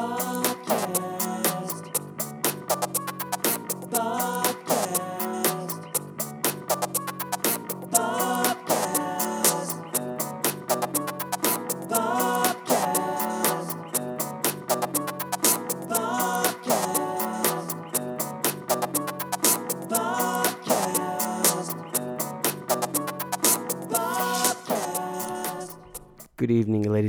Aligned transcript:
Good 0.00 0.29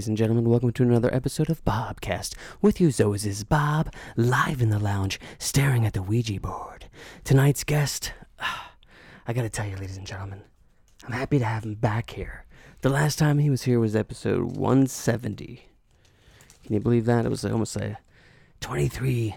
ladies 0.02 0.08
and 0.08 0.18
gentlemen. 0.18 0.50
Welcome 0.50 0.72
to 0.72 0.82
another 0.82 1.14
episode 1.14 1.52
of 1.52 1.64
Bobcast. 1.64 2.34
With 2.60 2.82
you, 2.82 2.92
always, 3.04 3.24
is 3.24 3.44
Bob, 3.44 3.94
live 4.18 4.60
in 4.60 4.72
the 4.72 4.80
lounge, 4.80 5.20
staring 5.38 5.86
at 5.86 5.94
the 5.94 6.02
Ouija 6.02 6.40
board. 6.40 6.86
Tonight's 7.24 7.64
guest, 7.64 8.12
I 8.40 9.34
gotta 9.34 9.48
tell 9.48 9.68
you, 9.68 9.76
ladies 9.76 9.98
and 9.98 10.08
gentlemen, 10.08 10.42
I'm 11.06 11.12
happy 11.12 11.38
to 11.38 11.46
have 11.46 11.66
him 11.66 11.76
back 11.76 12.10
here. 12.10 12.46
The 12.82 12.90
last 12.90 13.20
time 13.20 13.38
he 13.38 13.52
was 13.52 13.62
here 13.62 13.80
was 13.80 13.96
episode 13.96 14.58
170. 14.58 15.68
Can 16.64 16.74
you 16.74 16.80
believe 16.80 17.06
that? 17.06 17.24
It 17.24 17.30
was 17.30 17.46
almost 17.46 17.76
like 17.76 17.98
23 18.62 19.36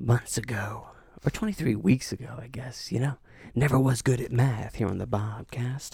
months 0.00 0.36
ago, 0.36 0.88
or 1.24 1.30
23 1.30 1.76
weeks 1.76 2.10
ago, 2.10 2.36
I 2.42 2.48
guess, 2.48 2.90
you 2.90 2.98
know? 2.98 3.14
Never 3.54 3.78
was 3.78 4.02
good 4.02 4.20
at 4.20 4.32
math 4.32 4.76
here 4.76 4.88
on 4.88 4.98
the 4.98 5.06
Bobcast. 5.06 5.92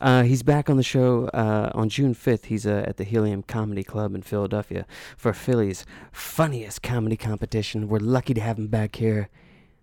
Uh, 0.00 0.22
he's 0.22 0.42
back 0.42 0.70
on 0.70 0.76
the 0.76 0.82
show 0.82 1.28
uh, 1.28 1.70
on 1.74 1.88
June 1.88 2.14
5th. 2.14 2.46
He's 2.46 2.66
uh, 2.66 2.84
at 2.86 2.96
the 2.96 3.04
Helium 3.04 3.42
Comedy 3.42 3.82
Club 3.82 4.14
in 4.14 4.22
Philadelphia 4.22 4.86
for 5.16 5.32
Philly's 5.32 5.84
funniest 6.12 6.82
comedy 6.82 7.16
competition. 7.16 7.88
We're 7.88 7.98
lucky 7.98 8.34
to 8.34 8.40
have 8.40 8.58
him 8.58 8.68
back 8.68 8.96
here. 8.96 9.28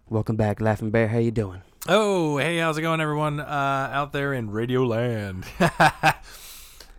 Welcome 0.10 0.36
back, 0.36 0.60
Laughing 0.60 0.90
Bear. 0.90 1.08
How 1.10 1.20
you 1.20 1.32
doing? 1.32 1.62
Oh, 1.88 2.38
hey, 2.38 2.58
how's 2.58 2.78
it 2.78 2.82
going, 2.82 3.02
everyone 3.02 3.40
uh, 3.40 3.44
out 3.92 4.14
there 4.14 4.34
in 4.34 4.52
Radio 4.52 4.84
Land? 4.84 5.46
Damn, 5.60 5.72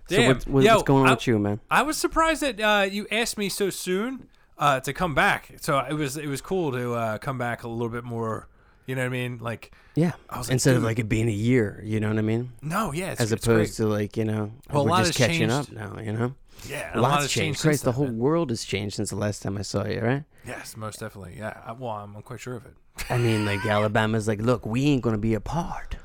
So 0.08 0.26
what's, 0.28 0.46
what's, 0.46 0.66
Yo, 0.66 0.80
going 0.82 1.02
on 1.02 1.08
I, 1.08 1.12
with 1.12 1.26
you, 1.26 1.38
man? 1.38 1.60
I 1.70 1.82
was 1.82 1.96
surprised 1.96 2.42
that 2.42 2.60
uh, 2.60 2.82
you 2.90 3.06
asked 3.10 3.38
me 3.38 3.48
so 3.48 3.70
soon 3.70 4.28
uh, 4.58 4.80
to 4.80 4.92
come 4.92 5.14
back. 5.14 5.52
So 5.60 5.78
it 5.78 5.94
was 5.94 6.16
it 6.16 6.26
was 6.28 6.40
cool 6.40 6.72
to 6.72 6.94
uh, 6.94 7.18
come 7.18 7.38
back 7.38 7.62
a 7.62 7.68
little 7.68 7.88
bit 7.88 8.04
more. 8.04 8.48
You 8.86 8.94
know 8.96 9.02
what 9.02 9.06
I 9.06 9.10
mean? 9.10 9.38
Like, 9.40 9.72
Yeah. 9.94 10.12
I 10.28 10.38
was 10.38 10.48
like, 10.48 10.54
Instead 10.54 10.76
of 10.76 10.82
like 10.82 10.98
it 10.98 11.08
being 11.08 11.28
a 11.28 11.32
year, 11.32 11.80
you 11.84 12.00
know 12.00 12.08
what 12.08 12.18
I 12.18 12.22
mean? 12.22 12.52
no, 12.62 12.92
yeah, 12.92 13.12
it's, 13.12 13.20
As 13.20 13.32
it's 13.32 13.46
opposed 13.46 13.76
to 13.76 13.86
like, 13.86 14.16
you 14.16 14.24
know, 14.24 14.52
Well, 14.72 14.82
a 14.82 14.84
we're 14.84 14.90
lot 14.90 15.04
just 15.06 15.18
catching 15.18 15.50
up 15.50 15.66
changed. 15.66 15.80
now, 15.80 15.98
you 16.00 16.12
know? 16.12 16.34
yeah, 16.68 16.90
a 16.92 17.00
Lots 17.00 17.12
lot 17.12 17.20
has 17.22 17.30
changed. 17.30 17.36
changed. 17.36 17.60
Christ, 17.62 17.84
the 17.84 17.92
whole 17.92 18.06
then, 18.06 18.18
world 18.18 18.50
has 18.50 18.64
changed 18.64 18.96
since 18.96 19.10
the 19.10 19.16
last 19.16 19.42
time 19.42 19.56
I 19.56 19.62
saw 19.62 19.84
you, 19.86 20.00
right? 20.00 20.24
Yes, 20.46 20.76
most 20.76 20.98
definitely. 21.00 21.36
Yeah. 21.38 21.56
I, 21.64 21.72
well, 21.72 21.90
I'm, 21.92 22.16
I'm 22.16 22.22
quite 22.22 22.40
sure 22.40 22.54
of 22.56 22.66
it. 22.66 22.74
I 23.08 23.18
mean, 23.18 23.46
like 23.50 23.64
Alabama's 23.64 24.26
like, 24.26 24.40
look, 24.42 24.66
we 24.66 24.84
ain't 24.86 25.02
gonna 25.02 25.18
be 25.18 25.34
a 25.34 25.40
part 25.40 25.96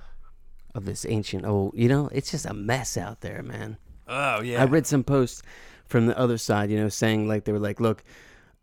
of 0.75 0.85
this 0.85 1.05
ancient 1.09 1.45
old. 1.45 1.73
You 1.75 1.89
know, 1.89 2.09
it's 2.11 2.29
just 2.29 2.45
a 2.45 2.53
mess 2.53 2.95
out 2.97 3.21
there, 3.21 3.41
man. 3.41 3.77
Oh 4.07 4.41
yeah. 4.41 4.61
I 4.61 4.65
read 4.65 4.85
some 4.85 5.03
posts 5.03 5.41
from 5.85 6.05
the 6.05 6.17
other 6.17 6.37
side, 6.37 6.69
you 6.69 6.77
know, 6.77 6.89
saying 6.89 7.27
like 7.27 7.45
they 7.45 7.51
were 7.51 7.59
like, 7.59 7.79
look, 7.79 8.03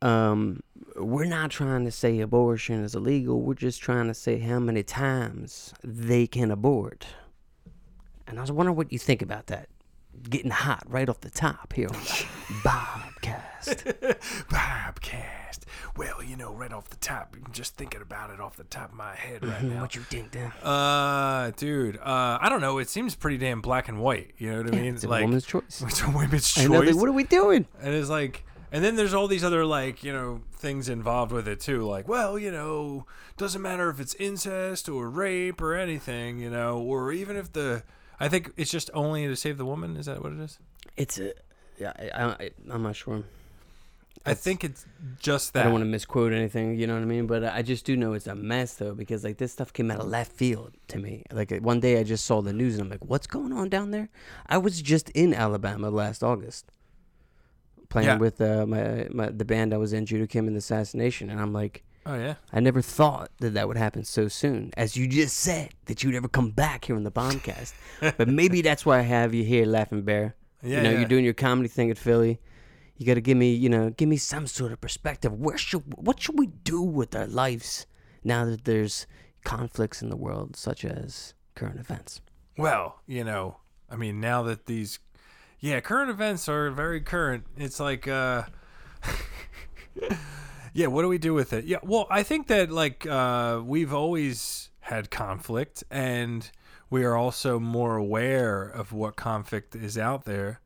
um, 0.02 0.60
we're 0.96 1.24
not 1.24 1.50
trying 1.50 1.84
to 1.84 1.90
say 1.90 2.20
abortion 2.20 2.82
is 2.84 2.94
illegal. 2.94 3.40
We're 3.40 3.54
just 3.54 3.82
trying 3.82 4.08
to 4.08 4.14
say 4.14 4.38
how 4.38 4.58
many 4.58 4.82
times 4.82 5.74
they 5.82 6.26
can 6.26 6.50
abort. 6.50 7.06
And 8.26 8.38
I 8.38 8.40
was 8.42 8.52
wondering 8.52 8.76
what 8.76 8.92
you 8.92 8.98
think 8.98 9.22
about 9.22 9.46
that. 9.48 9.68
Getting 10.30 10.52
hot 10.52 10.84
right 10.86 11.08
off 11.08 11.20
the 11.20 11.30
top 11.30 11.72
here 11.72 11.88
on 11.88 11.94
Bobcast. 12.62 13.84
Bobcast. 14.48 15.60
Well, 15.96 16.22
you 16.22 16.36
know, 16.36 16.52
right 16.54 16.72
off 16.72 16.88
the 16.88 16.96
top, 16.96 17.36
just 17.52 17.76
thinking 17.76 18.00
about 18.00 18.30
it 18.30 18.40
off 18.40 18.56
the 18.56 18.64
top 18.64 18.90
of 18.90 18.96
my 18.96 19.14
head 19.14 19.44
right 19.44 19.62
now. 19.62 19.80
what 19.80 19.94
you 19.94 20.02
think, 20.02 20.30
Dan? 20.32 20.50
Uh, 20.62 21.52
dude, 21.56 21.96
uh, 21.98 22.38
I 22.40 22.48
don't 22.48 22.60
know. 22.60 22.78
It 22.78 22.88
seems 22.88 23.14
pretty 23.14 23.38
damn 23.38 23.60
black 23.60 23.88
and 23.88 24.00
white. 24.00 24.32
You 24.38 24.50
know 24.52 24.62
what 24.62 24.74
I 24.74 24.76
mean? 24.76 24.94
It's 24.94 25.04
like, 25.04 25.22
a 25.22 25.26
woman's 25.26 25.46
choice. 25.46 25.82
It's 25.86 26.02
a 26.02 26.10
woman's 26.10 26.52
choice. 26.52 26.68
Like, 26.68 26.96
what 26.96 27.08
are 27.08 27.12
we 27.12 27.24
doing? 27.24 27.66
and 27.80 27.94
it's 27.94 28.08
like, 28.08 28.44
and 28.74 28.82
then 28.84 28.96
there's 28.96 29.14
all 29.14 29.28
these 29.28 29.44
other 29.44 29.64
like, 29.64 30.02
you 30.02 30.12
know, 30.12 30.40
things 30.52 30.88
involved 30.88 31.30
with 31.30 31.46
it 31.46 31.60
too. 31.60 31.84
Like, 31.84 32.08
well, 32.08 32.36
you 32.36 32.50
know, 32.50 33.06
doesn't 33.36 33.62
matter 33.62 33.88
if 33.88 34.00
it's 34.00 34.16
incest 34.16 34.88
or 34.88 35.08
rape 35.08 35.62
or 35.62 35.76
anything, 35.76 36.40
you 36.40 36.50
know, 36.50 36.80
or 36.80 37.12
even 37.12 37.36
if 37.36 37.52
the, 37.52 37.84
I 38.18 38.28
think 38.28 38.50
it's 38.56 38.72
just 38.72 38.90
only 38.92 39.28
to 39.28 39.36
save 39.36 39.58
the 39.58 39.64
woman. 39.64 39.96
Is 39.96 40.06
that 40.06 40.24
what 40.24 40.32
it 40.32 40.40
is? 40.40 40.58
It's 40.96 41.20
a. 41.20 41.34
Yeah, 41.78 41.92
I, 41.96 42.24
I, 42.24 42.50
I'm 42.68 42.82
not 42.82 42.96
sure. 42.96 43.22
I 44.26 44.34
think 44.34 44.64
it's 44.64 44.86
just 45.20 45.52
that. 45.52 45.60
I 45.60 45.62
don't 45.64 45.74
want 45.74 45.82
to 45.82 45.88
misquote 45.90 46.32
anything, 46.32 46.76
you 46.76 46.88
know 46.88 46.94
what 46.94 47.02
I 47.02 47.06
mean? 47.06 47.28
But 47.28 47.44
I 47.44 47.62
just 47.62 47.84
do 47.84 47.96
know 47.96 48.14
it's 48.14 48.26
a 48.26 48.34
mess 48.34 48.74
though, 48.74 48.94
because 48.94 49.22
like 49.22 49.36
this 49.36 49.52
stuff 49.52 49.72
came 49.72 49.88
out 49.92 50.00
of 50.00 50.08
left 50.08 50.32
field 50.32 50.72
to 50.88 50.98
me. 50.98 51.22
Like 51.30 51.52
one 51.60 51.78
day 51.78 52.00
I 52.00 52.02
just 52.02 52.24
saw 52.24 52.42
the 52.42 52.52
news 52.52 52.74
and 52.74 52.82
I'm 52.82 52.90
like, 52.90 53.04
what's 53.04 53.28
going 53.28 53.52
on 53.52 53.68
down 53.68 53.92
there? 53.92 54.08
I 54.48 54.58
was 54.58 54.82
just 54.82 55.10
in 55.10 55.32
Alabama 55.32 55.90
last 55.90 56.24
August, 56.24 56.72
playing 57.94 58.08
Yeah. 58.08 58.16
with 58.18 58.40
uh, 58.40 58.66
my, 58.66 59.06
my 59.12 59.30
the 59.30 59.44
band 59.44 59.72
I 59.72 59.78
was 59.78 59.92
in, 59.92 60.04
Judah 60.04 60.26
Kim 60.26 60.46
and 60.46 60.56
the 60.56 60.58
Assassination, 60.58 61.30
and 61.30 61.40
I'm 61.40 61.52
like, 61.52 61.84
oh 62.06 62.16
yeah. 62.16 62.34
I 62.52 62.60
never 62.60 62.82
thought 62.82 63.30
that 63.38 63.54
that 63.54 63.68
would 63.68 63.76
happen 63.76 64.04
so 64.04 64.28
soon, 64.28 64.72
as 64.76 64.96
you 64.96 65.06
just 65.06 65.36
said 65.36 65.70
that 65.86 66.02
you'd 66.02 66.14
ever 66.14 66.28
come 66.28 66.50
back 66.50 66.86
here 66.86 66.96
on 66.96 67.04
the 67.04 67.12
Bombcast. 67.12 67.72
but 68.18 68.28
maybe 68.28 68.62
that's 68.62 68.84
why 68.84 68.98
I 68.98 69.02
have 69.02 69.32
you 69.32 69.44
here, 69.44 69.64
Laughing 69.64 70.02
Bear. 70.02 70.34
Yeah, 70.62 70.76
you 70.78 70.82
know, 70.82 70.90
yeah. 70.90 70.98
you're 70.98 71.08
doing 71.08 71.24
your 71.24 71.34
comedy 71.34 71.68
thing 71.68 71.90
at 71.90 71.98
Philly. 71.98 72.40
You 72.96 73.06
got 73.06 73.14
to 73.14 73.20
give 73.20 73.36
me, 73.36 73.54
you 73.54 73.68
know, 73.68 73.90
give 73.90 74.08
me 74.08 74.16
some 74.16 74.46
sort 74.46 74.72
of 74.72 74.80
perspective. 74.80 75.32
Where 75.32 75.58
should 75.58 75.82
what 75.96 76.20
should 76.20 76.38
we 76.38 76.46
do 76.46 76.80
with 76.82 77.14
our 77.14 77.26
lives 77.26 77.86
now 78.22 78.44
that 78.44 78.64
there's 78.64 79.06
conflicts 79.44 80.02
in 80.02 80.08
the 80.10 80.16
world, 80.16 80.56
such 80.56 80.84
as 80.84 81.34
current 81.54 81.78
events? 81.80 82.20
Well, 82.56 83.00
you 83.06 83.24
know, 83.24 83.58
I 83.90 83.96
mean, 83.96 84.20
now 84.20 84.42
that 84.44 84.66
these, 84.66 84.98
yeah, 85.60 85.80
current 85.80 86.10
events 86.10 86.48
are 86.48 86.70
very 86.70 87.00
current. 87.00 87.44
It's 87.56 87.80
like, 87.80 88.06
uh, 88.06 88.44
yeah, 90.72 90.86
what 90.88 91.02
do 91.02 91.08
we 91.08 91.18
do 91.18 91.34
with 91.34 91.52
it? 91.52 91.64
Yeah, 91.64 91.78
well, 91.82 92.06
I 92.10 92.22
think 92.22 92.48
that 92.48 92.70
like 92.70 93.06
uh, 93.06 93.62
we've 93.64 93.94
always 93.94 94.70
had 94.80 95.10
conflict, 95.10 95.84
and 95.90 96.50
we 96.90 97.04
are 97.04 97.16
also 97.16 97.58
more 97.58 97.96
aware 97.96 98.62
of 98.62 98.92
what 98.92 99.16
conflict 99.16 99.74
is 99.74 99.96
out 99.96 100.24
there. 100.24 100.60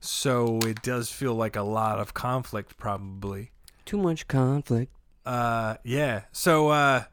So 0.00 0.58
it 0.64 0.82
does 0.82 1.10
feel 1.10 1.34
like 1.34 1.56
a 1.56 1.62
lot 1.62 1.98
of 1.98 2.14
conflict, 2.14 2.76
probably. 2.78 3.50
Too 3.84 3.98
much 3.98 4.28
conflict. 4.28 4.92
Uh, 5.24 5.76
yeah. 5.82 6.22
So, 6.32 6.68
uh, 6.68 7.04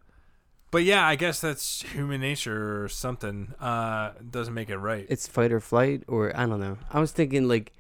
but 0.74 0.84
yeah, 0.84 1.08
I 1.08 1.16
guess 1.16 1.40
that's 1.40 1.84
human 1.84 2.20
nature 2.22 2.84
or 2.84 2.90
something. 2.90 3.54
Uh, 3.60 4.14
doesn't 4.28 4.56
make 4.56 4.72
it 4.72 4.80
right. 4.80 5.06
It's 5.08 5.28
fight 5.28 5.52
or 5.52 5.60
flight, 5.60 6.02
or 6.08 6.36
I 6.36 6.48
don't 6.48 6.60
know. 6.60 6.80
I 6.92 7.00
was 7.00 7.12
thinking 7.12 7.48
like, 7.48 7.74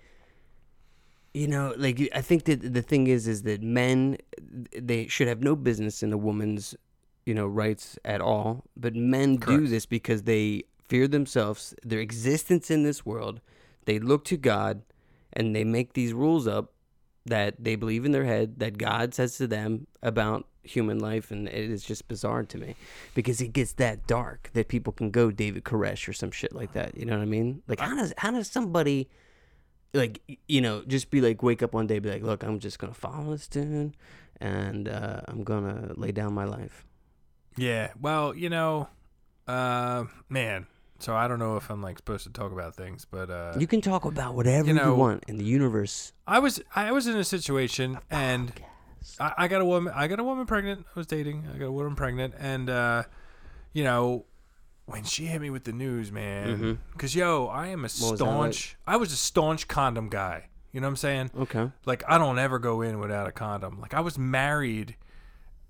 you 1.33 1.47
know, 1.47 1.73
like 1.75 2.07
I 2.13 2.21
think 2.21 2.43
that 2.43 2.71
the 2.75 2.83
thing 2.83 3.07
is, 3.07 3.27
is 3.27 3.41
that 3.43 3.63
men 3.63 4.17
they 4.77 5.07
should 5.07 5.27
have 5.27 5.41
no 5.41 5.55
business 5.55 6.03
in 6.03 6.13
a 6.13 6.17
woman's, 6.17 6.75
you 7.25 7.33
know, 7.33 7.47
rights 7.47 7.97
at 8.05 8.21
all. 8.21 8.63
But 8.77 8.95
men 8.95 9.37
do 9.37 9.65
this 9.65 9.87
because 9.87 10.21
they 10.23 10.61
fear 10.87 11.07
themselves, 11.07 11.73
their 11.81 11.99
existence 11.99 12.69
in 12.69 12.83
this 12.83 13.03
world. 13.03 13.41
They 13.85 13.97
look 13.97 14.23
to 14.25 14.37
God, 14.37 14.83
and 15.33 15.55
they 15.55 15.63
make 15.63 15.93
these 15.93 16.13
rules 16.13 16.45
up 16.45 16.73
that 17.25 17.55
they 17.57 17.75
believe 17.75 18.05
in 18.05 18.11
their 18.11 18.25
head 18.25 18.59
that 18.59 18.77
God 18.77 19.15
says 19.15 19.35
to 19.37 19.47
them 19.47 19.87
about 20.03 20.45
human 20.63 20.99
life, 20.99 21.29
and 21.31 21.47
it 21.47 21.69
is 21.69 21.83
just 21.83 22.07
bizarre 22.07 22.43
to 22.43 22.57
me 22.57 22.75
because 23.13 23.41
it 23.41 23.53
gets 23.53 23.73
that 23.73 24.07
dark 24.07 24.49
that 24.53 24.67
people 24.67 24.93
can 24.93 25.11
go 25.11 25.29
David 25.31 25.63
Koresh 25.63 26.07
or 26.07 26.13
some 26.13 26.31
shit 26.31 26.53
like 26.53 26.73
that. 26.73 26.97
You 26.97 27.05
know 27.05 27.15
what 27.17 27.21
I 27.23 27.25
mean? 27.25 27.61
Like 27.67 27.79
how 27.79 27.95
does 27.95 28.13
how 28.17 28.31
does 28.31 28.49
somebody 28.49 29.09
like 29.93 30.21
you 30.47 30.61
know 30.61 30.83
just 30.87 31.09
be 31.11 31.21
like 31.21 31.43
wake 31.43 31.61
up 31.61 31.73
one 31.73 31.87
day 31.87 31.95
and 31.97 32.03
be 32.03 32.09
like, 32.09 32.23
look, 32.23 32.43
I'm 32.43 32.59
just 32.59 32.79
gonna 32.79 32.93
follow 32.93 33.31
this 33.31 33.47
dude, 33.47 33.95
and 34.39 34.87
uh, 34.87 35.21
I'm 35.27 35.43
gonna 35.43 35.91
lay 35.95 36.11
down 36.11 36.33
my 36.33 36.45
life. 36.45 36.85
Yeah. 37.57 37.91
Well, 38.01 38.33
you 38.35 38.49
know, 38.49 38.87
uh, 39.47 40.05
man. 40.29 40.67
So 40.99 41.13
I 41.13 41.27
don't 41.27 41.39
know 41.39 41.57
if 41.57 41.69
I'm 41.69 41.81
like 41.81 41.97
supposed 41.97 42.23
to 42.23 42.29
talk 42.29 42.53
about 42.53 42.75
things, 42.75 43.05
but 43.09 43.29
uh, 43.29 43.53
You 43.59 43.67
can 43.67 43.81
talk 43.81 44.05
about 44.05 44.35
whatever 44.35 44.67
you, 44.69 44.73
know- 44.73 44.95
want 44.95 45.25
in 45.27 45.37
the 45.37 45.43
universe. 45.43 46.13
I 46.25 46.39
was 46.39 46.61
I 46.73 46.91
was 46.93 47.07
in 47.07 47.17
a 47.17 47.25
situation 47.25 47.99
and 48.09 48.53
I, 49.19 49.33
I 49.37 49.47
got 49.47 49.61
a 49.61 49.65
woman 49.65 49.93
I 49.95 50.07
got 50.07 50.19
a 50.19 50.23
woman 50.23 50.45
pregnant. 50.45 50.85
I 50.95 50.99
was 50.99 51.07
dating. 51.07 51.47
I 51.53 51.57
got 51.57 51.65
a 51.65 51.71
woman 51.71 51.95
pregnant, 51.95 52.33
and 52.39 52.69
uh, 52.69 53.03
you 53.73 53.83
know, 53.83 54.25
when 54.85 55.03
she 55.03 55.25
hit 55.25 55.41
me 55.41 55.49
with 55.49 55.63
the 55.63 55.71
news, 55.73 56.11
man, 56.11 56.79
because 56.93 57.15
yo, 57.15 57.47
I 57.47 57.67
am 57.67 57.83
a 57.85 57.87
Mm-hmm. 57.87 58.09
was 58.11 58.17
staunch. 58.19 58.75
I 58.87 58.97
was 58.97 59.11
a 59.13 59.17
staunch 59.17 59.67
condom 59.67 60.09
guy. 60.09 60.47
You 60.71 60.81
know 60.81 60.87
what 60.87 60.91
I'm 60.91 60.97
saying? 60.97 61.31
Okay. 61.37 61.69
Like 61.85 62.03
I 62.07 62.17
don't 62.17 62.39
ever 62.39 62.57
go 62.59 62.81
in 62.81 62.99
without 62.99 63.27
a 63.27 63.31
condom. 63.31 63.79
Like 63.79 63.93
I 63.93 63.99
was 64.01 64.17
married 64.17 64.95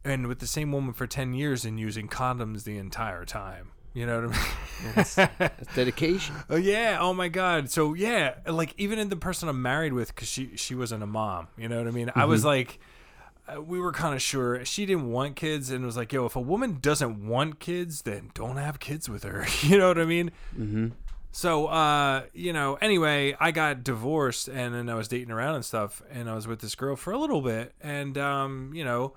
and 0.06 0.28
with 0.28 0.40
the 0.40 0.48
same 0.48 0.72
woman 0.72 0.94
for 0.94 1.08
10 1.08 1.34
years 1.34 1.66
and 1.66 1.80
using 1.80 2.08
condoms 2.08 2.64
the 2.64 2.78
entire 2.78 3.26
time. 3.26 3.72
You 3.94 4.06
know 4.06 4.22
what 4.22 4.32
I 4.32 4.38
mean? 4.38 4.94
That's, 4.96 5.16
that's 5.16 5.74
dedication. 5.76 6.36
Oh 6.50 6.56
yeah! 6.56 6.98
Oh 7.00 7.14
my 7.14 7.28
God! 7.28 7.70
So 7.70 7.94
yeah, 7.94 8.36
like 8.48 8.74
even 8.78 8.98
in 8.98 9.10
the 9.10 9.16
person 9.16 9.48
I'm 9.48 9.62
married 9.62 9.94
with, 9.94 10.16
because 10.16 10.28
she 10.28 10.56
she 10.58 10.74
wasn't 10.74 11.04
a 11.04 11.08
mom. 11.08 11.48
You 11.58 11.70
know 11.70 11.78
what 11.78 11.88
I 11.88 11.92
mean? 11.92 12.12
I 12.16 12.26
was 12.26 12.44
like, 12.44 12.80
uh, 12.80 12.86
we 13.66 13.80
were 13.80 13.92
kind 13.92 14.16
of 14.16 14.22
sure 14.22 14.64
she 14.66 14.86
didn't 14.86 15.12
want 15.12 15.36
kids, 15.36 15.70
and 15.70 15.86
was 15.86 15.98
like, 15.98 16.14
yo, 16.14 16.26
if 16.26 16.36
a 16.36 16.42
woman 16.42 16.78
doesn't 16.82 17.28
want 17.28 17.60
kids, 17.60 18.04
then 18.04 18.32
don't 18.34 18.58
have 18.58 18.80
kids 18.80 19.10
with 19.10 19.24
her. 19.24 19.46
you 19.62 19.78
know 19.78 19.88
what 19.90 19.98
I 19.98 20.06
mean? 20.06 20.32
Mm-hmm. 20.58 20.88
So, 21.32 21.66
uh, 21.66 22.24
you 22.34 22.54
know, 22.54 22.76
anyway, 22.76 23.36
I 23.40 23.50
got 23.52 23.84
divorced 23.84 24.48
and 24.48 24.76
then 24.76 24.88
I 24.88 24.94
was 24.94 25.08
dating 25.08 25.32
around 25.32 25.56
and 25.56 25.66
stuff, 25.66 26.02
and 26.12 26.30
I 26.30 26.36
was 26.36 26.48
with 26.48 26.60
this 26.62 26.76
girl 26.76 26.96
for 26.96 27.12
a 27.12 27.18
little 27.18 27.42
bit, 27.42 27.74
and 27.82 28.18
um, 28.18 28.72
you 28.76 28.84
know, 28.84 29.14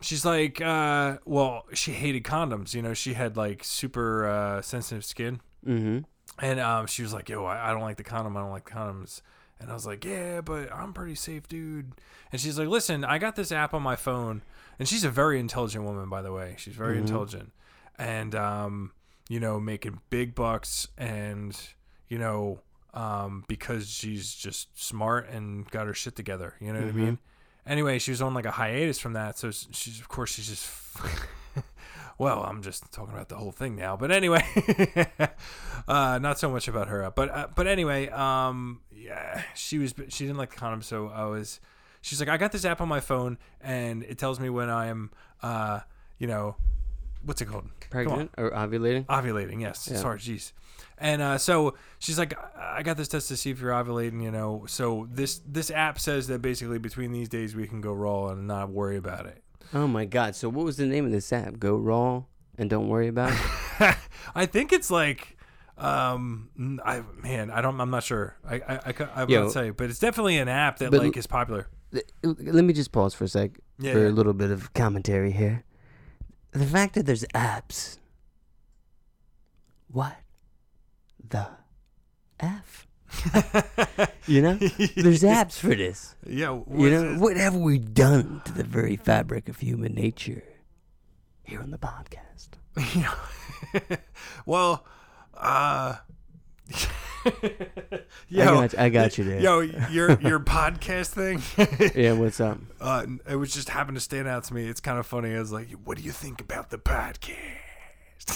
she's 0.00 0.24
like, 0.24 0.60
uh, 0.60 1.18
well, 1.24 1.64
she 1.74 1.92
hated 1.92 2.24
condoms. 2.24 2.74
You 2.74 2.82
know, 2.82 2.92
she 2.92 3.14
had 3.14 3.36
like 3.36 3.62
super 3.64 4.26
uh, 4.28 4.62
sensitive 4.62 5.04
skin, 5.04 5.40
Mm-hmm. 5.66 5.98
and 6.44 6.58
um, 6.60 6.86
she 6.88 7.02
was 7.02 7.14
like, 7.14 7.28
yo, 7.28 7.44
I, 7.44 7.70
I 7.70 7.72
don't 7.72 7.82
like 7.82 7.98
the 7.98 8.04
condom. 8.04 8.36
I 8.36 8.40
don't 8.40 8.50
like 8.50 8.68
condoms. 8.68 9.22
And 9.62 9.70
I 9.70 9.74
was 9.74 9.86
like, 9.86 10.04
yeah, 10.04 10.40
but 10.42 10.72
I'm 10.72 10.92
pretty 10.92 11.14
safe, 11.14 11.48
dude. 11.48 11.92
And 12.32 12.40
she's 12.40 12.58
like, 12.58 12.68
listen, 12.68 13.04
I 13.04 13.18
got 13.18 13.36
this 13.36 13.52
app 13.52 13.72
on 13.74 13.82
my 13.82 13.94
phone, 13.96 14.42
and 14.78 14.88
she's 14.88 15.04
a 15.04 15.10
very 15.10 15.38
intelligent 15.38 15.84
woman, 15.84 16.08
by 16.08 16.20
the 16.20 16.32
way. 16.32 16.56
She's 16.58 16.74
very 16.74 16.96
Mhm. 16.96 17.00
intelligent, 17.02 17.52
and 17.96 18.34
um, 18.34 18.92
you 19.28 19.38
know, 19.38 19.60
making 19.60 20.00
big 20.10 20.34
bucks, 20.34 20.88
and 20.98 21.56
you 22.08 22.18
know, 22.18 22.60
um, 22.92 23.44
because 23.48 23.88
she's 23.88 24.34
just 24.34 24.68
smart 24.78 25.28
and 25.30 25.70
got 25.70 25.86
her 25.86 25.94
shit 25.94 26.16
together. 26.16 26.54
You 26.60 26.72
know 26.72 26.80
what 26.80 26.88
I 26.88 26.92
Mhm. 26.92 26.94
mean? 26.96 27.18
Anyway, 27.64 27.98
she 28.00 28.10
was 28.10 28.20
on 28.20 28.34
like 28.34 28.44
a 28.46 28.50
hiatus 28.50 28.98
from 28.98 29.12
that, 29.12 29.38
so 29.38 29.50
she's 29.52 30.00
of 30.00 30.08
course 30.08 30.32
she's 30.32 30.48
just. 30.48 30.68
well, 32.18 32.42
I'm 32.42 32.62
just 32.62 32.92
talking 32.92 33.14
about 33.14 33.28
the 33.28 33.36
whole 33.36 33.52
thing 33.52 33.76
now, 33.76 33.96
but 33.96 34.10
anyway, 34.10 34.44
uh, 35.88 36.18
not 36.20 36.38
so 36.38 36.50
much 36.50 36.68
about 36.68 36.88
her, 36.88 37.10
but 37.14 37.28
uh, 37.30 37.48
but 37.54 37.66
anyway, 37.66 38.08
um, 38.08 38.80
yeah, 38.94 39.42
she 39.54 39.78
was 39.78 39.94
she 40.08 40.24
didn't 40.24 40.38
like 40.38 40.50
the 40.50 40.56
condom, 40.56 40.82
so 40.82 41.08
I 41.08 41.24
was. 41.24 41.60
She's 42.04 42.18
like, 42.18 42.28
I 42.28 42.36
got 42.36 42.50
this 42.50 42.64
app 42.64 42.80
on 42.80 42.88
my 42.88 42.98
phone, 42.98 43.38
and 43.60 44.02
it 44.02 44.18
tells 44.18 44.40
me 44.40 44.50
when 44.50 44.68
I 44.68 44.86
am, 44.86 45.12
uh, 45.40 45.80
you 46.18 46.26
know, 46.26 46.56
what's 47.24 47.40
it 47.40 47.46
called? 47.46 47.68
Pregnant 47.90 48.32
or 48.36 48.50
ovulating? 48.50 49.06
Ovulating, 49.06 49.60
yes. 49.60 49.88
Yeah. 49.90 49.98
Sorry, 49.98 50.18
jeez. 50.18 50.52
And 50.98 51.22
uh, 51.22 51.38
so 51.38 51.74
she's 51.98 52.18
like, 52.18 52.34
I 52.56 52.78
I 52.78 52.82
got 52.82 52.96
this 52.96 53.08
test 53.08 53.28
to 53.28 53.36
see 53.36 53.50
if 53.50 53.60
you're 53.60 53.70
ovulating, 53.72 54.22
you 54.22 54.30
know. 54.30 54.64
So 54.66 55.06
this 55.12 55.40
this 55.46 55.70
app 55.70 56.00
says 56.00 56.26
that 56.28 56.42
basically 56.42 56.78
between 56.78 57.12
these 57.12 57.28
days 57.28 57.54
we 57.54 57.66
can 57.68 57.80
go 57.80 57.92
raw 57.92 58.28
and 58.28 58.46
not 58.46 58.70
worry 58.70 58.96
about 58.96 59.26
it. 59.26 59.42
Oh 59.74 59.86
my 59.86 60.04
god! 60.04 60.34
So 60.36 60.48
what 60.48 60.64
was 60.64 60.76
the 60.76 60.86
name 60.86 61.04
of 61.06 61.12
this 61.12 61.32
app? 61.32 61.58
Go 61.58 61.76
raw 61.76 62.24
and 62.58 62.68
don't 62.68 62.88
worry 62.88 63.08
about 63.08 63.32
it. 63.32 63.96
I 64.34 64.46
think 64.46 64.72
it's 64.72 64.90
like, 64.90 65.36
um, 65.78 66.50
I 66.84 67.02
man, 67.22 67.50
I 67.50 67.60
don't, 67.60 67.80
I'm 67.80 67.90
not 67.90 68.02
sure. 68.04 68.36
I 68.48 68.56
I 68.56 68.74
I, 68.86 68.94
I 69.16 69.26
Yo. 69.26 69.44
would 69.44 69.52
say, 69.52 69.70
but 69.70 69.88
it's 69.90 69.98
definitely 69.98 70.38
an 70.38 70.48
app 70.48 70.78
that 70.78 70.92
like 70.92 71.16
is 71.16 71.26
popular. 71.26 71.68
Let 72.22 72.64
me 72.64 72.72
just 72.72 72.90
pause 72.92 73.12
for 73.14 73.24
a 73.24 73.28
sec 73.28 73.58
Yeah, 73.78 73.92
for 73.92 74.00
yeah. 74.00 74.08
a 74.08 74.10
little 74.14 74.32
bit 74.32 74.50
of 74.50 74.72
commentary 74.74 75.32
here. 75.32 75.64
The 76.52 76.64
fact 76.66 76.94
that 76.94 77.04
there's 77.06 77.24
apps. 77.34 77.98
What 79.88 80.16
the 81.28 81.48
f? 82.40 82.81
You 84.26 84.40
know, 84.40 84.54
there's 84.54 85.22
apps 85.24 85.58
for 85.58 85.74
this. 85.74 86.14
yeah, 86.26 86.58
You 86.72 86.90
know, 86.90 87.14
what 87.18 87.36
have 87.36 87.56
we 87.56 87.78
done 87.78 88.40
to 88.44 88.52
the 88.52 88.62
very 88.62 88.96
fabric 88.96 89.48
of 89.48 89.58
human 89.58 89.94
nature 89.94 90.44
here 91.42 91.60
on 91.60 91.70
the 91.70 91.78
podcast? 91.78 92.48
Yeah. 92.94 93.96
well, 94.46 94.84
uh, 95.36 95.96
I 97.24 98.00
yo, 98.28 98.44
got, 98.60 98.78
I 98.78 98.88
got 98.88 99.18
you 99.18 99.24
there. 99.24 99.40
yo, 99.40 99.60
your 99.60 100.18
your 100.20 100.40
podcast 100.40 101.08
thing. 101.10 101.40
Yeah, 101.94 102.12
what's 102.12 102.40
up? 102.40 102.58
uh, 102.80 103.06
it 103.28 103.36
was 103.36 103.52
just 103.52 103.68
happened 103.68 103.96
to 103.96 104.00
stand 104.00 104.26
out 104.28 104.44
to 104.44 104.54
me. 104.54 104.66
It's 104.68 104.80
kind 104.80 104.98
of 104.98 105.06
funny. 105.06 105.34
I 105.34 105.38
was 105.38 105.52
like, 105.52 105.70
"What 105.84 105.98
do 105.98 106.02
you 106.04 106.12
think 106.12 106.40
about 106.40 106.70
the 106.70 106.78
podcast?" 106.78 107.36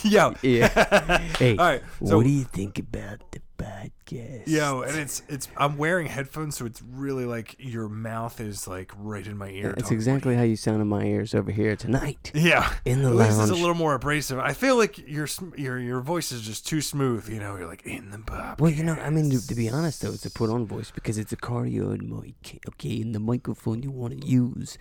Yo, 0.05 0.35
Yeah. 0.43 1.19
Hey, 1.39 1.57
all 1.57 1.65
right. 1.65 1.83
So 2.05 2.17
what 2.19 2.25
do 2.25 2.31
you 2.31 2.45
think 2.45 2.79
about 2.79 3.21
the 3.33 3.41
podcast? 3.57 4.47
Yo, 4.47 4.83
and 4.83 4.97
it's 4.99 5.23
it's 5.29 5.49
I'm 5.57 5.77
wearing 5.77 6.07
headphones, 6.07 6.57
so 6.57 6.67
it's 6.67 6.83
really 6.83 7.25
like 7.25 7.57
your 7.59 7.89
mouth 7.89 8.41
is 8.41 8.69
like 8.69 8.93
right 8.97 9.27
in 9.27 9.37
my 9.37 9.49
ear. 9.51 9.75
It's 9.77 9.91
exactly 9.91 10.37
how 10.37 10.43
you 10.43 10.57
sound 10.57 10.81
in 10.81 10.89
my 10.89 11.05
ears 11.05 11.35
over 11.35 11.51
here 11.51 11.77
tonight 11.77 12.31
Yeah, 12.35 12.73
in 12.85 13.03
the 13.03 13.09
at 13.11 13.15
least 13.17 13.41
it's 13.41 13.51
a 13.51 13.55
little 13.55 13.75
more 13.75 13.95
abrasive. 13.95 14.39
I 14.39 14.53
feel 14.53 14.77
like 14.77 14.99
your 15.09 15.27
sm- 15.27 15.55
your 15.57 15.79
your 15.79 16.01
voice 16.01 16.33
is 16.33 16.43
just 16.43 16.67
too 16.67 16.81
smooth. 16.81 17.29
You 17.29 17.41
know, 17.41 17.57
you're 17.57 17.67
like 17.67 17.85
in 17.87 18.11
the 18.11 18.19
pop. 18.19 18.61
Well, 18.61 18.71
you 18.71 18.85
know, 18.85 18.95
I 18.95 19.11
mean, 19.11 19.31
to, 19.31 19.47
to 19.47 19.55
be 19.55 19.69
honest, 19.69 20.03
though, 20.03 20.13
it's 20.13 20.27
a 20.27 20.31
put-on 20.31 20.67
voice 20.67 20.91
because 20.91 21.19
it's 21.19 21.33
a 21.33 21.37
cardioid 21.37 22.03
mic, 22.03 22.61
okay? 22.69 23.01
And 23.01 23.15
the 23.15 23.21
microphone 23.21 23.83
you 23.83 23.91
want 23.91 24.21
to 24.21 24.27
use, 24.27 24.79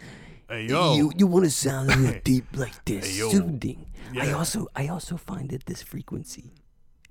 Hey, 0.50 0.66
yo, 0.68 0.96
you 0.96 1.12
you 1.18 1.28
want 1.28 1.46
to 1.46 1.52
sound 1.52 2.22
deep 2.24 2.46
like 2.56 2.84
this, 2.86 3.06
Hey, 3.06 3.30
soothing. 3.30 3.88
I 4.20 4.32
also 4.32 4.68
I 4.76 4.88
also 4.88 5.18
find 5.18 5.50
that 5.50 5.66
this 5.66 5.82
frequency 5.82 6.52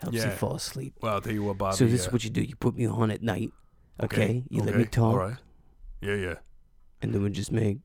helps 0.01 0.17
you 0.17 0.31
fall 0.31 0.55
asleep. 0.57 0.95
well, 1.01 1.15
I'll 1.15 1.21
tell 1.21 1.33
you 1.33 1.43
what, 1.43 1.59
Bobby. 1.59 1.77
so 1.77 1.87
this 1.87 2.03
uh, 2.03 2.07
is 2.09 2.13
what 2.13 2.25
you 2.25 2.31
do: 2.31 2.43
you 2.43 2.57
put 2.57 2.75
me 2.77 2.87
on 2.87 3.11
at 3.11 3.23
night, 3.23 3.53
okay? 4.03 4.45
You 4.51 4.63
let 4.63 4.77
me 4.77 4.85
talk, 4.85 5.13
All 5.15 5.19
right. 5.19 5.37
Yeah, 6.01 6.15
yeah. 6.15 6.35
and 7.03 7.15
then 7.15 7.23
we 7.23 7.31
just 7.31 7.51
make 7.53 7.79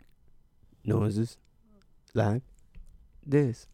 noises 0.83 1.37
like 2.13 2.41
this. 3.25 3.67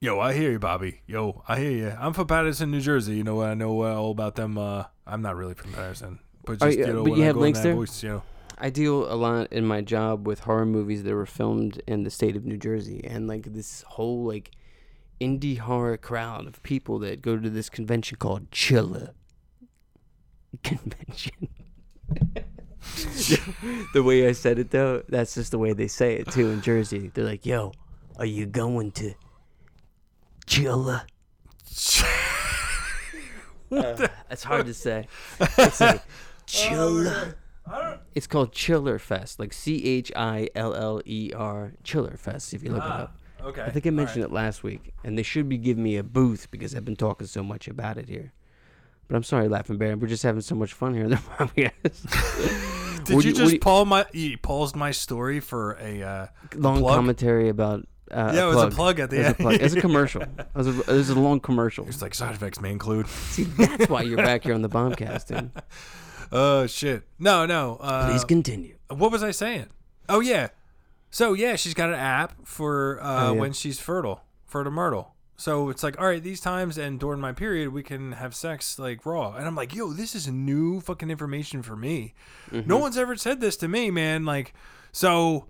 Yo, 0.00 0.20
I 0.20 0.32
hear 0.32 0.52
you, 0.52 0.58
Bobby. 0.60 1.00
Yo, 1.06 1.42
I 1.48 1.58
hear 1.58 1.70
you. 1.72 1.96
I'm 1.98 2.12
from 2.12 2.28
Paterson, 2.28 2.70
New 2.70 2.80
Jersey. 2.80 3.16
You 3.16 3.24
know, 3.24 3.34
what 3.36 3.48
I 3.48 3.54
know 3.54 3.82
uh, 3.82 3.94
all 3.94 4.12
about 4.12 4.36
them. 4.36 4.56
Uh, 4.56 4.84
I'm 5.06 5.22
not 5.22 5.34
really 5.36 5.54
from 5.54 5.72
Paterson, 5.72 6.20
but 6.44 6.60
just 6.60 6.78
you- 6.78 6.86
you 6.86 6.92
know, 6.92 7.02
but 7.04 7.16
you 7.16 7.22
I 7.24 7.26
have 7.26 7.36
links 7.36 7.60
there? 7.60 7.74
Voice, 7.74 8.02
you 8.04 8.10
know. 8.10 8.22
I 8.60 8.70
deal 8.70 9.12
a 9.12 9.14
lot 9.14 9.52
in 9.52 9.64
my 9.64 9.80
job 9.82 10.26
with 10.26 10.40
horror 10.40 10.66
movies 10.66 11.02
that 11.04 11.14
were 11.14 11.26
filmed 11.26 11.80
in 11.86 12.02
the 12.04 12.10
state 12.10 12.36
of 12.36 12.44
New 12.44 12.56
Jersey, 12.56 13.00
and 13.04 13.26
like 13.26 13.52
this 13.52 13.82
whole 13.82 14.24
like 14.24 14.52
indie 15.20 15.58
horror 15.58 15.96
crowd 15.96 16.46
of 16.46 16.62
people 16.62 16.98
that 17.00 17.22
go 17.22 17.36
to 17.36 17.50
this 17.50 17.68
convention 17.68 18.18
called 18.18 18.50
Chilla 18.50 19.10
Convention. 20.62 21.48
the 23.92 24.02
way 24.02 24.26
I 24.28 24.32
said 24.32 24.58
it 24.58 24.70
though, 24.70 25.02
that's 25.08 25.34
just 25.34 25.50
the 25.50 25.58
way 25.58 25.72
they 25.72 25.88
say 25.88 26.14
it 26.16 26.30
too 26.30 26.48
in 26.50 26.62
Jersey. 26.62 27.10
They're 27.12 27.24
like, 27.24 27.44
"Yo, 27.44 27.72
are 28.16 28.24
you 28.26 28.46
going 28.46 28.92
to 28.92 29.14
Chilla?" 30.46 31.02
Uh, 33.70 34.08
it's 34.30 34.44
hard 34.44 34.64
to 34.66 34.72
say. 34.74 35.06
It's 35.40 35.80
like 35.80 36.02
Chilla. 36.46 37.34
It's 38.14 38.26
called 38.26 38.52
Chiller 38.52 38.98
Fest, 38.98 39.38
like 39.38 39.52
C 39.52 39.84
H 39.84 40.10
I 40.16 40.48
L 40.54 40.74
L 40.74 41.02
E 41.04 41.32
R 41.36 41.74
Chiller 41.84 42.16
Fest. 42.16 42.54
If 42.54 42.62
you 42.62 42.70
look 42.70 42.82
it 42.82 42.88
Ah, 42.90 43.02
up, 43.02 43.16
okay. 43.42 43.62
I 43.62 43.70
think 43.70 43.86
I 43.86 43.90
mentioned 43.90 44.24
it 44.24 44.32
last 44.32 44.62
week, 44.62 44.92
and 45.04 45.16
they 45.18 45.22
should 45.22 45.48
be 45.48 45.58
giving 45.58 45.82
me 45.82 45.96
a 45.96 46.02
booth 46.02 46.50
because 46.50 46.74
I've 46.74 46.84
been 46.84 46.96
talking 46.96 47.26
so 47.26 47.42
much 47.42 47.68
about 47.68 47.96
it 47.98 48.08
here. 48.08 48.32
But 49.08 49.16
I'm 49.16 49.22
sorry, 49.22 49.48
Laughing 49.48 49.78
Bear. 49.78 49.96
We're 49.96 50.06
just 50.08 50.22
having 50.22 50.42
so 50.42 50.54
much 50.54 50.72
fun 50.74 50.94
here 50.94 51.04
in 51.04 51.10
the 51.10 51.16
podcast. 51.38 53.04
Did 53.04 53.14
What 53.16 53.24
you 53.24 53.32
just 53.32 53.60
Paul 53.60 53.86
my 53.86 54.04
you 54.12 54.36
paused 54.36 54.76
my 54.76 54.90
story 54.90 55.40
for 55.40 55.78
a 55.80 56.02
uh, 56.02 56.26
long 56.54 56.80
plug? 56.80 56.94
commentary 56.96 57.48
about 57.48 57.86
uh, 58.10 58.32
yeah, 58.34 58.42
a 58.42 58.44
it 58.44 58.46
was 58.48 58.54
plug. 58.56 58.72
a 58.72 58.74
plug 58.74 59.00
at 59.00 59.10
the 59.10 59.16
It 59.16 59.18
was 59.18 59.24
a 59.24 59.28
end. 59.28 59.36
plug. 59.38 59.54
It 59.54 59.62
was 59.62 59.74
a 59.74 59.80
commercial. 59.80 60.22
It 60.38 60.46
was 60.54 60.66
a, 60.66 60.80
it 60.80 60.86
was 60.88 61.10
a 61.10 61.18
long 61.18 61.40
commercial. 61.40 61.86
It's 61.88 62.02
like 62.02 62.14
side 62.14 62.34
effects 62.34 62.60
may 62.60 62.70
include. 62.70 63.06
See, 63.06 63.44
that's 63.44 63.88
why 63.88 64.02
you're 64.02 64.16
back 64.18 64.44
here 64.44 64.54
on 64.54 64.60
the 64.62 64.68
bombcast. 64.68 65.26
Dude. 65.28 65.50
Oh 66.30 66.66
shit! 66.66 67.04
No, 67.18 67.46
no. 67.46 67.78
Uh, 67.80 68.10
Please 68.10 68.22
continue. 68.22 68.76
what 68.90 69.10
was 69.10 69.22
I 69.22 69.30
saying? 69.30 69.68
Oh 70.10 70.20
yeah. 70.20 70.48
So 71.10 71.32
yeah, 71.32 71.56
she's 71.56 71.74
got 71.74 71.88
an 71.88 71.94
app 71.96 72.34
for 72.44 73.00
uh, 73.02 73.28
Oh, 73.28 73.32
yeah. 73.34 73.40
when 73.40 73.52
she's 73.52 73.80
fertile, 73.80 74.20
fertile 74.46 74.72
myrtle. 74.72 75.14
So 75.36 75.68
it's 75.70 75.82
like, 75.84 76.00
all 76.00 76.06
right, 76.06 76.22
these 76.22 76.40
times 76.40 76.76
and 76.78 76.98
during 76.98 77.20
my 77.20 77.30
period, 77.32 77.72
we 77.72 77.82
can 77.84 78.12
have 78.12 78.34
sex 78.34 78.76
like 78.78 79.06
raw. 79.06 79.34
And 79.36 79.46
I'm 79.46 79.54
like, 79.54 79.72
yo, 79.74 79.92
this 79.92 80.14
is 80.16 80.26
new 80.26 80.80
fucking 80.80 81.10
information 81.10 81.62
for 81.62 81.76
me. 81.76 82.14
Mm-hmm. 82.50 82.68
No 82.68 82.78
one's 82.78 82.98
ever 82.98 83.14
said 83.16 83.40
this 83.40 83.56
to 83.58 83.68
me, 83.68 83.90
man. 83.92 84.24
Like, 84.24 84.52
so 84.90 85.46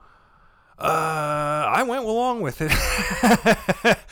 uh, 0.78 0.82
I 1.72 1.82
went 1.88 2.04
along 2.04 2.40
with 2.42 2.58
it. 2.60 3.98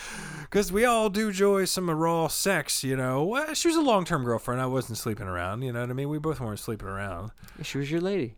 Because 0.49 0.71
we 0.71 0.85
all 0.85 1.11
do 1.11 1.27
enjoy 1.29 1.65
some 1.65 1.91
raw 1.91 2.29
sex, 2.29 2.85
you 2.85 2.97
know. 2.97 3.25
Well, 3.25 3.53
she 3.53 3.67
was 3.67 3.77
a 3.77 3.81
long 3.83 4.05
term 4.05 4.25
girlfriend. 4.25 4.61
I 4.61 4.67
wasn't 4.67 4.97
sleeping 4.97 5.27
around, 5.27 5.63
you 5.63 5.73
know 5.73 5.81
what 5.81 5.91
I 5.91 5.93
mean? 5.93 6.09
We 6.09 6.19
both 6.19 6.41
weren't 6.41 6.61
sleeping 6.61 6.87
around. 6.87 7.33
She 7.63 7.79
was 7.79 7.91
your 7.91 8.01
lady. 8.01 8.37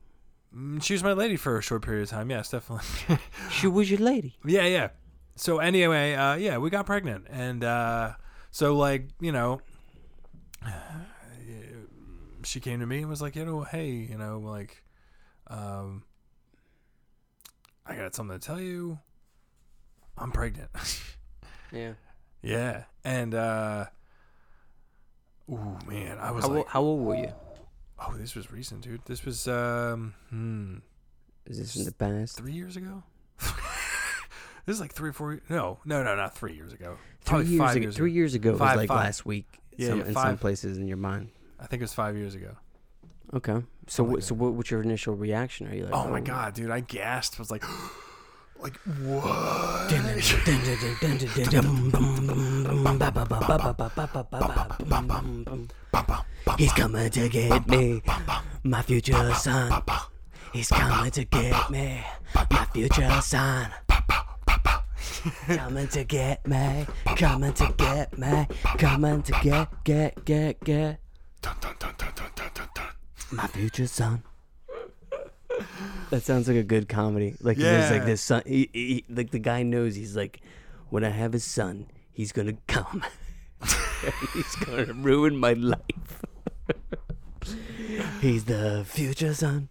Mm, 0.56 0.82
She 0.82 0.94
was 0.94 1.02
my 1.02 1.12
lady 1.12 1.36
for 1.36 1.58
a 1.58 1.62
short 1.62 1.82
period 1.82 2.02
of 2.04 2.08
time. 2.10 2.30
Yes, 2.30 2.50
definitely. 2.50 3.18
She 3.50 3.66
was 3.66 3.90
your 3.90 4.00
lady. 4.00 4.36
yeah, 4.44 4.66
yeah. 4.66 4.88
So 5.36 5.58
anyway, 5.58 6.14
uh, 6.14 6.34
yeah, 6.34 6.58
we 6.58 6.68
got 6.70 6.84
pregnant, 6.86 7.26
and 7.30 7.62
uh, 7.62 8.14
so 8.50 8.76
like 8.76 9.08
you 9.20 9.30
know, 9.32 9.60
she 12.44 12.60
came 12.60 12.80
to 12.80 12.86
me 12.86 12.98
and 12.98 13.08
was 13.08 13.20
like, 13.22 13.36
you 13.36 13.44
know, 13.44 13.62
hey, 13.62 13.90
you 13.90 14.16
know, 14.18 14.38
like, 14.38 14.82
um, 15.48 16.02
I 17.86 17.94
got 17.96 18.14
something 18.14 18.38
to 18.38 18.44
tell 18.46 18.60
you. 18.60 18.98
I'm 20.16 20.32
pregnant. 20.32 20.70
Yeah. 21.70 21.92
Yeah, 22.40 22.84
and 23.04 23.34
uh, 23.34 23.84
ooh 25.50 25.76
man, 25.86 26.16
I 26.18 26.30
was 26.30 26.46
How, 26.46 26.50
like, 26.50 26.66
how 26.68 26.80
old 26.80 27.04
were 27.04 27.14
you? 27.16 27.32
Oh, 28.00 28.14
this 28.16 28.34
was 28.34 28.50
recent, 28.50 28.82
dude. 28.82 29.00
This 29.06 29.24
was 29.24 29.48
um, 29.48 30.14
hmm, 30.30 30.76
Is 31.46 31.58
this 31.58 31.76
in 31.76 31.84
the 31.84 31.92
past? 31.92 32.36
three 32.36 32.52
years 32.52 32.76
ago. 32.76 33.02
this 33.40 34.74
is 34.74 34.80
like 34.80 34.92
three 34.92 35.10
or 35.10 35.12
four. 35.12 35.40
No, 35.48 35.78
no, 35.84 36.02
no, 36.02 36.14
not 36.16 36.36
three 36.36 36.54
years 36.54 36.72
ago. 36.72 36.96
Three 37.22 37.30
Probably 37.30 37.46
years 37.46 37.60
five 37.60 37.76
ago. 37.76 37.82
years 37.82 37.96
three 37.96 38.10
ago. 38.10 38.14
years 38.16 38.34
ago 38.34 38.52
was 38.52 38.60
like 38.60 38.88
five. 38.88 39.04
last 39.04 39.26
week. 39.26 39.46
Yeah, 39.76 39.88
some, 39.88 39.98
yeah, 40.00 40.06
in 40.06 40.14
some 40.14 40.38
places 40.38 40.78
in 40.78 40.88
your 40.88 40.96
mind. 40.96 41.30
I 41.60 41.66
think 41.66 41.80
it 41.80 41.84
was 41.84 41.94
five 41.94 42.16
years 42.16 42.34
ago. 42.34 42.56
Okay. 43.34 43.62
So 43.86 44.04
what? 44.04 44.14
like 44.14 44.22
So 44.22 44.34
what? 44.34 44.54
What's 44.54 44.70
your 44.70 44.82
initial 44.82 45.14
reaction? 45.14 45.68
Are 45.68 45.74
you 45.74 45.84
like? 45.84 45.94
Oh 45.94 46.08
my 46.08 46.20
god, 46.20 46.54
dude! 46.54 46.70
I 46.70 46.80
gasped. 46.80 47.38
I 47.38 47.42
was 47.42 47.50
like, 47.50 47.64
like 48.60 48.76
what? 49.04 49.90
He's 56.58 56.72
coming 56.72 57.10
to 57.10 57.28
get 57.28 57.68
me, 57.68 58.02
my 58.64 58.82
future 58.82 59.34
son. 59.34 59.82
He's 60.52 60.68
coming 60.68 61.10
to 61.10 61.24
get 61.24 61.70
me, 61.70 62.04
my 62.50 62.66
future 62.72 63.20
son. 63.20 63.70
Coming 65.46 65.88
to 65.88 66.04
get 66.04 66.46
me, 66.46 66.86
coming 67.16 67.52
to 67.52 67.74
get 67.76 68.18
me, 68.18 68.46
coming 68.78 69.22
to 69.22 69.32
get, 69.42 69.84
get, 69.84 70.24
get, 70.24 70.60
get 70.64 71.00
Dun, 71.42 71.54
dun, 71.60 71.74
dun, 71.78 71.94
dun, 71.98 72.12
dun, 72.14 72.30
dun, 72.54 72.68
dun, 72.74 72.86
my 73.32 73.46
future 73.46 73.86
son. 73.86 74.22
That 76.10 76.22
sounds 76.22 76.48
like 76.48 76.56
a 76.56 76.62
good 76.62 76.88
comedy. 76.88 77.34
Like 77.40 77.56
there's 77.58 77.90
like 77.90 78.04
this 78.04 78.22
son. 78.22 78.42
He, 78.46 78.70
he, 78.72 79.04
like 79.08 79.30
the 79.30 79.38
guy 79.38 79.62
knows 79.62 79.94
he's 79.94 80.16
like, 80.16 80.40
when 80.90 81.04
I 81.04 81.10
have 81.10 81.34
a 81.34 81.38
son, 81.38 81.86
he's 82.12 82.32
gonna 82.32 82.56
come. 82.66 83.04
he's 84.34 84.56
gonna 84.56 84.92
ruin 84.94 85.36
my 85.36 85.52
life. 85.52 86.22
he's 88.20 88.44
the 88.44 88.84
future 88.86 89.34
son. 89.34 89.68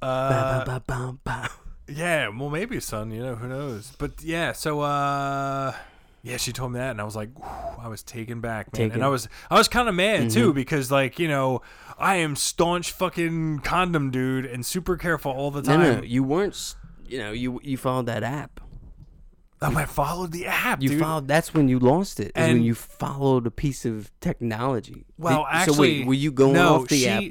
Uh, 0.00 0.64
ba, 0.64 0.64
ba, 0.66 0.82
ba, 0.86 1.18
ba. 1.24 1.50
yeah, 1.88 2.28
well, 2.28 2.50
maybe 2.50 2.80
son. 2.80 3.10
You 3.10 3.22
know, 3.22 3.34
who 3.36 3.48
knows? 3.48 3.92
But 3.98 4.22
yeah, 4.22 4.52
so 4.52 4.80
uh, 4.80 5.74
yeah, 6.22 6.38
she 6.38 6.52
told 6.52 6.72
me 6.72 6.78
that, 6.78 6.92
and 6.92 7.00
I 7.02 7.04
was 7.04 7.14
like, 7.14 7.28
whew, 7.38 7.84
I 7.84 7.88
was 7.88 8.02
taken 8.02 8.40
back, 8.40 8.72
man. 8.72 8.88
Taken. 8.88 8.94
And 8.94 9.04
I 9.04 9.08
was, 9.08 9.28
I 9.50 9.58
was 9.58 9.68
kind 9.68 9.90
of 9.90 9.94
mad 9.94 10.30
too 10.30 10.54
because, 10.54 10.90
like, 10.90 11.18
you 11.18 11.28
know, 11.28 11.60
I 11.98 12.16
am 12.16 12.36
staunch 12.36 12.90
fucking 12.92 13.60
condom 13.60 14.10
dude 14.10 14.44
and 14.46 14.64
super 14.66 14.96
careful 14.96 15.32
all 15.32 15.50
the 15.50 15.62
time. 15.62 15.80
no, 15.80 16.02
you 16.02 16.22
weren't. 16.22 16.74
You 17.06 17.18
know, 17.18 17.32
you 17.32 17.60
you 17.62 17.76
followed 17.76 18.06
that 18.06 18.22
app. 18.22 18.60
Oh, 19.62 19.74
I 19.76 19.86
followed 19.86 20.32
the 20.32 20.46
app, 20.46 20.82
You 20.82 20.90
dude. 20.90 21.00
followed. 21.00 21.28
That's 21.28 21.54
when 21.54 21.68
you 21.68 21.78
lost 21.78 22.20
it. 22.20 22.32
Is 22.36 22.48
when 22.48 22.62
you 22.62 22.74
followed 22.74 23.46
a 23.46 23.50
piece 23.50 23.84
of 23.86 24.10
technology. 24.20 25.06
Well, 25.16 25.38
Did- 25.44 25.46
actually, 25.56 25.74
so 25.74 25.80
wait, 25.80 26.06
were 26.06 26.14
you 26.14 26.32
going 26.32 26.54
no, 26.54 26.74
off 26.76 26.88
the 26.88 26.98
she, 26.98 27.08
app? 27.08 27.22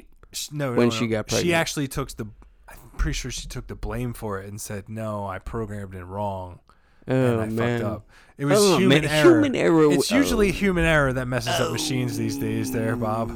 No, 0.50 0.70
no, 0.70 0.76
when 0.76 0.88
no. 0.88 0.94
she 0.94 1.06
got 1.06 1.30
She 1.30 1.54
actually 1.54 1.86
took 1.86 2.10
the. 2.12 2.26
I'm 2.68 2.78
pretty 2.96 3.14
sure 3.14 3.30
she 3.30 3.46
took 3.46 3.66
the 3.68 3.76
blame 3.76 4.14
for 4.14 4.40
it 4.40 4.48
and 4.48 4.60
said, 4.60 4.88
"No, 4.88 5.26
I 5.26 5.38
programmed 5.38 5.94
it 5.94 6.04
wrong." 6.04 6.58
Oh 7.06 7.14
and 7.14 7.40
I 7.40 7.46
man. 7.46 7.80
fucked 7.80 7.92
up. 7.92 8.10
It 8.38 8.46
was 8.46 8.58
Oh, 8.58 8.78
human 8.78 9.02
man, 9.02 9.10
error. 9.10 9.30
human 9.34 9.54
error 9.54 9.92
It's 9.92 10.10
usually 10.10 10.48
oh. 10.48 10.52
human 10.52 10.84
error 10.84 11.12
that 11.12 11.26
messes 11.28 11.60
up 11.60 11.70
machines 11.70 12.16
these 12.16 12.36
days. 12.38 12.72
There, 12.72 12.96
Bob. 12.96 13.30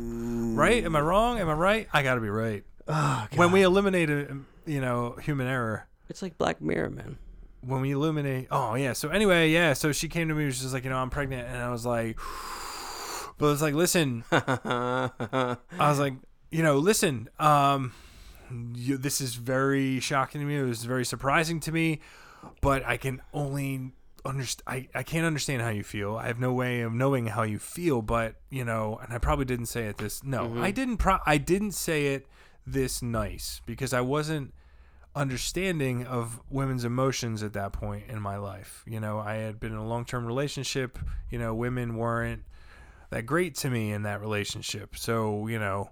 Right? 0.58 0.84
Am 0.84 0.96
I 0.96 1.00
wrong? 1.00 1.38
Am 1.38 1.48
I 1.48 1.54
right? 1.54 1.88
I 1.92 2.02
got 2.02 2.16
to 2.16 2.20
be 2.20 2.30
right. 2.30 2.64
Oh, 2.88 3.26
When 3.36 3.52
we 3.52 3.62
eliminate, 3.62 4.10
a, 4.10 4.38
you 4.66 4.80
know, 4.80 5.16
human 5.22 5.46
error. 5.46 5.86
It's 6.08 6.22
like 6.22 6.38
Black 6.38 6.60
Mirror, 6.60 6.90
man. 6.90 7.18
When 7.60 7.80
we 7.80 7.90
eliminate, 7.90 8.48
oh 8.50 8.76
yeah. 8.76 8.92
So 8.92 9.08
anyway, 9.08 9.50
yeah. 9.50 9.72
So 9.72 9.92
she 9.92 10.08
came 10.08 10.28
to 10.28 10.34
me. 10.34 10.50
She 10.50 10.64
was 10.64 10.72
like, 10.72 10.84
you 10.84 10.90
know, 10.90 10.96
I'm 10.96 11.10
pregnant, 11.10 11.48
and 11.48 11.58
I 11.58 11.70
was 11.70 11.84
like, 11.84 12.16
but 13.36 13.52
it's 13.52 13.60
like, 13.60 13.74
listen, 13.74 14.24
I 14.32 15.56
was 15.78 15.98
like, 15.98 16.14
you 16.50 16.62
know, 16.62 16.78
listen, 16.78 17.28
um, 17.38 17.92
you, 18.74 18.96
this 18.96 19.20
is 19.20 19.34
very 19.34 20.00
shocking 20.00 20.40
to 20.40 20.46
me. 20.46 20.56
It 20.56 20.62
was 20.62 20.84
very 20.84 21.04
surprising 21.04 21.60
to 21.60 21.72
me, 21.72 22.00
but 22.60 22.84
I 22.86 22.96
can 22.96 23.20
only 23.34 23.92
understand. 24.28 24.88
I, 24.94 24.98
I 24.98 25.02
can't 25.02 25.26
understand 25.26 25.62
how 25.62 25.70
you 25.70 25.82
feel. 25.82 26.16
I 26.16 26.26
have 26.26 26.38
no 26.38 26.52
way 26.52 26.82
of 26.82 26.92
knowing 26.92 27.26
how 27.26 27.42
you 27.42 27.58
feel, 27.58 28.02
but 28.02 28.36
you 28.50 28.64
know, 28.64 29.00
and 29.02 29.12
I 29.12 29.18
probably 29.18 29.46
didn't 29.46 29.66
say 29.66 29.86
it 29.86 29.96
this. 29.96 30.22
No, 30.22 30.44
mm-hmm. 30.44 30.62
I 30.62 30.70
didn't. 30.70 30.98
Pro- 30.98 31.18
I 31.26 31.38
didn't 31.38 31.72
say 31.72 32.14
it 32.14 32.26
this 32.66 33.02
nice 33.02 33.62
because 33.66 33.92
I 33.92 34.02
wasn't 34.02 34.52
understanding 35.14 36.06
of 36.06 36.40
women's 36.48 36.84
emotions 36.84 37.42
at 37.42 37.54
that 37.54 37.72
point 37.72 38.04
in 38.08 38.20
my 38.20 38.36
life. 38.36 38.84
You 38.86 39.00
know, 39.00 39.18
I 39.18 39.36
had 39.36 39.58
been 39.58 39.72
in 39.72 39.78
a 39.78 39.86
long 39.86 40.04
term 40.04 40.26
relationship. 40.26 40.98
You 41.30 41.38
know, 41.38 41.54
women 41.54 41.96
weren't 41.96 42.42
that 43.10 43.26
great 43.26 43.54
to 43.56 43.70
me 43.70 43.92
in 43.92 44.02
that 44.02 44.20
relationship. 44.20 44.96
So, 44.96 45.46
you 45.46 45.58
know, 45.58 45.90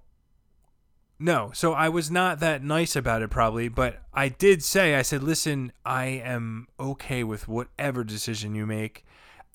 no. 1.19 1.51
So 1.55 1.73
I 1.73 1.89
was 1.89 2.11
not 2.11 2.41
that 2.41 2.63
nice 2.63 2.97
about 2.97 3.23
it 3.23 3.31
probably, 3.31 3.69
but 3.69 4.03
I 4.13 4.29
did 4.29 4.63
say, 4.63 4.95
I 4.95 5.03
said, 5.03 5.23
listen, 5.23 5.73
I 5.85 6.07
am 6.07 6.69
okay 6.79 7.25
with 7.25 7.49
whatever 7.49 8.05
decision 8.05 8.55
you 8.55 8.67
make 8.67 9.05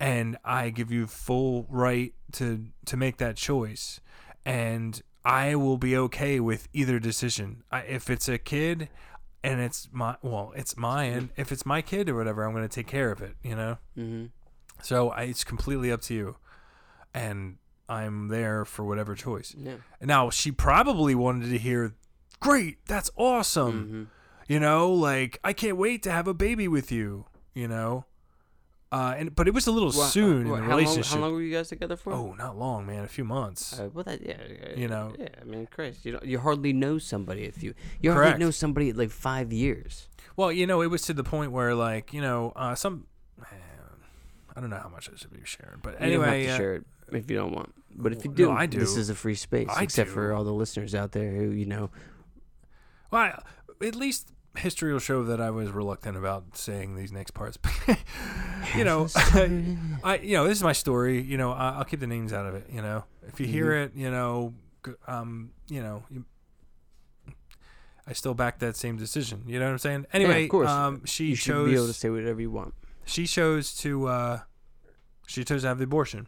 and 0.02 0.36
I 0.44 0.72
give 0.72 0.92
you 0.92 1.06
full 1.06 1.68
right 1.70 2.14
to 2.34 2.66
to 2.86 2.98
make 2.98 3.18
that 3.18 3.36
choice. 3.36 4.02
And 4.44 5.00
I 5.24 5.54
will 5.54 5.78
be 5.78 5.96
okay 5.96 6.40
with 6.40 6.68
either 6.74 6.98
decision. 7.00 7.64
I, 7.72 7.82
if 7.82 8.10
it's 8.10 8.28
a 8.28 8.40
kid 8.40 8.90
and 9.44 9.62
it's 9.62 9.90
my 9.92 10.16
well, 10.24 10.54
it's 10.56 10.76
mine. 10.76 11.30
If 11.38 11.52
it's 11.52 11.68
my 11.68 11.84
kid 11.84 12.10
or 12.10 12.16
whatever, 12.16 12.44
I'm 12.44 12.52
going 12.52 12.68
to 12.68 12.76
take 12.76 12.88
care 12.88 13.12
of 13.12 13.22
it, 13.22 13.36
you 13.44 13.56
know? 13.56 13.78
Mm-hmm. 13.96 14.26
So 14.82 15.10
I, 15.10 15.24
it's 15.24 15.44
completely 15.44 15.92
up 15.92 16.02
to 16.02 16.16
you, 16.16 16.38
and 17.14 17.58
I'm 17.92 18.28
there 18.30 18.64
for 18.66 18.84
whatever 18.86 19.16
choice. 19.16 19.54
Yeah. 19.58 19.76
Now 20.02 20.30
she 20.30 20.52
probably 20.52 21.14
wanted 21.16 21.50
to 21.50 21.58
hear, 21.58 21.94
"Great, 22.40 22.78
that's 22.86 23.10
awesome," 23.18 23.74
Mm-hmm. 23.84 24.04
you 24.54 24.60
know, 24.60 24.92
like 24.94 25.40
I 25.44 25.54
can't 25.54 25.78
wait 25.78 26.04
to 26.04 26.12
have 26.12 26.28
a 26.28 26.34
baby 26.34 26.68
with 26.68 26.92
you, 26.92 27.26
you 27.54 27.68
know. 27.68 28.06
Uh, 28.94 29.16
and 29.18 29.34
but 29.36 29.48
it 29.48 29.54
was 29.54 29.68
a 29.68 29.72
little 29.72 29.92
soon 29.92 30.42
in 30.42 30.52
the 30.52 30.58
how 30.58 30.68
relationship. 30.76 31.14
Long, 31.14 31.22
how 31.22 31.28
long 31.28 31.36
were 31.36 31.42
you 31.42 31.54
guys 31.56 31.70
together 31.70 31.96
for? 31.96 32.12
Oh, 32.12 32.34
not 32.38 32.58
long, 32.58 32.86
man. 32.86 33.04
A 33.06 33.08
few 33.08 33.24
months. 33.24 33.80
Uh, 33.80 33.90
well, 33.94 34.04
that 34.04 34.20
yeah, 34.22 34.36
You 34.76 34.90
know. 34.90 35.14
Yeah, 35.18 35.30
I 35.42 35.46
mean, 35.46 35.66
Christ, 35.68 36.04
you 36.06 36.12
don't, 36.12 36.26
you 36.26 36.40
hardly 36.40 36.74
know 36.74 36.98
somebody 36.98 37.44
if 37.44 37.64
you 37.64 37.74
you 38.02 38.12
Correct. 38.12 38.32
hardly 38.32 38.46
know 38.46 38.52
somebody 38.52 38.90
at 38.90 38.98
like 38.98 39.12
five 39.12 39.54
years. 39.54 40.10
Well, 40.36 40.52
you 40.52 40.68
know, 40.68 40.82
it 40.82 40.88
was 40.88 41.04
to 41.04 41.14
the 41.14 41.24
point 41.24 41.52
where, 41.54 41.74
like, 41.74 42.14
you 42.14 42.20
know, 42.22 42.52
uh, 42.56 42.76
some. 42.76 43.08
I 44.54 44.60
don't 44.60 44.70
know 44.70 44.80
how 44.84 44.90
much 44.90 45.10
I 45.10 45.16
should 45.16 45.32
be 45.32 45.40
sharing, 45.46 45.80
but 45.82 45.94
You 45.94 46.00
don't 46.18 46.24
have 46.26 46.34
anyway, 46.34 46.46
to 46.48 46.52
uh, 46.52 46.58
share 46.58 46.74
it 46.76 46.84
if 47.14 47.32
you 47.32 47.38
don't 47.38 47.54
want. 47.54 47.74
But 48.02 48.14
if 48.14 48.24
you 48.26 48.32
No, 48.32 48.36
do, 48.36 48.52
I 48.52 48.66
do. 48.66 48.80
This 48.80 48.96
is 48.98 49.10
a 49.10 49.16
free 49.16 49.36
space, 49.36 49.70
I 49.70 49.84
except 49.84 50.10
for 50.10 50.34
all 50.34 50.44
the 50.44 50.54
listeners 50.54 50.94
out 50.96 51.12
there 51.12 51.32
who 51.32 51.52
you 51.52 51.66
know. 51.66 51.90
Well, 53.12 53.22
I- 53.22 53.86
at 53.86 53.96
least 53.96 54.32
history 54.58 54.92
will 54.92 55.00
show 55.00 55.24
that 55.24 55.40
I 55.40 55.50
was 55.50 55.72
reluctant 55.72 56.18
about 56.18 56.58
saying 56.58 56.96
these 56.96 57.12
next 57.12 57.32
parts. 57.32 57.58
you 58.78 58.84
know, 58.84 59.08
I 59.16 60.20
you 60.24 60.36
know 60.38 60.48
this 60.48 60.58
is 60.58 60.64
my 60.64 60.74
story. 60.74 61.22
You 61.22 61.38
know, 61.38 61.52
I, 61.52 61.72
I'll 61.78 61.84
keep 61.86 62.00
the 62.00 62.08
names 62.08 62.32
out 62.34 62.46
of 62.46 62.56
it. 62.56 62.68
You 62.72 62.82
know, 62.82 63.04
if 63.28 63.40
you 63.40 63.46
hear 63.48 63.68
Mm-hmm. 63.72 63.98
it, 64.00 64.02
you 64.04 64.12
know, 64.12 64.54
um, 65.08 65.52
you 65.70 65.82
know, 65.82 66.04
you, 66.10 66.26
I 68.08 68.14
still 68.14 68.34
back 68.34 68.60
that 68.60 68.76
same 68.76 68.98
decision. 68.98 69.44
You 69.48 69.60
know 69.60 69.66
what 69.66 69.72
I'm 69.74 69.78
saying? 69.80 70.06
Anyway, 70.14 70.44
of 70.46 70.50
course. 70.50 70.70
um, 70.70 71.06
she 71.06 71.28
you 71.28 71.36
chose 71.36 71.70
be 71.70 71.76
able 71.76 71.88
to 71.88 71.94
say 71.94 72.10
whatever 72.10 72.42
you 72.42 72.52
want. 72.52 72.74
she 73.06 73.26
chose 73.28 73.76
to 73.78 74.08
uh, 74.08 74.40
she 75.28 75.44
chose 75.44 75.62
to 75.62 75.68
have 75.70 75.78
the 75.78 75.84
abortion. 75.86 76.28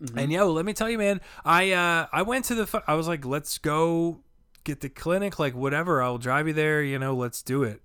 Mm-hmm. 0.00 0.18
And 0.18 0.32
yo, 0.32 0.50
let 0.52 0.64
me 0.64 0.72
tell 0.72 0.88
you, 0.88 0.98
man, 0.98 1.20
I 1.44 1.72
uh, 1.72 2.06
I 2.12 2.22
went 2.22 2.44
to 2.46 2.54
the. 2.54 2.82
I 2.86 2.94
was 2.94 3.08
like, 3.08 3.24
let's 3.24 3.58
go 3.58 4.20
get 4.64 4.80
the 4.80 4.88
clinic, 4.88 5.38
like 5.38 5.54
whatever. 5.54 6.02
I'll 6.02 6.18
drive 6.18 6.46
you 6.46 6.54
there. 6.54 6.82
You 6.82 6.98
know, 6.98 7.14
let's 7.14 7.42
do 7.42 7.62
it. 7.62 7.82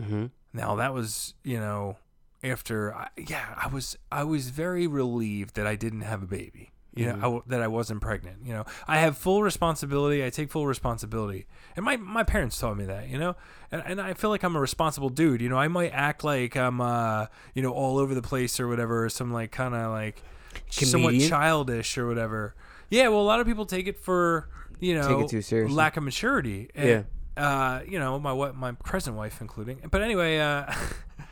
Mm-hmm. 0.00 0.26
Now 0.52 0.76
that 0.76 0.92
was, 0.92 1.34
you 1.42 1.58
know, 1.58 1.96
after. 2.42 2.94
I, 2.94 3.08
yeah, 3.16 3.46
I 3.56 3.68
was 3.68 3.96
I 4.12 4.24
was 4.24 4.50
very 4.50 4.86
relieved 4.86 5.54
that 5.56 5.66
I 5.66 5.76
didn't 5.76 6.02
have 6.02 6.22
a 6.22 6.26
baby. 6.26 6.70
You 6.96 7.06
know, 7.06 7.42
I 7.46 7.50
that 7.50 7.60
I 7.60 7.66
wasn't 7.66 8.00
pregnant. 8.00 8.38
You 8.44 8.52
know, 8.52 8.64
I 8.86 9.00
have 9.00 9.18
full 9.18 9.42
responsibility. 9.42 10.24
I 10.24 10.30
take 10.30 10.50
full 10.50 10.66
responsibility, 10.66 11.46
and 11.74 11.84
my 11.84 11.96
my 11.96 12.22
parents 12.22 12.56
taught 12.56 12.76
me 12.76 12.84
that. 12.84 13.08
You 13.08 13.18
know, 13.18 13.36
and 13.72 13.82
and 13.84 14.00
I 14.00 14.14
feel 14.14 14.30
like 14.30 14.44
I'm 14.44 14.54
a 14.54 14.60
responsible 14.60 15.08
dude. 15.08 15.40
You 15.40 15.48
know, 15.48 15.56
I 15.56 15.66
might 15.66 15.90
act 15.90 16.22
like 16.22 16.56
I'm 16.56 16.80
uh 16.80 17.26
you 17.52 17.62
know 17.62 17.72
all 17.72 17.98
over 17.98 18.14
the 18.14 18.22
place 18.22 18.60
or 18.60 18.68
whatever, 18.68 19.04
or 19.04 19.08
some 19.08 19.32
like 19.32 19.50
kind 19.50 19.74
of 19.74 19.90
like 19.90 20.22
somewhat 20.70 21.18
childish 21.20 21.96
or 21.98 22.06
whatever. 22.06 22.54
Yeah, 22.90 23.08
well, 23.08 23.20
a 23.20 23.22
lot 23.22 23.40
of 23.40 23.46
people 23.46 23.66
take 23.66 23.86
it 23.86 23.98
for 23.98 24.48
you 24.80 24.94
know 24.94 25.08
Take 25.08 25.24
it 25.24 25.28
too 25.30 25.42
seriously. 25.42 25.74
lack 25.74 25.96
of 25.96 26.02
maturity. 26.02 26.70
And, 26.74 26.88
Yeah. 26.88 27.02
Uh, 27.36 27.80
you 27.88 27.98
know, 27.98 28.18
my 28.20 28.52
my 28.52 28.72
present 28.72 29.16
wife 29.16 29.40
including. 29.40 29.78
But 29.90 30.02
anyway, 30.02 30.38
uh, 30.38 30.72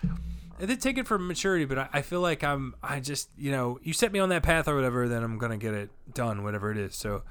I 0.60 0.66
did 0.66 0.80
take 0.80 0.98
it 0.98 1.06
for 1.06 1.18
maturity, 1.18 1.64
but 1.64 1.78
I, 1.78 1.88
I 1.92 2.02
feel 2.02 2.20
like 2.20 2.42
I'm 2.42 2.74
I 2.82 2.98
just 3.00 3.28
you 3.38 3.50
know 3.52 3.78
you 3.82 3.92
set 3.92 4.12
me 4.12 4.18
on 4.18 4.28
that 4.30 4.42
path 4.42 4.66
or 4.66 4.74
whatever, 4.74 5.08
then 5.08 5.22
I'm 5.22 5.38
gonna 5.38 5.56
get 5.58 5.74
it 5.74 5.90
done, 6.12 6.42
whatever 6.42 6.70
it 6.72 6.78
is. 6.78 6.96
So 6.96 7.22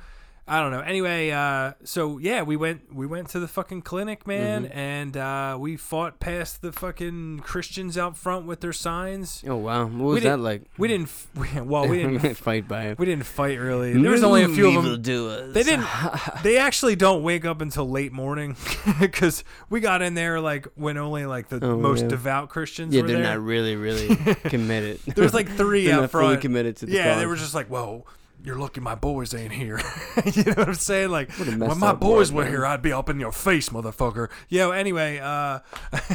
I 0.48 0.60
don't 0.60 0.71
know. 0.71 0.81
Anyway, 0.81 1.29
uh, 1.29 1.74
so 1.86 2.17
yeah, 2.17 2.41
we 2.41 2.57
went 2.57 2.93
we 2.93 3.05
went 3.05 3.29
to 3.29 3.39
the 3.39 3.48
fucking 3.48 3.83
clinic, 3.83 4.25
man, 4.27 4.65
Mm-hmm. 4.65 4.77
and 4.77 5.15
uh, 5.17 5.55
we 5.60 5.77
fought 5.77 6.19
past 6.19 6.62
the 6.62 6.71
fucking 6.74 7.39
Christians 7.41 7.98
out 7.98 8.17
front 8.17 8.48
with 8.48 8.60
their 8.60 8.74
signs. 8.74 9.43
Oh 9.48 9.55
wow, 9.55 9.86
what 9.86 9.91
was 9.93 10.13
We 10.15 10.19
that 10.21 10.29
didn't- 10.31 10.43
like? 10.43 10.63
We 10.77 10.88
didn't. 10.89 11.07
f- 11.07 11.27
We, 11.55 11.62
well, 11.62 11.88
we 11.88 12.00
didn't. 12.00 12.36
fight 12.38 12.67
by 12.67 12.81
him. 12.83 12.95
we 13.00 13.05
didn't 13.05 13.25
fight 13.25 13.60
really. 13.60 13.93
There 13.93 14.12
was 14.12 14.24
only 14.24 14.43
a 14.43 14.50
few 14.50 14.77
of 14.77 14.83
them. 14.83 15.01
Doers. 15.01 15.53
They 15.53 15.63
didn't. 15.63 15.88
They 16.43 16.57
actually 16.57 16.95
don't 16.95 17.21
wake 17.24 17.45
up 17.45 17.62
until 17.62 17.88
late 17.89 18.12
morning 18.12 18.55
because 19.00 19.43
we 19.69 19.79
got 19.79 20.01
in 20.01 20.15
there 20.15 20.41
like 20.41 20.67
when 20.75 20.98
only 20.98 21.25
like 21.27 21.50
the 21.50 21.63
Oh, 21.63 21.77
most 21.77 22.01
yeah. 22.01 22.07
devout 22.10 22.50
Christians. 22.50 22.93
Yeah, 22.95 23.03
were 23.03 23.07
they're 23.07 23.17
there. 23.21 23.36
not 23.36 23.41
really, 23.43 23.75
really 23.75 24.15
committed. 24.50 25.00
There 25.05 25.24
was 25.24 25.33
like 25.36 25.50
three 25.50 25.86
they're 25.86 25.95
out 25.95 26.01
not 26.01 26.12
fully 26.12 26.24
front. 26.29 26.41
committed 26.41 26.77
to 26.77 26.88
the 26.88 26.93
yeah, 26.93 27.12
cause. 27.13 27.19
they 27.21 27.25
were 27.27 27.36
just 27.36 27.53
like, 27.53 27.67
"Whoa, 27.67 28.05
you're 28.43 28.57
lucky 28.57 28.81
my 28.81 28.95
boys 28.95 29.33
ain't 29.33 29.53
here." 29.53 29.79
you 30.25 30.43
know 30.43 30.53
what 30.53 30.67
I'm 30.69 30.74
saying? 30.75 31.10
Like, 31.10 31.31
when 31.33 31.79
my 31.79 31.93
boys 31.93 32.31
were 32.31 32.43
man. 32.43 32.51
here, 32.51 32.65
I'd 32.65 32.81
be 32.81 32.91
up 32.91 33.10
in 33.10 33.19
your 33.19 33.31
face, 33.31 33.69
motherfucker. 33.69 34.29
Yo, 34.50 34.71
anyway, 34.71 35.19
uh, 35.19 35.60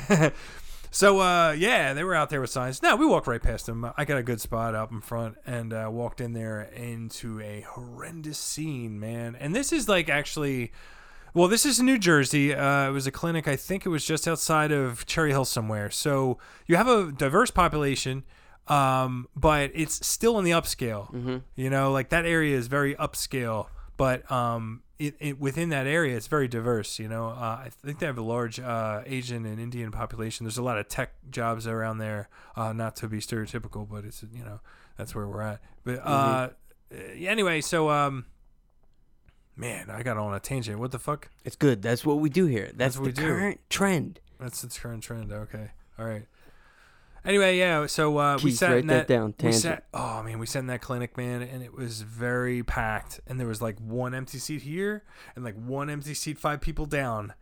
so 0.91 1.21
uh, 1.21 1.53
yeah, 1.53 1.93
they 1.93 2.05
were 2.05 2.15
out 2.15 2.31
there 2.31 2.41
with 2.41 2.51
signs. 2.51 2.83
No, 2.83 2.97
we 2.97 3.07
walked 3.07 3.27
right 3.27 3.43
past 3.43 3.67
them. 3.67 3.91
I 3.97 4.05
got 4.05 4.19
a 4.19 4.23
good 4.23 4.41
spot 4.41 4.75
up 4.75 4.91
in 4.93 5.01
front 5.01 5.37
and 5.47 5.73
uh, 5.73 5.89
walked 5.91 6.21
in 6.21 6.33
there 6.33 6.63
into 6.63 7.41
a 7.41 7.63
horrendous 7.63 8.39
scene, 8.39 8.99
man. 8.99 9.37
And 9.39 9.55
this 9.55 9.73
is 9.73 9.89
like 9.89 10.09
actually. 10.09 10.73
Well, 11.35 11.49
this 11.49 11.67
is 11.67 11.83
New 11.83 11.99
Jersey. 11.99 12.55
Uh, 12.55 12.89
it 12.89 12.93
was 12.93 13.07
a 13.07 13.11
clinic. 13.11 13.47
I 13.47 13.57
think 13.57 13.85
it 13.85 13.91
was 13.91 14.07
just 14.07 14.27
outside 14.27 14.73
of 14.73 15.05
Cherry 15.05 15.33
Hill 15.33 15.45
somewhere. 15.45 15.91
So 15.91 16.39
you 16.67 16.77
have 16.77 16.89
a 16.89 17.13
diverse 17.13 17.51
population, 17.51 18.25
um, 18.69 19.29
but 19.37 19.71
it's 19.75 20.07
still 20.07 20.39
in 20.39 20.45
the 20.45 20.53
upscale. 20.53 21.43
You 21.55 21.71
know, 21.71 21.93
like 21.93 22.09
that 22.11 22.27
area 22.27 22.57
is 22.57 22.67
very 22.67 22.95
upscale, 22.97 23.69
but 23.97 24.31
um, 24.31 24.83
it, 24.99 25.15
it 25.21 25.41
within 25.41 25.69
that 25.71 25.87
area, 25.87 26.17
it's 26.17 26.27
very 26.27 26.49
diverse. 26.49 26.99
You 26.99 27.09
know, 27.09 27.27
uh, 27.29 27.61
I 27.65 27.71
think 27.85 27.99
they 27.99 28.07
have 28.07 28.19
a 28.19 28.23
large 28.23 28.59
uh, 28.59 29.03
Asian 29.07 29.45
and 29.47 29.61
Indian 29.61 29.91
population. 29.91 30.45
There's 30.47 30.59
a 30.59 30.63
lot 30.63 30.79
of 30.79 30.89
tech 30.89 31.13
jobs 31.31 31.67
around 31.67 31.99
there. 31.99 32.29
Uh, 32.57 32.73
not 32.73 32.97
to 32.97 33.09
be 33.09 33.19
stereotypical, 33.19 33.89
but 33.89 34.05
it's 34.05 34.23
you 34.33 34.45
know 34.45 34.61
that's 34.97 35.15
where 35.15 35.27
we're 35.27 35.43
at. 35.43 35.61
But 35.85 36.01
uh, 36.07 36.49
anyway, 36.93 37.61
so 37.61 37.91
um. 37.91 38.27
Man, 39.59 39.89
I 39.89 40.03
got 40.03 40.19
on 40.19 40.35
a 40.35 40.39
tangent. 40.39 40.79
What 40.79 40.91
the 40.91 40.99
fuck? 40.99 41.31
It's 41.43 41.57
good. 41.57 41.81
That's 41.81 42.05
what 42.05 42.19
we 42.19 42.29
do 42.29 42.45
here. 42.45 42.67
That's, 42.75 42.77
That's 42.77 42.99
what 42.99 43.15
the 43.15 43.23
we 43.23 43.27
do. 43.27 43.35
current 43.35 43.61
trend. 43.71 44.21
That's 44.39 44.61
the 44.61 44.69
current 44.69 45.03
trend. 45.03 45.33
Okay. 45.33 45.71
All 45.99 46.05
right. 46.05 46.27
Anyway, 47.27 47.59
yeah. 47.59 47.87
So 47.87 48.17
uh, 48.19 48.37
we 48.37 48.51
Keith, 48.51 48.59
sat 48.59 48.71
write 48.71 48.79
in 48.81 48.87
that 48.87 49.09
that, 49.09 49.13
down, 49.15 49.27
We 49.27 49.33
tangent. 49.33 49.63
sat. 49.63 49.87
Oh 49.93 50.23
man, 50.23 50.39
we 50.39 50.47
sat 50.47 50.61
in 50.61 50.67
that 50.69 50.81
clinic, 50.81 51.17
man, 51.17 51.43
and 51.43 51.63
it 51.63 51.75
was 51.75 52.03
very 52.03 52.63
packed. 52.63 53.21
And 53.27 53.39
there 53.41 53.47
was 53.49 53.61
like 53.61 53.79
one 53.81 54.15
empty 54.15 54.39
seat 54.39 54.63
here, 54.63 55.03
and 55.35 55.45
like 55.45 55.57
one 55.57 55.91
empty 55.91 56.15
seat, 56.15 56.39
five 56.39 56.61
people 56.61 56.87
down. 56.87 57.35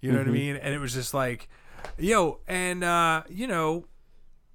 You 0.00 0.12
know 0.12 0.18
Mm-hmm. 0.18 0.28
what 0.30 0.36
I 0.36 0.38
mean? 0.40 0.56
And 0.56 0.74
it 0.74 0.78
was 0.78 0.92
just 0.94 1.14
like, 1.14 1.48
yo, 1.98 2.40
and 2.46 2.84
uh, 2.84 3.22
you 3.28 3.46
know, 3.46 3.86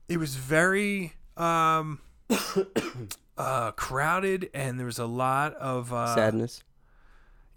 it 0.07 0.17
was 0.17 0.35
very 0.35 1.13
um, 1.37 1.99
uh, 3.37 3.71
crowded, 3.71 4.49
and 4.53 4.79
there 4.79 4.85
was 4.85 4.99
a 4.99 5.05
lot 5.05 5.53
of 5.55 5.91
uh, 5.93 6.15
Sadness. 6.15 6.63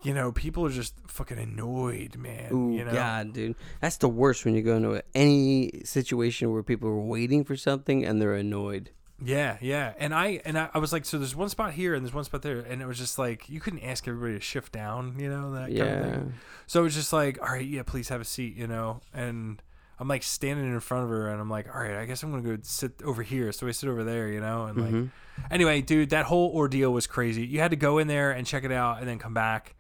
You 0.03 0.15
know, 0.15 0.31
people 0.31 0.65
are 0.65 0.71
just 0.71 0.95
fucking 1.09 1.39
annoyed, 1.39 2.17
man. 2.17 2.53
Ooh, 2.53 2.73
you 2.77 2.85
know? 2.85 2.93
God, 2.93 3.33
dude. 3.33 3.57
That's 3.81 3.97
the 3.97 4.09
worst 4.09 4.45
when 4.45 4.55
you 4.55 4.63
go 4.63 4.77
into 4.77 5.03
any 5.15 5.81
situation 5.85 6.53
where 6.53 6.63
people 6.63 6.89
are 6.89 7.01
waiting 7.01 7.43
for 7.45 7.57
something 7.57 8.05
and 8.05 8.23
they're 8.23 8.35
annoyed. 8.35 8.91
Yeah, 9.21 9.57
yeah. 9.61 9.95
And 9.99 10.15
I 10.15 10.41
and 10.45 10.57
I, 10.57 10.69
I 10.73 10.79
was 10.79 10.93
like, 10.93 11.05
so 11.05 11.19
there's 11.19 11.35
one 11.35 11.49
spot 11.49 11.73
here 11.73 11.95
and 11.95 12.05
there's 12.05 12.15
one 12.15 12.23
spot 12.23 12.43
there, 12.43 12.61
and 12.61 12.81
it 12.81 12.87
was 12.87 12.99
just 12.99 13.19
like 13.19 13.49
you 13.49 13.59
couldn't 13.59 13.81
ask 13.83 14.07
everybody 14.07 14.35
to 14.35 14.41
shift 14.41 14.71
down, 14.73 15.17
you 15.19 15.29
know, 15.29 15.51
that 15.55 15.67
kind 15.67 15.71
of 15.73 15.77
Yeah. 15.77 16.03
thing. 16.13 16.35
So 16.69 16.81
it 16.81 16.85
was 16.85 16.95
just 16.95 17.13
like, 17.13 17.41
all 17.43 17.49
right, 17.49 17.67
yeah, 17.67 17.83
please 17.83 18.09
have 18.11 18.21
a 18.21 18.25
seat, 18.25 18.55
you 18.57 18.69
know. 18.69 19.01
And 19.13 19.61
I'm 19.99 20.07
like 20.07 20.23
standing 20.23 20.67
in 20.67 20.79
front 20.79 21.03
of 21.03 21.11
her, 21.11 21.29
and 21.31 21.41
I'm 21.41 21.51
like, 21.51 21.67
all 21.75 21.81
right, 21.83 21.97
I 21.97 22.05
guess 22.07 22.23
I'm 22.23 22.31
gonna 22.31 22.43
go 22.45 22.59
sit 22.63 23.03
over 23.03 23.25
here. 23.25 23.51
So 23.51 23.67
I 23.67 23.73
sit 23.73 23.89
over 23.89 24.05
there, 24.05 24.29
you 24.29 24.41
know, 24.41 24.67
and 24.67 24.81
like, 24.81 24.91
Mm-hmm. 24.93 25.07
anyway, 25.51 25.81
dude, 25.83 26.11
that 26.11 26.27
whole 26.27 26.53
ordeal 26.55 26.93
was 26.93 27.09
crazy. 27.09 27.45
You 27.45 27.59
had 27.59 27.73
to 27.73 27.77
go 27.77 27.99
in 27.99 28.07
there 28.07 28.31
and 28.31 28.47
check 28.47 28.63
it 28.63 28.71
out, 28.71 29.01
and 29.01 29.09
then 29.09 29.19
come 29.19 29.35
back. 29.35 29.75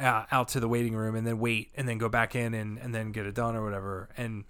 Uh, 0.00 0.24
out 0.32 0.48
to 0.48 0.60
the 0.60 0.68
waiting 0.68 0.94
room 0.94 1.14
and 1.14 1.26
then 1.26 1.38
wait 1.38 1.70
and 1.76 1.86
then 1.86 1.98
go 1.98 2.08
back 2.08 2.34
in 2.34 2.54
and, 2.54 2.78
and 2.78 2.94
then 2.94 3.12
get 3.12 3.26
it 3.26 3.34
done 3.34 3.54
or 3.54 3.62
whatever 3.62 4.08
and 4.16 4.44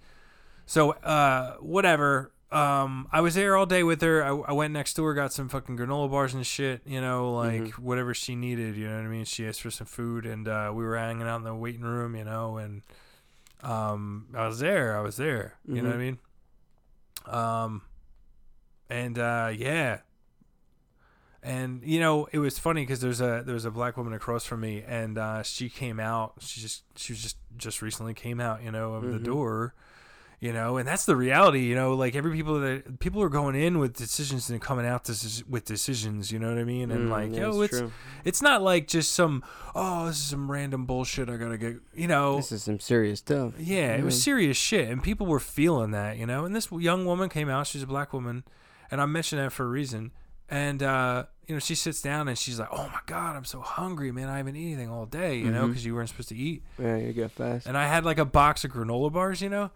so 0.71 0.91
uh, 0.91 1.55
whatever. 1.59 2.31
Um, 2.49 3.07
I 3.11 3.19
was 3.19 3.35
there 3.35 3.57
all 3.57 3.65
day 3.65 3.83
with 3.83 4.01
her. 4.01 4.23
I, 4.23 4.29
I 4.29 4.53
went 4.53 4.71
next 4.71 4.93
door, 4.95 5.13
got 5.13 5.33
some 5.33 5.49
fucking 5.49 5.77
granola 5.77 6.09
bars 6.09 6.33
and 6.33 6.45
shit. 6.45 6.81
You 6.85 7.01
know, 7.01 7.33
like 7.33 7.73
whatever 7.73 8.13
she 8.13 8.35
needed. 8.35 8.77
You 8.77 8.87
know 8.87 8.95
what 8.95 9.03
I 9.05 9.09
mean? 9.09 9.25
She 9.25 9.45
asked 9.45 9.61
for 9.61 9.71
some 9.71 9.87
food, 9.87 10.25
and 10.25 10.47
uh, 10.47 10.71
we 10.73 10.85
were 10.85 10.97
hanging 10.97 11.27
out 11.27 11.37
in 11.37 11.43
the 11.43 11.53
waiting 11.53 11.81
room. 11.81 12.15
You 12.15 12.23
know, 12.23 12.55
and 12.55 12.83
um, 13.61 14.27
I 14.33 14.47
was 14.47 14.59
there. 14.59 14.97
I 14.97 15.01
was 15.01 15.17
there. 15.17 15.55
You 15.67 15.81
know 15.81 15.89
what 15.89 15.95
I 15.95 15.99
mean? 15.99 16.19
Um, 17.25 17.81
and 18.89 19.19
uh, 19.19 19.51
yeah. 19.53 19.99
And 21.43 21.81
you 21.83 21.99
know 21.99 22.27
it 22.31 22.37
was 22.39 22.59
funny 22.59 22.81
because 22.83 23.01
there's 23.01 23.19
a 23.19 23.41
there's 23.45 23.65
a 23.65 23.71
black 23.71 23.97
woman 23.97 24.13
across 24.13 24.45
from 24.45 24.61
me, 24.61 24.83
and 24.85 25.17
uh, 25.17 25.41
she 25.43 25.69
came 25.69 25.99
out. 25.99 26.33
She 26.39 26.61
just 26.61 26.83
she 26.95 27.13
was 27.13 27.21
just 27.23 27.37
just 27.57 27.81
recently 27.81 28.13
came 28.13 28.39
out, 28.39 28.61
you 28.63 28.71
know, 28.71 28.93
of 28.93 29.11
the 29.11 29.17
door, 29.19 29.73
you 30.39 30.53
know, 30.53 30.77
and 30.77 30.87
that's 30.87 31.05
the 31.05 31.15
reality, 31.15 31.61
you 31.61 31.73
know. 31.73 31.95
Like 31.95 32.15
every 32.15 32.31
people 32.35 32.59
that 32.59 32.99
people 32.99 33.23
are 33.23 33.29
going 33.29 33.55
in 33.55 33.79
with 33.79 33.95
decisions 33.97 34.51
and 34.51 34.61
coming 34.61 34.85
out 34.85 35.05
deci- 35.05 35.47
with 35.49 35.65
decisions, 35.65 36.31
you 36.31 36.37
know 36.37 36.49
what 36.49 36.59
I 36.59 36.63
mean? 36.63 36.91
And 36.91 37.09
Mm, 37.09 37.11
like, 37.11 37.31
yeah, 37.31 37.47
yo, 37.49 37.61
it's 37.61 37.75
true. 37.77 37.91
it's 38.23 38.41
not 38.43 38.61
like 38.61 38.87
just 38.87 39.11
some 39.13 39.43
oh 39.73 40.05
this 40.05 40.17
is 40.17 40.23
some 40.25 40.51
random 40.51 40.85
bullshit 40.85 41.27
I 41.27 41.37
gotta 41.37 41.57
get, 41.57 41.77
you 41.95 42.07
know. 42.07 42.35
This 42.35 42.51
is 42.51 42.61
some 42.63 42.79
serious 42.79 43.17
stuff. 43.17 43.53
Yeah, 43.59 43.95
it 43.95 44.03
was 44.03 44.21
serious 44.21 44.57
shit, 44.57 44.87
and 44.89 45.01
people 45.01 45.25
were 45.25 45.39
feeling 45.39 45.89
that, 45.89 46.17
you 46.19 46.27
know. 46.27 46.45
And 46.45 46.55
this 46.55 46.71
young 46.71 47.03
woman 47.05 47.29
came 47.29 47.49
out; 47.49 47.65
she's 47.65 47.81
a 47.81 47.87
black 47.87 48.13
woman, 48.13 48.43
and 48.91 49.01
I 49.01 49.07
mentioned 49.07 49.41
that 49.41 49.51
for 49.51 49.63
a 49.65 49.69
reason. 49.69 50.11
And 50.51 50.83
uh, 50.83 51.25
you 51.47 51.55
know, 51.55 51.59
she 51.59 51.75
sits 51.75 52.01
down 52.01 52.27
and 52.27 52.37
she's 52.37 52.59
like, 52.59 52.67
"Oh 52.71 52.87
my 52.89 52.99
god, 53.05 53.35
I'm 53.37 53.45
so 53.45 53.61
hungry, 53.61 54.11
man! 54.11 54.27
I 54.27 54.35
haven't 54.37 54.55
eaten 54.57 54.73
anything 54.73 54.89
all 54.91 55.05
day, 55.05 55.37
you 55.37 55.49
know, 55.49 55.67
because 55.67 55.85
you 55.85 55.95
weren't 55.95 56.09
supposed 56.09 56.29
to 56.29 56.35
eat." 56.35 56.61
Yeah, 56.77 56.97
you 56.97 57.13
got 57.13 57.31
fast. 57.31 57.67
And 57.67 57.77
I 57.77 57.87
had 57.87 58.03
like 58.05 58.19
a 58.19 58.25
box 58.25 58.65
of 58.65 58.71
granola 58.71 59.11
bars, 59.13 59.41
you 59.41 59.47
know, 59.49 59.71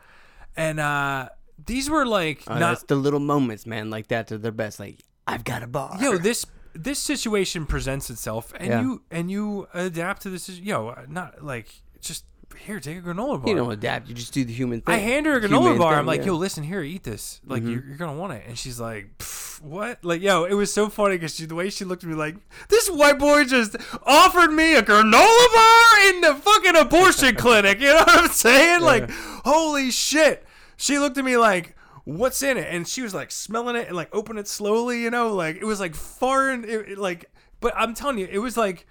and 0.58 0.80
uh, 0.82 1.30
these 1.66 1.90
were 1.90 2.06
like 2.06 2.44
Uh, 2.46 2.60
not 2.60 2.70
that's 2.72 2.84
the 2.84 2.96
little 2.98 3.22
moments, 3.22 3.66
man, 3.66 3.90
like 3.90 4.10
that 4.10 4.32
are 4.34 4.38
their 4.38 4.52
best. 4.52 4.80
Like, 4.80 5.00
I've 5.26 5.46
got 5.46 5.64
a 5.64 5.68
bar. 5.68 5.98
yo 6.02 6.18
this 6.18 6.46
this 6.74 7.00
situation 7.00 7.66
presents 7.66 8.10
itself 8.10 8.52
and 8.60 8.68
Yeah. 8.68 8.82
you 8.82 9.02
and 9.10 9.32
you 9.32 9.68
adapt 9.74 10.24
to 10.24 10.30
this 10.30 10.50
yo 10.50 10.94
not 11.08 11.42
like 11.42 11.68
just 12.02 12.26
here 12.66 12.82
take 12.82 12.98
a 12.98 13.02
granola 13.02 13.40
bar 13.42 13.48
You 13.50 13.56
don't 13.56 13.72
adapt. 13.72 14.10
You 14.10 14.14
just 14.14 14.34
do 14.34 14.44
the 14.44 14.52
human 14.52 14.82
thing. 14.82 14.94
I 14.94 14.98
hand 14.98 15.26
her 15.26 15.36
a 15.38 15.40
granola 15.42 15.62
Human 15.62 15.78
bar. 15.78 15.92
thing, 15.94 16.00
I'm 16.00 16.06
like, 16.06 16.18
yeah. 16.20 16.24
Mm-hmm. 16.24 16.42
yo, 16.44 16.48
listen 16.48 16.64
here, 16.66 16.82
eat 16.84 17.04
this. 17.04 17.40
Like, 17.46 17.64
you're, 17.64 17.84
you're 17.88 17.98
gonna 17.98 18.20
want 18.20 18.34
it. 18.34 18.44
And 18.48 18.58
she's 18.58 18.78
like, 18.80 19.18
"Pff, 19.20 19.45
what? 19.62 20.04
Like, 20.04 20.22
yo, 20.22 20.44
it 20.44 20.54
was 20.54 20.74
so 20.74 20.90
funny 20.90 21.16
because 21.16 21.38
the 21.38 21.56
way 21.56 21.70
she 21.70 21.86
looked 21.86 22.04
at 22.04 22.10
me, 22.10 22.16
like, 22.16 22.36
this 22.70 22.90
white 22.90 23.20
boy 23.20 23.46
just 23.46 23.76
offered 24.06 24.52
me 24.52 24.76
a 24.76 24.82
granola 24.82 25.54
bar 25.54 26.10
in 26.10 26.22
the 26.22 26.36
fucking 26.36 26.76
abortion 26.76 27.36
clinic. 27.38 27.80
You 27.80 27.88
know 27.88 27.96
what 27.96 28.18
I'm 28.24 28.30
saying? 28.30 28.82
Like, 28.82 29.10
holy 29.46 29.92
shit. 29.92 30.46
She 30.78 31.00
looked 31.00 31.18
at 31.18 31.26
me 31.26 31.38
like. 31.38 31.76
What's 32.08 32.44
in 32.44 32.58
it? 32.58 32.68
And 32.70 32.88
she 32.88 33.02
was 33.02 33.16
like 33.16 33.32
smelling 33.32 33.76
it 33.76 33.88
and 33.88 33.96
like 33.96 34.14
open 34.14 34.38
it 34.38 34.48
slowly, 34.48 35.02
you 35.02 35.10
know, 35.10 35.34
like 35.34 35.56
it 35.56 35.64
was 35.64 35.80
like 35.80 35.96
foreign, 35.96 36.64
it, 36.64 36.90
it, 36.90 36.98
like. 37.00 37.32
But 37.62 37.74
I'm 37.76 37.96
telling 37.96 38.20
you, 38.20 38.28
it 38.30 38.38
was 38.38 38.56
like 38.56 38.86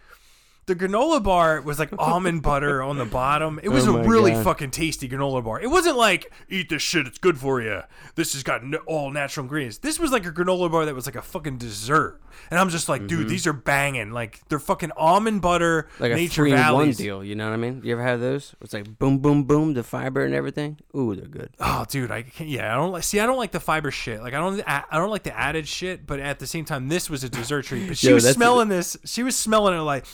the 0.67 0.75
granola 0.75 1.23
bar 1.23 1.61
was 1.61 1.79
like 1.79 1.91
almond 1.99 2.43
butter 2.43 2.83
on 2.83 2.97
the 2.99 3.05
bottom. 3.05 3.61
It 3.63 3.69
was 3.69 3.87
Oh 3.87 3.97
a 3.99 4.09
really 4.09 4.33
God. 4.33 4.45
fucking 4.45 4.71
tasty 4.71 5.09
granola 5.09 5.45
bar. 5.45 5.61
It 5.61 5.69
wasn't 5.71 5.97
like 5.97 6.33
eat 6.49 6.69
this 6.71 6.83
shit, 6.83 7.07
it's 7.07 7.19
good 7.19 7.39
for 7.39 7.61
you. 7.61 7.83
This 8.15 8.33
has 8.33 8.43
got 8.43 8.63
all 8.87 9.11
natural 9.11 9.45
ingredients. 9.45 9.79
This 9.79 9.99
was 9.99 10.11
like 10.13 10.25
a 10.27 10.33
granola 10.33 10.71
bar 10.71 10.85
that 10.87 10.95
was 10.95 11.07
like 11.07 11.17
a 11.17 11.23
fucking 11.23 11.59
dessert. 11.59 12.21
And 12.51 12.59
I'm 12.59 12.69
just 12.69 12.89
like, 12.89 13.07
dude, 13.07 13.29
these 13.29 13.47
are 13.47 13.53
banging. 13.53 14.11
Like 14.11 14.41
they're 14.49 14.59
fucking 14.59 14.91
almond 14.97 15.43
butter, 15.43 15.83
Mm-hmm. 15.95 16.03
like 16.03 16.13
a 16.13 16.17
Nature 16.17 16.35
three 16.35 16.53
one 16.55 16.91
deal. 16.93 17.23
You 17.25 17.35
know 17.35 17.47
what 17.47 17.53
I 17.55 17.57
mean? 17.57 17.81
You 17.85 17.93
ever 17.93 18.03
have 18.03 18.21
those? 18.21 18.55
It's 18.61 18.73
like 18.73 18.99
boom, 18.99 19.19
boom, 19.19 19.45
boom, 19.45 19.75
the 19.75 19.83
fiber 19.83 20.25
and 20.25 20.35
everything. 20.35 20.79
Ooh, 20.97 21.15
they're 21.15 21.27
good. 21.27 21.51
Oh, 21.61 21.85
dude, 21.89 22.11
I 22.11 22.23
can't. 22.23 22.49
Yeah, 22.49 22.73
I 22.73 22.77
don't 22.77 22.93
like. 22.93 23.03
See, 23.05 23.21
I 23.21 23.27
don't 23.27 23.37
like 23.39 23.53
the 23.53 23.61
fiber 23.61 23.91
shit. 23.91 24.21
Like, 24.21 24.35
I 24.35 24.39
don't. 24.39 24.63
I 24.67 24.83
don't 24.93 25.11
like 25.11 25.23
the 25.25 25.37
added 25.37 25.69
shit. 25.69 26.07
But 26.07 26.21
at 26.21 26.39
the 26.39 26.47
same 26.47 26.65
time, 26.65 26.89
this 26.89 27.09
was 27.09 27.23
a 27.25 27.29
dessert 27.29 27.67
treat. 27.67 27.87
But 27.89 27.97
she 27.99 28.09
Yo, 28.09 28.15
was 28.15 28.29
smelling 28.29 28.69
this. 28.69 28.97
She 29.05 29.23
was 29.23 29.37
smelling 29.37 29.75
it 29.79 29.83
like, 29.83 30.05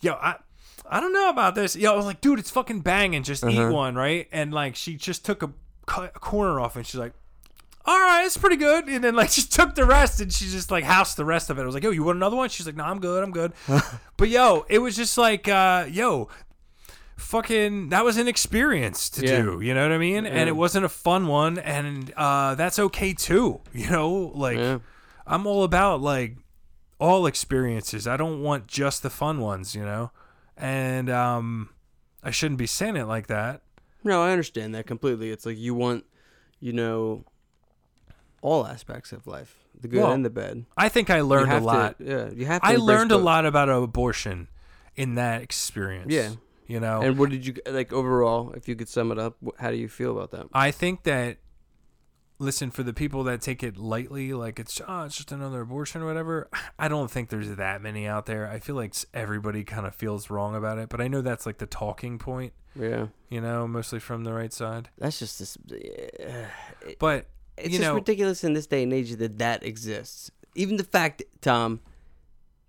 yo, 0.00 0.14
I. 0.14 0.36
I 0.90 1.00
don't 1.00 1.12
know 1.12 1.28
about 1.28 1.54
this. 1.54 1.76
Yo, 1.76 1.92
I 1.92 1.96
was 1.96 2.06
like, 2.06 2.22
dude, 2.22 2.38
it's 2.38 2.50
fucking 2.50 2.80
banging. 2.80 3.22
Just 3.22 3.44
eat 3.44 3.58
Uh-huh. 3.58 3.70
one, 3.70 3.94
right? 3.94 4.26
And 4.32 4.54
like, 4.54 4.74
she 4.74 4.94
just 4.96 5.22
took 5.22 5.42
a, 5.42 5.50
cut 5.84 6.12
a 6.16 6.18
corner 6.18 6.58
off, 6.60 6.76
and 6.76 6.86
she's 6.86 6.98
like, 6.98 7.12
"All 7.84 7.98
right, 7.98 8.24
it's 8.24 8.38
pretty 8.38 8.56
good." 8.56 8.88
And 8.88 9.04
then 9.04 9.14
like, 9.14 9.28
she 9.38 9.42
took 9.42 9.74
the 9.74 9.84
rest, 9.84 10.18
and 10.22 10.32
she 10.32 10.46
just 10.46 10.70
like 10.70 10.84
housed 10.84 11.18
the 11.18 11.26
rest 11.26 11.50
of 11.50 11.58
it. 11.58 11.62
I 11.62 11.66
was 11.66 11.74
like, 11.74 11.82
"Yo, 11.84 11.90
you 11.90 12.04
want 12.04 12.16
another 12.16 12.36
one?" 12.36 12.48
She's 12.48 12.64
like, 12.64 12.74
"No, 12.76 12.84
I'm 12.84 13.00
good. 13.00 13.22
I'm 13.22 13.32
good." 13.32 13.52
but 14.16 14.30
yo, 14.30 14.64
it 14.70 14.78
was 14.78 14.96
just 14.96 15.18
like, 15.18 15.46
uh, 15.46 15.84
yo, 15.90 16.30
fucking 17.16 17.90
that 17.90 18.02
was 18.04 18.16
an 18.16 18.26
experience 18.28 19.10
to 19.10 19.26
Yeah. 19.26 19.42
do 19.42 19.60
you 19.60 19.74
know 19.74 19.82
what 19.82 19.92
i 19.92 19.98
mean 19.98 20.24
and 20.24 20.48
it 20.48 20.52
wasn't 20.56 20.84
a 20.84 20.88
fun 20.88 21.26
one 21.26 21.58
and 21.58 22.12
uh 22.16 22.54
that's 22.54 22.78
okay 22.78 23.12
too 23.12 23.60
you 23.74 23.90
know 23.90 24.30
like 24.36 24.56
Yeah. 24.56 24.78
i'm 25.26 25.44
all 25.46 25.64
about 25.64 26.00
like 26.00 26.36
all 26.98 27.26
experiences. 27.26 28.06
I 28.06 28.16
don't 28.16 28.42
want 28.42 28.66
just 28.66 29.02
the 29.02 29.10
fun 29.10 29.40
ones, 29.40 29.74
you 29.74 29.84
know. 29.84 30.10
And 30.56 31.08
um, 31.10 31.70
I 32.22 32.30
shouldn't 32.30 32.58
be 32.58 32.66
saying 32.66 32.96
it 32.96 33.04
like 33.04 33.26
that. 33.28 33.62
No, 34.04 34.22
I 34.22 34.30
understand 34.32 34.74
that 34.74 34.86
completely. 34.86 35.30
It's 35.30 35.46
like 35.46 35.58
you 35.58 35.74
want, 35.74 36.04
you 36.60 36.72
know, 36.72 37.24
all 38.40 38.66
aspects 38.66 39.12
of 39.12 39.26
life, 39.26 39.56
the 39.80 39.88
good 39.88 40.02
Well, 40.02 40.12
and 40.12 40.24
the 40.24 40.30
bad. 40.30 40.64
I 40.76 40.88
think 40.88 41.10
I 41.10 41.20
learned 41.20 41.50
a 41.50 41.54
have 41.54 41.62
to- 41.62 41.66
lot. 41.66 41.96
yeah, 41.98 42.30
you 42.30 42.46
have. 42.46 42.62
To 42.62 42.68
I 42.68 42.76
learned 42.76 43.12
a 43.12 43.16
lot 43.16 43.44
about 43.46 43.68
abortion 43.68 44.48
in 44.96 45.14
that 45.16 45.42
experience. 45.42 46.12
Yeah. 46.12 46.32
You 46.66 46.80
know, 46.80 47.00
And 47.00 47.18
what 47.18 47.30
did 47.30 47.46
you 47.46 47.54
like 47.66 47.92
overall? 47.94 48.52
If 48.52 48.68
you 48.68 48.76
could 48.76 48.88
sum 48.90 49.10
it 49.10 49.18
up, 49.18 49.36
how 49.58 49.70
do 49.70 49.76
you 49.76 49.88
feel 49.88 50.10
about 50.12 50.32
that? 50.32 50.48
I 50.52 50.70
think 50.70 51.04
that 51.04 51.38
listen 52.38 52.70
for 52.70 52.82
the 52.82 52.92
people 52.92 53.24
that 53.24 53.40
take 53.40 53.62
it 53.62 53.76
lightly, 53.76 54.32
like 54.32 54.58
it's 54.58 54.80
oh, 54.86 55.04
it's 55.04 55.16
just 55.16 55.32
another 55.32 55.62
abortion 55.62 56.02
or 56.02 56.06
whatever. 56.06 56.48
I 56.78 56.88
don't 56.88 57.10
think 57.10 57.28
there's 57.30 57.56
that 57.56 57.82
many 57.82 58.06
out 58.06 58.26
there. 58.26 58.48
I 58.48 58.58
feel 58.58 58.76
like 58.76 58.94
everybody 59.12 59.64
kind 59.64 59.86
of 59.86 59.94
feels 59.94 60.30
wrong 60.30 60.54
about 60.54 60.78
it, 60.78 60.88
but 60.88 61.00
I 61.00 61.08
know 61.08 61.20
that's 61.20 61.46
like 61.46 61.58
the 61.58 61.66
talking 61.66 62.18
point. 62.18 62.52
Yeah, 62.78 63.08
You 63.28 63.40
know, 63.40 63.66
mostly 63.66 63.98
from 63.98 64.22
the 64.22 64.32
right 64.32 64.52
side. 64.52 64.88
that's 64.98 65.18
just 65.18 65.38
this. 65.40 65.58
Uh, 66.20 66.46
But 67.00 67.26
it's 67.56 67.70
just 67.70 67.80
know, 67.82 67.94
ridiculous 67.94 68.44
in 68.44 68.52
this 68.52 68.68
day 68.68 68.84
and 68.84 68.92
age 68.92 69.16
that 69.16 69.38
that 69.38 69.64
exists. 69.64 70.30
Even 70.54 70.76
the 70.76 70.84
fact, 70.84 71.22
Tom, 71.40 71.80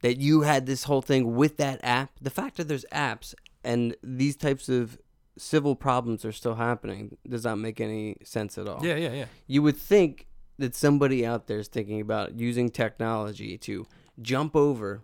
that 0.01 0.17
you 0.19 0.41
had 0.41 0.65
this 0.65 0.85
whole 0.85 1.01
thing 1.03 1.35
with 1.35 1.57
that 1.57 1.79
app. 1.83 2.11
The 2.21 2.31
fact 2.31 2.57
that 2.57 2.67
there's 2.67 2.85
apps 2.91 3.35
and 3.63 3.95
these 4.01 4.35
types 4.35 4.67
of 4.67 4.97
civil 5.39 5.75
problems 5.75 6.23
are 6.25 6.31
still 6.31 6.55
happening 6.55 7.17
does 7.27 7.43
not 7.43 7.57
make 7.57 7.79
any 7.81 8.15
sense 8.23 8.57
at 8.57 8.67
all. 8.67 8.85
yeah, 8.85 8.95
yeah, 8.95 9.13
yeah. 9.13 9.25
You 9.47 9.61
would 9.63 9.77
think 9.77 10.27
that 10.57 10.75
somebody 10.75 11.25
out 11.25 11.47
there 11.47 11.59
is 11.59 11.67
thinking 11.67 12.01
about 12.01 12.37
using 12.39 12.69
technology 12.69 13.57
to 13.59 13.87
jump 14.21 14.55
over 14.55 15.01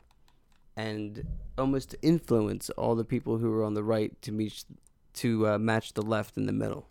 and 0.76 1.26
almost 1.58 1.96
influence 2.02 2.70
all 2.72 2.96
the 2.96 3.06
people 3.06 3.38
who 3.38 3.52
are 3.54 3.64
on 3.64 3.74
the 3.74 3.84
right 3.84 4.22
to 4.22 4.32
meet 4.32 4.66
to 5.14 5.48
uh, 5.48 5.58
match 5.58 5.94
the 5.94 6.02
left 6.02 6.36
in 6.36 6.46
the 6.46 6.52
middle. 6.54 6.90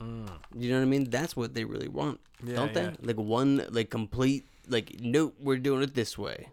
You 0.00 0.70
know 0.70 0.76
what 0.76 0.82
I 0.82 0.84
mean? 0.86 1.04
That's 1.10 1.34
what 1.34 1.54
they 1.54 1.64
really 1.64 1.88
want, 1.88 2.20
Yeah, 2.42 2.56
don't 2.56 2.74
they? 2.74 2.82
yeah. 2.82 2.90
Like 3.00 3.16
one, 3.16 3.64
like 3.70 3.88
complete, 3.90 4.46
like 4.68 4.96
nope, 5.00 5.34
we're 5.40 5.56
doing 5.56 5.82
it 5.82 5.94
this 5.94 6.18
way. 6.18 6.48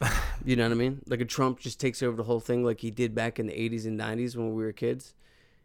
you 0.44 0.56
know 0.56 0.64
what 0.64 0.72
I 0.72 0.74
mean? 0.76 1.02
Like 1.06 1.20
a 1.20 1.24
Trump 1.24 1.60
just 1.60 1.78
takes 1.80 2.02
over 2.02 2.16
the 2.16 2.24
whole 2.24 2.40
thing, 2.40 2.64
like 2.64 2.80
he 2.80 2.90
did 2.90 3.14
back 3.14 3.38
in 3.38 3.46
the 3.46 3.52
'80s 3.52 3.86
and 3.86 3.98
'90s 3.98 4.34
when 4.36 4.54
we 4.54 4.64
were 4.64 4.72
kids, 4.72 5.14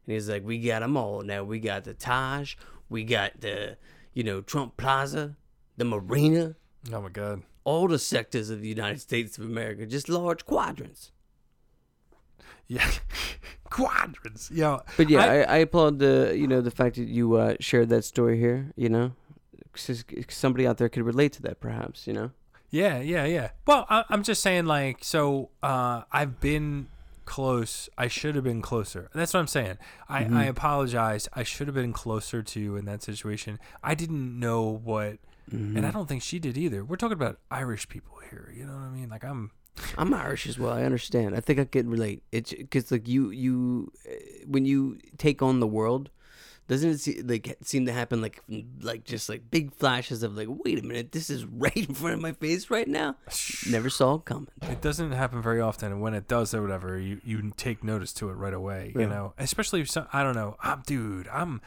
and 0.06 0.14
he's 0.14 0.30
like, 0.30 0.44
"We 0.46 0.60
got 0.60 0.80
them 0.82 0.98
all 0.98 1.22
now. 1.22 1.44
We 1.44 1.60
got 1.60 1.84
the 1.84 1.94
Taj, 1.94 2.56
we 2.90 3.04
got 3.04 3.42
the, 3.42 3.78
you 4.14 4.24
know, 4.24 4.42
Trump 4.42 4.78
Plaza, 4.78 5.36
the 5.78 5.86
Marina, 5.86 6.56
Oh 6.92 7.02
my 7.02 7.10
god. 7.10 7.44
all 7.64 7.88
the 7.88 8.00
sectors 8.00 8.50
of 8.50 8.62
the 8.62 8.68
United 8.68 9.00
States 9.02 9.38
of 9.38 9.44
America, 9.46 9.86
just 9.86 10.10
large 10.10 10.46
quadrants." 10.46 11.12
Yeah. 12.68 12.90
Quadrants. 13.70 14.52
Yeah. 14.52 14.80
But 14.98 15.10
yeah, 15.10 15.20
I- 15.26 15.28
I, 15.28 15.42
I, 15.42 15.58
applaud 15.58 16.00
the 16.00 16.34
you 16.38 16.48
know 16.48 16.62
the 16.62 16.72
fact 16.72 16.96
that 16.98 17.08
you 17.08 17.36
uh, 17.36 17.56
shared 17.60 17.90
that 17.90 18.04
story 18.04 18.38
here. 18.40 18.72
You 18.76 18.90
know, 18.90 19.12
'Cause 19.74 20.04
somebody 20.30 20.68
out 20.68 20.78
there 20.78 20.90
could 20.90 21.04
relate 21.04 21.32
to 21.34 21.42
that, 21.44 21.60
perhaps. 21.62 22.06
You 22.08 22.14
know. 22.14 22.32
Yeah, 22.70 23.00
yeah, 23.02 23.26
yeah. 23.26 23.50
Well, 23.68 23.86
I, 23.90 24.04
I'm 24.10 24.24
just 24.24 24.42
saying, 24.42 24.66
like, 24.66 25.04
so 25.04 25.50
uh, 25.62 26.04
I've 26.12 26.40
been 26.40 26.88
close. 27.36 27.89
I 27.98 28.08
should 28.17 28.36
have 28.36 28.44
been 28.52 28.62
closer. 28.62 29.10
That's 29.13 29.34
what 29.34 29.39
I'm 29.39 29.48
saying. 29.58 29.78
I, 30.10 30.24
Mm-hmm. 30.24 30.38
I 30.41 30.46
apologize. 30.56 31.24
I 31.34 31.44
should 31.44 31.67
have 31.70 31.76
been 31.82 31.94
closer 31.94 32.39
to 32.52 32.60
you 32.60 32.76
in 32.80 32.86
that 32.86 33.02
situation. 33.04 33.54
I 33.91 33.94
didn't 33.96 34.39
know 34.46 34.62
what, 34.91 35.13
Mm-hmm. 35.52 35.76
and 35.78 35.86
I 35.86 35.91
don't 35.91 36.08
think 36.08 36.22
she 36.22 36.38
did 36.39 36.56
either. 36.58 36.80
We're 36.86 36.96
talking 37.04 37.20
about 37.24 37.36
Irish 37.50 37.89
people 37.89 38.15
here. 38.30 38.54
You 38.58 38.63
know 38.67 38.74
what 38.74 38.84
I 38.84 38.89
mean? 38.89 39.10
Like, 39.10 39.24
I'm. 39.32 39.52
I'm 39.98 40.13
Irish 40.13 40.46
as 40.48 40.60
well. 40.60 40.74
I 40.74 40.84
understand. 40.84 41.30
I 41.36 41.39
think 41.39 41.58
I 41.60 41.65
can 41.65 41.89
relate. 41.89 42.24
It's 42.32 42.52
because 42.54 42.91
like 42.91 43.08
you, 43.08 43.32
you, 43.32 43.91
uh, 44.08 44.12
when 44.54 44.63
you 44.65 44.98
take 45.17 45.41
on 45.41 45.60
the 45.60 45.67
world, 45.80 46.10
doesn't 46.72 46.90
it 46.90 47.00
see, 47.02 47.22
like 47.22 47.58
seem 47.64 47.86
to 47.86 47.92
happen 47.92 48.22
like 48.22 48.42
like 48.80 49.04
just 49.04 49.28
like 49.28 49.52
big 49.52 49.74
flashes 49.76 50.24
of 50.24 50.38
like, 50.38 50.48
wait 50.50 50.80
a 50.80 50.82
minute, 50.82 51.12
this 51.12 51.30
is 51.30 51.44
right 51.52 51.76
in 51.76 51.94
front 51.94 52.16
of 52.16 52.22
my 52.22 52.32
face 52.32 52.70
right 52.70 52.88
now. 52.88 53.18
Never 53.70 53.90
saw 53.90 54.16
it 54.16 54.26
coming. 54.26 54.48
It 54.62 54.82
doesn't 54.82 55.12
happen 55.12 55.42
very 55.42 55.60
often, 55.60 55.92
and 55.92 56.02
when 56.02 56.14
it 56.14 56.30
does 56.30 56.54
or 56.54 56.62
whatever, 56.62 56.98
you 56.98 57.20
you 57.26 57.52
take 57.58 57.84
notice 57.84 58.14
to 58.14 58.30
it 58.30 58.36
right 58.36 58.54
away. 58.54 58.94
You 58.96 59.06
know, 59.06 59.34
especially 59.38 59.82
if 59.82 59.90
some, 59.90 60.08
I 60.14 60.24
don't 60.24 60.36
know. 60.36 60.56
I'm 60.62 60.82
dude. 60.86 61.28
I'm. 61.28 61.60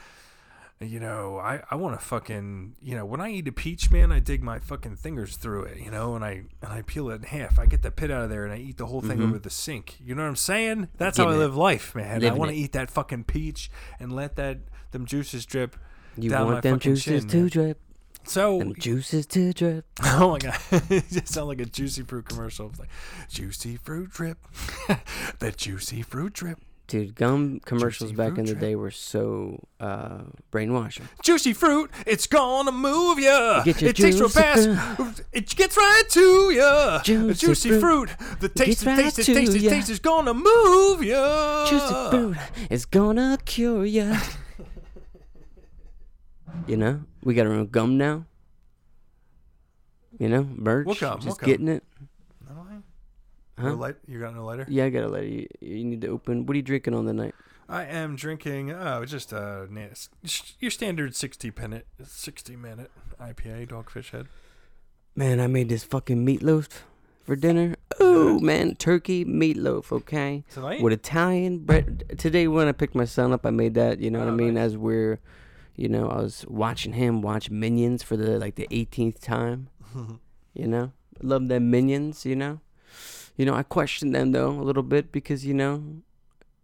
You 0.84 1.00
know, 1.00 1.38
I, 1.38 1.62
I 1.70 1.74
want 1.76 1.98
to 1.98 2.04
fucking 2.04 2.76
you 2.82 2.94
know 2.96 3.04
when 3.04 3.20
I 3.20 3.30
eat 3.30 3.48
a 3.48 3.52
peach, 3.52 3.90
man, 3.90 4.12
I 4.12 4.18
dig 4.20 4.42
my 4.42 4.58
fucking 4.58 4.96
fingers 4.96 5.36
through 5.36 5.64
it, 5.64 5.78
you 5.78 5.90
know, 5.90 6.14
and 6.14 6.24
I 6.24 6.42
and 6.62 6.72
I 6.72 6.82
peel 6.82 7.10
it 7.10 7.16
in 7.16 7.22
half. 7.22 7.58
I 7.58 7.66
get 7.66 7.82
the 7.82 7.90
pit 7.90 8.10
out 8.10 8.22
of 8.22 8.30
there 8.30 8.44
and 8.44 8.52
I 8.52 8.58
eat 8.58 8.76
the 8.76 8.86
whole 8.86 9.00
thing 9.00 9.22
over 9.22 9.38
the 9.38 9.50
sink. 9.50 9.96
You 10.04 10.14
know 10.14 10.22
what 10.22 10.28
I'm 10.28 10.36
saying? 10.36 10.88
That's 10.98 11.18
how 11.18 11.24
I 11.24 11.26
Mm-hmm. 11.28 11.34
It. 11.36 11.38
live 11.44 11.56
life, 11.56 11.94
man. 11.94 12.24
I 12.24 12.32
want 12.32 12.50
to 12.50 12.56
eat 12.56 12.72
that 12.72 12.90
fucking 12.90 13.24
peach 13.24 13.70
and 13.98 14.12
let 14.12 14.36
that 14.36 14.58
them 14.92 15.06
juices 15.06 15.44
drip. 15.46 15.76
You 16.16 16.30
down 16.30 16.44
want 16.44 16.54
my 16.56 16.60
them 16.60 16.74
fucking 16.78 16.92
juices 16.94 17.22
chin, 17.22 17.28
to 17.30 17.36
man. 17.38 17.48
drip. 17.48 17.80
So 18.26 18.58
Them 18.58 18.74
juices 18.78 19.26
to 19.26 19.52
drip. 19.52 19.84
Oh 20.04 20.30
my 20.30 20.38
god! 20.38 20.58
it 20.90 21.04
just 21.10 21.28
sound 21.28 21.48
like 21.48 21.60
a 21.60 21.66
juicy 21.66 22.02
fruit 22.04 22.24
commercial. 22.26 22.68
It's 22.70 22.78
like 22.78 22.88
juicy 23.28 23.76
fruit 23.76 24.10
drip, 24.10 24.38
the 25.40 25.50
juicy 25.50 26.02
fruit 26.02 26.32
drip, 26.32 26.58
Dude, 26.86 27.14
gum 27.14 27.60
commercials 27.64 28.10
Juicy 28.10 28.16
back 28.16 28.38
in 28.38 28.44
the 28.44 28.52
drip. 28.52 28.60
day 28.60 28.76
were 28.76 28.90
so 28.90 29.66
uh, 29.80 30.24
brainwashing. 30.50 31.08
juicy 31.22 31.54
fruit. 31.54 31.90
It's 32.06 32.26
gonna 32.26 32.72
move 32.72 33.18
ya. 33.18 33.62
Your 33.64 33.74
it 33.88 33.96
takes 33.96 34.20
real 34.20 34.28
fast. 34.28 34.68
It 35.32 35.48
gets 35.56 35.78
right 35.78 36.02
to 36.10 36.50
ya. 36.50 37.02
Juicy 37.02 37.46
juicy 37.46 37.68
fruit. 37.80 38.10
fruit. 38.10 38.40
The 38.40 38.50
taste, 38.50 38.84
right 38.84 38.96
taste, 38.96 39.16
taste, 39.16 39.52
taste, 39.52 39.68
taste 39.68 39.88
is 39.88 39.98
gonna 39.98 40.34
move 40.34 41.02
ya. 41.02 41.66
Juicy 41.70 42.10
fruit 42.10 42.36
is 42.68 42.84
gonna 42.84 43.38
cure 43.46 43.86
ya. 43.86 44.20
you 46.66 46.76
know, 46.76 47.02
we 47.22 47.32
got 47.32 47.46
our 47.46 47.52
own 47.52 47.68
gum 47.68 47.96
now. 47.96 48.26
You 50.18 50.28
know, 50.28 50.46
merch. 50.54 50.86
What 50.86 51.00
gum? 51.00 51.20
Just 51.20 51.40
gum? 51.40 51.48
getting 51.48 51.68
it. 51.68 51.82
No, 53.58 53.62
Huh? 53.64 53.68
No 53.70 53.74
light? 53.76 53.96
You 54.06 54.18
got 54.20 54.34
no 54.34 54.44
lighter? 54.44 54.66
Yeah, 54.68 54.84
I 54.86 54.90
got 54.90 55.04
a 55.04 55.08
lighter. 55.08 55.26
you. 55.26 55.46
You 55.60 55.84
need 55.84 56.00
to 56.02 56.08
open. 56.08 56.46
What 56.46 56.54
are 56.54 56.56
you 56.56 56.62
drinking 56.62 56.94
on 56.94 57.06
the 57.06 57.12
night? 57.12 57.34
I 57.68 57.84
am 57.84 58.14
drinking. 58.16 58.72
Oh, 58.72 59.04
just 59.04 59.32
uh, 59.32 59.66
a 59.70 59.88
your 60.60 60.70
standard 60.70 61.14
sixty 61.16 61.50
minute, 61.56 61.86
sixty 62.04 62.56
minute 62.56 62.90
IPA, 63.20 63.68
Dogfish 63.68 64.10
Head. 64.10 64.26
Man, 65.16 65.40
I 65.40 65.46
made 65.46 65.68
this 65.68 65.84
fucking 65.84 66.26
meatloaf 66.26 66.68
for 67.24 67.36
dinner. 67.36 67.76
Oh 68.00 68.38
man, 68.40 68.74
turkey 68.74 69.24
meatloaf. 69.24 69.92
Okay. 69.92 70.44
Tonight. 70.50 70.82
with 70.82 70.92
Italian 70.92 71.60
bread. 71.60 72.04
Today 72.18 72.48
when 72.48 72.66
I 72.68 72.72
picked 72.72 72.94
my 72.96 73.04
son 73.06 73.32
up, 73.32 73.46
I 73.46 73.50
made 73.50 73.74
that. 73.74 74.00
You 74.00 74.10
know 74.10 74.18
what 74.18 74.28
I 74.28 74.32
Oh, 74.32 74.36
mean? 74.36 74.54
nice. 74.54 74.64
As 74.72 74.76
we're, 74.76 75.20
you 75.76 75.88
know, 75.88 76.08
I 76.10 76.20
was 76.20 76.44
watching 76.48 76.92
him 76.94 77.22
watch 77.22 77.48
Minions 77.50 78.02
for 78.02 78.16
the 78.16 78.38
like 78.38 78.56
the 78.56 78.66
18th 78.70 79.20
time. 79.20 79.68
You 80.56 80.68
know, 80.68 80.92
love 81.20 81.48
them 81.48 81.70
Minions. 81.70 82.24
You 82.26 82.36
know, 82.36 82.60
you 83.36 83.44
know 83.46 83.54
I 83.54 83.62
question 83.62 84.12
them 84.12 84.32
though 84.32 84.50
a 84.50 84.62
little 84.62 84.82
bit 84.82 85.12
because 85.12 85.44
you 85.44 85.54
know, 85.54 85.82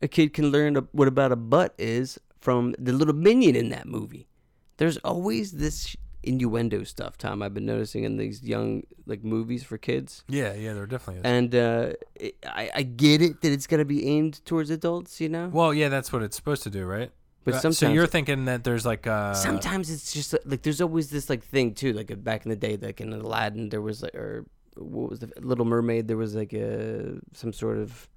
a 0.02 0.08
kid 0.08 0.32
can 0.32 0.50
learn 0.50 0.76
a, 0.76 0.80
what 0.92 1.08
about 1.08 1.32
a 1.32 1.36
butt 1.36 1.74
is 1.78 2.18
from 2.40 2.74
the 2.78 2.92
little 2.92 3.14
minion 3.14 3.56
in 3.56 3.68
that 3.70 3.86
movie. 3.86 4.28
There's 4.78 4.96
always 4.98 5.52
this 5.52 5.94
innuendo 6.22 6.84
stuff, 6.84 7.16
Tom. 7.18 7.42
I've 7.42 7.54
been 7.54 7.66
noticing 7.66 8.04
in 8.04 8.16
these 8.16 8.42
young 8.42 8.82
like 9.06 9.24
movies 9.24 9.62
for 9.64 9.78
kids. 9.78 10.24
Yeah, 10.28 10.54
yeah, 10.54 10.72
there 10.74 10.86
definitely 10.86 11.20
is. 11.20 11.24
And 11.26 11.54
uh, 11.54 11.92
it, 12.14 12.36
I, 12.46 12.70
I 12.74 12.82
get 12.82 13.20
it 13.22 13.40
that 13.42 13.52
it's 13.52 13.66
gonna 13.66 13.84
be 13.84 14.06
aimed 14.06 14.44
towards 14.44 14.70
adults, 14.70 15.20
you 15.20 15.28
know. 15.28 15.48
well, 15.52 15.72
yeah, 15.74 15.88
that's 15.88 16.12
what 16.12 16.22
it's 16.22 16.36
supposed 16.36 16.62
to 16.64 16.70
do, 16.70 16.84
right? 16.84 17.10
But 17.44 17.54
Uh, 17.54 17.60
sometimes, 17.60 17.78
so 17.78 17.90
you're 17.90 18.06
thinking 18.06 18.44
that 18.44 18.64
there's 18.64 18.84
like 18.84 19.06
uh 19.06 19.32
sometimes 19.32 19.90
it's 19.90 20.12
just 20.12 20.34
like 20.44 20.60
there's 20.62 20.80
always 20.82 21.08
this 21.10 21.30
like 21.30 21.42
thing 21.42 21.72
too. 21.74 21.92
Like 21.94 22.10
uh, 22.10 22.16
back 22.16 22.44
in 22.44 22.50
the 22.50 22.56
day, 22.56 22.76
like 22.76 23.00
in 23.00 23.12
Aladdin, 23.14 23.70
there 23.70 23.80
was 23.80 24.02
like, 24.02 24.14
or 24.14 24.44
what 24.80 25.10
was 25.10 25.20
the 25.20 25.32
Little 25.40 25.64
Mermaid? 25.64 26.08
There 26.08 26.16
was 26.16 26.34
like 26.34 26.52
a 26.52 27.18
some 27.32 27.52
sort 27.52 27.78
of 27.78 28.08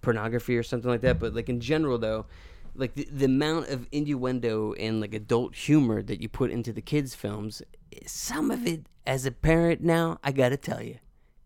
pornography 0.00 0.56
or 0.56 0.62
something 0.62 0.90
like 0.90 1.00
that. 1.02 1.18
But 1.18 1.34
like 1.34 1.48
in 1.48 1.60
general, 1.60 1.98
though, 1.98 2.26
like 2.74 2.94
the, 2.94 3.08
the 3.10 3.24
amount 3.26 3.68
of 3.68 3.88
innuendo 3.92 4.72
and 4.74 5.00
like 5.00 5.14
adult 5.14 5.54
humor 5.54 6.02
that 6.02 6.20
you 6.20 6.28
put 6.28 6.50
into 6.50 6.72
the 6.72 6.82
kids' 6.82 7.14
films, 7.14 7.62
some 8.06 8.50
of 8.50 8.66
it, 8.66 8.86
as 9.06 9.24
a 9.26 9.30
parent 9.30 9.80
now, 9.80 10.18
I 10.22 10.32
gotta 10.32 10.56
tell 10.56 10.82
you, 10.82 10.98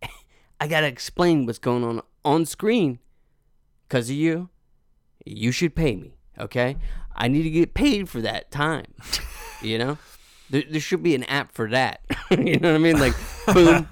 I 0.61 0.66
gotta 0.66 0.87
explain 0.87 1.46
what's 1.46 1.58
going 1.58 1.85
on 1.85 2.02
on 2.24 2.46
screen. 2.46 2.98
Cause 3.88 4.08
of 4.08 4.16
you, 4.16 4.48
you 5.26 5.52
should 5.52 5.74
pay 5.74 5.96
me. 5.96 6.16
Okay, 6.38 6.76
I 7.14 7.28
need 7.28 7.42
to 7.42 7.50
get 7.50 7.74
paid 7.74 8.08
for 8.08 8.22
that 8.22 8.50
time. 8.50 8.87
you 9.62 9.78
know, 9.78 9.98
there, 10.50 10.62
there 10.68 10.80
should 10.80 11.02
be 11.02 11.14
an 11.14 11.24
app 11.24 11.52
for 11.52 11.68
that. 11.70 12.00
you 12.30 12.58
know 12.58 12.70
what 12.70 12.76
I 12.76 12.78
mean? 12.78 12.98
Like, 12.98 13.14
boom, 13.52 13.88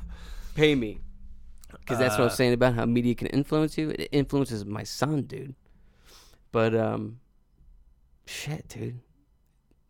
pay 0.55 0.75
me. 0.75 1.01
Because 1.81 1.99
that's 1.99 2.19
what 2.19 2.25
I'm 2.25 2.31
saying 2.31 2.53
about 2.53 2.75
how 2.75 2.85
media 2.85 3.15
can 3.15 3.29
influence 3.29 3.79
you. 3.79 3.91
It 3.91 4.09
influences 4.13 4.65
my 4.65 4.83
son, 4.83 5.23
dude. 5.23 5.55
But 6.53 6.75
um, 6.75 7.21
shit, 8.27 8.69
dude, 8.69 9.01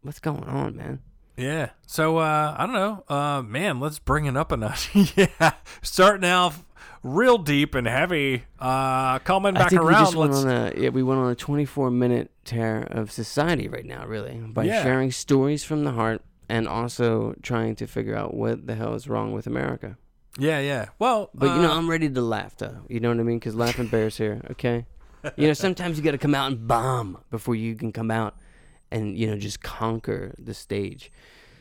what's 0.02 0.18
going 0.20 0.44
on, 0.44 0.76
man? 0.76 1.00
Yeah. 1.36 1.70
So 1.86 2.18
uh, 2.18 2.54
I 2.56 2.66
don't 2.66 2.74
know. 2.74 3.04
Uh, 3.08 3.42
man, 3.42 3.80
let's 3.80 3.98
bring 3.98 4.26
it 4.26 4.36
up 4.36 4.52
a 4.52 4.56
notch. 4.56 4.90
yeah. 5.16 5.52
Starting 5.82 6.28
out 6.28 6.54
real 7.02 7.38
deep 7.38 7.74
and 7.74 7.86
heavy. 7.86 8.44
Uh, 8.58 9.18
coming 9.20 9.54
back 9.54 9.70
we 9.70 9.78
around. 9.78 10.04
just 10.04 10.16
Let's. 10.16 10.36
on 10.44 10.50
a 10.50 10.72
yeah, 10.76 10.90
we 10.90 11.02
went 11.02 11.20
on 11.20 11.30
a 11.30 11.34
24 11.34 11.90
minute 11.90 12.30
tear 12.44 12.82
of 12.90 13.10
society 13.10 13.68
right 13.68 13.86
now, 13.86 14.04
really, 14.06 14.34
by 14.36 14.64
Yeah. 14.64 14.82
sharing 14.82 15.10
stories 15.10 15.64
from 15.64 15.84
the 15.84 15.92
heart 15.92 16.22
and 16.48 16.68
also 16.68 17.34
trying 17.42 17.74
to 17.76 17.86
figure 17.86 18.14
out 18.16 18.34
what 18.34 18.66
the 18.66 18.74
hell 18.74 18.94
is 18.94 19.08
wrong 19.08 19.32
with 19.32 19.46
America. 19.46 19.96
Yeah, 20.38 20.60
yeah. 20.60 20.86
Well, 20.98 21.30
But 21.34 21.56
you 21.56 21.62
know, 21.62 21.72
uh, 21.72 21.76
I'm 21.76 21.88
ready 21.90 22.08
to 22.08 22.20
laugh 22.20 22.56
though. 22.56 22.78
You 22.88 23.00
know 23.00 23.08
what 23.08 23.18
I 23.18 23.22
mean? 23.22 23.38
Because 23.38 23.54
laughing 23.54 23.88
bears 23.88 24.16
here, 24.16 24.40
okay. 24.52 24.86
You 25.36 25.48
know, 25.48 25.52
sometimes 25.52 25.98
you 25.98 26.04
got 26.04 26.12
to 26.12 26.18
come 26.18 26.34
out 26.34 26.50
and 26.50 26.66
bomb 26.66 27.18
before 27.30 27.54
you 27.54 27.74
can 27.74 27.92
come 27.92 28.10
out 28.10 28.36
and 28.90 29.18
you 29.18 29.26
know 29.26 29.36
just 29.36 29.62
conquer 29.62 30.34
the 30.38 30.54
stage. 30.54 31.12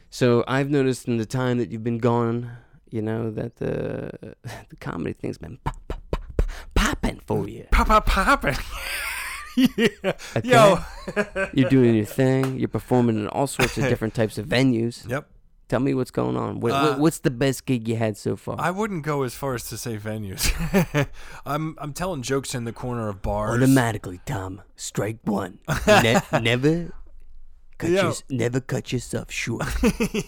So 0.10 0.44
I've 0.48 0.70
noticed 0.70 1.08
in 1.08 1.18
the 1.18 1.26
time 1.26 1.58
that 1.58 1.70
you've 1.72 1.84
been 1.84 1.98
gone, 1.98 2.52
you 2.90 3.02
know 3.02 3.32
that 3.32 3.58
the 3.58 4.36
the 4.70 4.76
comedy 4.80 5.14
thing's 5.14 5.38
been 5.38 5.58
pop, 5.64 5.78
pop, 5.88 6.02
pop, 6.12 6.38
pop, 6.38 6.50
popping 6.74 7.22
for 7.26 7.48
you. 7.50 7.68
pop, 7.72 7.88
pop, 7.88 8.06
popping. 8.06 8.56
yeah. 9.56 10.14
Yo. 10.44 10.80
You're 11.54 11.70
doing 11.70 11.96
your 11.96 12.06
thing. 12.06 12.58
You're 12.60 12.70
performing 12.70 13.18
in 13.20 13.28
all 13.28 13.48
sorts 13.48 13.78
of 13.78 13.84
different 13.90 14.14
types 14.14 14.38
of 14.38 14.46
venues. 14.46 15.08
Yep. 15.10 15.28
Tell 15.70 15.80
me 15.80 15.94
what's 15.94 16.10
going 16.12 16.36
on. 16.36 16.60
What, 16.60 16.72
Uh, 16.72 16.96
what's 16.98 17.20
the 17.20 17.30
best 17.30 17.66
gig 17.66 17.88
you 17.88 17.96
had 17.96 18.18
so 18.18 18.36
far? 18.36 18.56
I 18.60 18.72
wouldn't 18.72 19.04
go 19.04 19.22
as 19.22 19.36
far 19.36 19.54
as 19.54 19.70
to 19.70 19.78
say 19.78 19.98
venues. 19.98 20.50
I'm 21.46 21.76
I'm 21.80 21.94
telling 21.94 22.24
jokes 22.24 22.56
in 22.56 22.66
the 22.66 22.74
corner 22.74 23.08
of 23.08 23.22
bars. 23.22 23.56
Automatically, 23.56 24.20
Tom. 24.26 24.62
Strike 24.76 25.20
one. 25.26 25.60
Ne- 25.88 26.22
never 26.42 26.92
cut 27.78 27.92
Yo. 27.92 28.02
your, 28.02 28.14
never 28.32 28.60
cut 28.60 28.92
yourself 28.92 29.32
short. 29.32 29.64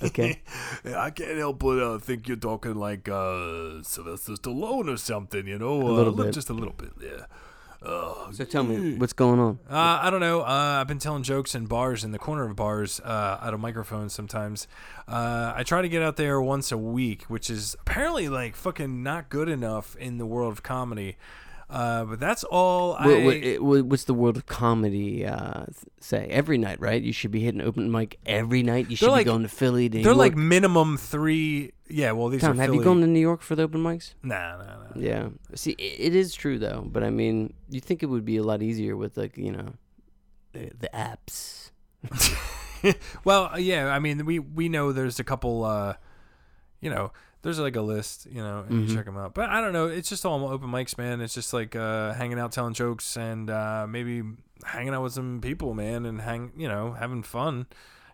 Okay. 0.03 0.41
I 0.85 1.09
can't 1.09 1.37
help 1.39 1.57
but 1.59 1.79
uh, 1.79 1.97
think 1.97 2.27
you're 2.27 2.37
talking 2.37 2.75
like 2.75 3.09
uh, 3.09 3.81
Sylvester 3.81 4.33
Stallone 4.33 4.93
or 4.93 4.97
something, 4.97 5.47
you 5.47 5.57
know? 5.57 5.81
A 5.81 5.91
little 5.91 6.13
bit. 6.13 6.33
Just 6.33 6.49
a 6.51 6.53
little 6.53 6.73
bit, 6.73 6.91
yeah. 7.01 7.25
Uh, 7.83 8.31
So 8.31 8.45
tell 8.45 8.63
me 8.63 8.95
what's 8.97 9.13
going 9.13 9.39
on. 9.39 9.59
uh, 9.69 9.99
I 10.03 10.09
don't 10.09 10.19
know. 10.19 10.41
Uh, 10.41 10.77
I've 10.81 10.87
been 10.87 10.99
telling 10.99 11.23
jokes 11.23 11.55
in 11.55 11.65
bars, 11.65 12.03
in 12.03 12.11
the 12.11 12.19
corner 12.19 12.43
of 12.47 12.55
bars, 12.55 12.99
uh, 13.03 13.39
out 13.41 13.53
of 13.53 13.59
microphones 13.59 14.13
sometimes. 14.13 14.67
Uh, 15.07 15.53
I 15.55 15.63
try 15.63 15.81
to 15.81 15.89
get 15.89 16.01
out 16.03 16.15
there 16.15 16.39
once 16.41 16.71
a 16.71 16.77
week, 16.77 17.23
which 17.23 17.49
is 17.49 17.75
apparently 17.81 18.29
like 18.29 18.55
fucking 18.55 19.01
not 19.03 19.29
good 19.29 19.49
enough 19.49 19.95
in 19.97 20.17
the 20.17 20.25
world 20.25 20.51
of 20.53 20.63
comedy. 20.63 21.17
Uh, 21.71 22.03
but 22.03 22.19
that's 22.19 22.43
all 22.43 22.95
I. 22.99 23.07
What, 23.07 23.23
what, 23.23 23.35
it- 23.35 23.63
what's 23.63 24.03
the 24.03 24.13
world 24.13 24.35
of 24.35 24.45
comedy 24.45 25.25
uh, 25.25 25.67
say? 26.01 26.27
Every 26.29 26.57
night, 26.57 26.81
right? 26.81 27.01
You 27.01 27.13
should 27.13 27.31
be 27.31 27.39
hitting 27.39 27.61
open 27.61 27.89
mic 27.89 28.19
every 28.25 28.61
night. 28.61 28.89
You 28.89 28.97
should 28.97 29.09
like- 29.09 29.25
be 29.25 29.31
going 29.31 29.43
to 29.43 29.47
Philly. 29.47 29.87
To 29.87 30.01
they're 30.03 30.11
New 30.11 30.17
like 30.17 30.35
minimum 30.35 30.97
three. 30.97 31.71
Yeah, 31.87 32.11
well, 32.11 32.27
these 32.27 32.41
Tom, 32.41 32.59
are 32.59 32.61
have 32.63 32.73
you 32.73 32.83
gone 32.83 32.99
to 32.99 33.07
New 33.07 33.19
York 33.21 33.41
for 33.41 33.55
the 33.55 33.63
open 33.63 33.81
mics? 33.81 34.13
Nah, 34.21 34.57
nah, 34.57 34.63
nah. 34.63 34.85
Yeah. 34.95 35.29
See, 35.55 35.75
i 35.79 35.83
it 35.83 36.15
is 36.15 36.33
true 36.33 36.59
though, 36.59 36.83
but 36.85 37.03
I 37.03 37.09
mean, 37.09 37.53
you 37.69 37.79
think 37.79 38.03
it 38.03 38.07
would 38.07 38.25
be 38.25 38.35
a 38.35 38.43
lot 38.43 38.61
easier 38.61 38.97
with 38.97 39.15
like 39.15 39.37
you 39.37 39.51
know, 39.53 39.73
the, 40.51 40.71
the 40.77 40.89
apps. 40.93 41.71
well, 43.23 43.57
yeah. 43.57 43.87
I 43.87 43.99
mean, 43.99 44.25
we 44.25 44.39
we 44.39 44.67
know 44.67 44.91
there's 44.91 45.19
a 45.19 45.23
couple. 45.23 45.63
Uh, 45.63 45.93
you 46.81 46.89
know, 46.89 47.13
there's 47.41 47.59
like 47.59 47.75
a 47.75 47.81
list. 47.81 48.27
You 48.29 48.41
know, 48.41 48.65
and 48.67 48.83
Mhm. 48.85 48.89
you 48.89 48.95
check 48.95 49.05
them 49.05 49.17
out. 49.17 49.33
But 49.33 49.49
I 49.49 49.61
don't 49.61 49.73
know. 49.73 49.87
It's 49.87 50.09
just 50.09 50.25
all 50.25 50.47
open 50.47 50.69
mics, 50.69 50.97
man. 50.97 51.21
It's 51.21 51.33
just 51.33 51.53
like 51.53 51.75
uh, 51.75 52.13
hanging 52.13 52.39
out, 52.39 52.51
telling 52.51 52.73
jokes, 52.73 53.17
and 53.17 53.49
uh, 53.49 53.85
maybe 53.87 54.23
hanging 54.65 54.93
out 54.93 55.03
with 55.03 55.13
some 55.13 55.39
people, 55.41 55.73
man, 55.73 56.05
and 56.05 56.21
hang. 56.21 56.51
You 56.57 56.67
know, 56.67 56.93
having 56.93 57.23
fun. 57.23 57.65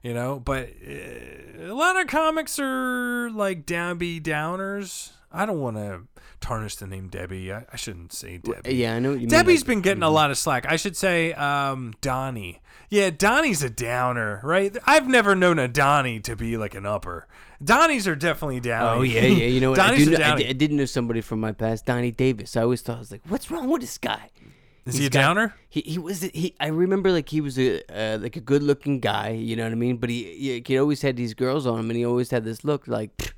You 0.03 0.13
know, 0.13 0.39
but 0.39 0.69
uh, 0.87 1.71
a 1.71 1.73
lot 1.73 1.99
of 1.99 2.07
comics 2.07 2.59
are 2.59 3.29
like 3.31 3.65
downbeat 3.65 4.21
downers. 4.21 5.11
I 5.31 5.45
don't 5.45 5.59
want 5.59 5.75
to 5.77 6.01
tarnish 6.39 6.75
the 6.77 6.87
name 6.87 7.09
Debbie. 7.09 7.51
I, 7.51 7.65
I 7.73 7.75
shouldn't 7.75 8.13
say 8.13 8.37
Debbie. 8.37 8.75
Yeah, 8.75 8.95
I 8.95 8.99
know 8.99 9.11
what 9.11 9.19
you 9.19 9.27
Debbie's 9.27 9.67
mean. 9.67 9.77
been 9.77 9.81
getting 9.81 10.03
a 10.03 10.09
lot 10.09 10.31
of 10.31 10.37
slack. 10.37 10.65
I 10.69 10.77
should 10.77 10.95
say 10.95 11.33
um, 11.33 11.93
Donnie. 11.99 12.61
Yeah, 12.89 13.09
Donnie's 13.09 13.61
a 13.63 13.69
downer, 13.69 14.39
right? 14.43 14.77
I've 14.85 15.09
never 15.09 15.35
known 15.35 15.59
a 15.59 15.67
Donnie 15.67 16.21
to 16.21 16.35
be 16.37 16.55
like 16.55 16.73
an 16.75 16.85
upper. 16.85 17.27
Donnies 17.63 18.07
are 18.07 18.15
definitely 18.15 18.59
down. 18.59 18.97
Oh 18.99 19.01
yeah, 19.01 19.21
yeah. 19.25 19.45
You 19.47 19.59
know 19.61 19.71
what? 19.71 19.79
I, 19.79 19.87
Donnie's 19.91 20.05
do 20.05 20.17
know, 20.17 20.23
I, 20.25 20.33
I 20.35 20.53
did 20.53 20.71
know 20.71 20.85
somebody 20.85 21.21
from 21.21 21.39
my 21.39 21.51
past, 21.51 21.85
Donnie 21.85 22.11
Davis. 22.11 22.55
I 22.55 22.61
always 22.61 22.81
thought 22.81 22.97
I 22.97 22.99
was 22.99 23.11
like, 23.11 23.21
what's 23.27 23.49
wrong 23.49 23.69
with 23.69 23.81
this 23.81 23.97
guy? 23.97 24.29
Is 24.85 24.93
He's 24.93 25.01
he 25.01 25.07
a 25.07 25.09
got- 25.09 25.19
downer? 25.21 25.55
He 25.67 25.81
he 25.81 25.97
was 25.99 26.21
he. 26.21 26.55
I 26.59 26.67
remember 26.67 27.11
like 27.11 27.29
he 27.29 27.41
was 27.41 27.57
a 27.59 27.81
uh, 27.89 28.17
like 28.19 28.35
a 28.35 28.41
good 28.41 28.63
looking 28.63 28.99
guy. 28.99 29.29
You 29.31 29.55
know 29.55 29.63
what 29.63 29.71
I 29.71 29.75
mean? 29.75 29.97
But 29.97 30.09
he 30.09 30.23
he, 30.37 30.63
he 30.65 30.77
always 30.77 31.01
had 31.01 31.17
these 31.17 31.33
girls 31.33 31.65
on 31.67 31.79
him, 31.79 31.89
and 31.89 31.97
he 31.97 32.05
always 32.05 32.29
had 32.31 32.45
this 32.45 32.63
look 32.63 32.87
like 32.87 33.17
"Pfft, 33.17 33.33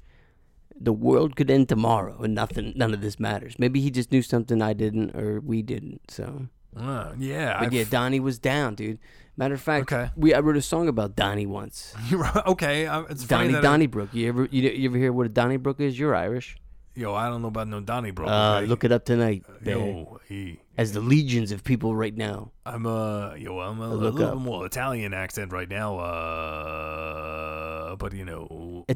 the 0.80 0.94
world 0.94 1.36
could 1.36 1.50
end 1.50 1.68
tomorrow, 1.70 2.22
and 2.22 2.36
nothing, 2.36 2.74
none 2.76 2.94
of 2.94 3.02
this 3.02 3.20
matters. 3.20 3.58
Maybe 3.58 3.80
he 3.82 3.90
just 3.90 4.12
knew 4.12 4.22
something 4.22 4.62
I 4.62 4.74
didn't, 4.74 5.16
or 5.16 5.40
we 5.40 5.62
didn't. 5.62 6.12
So, 6.12 6.48
Uh, 6.78 7.14
yeah. 7.18 7.58
but 7.58 7.66
I've- 7.68 7.78
yeah, 7.78 7.84
Donnie 7.90 8.20
was 8.20 8.38
down, 8.38 8.76
dude. 8.76 9.00
Matter 9.40 9.56
of 9.56 9.62
fact, 9.62 9.84
Okay. 9.92 10.12
we 10.18 10.34
I 10.34 10.40
wrote 10.42 10.58
a 10.58 10.62
song 10.62 10.90
about 10.90 11.16
Donnie 11.16 11.46
once. 11.48 11.96
okay. 12.54 12.88
uh, 12.88 13.04
It's 13.10 13.24
funny 13.24 13.54
Donnie 13.54 13.58
I- 13.58 13.62
Donnybrook. 13.62 14.10
You 14.14 14.28
ever 14.28 14.48
you, 14.52 14.70
you 14.70 14.90
ever 14.90 14.98
hear 14.98 15.14
what 15.14 15.26
a 15.26 15.30
Donnybrook 15.30 15.80
is? 15.80 15.98
You're 15.98 16.14
Irish. 16.14 16.58
yo, 16.96 17.16
I 17.16 17.30
don't 17.30 17.42
know 17.42 17.48
about 17.48 17.68
no 17.70 17.80
Donnie, 17.80 18.12
bro. 18.12 18.28
Uh, 18.28 18.62
look 18.68 18.84
it 18.84 18.92
up 18.92 19.06
tonight, 19.06 19.46
babe. 19.64 19.78
Yo, 19.78 20.20
he, 20.28 20.60
As 20.78 20.92
the 20.92 21.00
legions 21.00 21.54
of 21.56 21.64
people 21.64 21.96
right 21.96 22.16
now. 22.28 22.52
I'm 22.66 22.86
uh, 22.86 23.34
yo, 23.36 23.60
I'm 23.60 23.80
a, 23.80 23.88
a 23.88 23.96
little 23.96 24.24
up. 24.36 24.38
more 24.38 24.66
Italian 24.66 25.14
accent 25.14 25.54
right 25.54 25.70
now. 25.70 25.90
Uh, 26.00 27.96
but 27.96 28.12
you 28.14 28.26
know, 28.26 28.46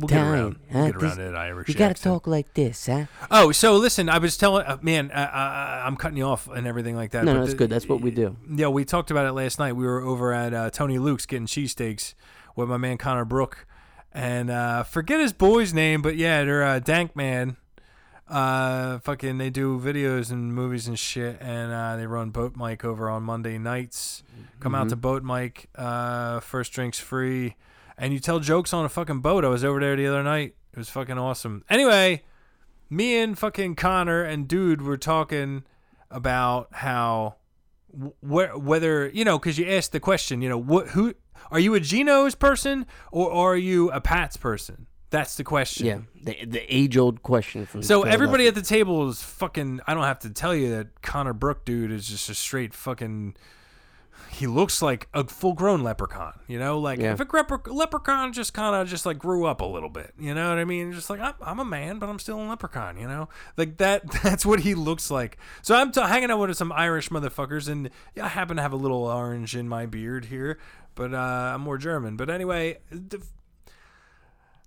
we'll 0.02 0.08
get 0.08 0.22
around, 0.26 0.58
huh? 0.72 0.86
get 0.88 0.96
around 0.96 1.18
This- 1.18 1.36
Irish. 1.36 1.68
You 1.70 1.76
gotta 1.76 1.94
talk 2.02 2.28
like 2.28 2.54
this, 2.54 2.88
huh? 2.88 3.06
Oh, 3.32 3.52
so 3.52 3.76
listen, 3.78 4.10
I 4.10 4.18
was 4.18 4.38
telling, 4.38 4.66
uh, 4.66 4.78
man, 4.82 5.12
uh, 5.12 5.16
uh, 5.16 5.84
I'm 5.86 5.96
cutting 5.98 6.18
you 6.18 6.26
off 6.26 6.48
and 6.48 6.66
everything 6.68 6.96
like 6.96 7.12
that. 7.12 7.24
No, 7.26 7.32
but 7.32 7.34
no, 7.36 7.40
that's 7.42 7.52
the- 7.54 7.58
good. 7.58 7.70
That's 7.70 7.88
what 7.88 8.02
we 8.02 8.12
do. 8.12 8.36
Yeah, 8.50 8.68
we 8.68 8.86
talked 8.86 9.12
about 9.12 9.26
it 9.26 9.34
last 9.34 9.60
night. 9.60 9.74
We 9.74 9.86
were 9.86 10.02
over 10.02 10.34
at 10.34 10.54
uh, 10.54 10.70
Tony 10.70 10.98
Luke's 10.98 11.26
getting 11.26 11.48
cheesesteaks 11.48 12.14
with 12.56 12.70
my 12.70 12.78
man 12.78 12.98
Connor 12.98 13.26
Brook, 13.26 13.66
and 14.12 14.50
uh, 14.50 14.84
forget 14.84 15.20
his 15.20 15.34
boy's 15.34 15.74
name, 15.74 16.02
but 16.02 16.16
yeah, 16.16 16.44
they're 16.44 16.64
uh, 16.64 16.80
Dank 16.80 17.16
Man. 17.16 17.58
Uh, 18.28 19.00
fucking, 19.00 19.38
they 19.38 19.50
do 19.50 19.80
videos 19.80 20.32
and 20.32 20.54
movies 20.56 20.88
and 20.88 20.98
shit, 20.98 21.38
and 21.42 21.72
uh, 21.72 21.98
they 21.98 22.08
run 22.08 22.30
Boat 22.30 22.56
Mike 22.56 22.84
over 22.86 23.10
on 23.10 23.22
Monday 23.24 23.58
nights. 23.58 24.24
Come 24.60 24.74
out 24.74 24.90
to 24.90 24.96
Boat 24.96 25.24
Mike, 25.24 25.68
uh, 25.76 26.40
first 26.40 26.72
drinks 26.72 26.98
free, 27.00 27.56
and 27.98 28.14
you 28.14 28.20
tell 28.20 28.40
jokes 28.40 28.74
on 28.74 28.86
a 28.86 28.90
fucking 28.90 29.20
boat. 29.22 29.46
I 29.46 29.50
was 29.50 29.64
over 29.64 29.80
there 29.80 29.96
the 29.96 30.08
other 30.08 30.24
night. 30.24 30.56
It 30.72 30.78
was 30.78 30.90
fucking 30.90 31.18
awesome. 31.18 31.64
Anyway, 31.70 32.24
me 32.90 33.18
and 33.20 33.38
fucking 33.38 33.76
Connor 33.76 34.24
and 34.24 34.48
dude 34.48 34.82
were 34.82 34.98
talking 34.98 35.64
about 36.12 36.68
how 36.72 37.36
wh- 38.22 38.56
whether 38.56 39.10
you 39.10 39.26
know 39.26 39.38
because 39.40 39.58
you 39.58 39.68
asked 39.68 39.92
the 39.92 40.00
question 40.00 40.42
you 40.44 40.50
know 40.50 40.58
what 40.60 40.90
who 40.90 41.14
are 41.52 41.60
you 41.60 41.74
a 41.74 41.80
Geno's 41.80 42.36
person 42.36 42.86
or, 43.12 43.30
or 43.32 43.54
are 43.54 43.58
you 43.58 43.90
a 43.92 44.00
Pat's 44.00 44.38
person 44.38 44.86
that's 45.10 45.36
the 45.36 45.44
question 45.44 45.86
Yeah, 45.88 46.00
the 46.24 46.46
the 46.46 46.76
age 46.76 46.98
old 46.98 47.24
question 47.24 47.66
from. 47.66 47.82
so 47.82 48.04
everybody 48.04 48.46
at 48.48 48.54
the 48.56 48.62
table 48.62 49.10
is 49.10 49.24
fucking 49.24 49.80
I 49.88 49.94
don't 49.96 50.04
have 50.04 50.20
to 50.20 50.30
tell 50.30 50.54
you 50.56 50.70
that 50.72 51.02
Connor 51.02 51.34
Brook 51.34 51.66
dude 51.66 51.92
is 51.92 52.08
just 52.08 52.30
a 52.30 52.36
straight 52.36 52.74
fucking 52.76 53.36
he 54.30 54.48
looks 54.48 54.82
like 54.82 55.08
a 55.14 55.24
full 55.26 55.54
grown 55.54 55.84
leprechaun, 55.84 56.34
you 56.48 56.58
know, 56.60 56.80
like 56.80 57.00
Yeah. 57.00 57.14
if 57.14 57.20
a 57.20 57.60
leprechaun 57.68 58.34
just 58.34 58.54
kind 58.54 58.76
of 58.76 58.88
just 58.88 59.06
like 59.06 59.20
grew 59.20 59.46
up 59.46 59.62
a 59.62 59.66
little 59.66 59.90
bit, 59.90 60.14
you 60.20 60.34
know 60.34 60.50
what 60.50 60.58
I 60.58 60.66
mean? 60.66 60.92
Just 60.92 61.10
like 61.10 61.20
I'm, 61.20 61.34
I'm 61.42 61.60
a 61.60 61.66
man, 61.66 62.00
but 62.00 62.10
I'm 62.10 62.20
still 62.20 62.40
a 62.42 62.46
leprechaun, 62.48 62.98
you 62.98 63.08
know, 63.08 63.30
like 63.58 63.78
that. 63.78 64.10
That's 64.24 64.46
what 64.46 64.62
he 64.62 64.74
looks 64.76 65.12
like. 65.12 65.38
So 65.62 65.76
I'm 65.76 65.92
t- 65.92 66.02
hanging 66.02 66.32
out 66.32 66.40
with 66.40 66.56
some 66.58 66.72
Irish 66.72 67.10
motherfuckers, 67.10 67.70
and 67.70 67.90
I 68.22 68.28
happen 68.30 68.56
to 68.58 68.62
have 68.62 68.74
a 68.74 68.78
little 68.78 69.06
orange 69.06 69.56
in 69.56 69.68
my 69.70 69.86
beard 69.86 70.26
here, 70.26 70.58
but 70.96 71.14
uh, 71.14 71.18
I'm 71.56 71.62
more 71.62 71.78
German. 71.78 72.16
But 72.18 72.30
anyway, 72.30 72.80
the, 72.92 73.24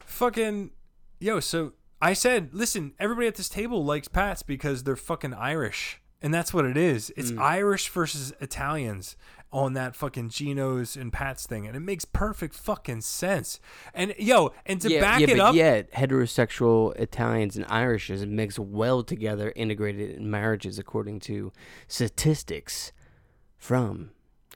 fucking 0.00 0.70
yo. 1.18 1.40
So 1.40 1.72
I 2.00 2.12
said, 2.12 2.50
listen, 2.52 2.92
everybody 2.98 3.26
at 3.26 3.34
this 3.36 3.48
table 3.48 3.84
likes 3.84 4.08
Pats 4.08 4.42
because 4.42 4.84
they're 4.84 4.96
fucking 4.96 5.34
Irish. 5.34 6.00
And 6.26 6.34
that's 6.34 6.52
what 6.52 6.64
it 6.64 6.76
is. 6.76 7.12
It's 7.16 7.30
Mm. 7.30 7.40
Irish 7.40 7.88
versus 7.88 8.32
Italians 8.40 9.14
on 9.52 9.74
that 9.74 9.94
fucking 9.94 10.30
Geno's 10.30 10.96
and 10.96 11.12
Pat's 11.12 11.46
thing. 11.46 11.68
And 11.68 11.76
it 11.76 11.80
makes 11.80 12.04
perfect 12.04 12.52
fucking 12.56 13.02
sense. 13.02 13.60
And 13.94 14.12
yo, 14.18 14.52
and 14.66 14.80
to 14.80 14.90
yeah, 14.90 15.00
back 15.00 15.20
yeah, 15.20 15.26
it 15.28 15.38
but 15.38 15.40
up, 15.40 15.54
yet 15.54 15.92
heterosexual 15.92 16.96
Italians 16.96 17.56
and 17.56 17.64
Irishes 17.66 18.26
mix 18.26 18.58
well 18.58 19.04
together, 19.04 19.52
integrated 19.54 20.16
in 20.16 20.28
marriages, 20.28 20.80
according 20.80 21.20
to 21.20 21.52
statistics 21.86 22.90
from 23.56 24.10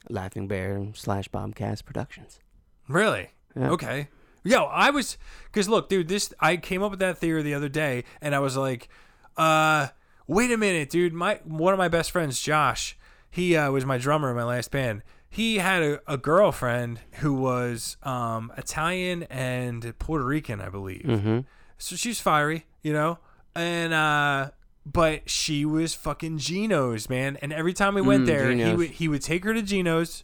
Laughing 0.09 0.49
Bear 0.49 0.87
slash 0.93 1.29
Bobcast 1.29 1.85
Productions. 1.85 2.41
Really? 2.89 3.29
Yeah. 3.55 3.69
Okay. 3.69 4.09
Yo, 4.43 4.65
I 4.65 4.89
was 4.89 5.17
because 5.45 5.69
look, 5.69 5.87
dude, 5.87 6.09
this 6.09 6.33
I 6.41 6.57
came 6.57 6.83
up 6.83 6.91
with 6.91 6.99
that 6.99 7.17
theory 7.17 7.43
the 7.43 7.53
other 7.53 7.69
day, 7.69 8.03
and 8.19 8.35
I 8.35 8.39
was 8.39 8.57
like, 8.57 8.89
uh, 9.37 9.87
wait 10.35 10.51
a 10.51 10.57
minute, 10.57 10.89
dude. 10.89 11.13
My 11.13 11.39
one 11.43 11.73
of 11.73 11.77
my 11.77 11.87
best 11.89 12.11
friends, 12.11 12.41
Josh, 12.41 12.97
he 13.29 13.55
uh, 13.55 13.71
was 13.71 13.85
my 13.85 13.97
drummer 13.97 14.29
in 14.31 14.35
my 14.35 14.43
last 14.43 14.71
band. 14.71 15.01
he 15.29 15.57
had 15.59 15.81
a, 15.83 16.01
a 16.07 16.17
girlfriend 16.17 16.99
who 17.21 17.33
was 17.33 17.97
um, 18.03 18.51
Italian 18.57 19.23
and 19.23 19.97
Puerto 19.99 20.25
Rican, 20.25 20.59
I 20.61 20.69
believe. 20.69 21.03
Mm-hmm. 21.03 21.39
So 21.77 21.95
she's 21.95 22.19
fiery, 22.19 22.65
you 22.83 22.93
know, 22.93 23.17
and 23.55 23.93
uh, 23.93 24.51
but 24.85 25.29
she 25.29 25.63
was 25.65 25.93
fucking 25.93 26.37
Geno's 26.39 27.09
man. 27.09 27.37
And 27.41 27.53
every 27.53 27.73
time 27.73 27.93
we 27.95 28.01
went 28.01 28.23
Mm, 28.23 28.27
there, 28.27 28.51
he 28.51 28.73
would 28.75 28.89
he 28.91 29.07
would 29.07 29.21
take 29.21 29.43
her 29.45 29.53
to 29.53 29.61
Geno's, 29.61 30.23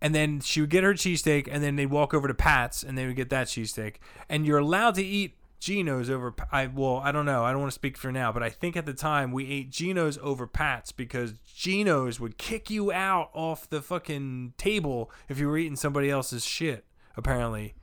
and 0.00 0.14
then 0.14 0.40
she 0.40 0.60
would 0.60 0.70
get 0.70 0.82
her 0.84 0.94
cheesesteak, 0.94 1.48
and 1.50 1.62
then 1.62 1.76
they'd 1.76 1.86
walk 1.90 2.14
over 2.14 2.26
to 2.28 2.34
Pat's, 2.34 2.82
and 2.82 2.96
they 2.98 3.06
would 3.06 3.16
get 3.16 3.30
that 3.30 3.46
cheesesteak. 3.48 3.96
And 4.28 4.46
you're 4.46 4.58
allowed 4.58 4.94
to 4.96 5.02
eat 5.04 5.34
Geno's 5.62 6.10
over. 6.10 6.34
I 6.50 6.66
well, 6.66 6.96
I 7.04 7.12
don't 7.12 7.24
know. 7.24 7.44
I 7.44 7.52
don't 7.52 7.60
want 7.60 7.70
to 7.70 7.74
speak 7.74 7.96
for 7.96 8.10
now, 8.10 8.32
but 8.32 8.42
I 8.42 8.50
think 8.50 8.76
at 8.76 8.84
the 8.84 8.92
time 8.92 9.30
we 9.30 9.48
ate 9.48 9.70
Geno's 9.70 10.18
over 10.20 10.48
Pat's 10.48 10.90
because 10.90 11.34
Geno's 11.54 12.18
would 12.18 12.36
kick 12.36 12.68
you 12.68 12.90
out 12.90 13.30
off 13.32 13.70
the 13.70 13.80
fucking 13.80 14.54
table 14.58 15.08
if 15.28 15.38
you 15.38 15.46
were 15.46 15.56
eating 15.56 15.76
somebody 15.76 16.10
else's 16.10 16.44
shit. 16.44 16.84
Apparently, 17.16 17.74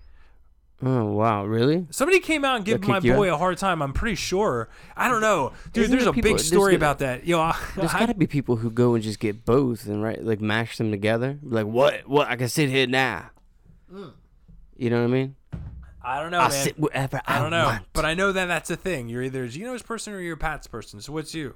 Oh 0.84 1.06
wow, 1.06 1.46
really? 1.46 1.88
Somebody 1.89 2.20
came 2.20 2.44
out 2.44 2.58
and 2.58 2.65
gave 2.65 2.86
my 2.86 2.96
kick 2.98 3.06
you 3.06 3.13
boy 3.13 3.34
a 3.34 3.38
hard 3.38 3.58
time. 3.58 3.82
I'm 3.82 3.94
pretty 3.94 4.15
sure. 4.15 4.68
I 4.98 5.08
don't 5.08 5.22
know, 5.22 5.54
dude. 5.72 5.84
Isn't 5.86 5.92
there's 5.92 6.04
there 6.04 6.12
a 6.12 6.13
people- 6.13 6.32
big 6.32 6.39
story 6.39 6.74
gotta- 6.74 6.76
about 6.78 7.00
that. 7.00 7.26
Yo, 7.28 7.39
I, 7.39 7.58
There's 7.78 7.94
I- 7.94 8.00
got 8.00 8.06
to 8.08 8.13
be 8.13 8.28
people 8.28 8.58
who 8.58 8.70
go 8.72 8.94
and 8.96 9.02
just 9.04 9.20
get 9.20 9.46
both 9.46 9.86
and 9.88 10.04
right, 10.04 10.22
like 10.22 10.42
mash 10.42 10.78
them 10.78 10.92
together. 10.92 11.38
Like 11.44 11.65
what? 11.65 12.08
What? 12.10 12.28
I 12.28 12.36
can 12.36 12.50
sit 12.50 12.70
here 12.70 12.88
now. 12.88 13.30
Mm. 13.94 14.12
You 14.76 14.89
know 14.89 14.98
what 15.00 15.04
I 15.10 15.13
mean? 15.13 15.36
I 16.10 16.22
don't 16.22 16.32
know, 16.32 16.39
I'll 16.39 16.50
man. 16.50 16.63
sit 16.63 16.80
wherever 16.80 17.22
I, 17.26 17.38
I 17.38 17.41
don't 17.41 17.52
know, 17.52 17.65
want. 17.65 17.86
but 17.93 18.04
I 18.06 18.13
know 18.15 18.32
that 18.32 18.45
that's 18.45 18.69
a 18.69 18.76
thing. 18.76 19.10
You're 19.10 19.24
either 19.24 19.43
a 19.43 19.48
Geno's 19.48 19.84
person 19.84 20.13
or 20.13 20.19
you're 20.22 20.34
a 20.36 20.38
Pat's 20.38 20.67
person. 20.67 21.00
So 21.02 21.13
what's 21.13 21.34
you? 21.34 21.56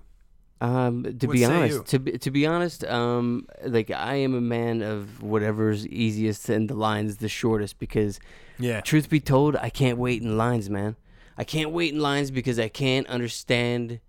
Um, 0.62 1.04
to 1.04 1.28
What 1.28 1.34
be 1.34 1.44
honest, 1.44 1.86
to 1.88 2.00
be, 2.00 2.12
to 2.20 2.32
be 2.32 2.46
honest, 2.46 2.86
um, 2.86 3.48
like 3.66 3.90
I 3.92 4.16
am 4.16 4.34
a 4.36 4.42
man 4.42 4.82
of 4.82 5.22
whatever's 5.22 5.86
easiest 5.88 6.48
and 6.50 6.70
the 6.70 6.76
lines 6.76 7.18
the 7.18 7.28
shortest 7.28 7.80
because, 7.80 8.20
Yeah, 8.60 8.80
truth 8.82 9.10
be 9.10 9.20
told, 9.20 9.56
I 9.58 9.70
can't 9.70 9.98
wait 9.98 10.22
in 10.22 10.38
lines, 10.38 10.70
man. 10.70 10.96
I 11.38 11.44
can't 11.44 11.72
wait 11.72 11.94
in 11.94 12.00
lines 12.00 12.30
because 12.32 12.60
I 12.60 12.70
can't 12.70 13.08
understand 13.08 14.00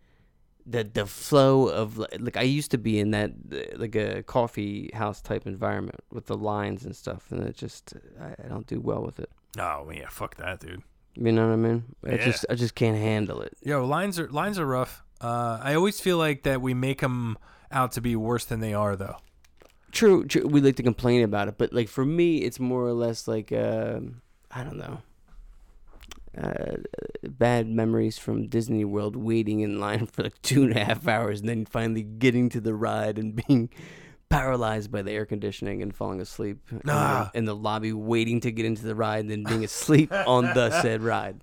the 0.66 0.84
the 0.84 1.06
flow 1.06 1.68
of 1.68 1.98
like 2.20 2.36
I 2.36 2.42
used 2.42 2.70
to 2.70 2.78
be 2.78 3.00
in 3.00 3.10
that 3.12 3.32
like 3.76 3.96
a 3.96 4.22
coffee 4.22 4.90
house 4.94 5.20
type 5.20 5.46
environment 5.46 6.00
with 6.12 6.26
the 6.26 6.36
lines 6.36 6.84
and 6.84 6.94
stuff, 6.94 7.32
and 7.32 7.42
it 7.48 7.56
just 7.56 7.94
I, 8.20 8.44
I 8.44 8.48
don't 8.48 8.66
do 8.66 8.78
well 8.80 9.02
with 9.02 9.18
it. 9.18 9.30
Oh 9.58 9.90
yeah, 9.94 10.08
fuck 10.10 10.36
that, 10.36 10.60
dude. 10.60 10.82
You 11.16 11.30
know 11.32 11.46
what 11.46 11.52
I 11.52 11.56
mean? 11.56 11.84
I 12.04 12.10
Yeah. 12.14 12.24
just 12.24 12.46
I 12.50 12.54
just 12.54 12.74
can't 12.74 12.96
handle 12.98 13.40
it. 13.40 13.56
Yo, 13.62 13.84
lines 13.86 14.18
are 14.18 14.28
lines 14.28 14.58
are 14.58 14.66
rough. 14.66 15.02
Uh, 15.20 15.58
I 15.62 15.74
always 15.74 16.00
feel 16.00 16.18
like 16.18 16.42
that 16.42 16.60
we 16.60 16.74
make 16.74 17.00
them 17.00 17.38
out 17.70 17.92
to 17.92 18.00
be 18.00 18.14
worse 18.16 18.44
than 18.44 18.60
they 18.60 18.74
are, 18.74 18.94
though. 18.96 19.16
True, 19.92 20.24
true. 20.26 20.46
We 20.46 20.60
like 20.60 20.76
to 20.76 20.82
complain 20.82 21.22
about 21.22 21.46
it, 21.48 21.56
but 21.56 21.72
like 21.72 21.88
for 21.88 22.04
me, 22.04 22.38
it's 22.38 22.58
more 22.58 22.82
or 22.84 22.92
less 22.92 23.28
like 23.28 23.52
um 23.52 24.22
I 24.50 24.64
don't 24.64 24.76
know, 24.76 24.98
uh, 26.36 26.76
bad 27.22 27.68
memories 27.68 28.18
from 28.18 28.48
Disney 28.48 28.84
World, 28.84 29.14
waiting 29.16 29.60
in 29.60 29.78
line 29.78 30.06
for 30.12 30.24
like 30.24 30.40
two 30.42 30.64
and 30.64 30.76
a 30.76 30.84
half 30.84 31.06
hours, 31.06 31.40
and 31.40 31.48
then 31.48 31.64
finally 31.64 32.02
getting 32.02 32.48
to 32.50 32.60
the 32.60 32.74
ride 32.74 33.18
and 33.18 33.36
being 33.46 33.70
paralyzed 34.28 34.90
by 34.90 35.02
the 35.02 35.12
air 35.12 35.26
conditioning 35.26 35.82
and 35.82 35.94
falling 35.94 36.20
asleep 36.20 36.58
in 36.70 36.78
the- 36.84 36.92
Ah. 36.92 37.30
in 37.34 37.44
the 37.44 37.54
lobby, 37.54 37.92
waiting 37.92 38.40
to 38.40 38.50
get 38.50 38.64
into 38.66 38.84
the 38.84 38.94
ride, 38.94 39.20
and 39.20 39.30
then 39.30 39.44
being 39.44 39.64
asleep 39.64 40.12
on 40.12 40.44
the 40.54 40.70
said 40.82 41.02
ride. 41.02 41.40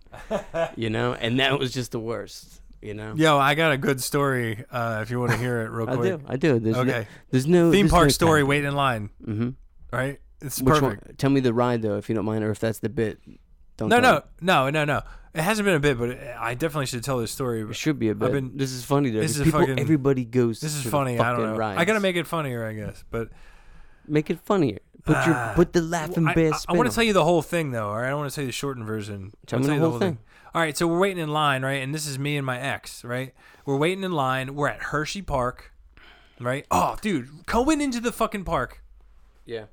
You 0.75 0.89
know, 0.89 1.13
and 1.13 1.39
that 1.39 1.57
was 1.59 1.71
just 1.73 1.91
the 1.91 1.99
worst. 1.99 2.61
You 2.81 2.95
know. 2.95 3.13
Yo, 3.15 3.37
I 3.37 3.53
got 3.53 3.71
a 3.73 3.77
good 3.77 4.01
story. 4.01 4.65
Uh, 4.71 4.99
if 5.03 5.11
you 5.11 5.19
want 5.19 5.31
to 5.33 5.37
hear 5.37 5.61
it, 5.61 5.69
real 5.69 5.87
I 5.89 5.95
quick. 5.95 6.19
do. 6.19 6.25
I 6.27 6.35
do. 6.35 6.59
There's 6.59 6.75
Okay. 6.77 6.87
No, 7.01 7.05
there's 7.29 7.45
no 7.47 7.71
Theme 7.71 7.81
there's 7.85 7.91
park 7.91 8.05
no 8.05 8.09
story. 8.09 8.43
Waiting 8.43 8.69
in 8.69 8.75
line. 8.75 9.09
Mm-hmm. 9.23 9.49
Right. 9.95 10.19
It's 10.41 10.59
Which 10.59 10.79
perfect. 10.79 11.05
one? 11.05 11.15
Tell 11.17 11.29
me 11.29 11.41
the 11.41 11.53
ride 11.53 11.83
though, 11.83 11.97
if 11.97 12.09
you 12.09 12.15
don't 12.15 12.25
mind, 12.25 12.43
or 12.43 12.49
if 12.49 12.59
that's 12.59 12.79
the 12.79 12.89
bit. 12.89 13.19
Don't 13.81 13.89
No, 13.89 13.99
no, 13.99 14.23
no, 14.41 14.69
no, 14.69 14.85
no. 14.85 15.01
It 15.33 15.41
hasn't 15.41 15.65
been 15.65 15.75
a 15.75 15.79
bit, 15.79 15.97
but 15.97 16.19
I 16.37 16.55
definitely 16.55 16.87
should 16.87 17.03
tell 17.03 17.17
this 17.19 17.31
story. 17.31 17.61
It 17.61 17.75
should 17.75 17.97
be 17.97 18.09
a 18.09 18.15
bit. 18.15 18.31
been- 18.33 18.57
this 18.57 18.71
is 18.71 18.83
funny 18.83 19.11
though. 19.11 19.21
this 19.21 19.37
is 19.37 19.43
people, 19.43 19.61
fucking- 19.61 19.79
everybody 19.79 20.25
goes. 20.25 20.59
This 20.59 20.75
is 20.75 20.83
the 20.83 20.89
funny. 20.89 21.17
I 21.19 21.31
don't 21.31 21.57
know. 21.57 21.63
I 21.63 21.85
gotta 21.85 22.01
make 22.01 22.17
it 22.17 22.27
funnier, 22.27 22.65
I 22.65 22.73
guess. 22.73 23.03
But 23.09 23.29
make 24.07 24.29
it 24.29 24.39
funnier. 24.41 24.79
Put 25.05 25.25
your 25.25 25.35
Ah. 25.35 25.53
put 25.55 25.73
the 25.73 25.81
laughing 25.81 26.27
I, 26.27 26.33
bear. 26.33 26.51
I, 26.67 26.73
want 26.73 26.87
to 26.89 26.93
tell 26.93 27.03
you 27.03 27.13
the 27.13 27.23
whole 27.23 27.41
thing, 27.41 27.71
though. 27.71 27.87
All 27.89 27.97
right, 27.97 28.07
I 28.07 28.09
don't 28.09 28.19
want 28.19 28.29
to 28.29 28.35
tell 28.35 28.43
you 28.43 28.49
the 28.49 28.53
shortened 28.53 28.85
version. 28.85 29.31
Tell 29.47 29.59
me 29.59 29.65
the 29.67 29.73
you 29.75 29.79
whole 29.79 29.97
thing. 29.97 30.19
All 30.53 30.61
right, 30.61 30.77
so 30.77 30.85
we're 30.85 30.99
waiting 30.99 31.23
in 31.23 31.29
line, 31.29 31.63
right? 31.63 31.81
And 31.81 31.95
this 31.95 32.05
is 32.05 32.19
me 32.19 32.37
and 32.37 32.45
my 32.45 32.59
ex, 32.59 33.03
right? 33.03 33.33
We're 33.65 33.77
waiting 33.77 34.03
in 34.03 34.11
line. 34.11 34.53
We're 34.53 34.67
at 34.67 34.81
Hershey 34.83 35.21
Park, 35.21 35.71
right? 36.39 36.65
Oh, 36.69 36.97
dude, 37.01 37.45
going 37.45 37.81
into 37.81 37.99
the 37.99 38.11
fucking 38.11 38.43
park. 38.43 38.83
Yeah. 39.45 39.65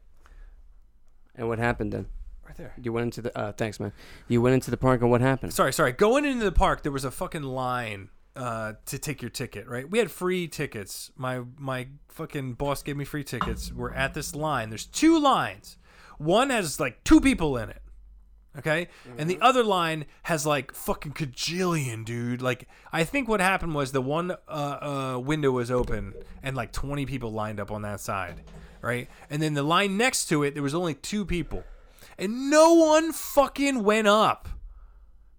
And 1.34 1.48
what 1.48 1.58
happened 1.58 1.92
then? 1.92 2.06
Right 2.48 2.56
there. 2.56 2.72
You 2.80 2.92
went 2.92 3.04
into 3.04 3.22
the. 3.22 3.38
Uh, 3.38 3.52
thanks, 3.52 3.78
man. 3.78 3.92
You 4.26 4.40
went 4.40 4.54
into 4.54 4.70
the 4.70 4.78
park, 4.78 5.02
and 5.02 5.10
what 5.10 5.20
happened? 5.20 5.52
Sorry, 5.52 5.72
sorry. 5.72 5.92
Going 5.92 6.24
into 6.24 6.44
the 6.44 6.52
park, 6.52 6.82
there 6.82 6.92
was 6.92 7.04
a 7.04 7.10
fucking 7.10 7.42
line 7.42 8.08
uh, 8.34 8.74
to 8.86 8.98
take 8.98 9.20
your 9.20 9.30
ticket, 9.30 9.68
right? 9.68 9.88
We 9.88 9.98
had 9.98 10.10
free 10.10 10.48
tickets. 10.48 11.10
My 11.16 11.42
my 11.58 11.88
fucking 12.08 12.54
boss 12.54 12.82
gave 12.82 12.96
me 12.96 13.04
free 13.04 13.24
tickets. 13.24 13.70
We're 13.70 13.92
at 13.92 14.14
this 14.14 14.34
line. 14.34 14.70
There's 14.70 14.86
two 14.86 15.18
lines. 15.18 15.76
One 16.16 16.50
has 16.50 16.80
like 16.80 17.04
two 17.04 17.20
people 17.20 17.56
in 17.58 17.68
it. 17.68 17.82
Okay? 18.58 18.88
And 19.16 19.30
the 19.30 19.38
other 19.40 19.62
line 19.62 20.06
has 20.24 20.44
like 20.44 20.74
fucking 20.74 21.12
cajillion, 21.12 22.04
dude. 22.04 22.42
Like 22.42 22.66
I 22.92 23.04
think 23.04 23.28
what 23.28 23.40
happened 23.40 23.74
was 23.74 23.92
the 23.92 24.00
one 24.00 24.32
uh, 24.48 25.14
uh, 25.16 25.18
window 25.18 25.52
was 25.52 25.70
open 25.70 26.14
and 26.42 26.56
like 26.56 26.72
20 26.72 27.06
people 27.06 27.30
lined 27.30 27.60
up 27.60 27.70
on 27.70 27.82
that 27.82 28.00
side, 28.00 28.42
right? 28.82 29.08
And 29.30 29.40
then 29.40 29.54
the 29.54 29.62
line 29.62 29.96
next 29.96 30.26
to 30.26 30.42
it 30.42 30.54
there 30.54 30.62
was 30.62 30.74
only 30.74 30.94
two 30.94 31.24
people. 31.24 31.62
And 32.18 32.50
no 32.50 32.74
one 32.74 33.12
fucking 33.12 33.84
went 33.84 34.08
up 34.08 34.48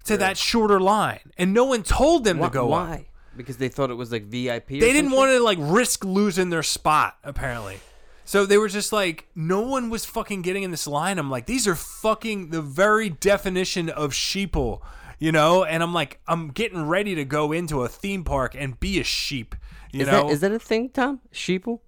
to 0.06 0.16
that 0.18 0.38
shorter 0.38 0.80
line, 0.80 1.32
and 1.38 1.54
no 1.54 1.66
one 1.66 1.84
told 1.84 2.24
them 2.24 2.40
Why? 2.40 2.48
to 2.48 2.54
go 2.54 2.64
up. 2.74 2.88
why? 2.90 3.06
Because 3.36 3.58
they 3.58 3.70
thought 3.70 3.90
it 3.90 3.96
was 3.96 4.12
like 4.12 4.24
VIP. 4.26 4.68
They 4.70 4.80
didn't 4.94 5.12
want 5.12 5.32
to 5.32 5.40
like 5.44 5.58
risk 5.62 6.04
losing 6.04 6.50
their 6.50 6.64
spot, 6.64 7.18
apparently. 7.24 7.80
So 8.26 8.46
they 8.46 8.58
were 8.58 8.68
just 8.70 8.92
like, 8.94 9.28
no 9.36 9.62
one 9.62 9.90
was 9.90 10.06
fucking 10.06 10.42
getting 10.44 10.64
in 10.64 10.72
this 10.72 10.86
line. 10.88 11.18
I'm 11.18 11.30
like, 11.32 11.46
these 11.48 11.68
are 11.68 11.76
fucking 11.76 12.50
the 12.52 12.62
very 12.62 13.10
definition 13.10 13.90
of 13.90 14.12
sheeple, 14.12 14.82
you 15.20 15.32
know. 15.32 15.64
And 15.64 15.82
I'm 15.84 15.94
like, 15.94 16.20
I'm 16.28 16.50
getting 16.50 16.88
ready 16.88 17.16
to 17.16 17.26
go 17.26 17.52
into 17.52 17.82
a 17.84 17.88
theme 17.88 18.24
park 18.24 18.56
and 18.58 18.80
be 18.80 19.00
a 19.00 19.04
sheep, 19.04 19.56
you 19.92 20.02
Is 20.02 20.08
know. 20.08 20.28
that 20.28 20.32
is 20.34 20.40
that 20.42 20.52
a 20.52 20.60
thing, 20.60 20.90
Tom? 20.90 21.20
Sheeple? 21.34 21.80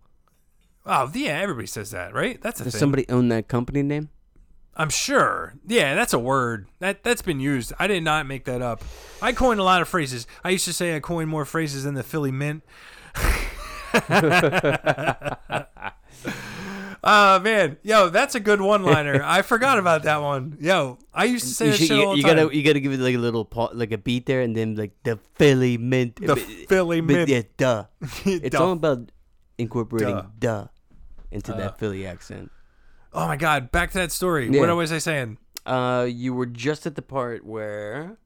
oh 0.85 1.11
yeah, 1.13 1.39
everybody 1.39 1.67
says 1.67 1.91
that, 1.91 2.13
right? 2.13 2.41
That's 2.41 2.59
a 2.59 2.63
Does 2.65 2.73
thing. 2.73 2.79
somebody 2.79 3.07
own 3.09 3.29
that 3.29 3.47
company 3.47 3.83
name? 3.83 4.09
I'm 4.75 4.89
sure. 4.89 5.53
Yeah, 5.67 5.95
that's 5.95 6.13
a 6.13 6.19
word. 6.19 6.67
That 6.79 7.03
that's 7.03 7.21
been 7.21 7.39
used. 7.39 7.73
I 7.77 7.87
did 7.87 8.03
not 8.03 8.25
make 8.25 8.45
that 8.45 8.61
up. 8.61 8.83
I 9.21 9.33
coined 9.33 9.59
a 9.59 9.63
lot 9.63 9.81
of 9.81 9.87
phrases. 9.87 10.25
I 10.43 10.49
used 10.51 10.65
to 10.65 10.73
say 10.73 10.95
I 10.95 10.99
coined 10.99 11.29
more 11.29 11.45
phrases 11.45 11.83
than 11.83 11.93
the 11.95 12.03
Philly 12.03 12.31
Mint. 12.31 12.63
Uh 17.03 17.39
man, 17.41 17.77
yo, 17.81 18.09
that's 18.09 18.35
a 18.35 18.39
good 18.39 18.61
one-liner. 18.61 19.23
I 19.25 19.41
forgot 19.41 19.79
about 19.79 20.03
that 20.03 20.21
one. 20.21 20.55
Yo, 20.61 20.99
I 21.11 21.23
used 21.25 21.47
to 21.47 21.53
say 21.55 21.65
You, 21.67 21.73
should- 21.73 21.89
you- 21.97 22.05
all 22.05 22.15
you 22.15 22.21
time. 22.21 22.35
gotta 22.37 22.55
you 22.55 22.61
gotta 22.61 22.79
give 22.79 22.91
it 22.93 22.99
like 22.99 23.15
a 23.15 23.17
little 23.17 23.43
pa- 23.43 23.71
like 23.73 23.91
a 23.91 23.97
beat 23.97 24.27
there, 24.27 24.41
and 24.41 24.55
then 24.55 24.75
like 24.75 24.91
the 25.03 25.17
Philly 25.33 25.79
mint. 25.79 26.17
The 26.17 26.35
but- 26.35 26.39
Philly 26.69 27.01
Mint. 27.01 27.27
Yeah, 27.27 27.41
duh. 27.57 27.85
It's 28.25 28.51
Duh. 28.55 28.63
all 28.63 28.73
about 28.73 29.11
incorporating 29.57 30.15
Duh. 30.15 30.25
duh, 30.37 30.67
into 31.31 31.55
Uh. 31.55 31.57
that 31.57 31.79
Philly 31.79 32.05
accent. 32.05 32.51
Oh 33.13 33.27
my 33.27 33.35
god, 33.37 33.71
back 33.71 33.91
to 33.91 33.97
that 33.99 34.11
story. 34.11 34.49
Yeah. 34.49 34.59
What 34.61 34.75
was 34.75 34.91
I 34.91 34.97
saying? 34.99 35.37
Uh, 35.65 36.07
you 36.09 36.33
were 36.33 36.45
just 36.47 36.85
at 36.87 36.95
the 36.95 37.01
part 37.01 37.45
where 37.45 38.17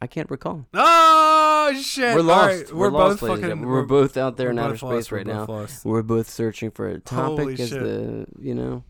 I 0.00 0.06
can't 0.06 0.30
recall. 0.30 0.66
Oh 0.74 1.72
shit! 1.80 2.14
We're 2.14 2.22
lost. 2.22 2.46
right, 2.48 2.72
We're, 2.72 2.90
We're, 2.90 2.98
lost, 2.98 3.20
both 3.20 3.40
fucking. 3.40 3.62
We're, 3.62 3.82
both 3.84 4.16
out 4.16 4.36
there 4.36 4.50
in 4.50 4.58
outer 4.58 4.74
both 4.74 4.82
lost. 4.82 5.06
space 5.06 5.12
right 5.12 5.26
We're 5.26 5.32
now. 5.32 5.46
lost. 5.46 5.84
We're 5.84 6.02
both 6.02 6.28
searching 6.28 6.70
for 6.70 6.88
a 6.88 6.98
topic 7.00 7.38
Holy 7.38 7.52
as 7.54 7.68
shit. 7.70 7.80
the 7.80 8.26
you 8.40 8.54
know. 8.54 8.84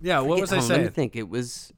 Yeah, 0.00 0.20
what 0.20 0.40
was 0.40 0.52
I 0.52 0.58
hold 0.58 0.72
on, 0.72 0.82
Let 0.84 0.94
think. 0.94 1.16
It 1.16 1.28
was. 1.28 1.72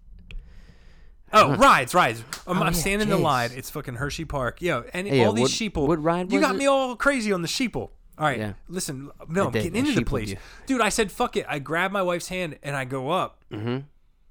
Oh, 1.34 1.56
rides, 1.56 1.94
rides. 1.94 2.22
I'm, 2.46 2.58
Oh, 2.58 2.60
I'm 2.60 2.74
yeah, 2.74 2.78
standing 2.78 3.08
in 3.08 3.10
the 3.10 3.16
line. 3.16 3.50
It's 3.54 3.70
fucking 3.70 3.94
Hershey 3.94 4.26
Park. 4.26 4.60
Yo, 4.60 4.84
and 4.92 5.08
Hey, 5.08 5.24
all 5.24 5.30
uh, 5.30 5.34
these 5.34 5.42
what- 5.44 5.50
sheeple. 5.50 5.88
what 5.88 6.02
ride 6.02 6.30
You 6.30 6.40
got 6.40 6.54
it? 6.56 6.58
me 6.58 6.66
all 6.66 6.94
crazy 6.94 7.32
on 7.32 7.40
the 7.40 7.48
sheeple. 7.48 7.88
All 8.18 8.26
right, 8.26 8.38
Yeah. 8.38 8.52
listen. 8.68 9.10
No, 9.28 9.42
I 9.44 9.46
I'm 9.46 9.52
did. 9.52 9.62
getting 9.64 9.78
into 9.86 9.94
the 9.98 10.04
place, 10.04 10.34
dude. 10.66 10.80
I 10.80 10.90
said 10.90 11.10
fuck 11.10 11.36
it. 11.36 11.46
I 11.48 11.58
grab 11.58 11.92
my 11.92 12.02
wife's 12.02 12.28
hand 12.28 12.58
and 12.62 12.76
I 12.76 12.84
go 12.84 13.10
up. 13.10 13.42
Mm-hmm. 13.50 13.78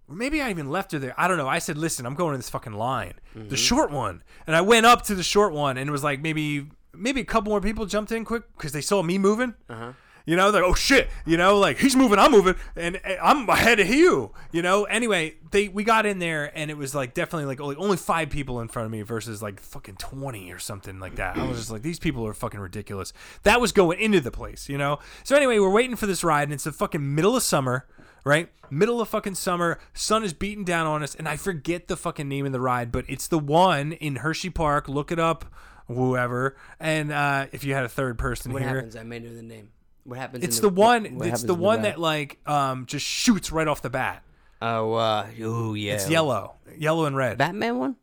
Or 0.07 0.15
maybe 0.15 0.41
I 0.41 0.49
even 0.49 0.69
left 0.69 0.91
her 0.91 0.99
there. 0.99 1.13
I 1.17 1.27
don't 1.27 1.37
know. 1.37 1.47
I 1.47 1.59
said, 1.59 1.77
listen, 1.77 2.05
I'm 2.05 2.15
going 2.15 2.33
to 2.33 2.37
this 2.37 2.49
fucking 2.49 2.73
line, 2.73 3.13
Mm-hmm. 3.35 3.47
the 3.49 3.57
short 3.57 3.91
one, 3.91 4.23
and 4.45 4.55
I 4.55 4.61
went 4.61 4.85
up 4.85 5.03
to 5.03 5.15
the 5.15 5.23
short 5.23 5.53
one, 5.53 5.77
and 5.77 5.87
it 5.89 5.91
was 5.91 6.03
like 6.03 6.21
maybe 6.21 6.67
maybe 6.93 7.21
a 7.21 7.25
couple 7.25 7.49
more 7.49 7.61
people 7.61 7.85
jumped 7.85 8.11
in 8.11 8.25
quick 8.25 8.43
because 8.57 8.71
they 8.73 8.81
saw 8.81 9.01
me 9.01 9.17
moving. 9.17 9.55
Uh-huh. 9.69 9.93
You 10.25 10.35
know, 10.35 10.51
they're 10.51 10.61
like, 10.61 10.71
oh 10.71 10.75
shit, 10.75 11.09
you 11.25 11.37
know, 11.37 11.57
like 11.57 11.79
he's 11.79 11.95
moving, 11.95 12.19
I'm 12.19 12.31
moving, 12.31 12.55
and, 12.75 12.99
and 13.03 13.19
I'm 13.21 13.49
ahead 13.49 13.79
of 13.79 13.89
you. 13.89 14.31
You 14.51 14.61
know. 14.61 14.83
Anyway, 14.83 15.35
they 15.51 15.67
we 15.67 15.83
got 15.83 16.05
in 16.05 16.19
there, 16.19 16.51
and 16.55 16.69
it 16.69 16.77
was 16.77 16.93
like 16.93 17.13
definitely 17.13 17.45
like 17.45 17.59
only, 17.59 17.75
only 17.75 17.97
five 17.97 18.29
people 18.29 18.61
in 18.61 18.67
front 18.67 18.85
of 18.85 18.91
me 18.91 19.01
versus 19.01 19.41
like 19.41 19.59
fucking 19.59 19.95
twenty 19.95 20.51
or 20.51 20.59
something 20.59 20.99
like 20.99 21.15
that. 21.15 21.37
I 21.37 21.47
was 21.47 21.57
just 21.57 21.71
like, 21.71 21.81
these 21.81 21.99
people 21.99 22.25
are 22.27 22.33
fucking 22.33 22.59
ridiculous. 22.59 23.13
That 23.43 23.59
was 23.59 23.71
going 23.71 23.99
into 23.99 24.21
the 24.21 24.31
place, 24.31 24.69
you 24.69 24.77
know. 24.77 24.99
So 25.23 25.35
anyway, 25.35 25.59
we're 25.59 25.69
waiting 25.69 25.95
for 25.95 26.05
this 26.05 26.23
ride, 26.23 26.43
and 26.43 26.53
it's 26.53 26.65
the 26.65 26.71
fucking 26.71 27.15
middle 27.15 27.35
of 27.35 27.43
summer, 27.43 27.87
right? 28.23 28.49
Middle 28.69 29.01
of 29.01 29.09
fucking 29.09 29.35
summer, 29.35 29.79
sun 29.93 30.23
is 30.23 30.33
beating 30.33 30.63
down 30.63 30.87
on 30.87 31.03
us, 31.03 31.13
and 31.15 31.27
I 31.27 31.35
forget 31.35 31.87
the 31.87 31.97
fucking 31.97 32.29
name 32.29 32.45
of 32.45 32.51
the 32.51 32.61
ride, 32.61 32.91
but 32.91 33.05
it's 33.09 33.27
the 33.27 33.39
one 33.39 33.91
in 33.91 34.17
Hershey 34.17 34.49
Park. 34.49 34.87
Look 34.87 35.11
it 35.11 35.19
up, 35.19 35.45
whoever. 35.87 36.55
And 36.79 37.11
uh, 37.11 37.47
if 37.51 37.63
you 37.63 37.73
had 37.73 37.83
a 37.83 37.89
third 37.89 38.17
person 38.17 38.53
What 38.53 38.61
here, 38.61 38.75
happens? 38.75 38.95
I 38.95 39.03
may 39.03 39.19
know 39.19 39.33
the 39.35 39.41
name. 39.43 39.71
What 40.03 40.17
happens? 40.17 40.43
it's 40.43 40.57
the, 40.57 40.69
the, 40.69 40.69
one. 40.69 41.03
what- 41.03 41.11
what 41.13 41.27
it's 41.27 41.43
the 41.43 41.53
one 41.53 41.77
back? 41.81 41.95
that 41.95 41.99
like 41.99 42.39
um 42.47 42.85
just 42.85 43.05
shoots 43.05 43.51
right 43.51 43.67
off 43.67 43.81
the 43.81 43.89
bat. 43.89 44.23
Oh, 44.61 44.93
uh, 44.93 45.27
oh 45.43 45.73
yeah. 45.73 45.93
It's 45.93 46.09
yellow, 46.09 46.55
yellow 46.77 47.05
and 47.05 47.15
red. 47.15 47.37
Batman 47.37 47.77
one? 47.79 47.95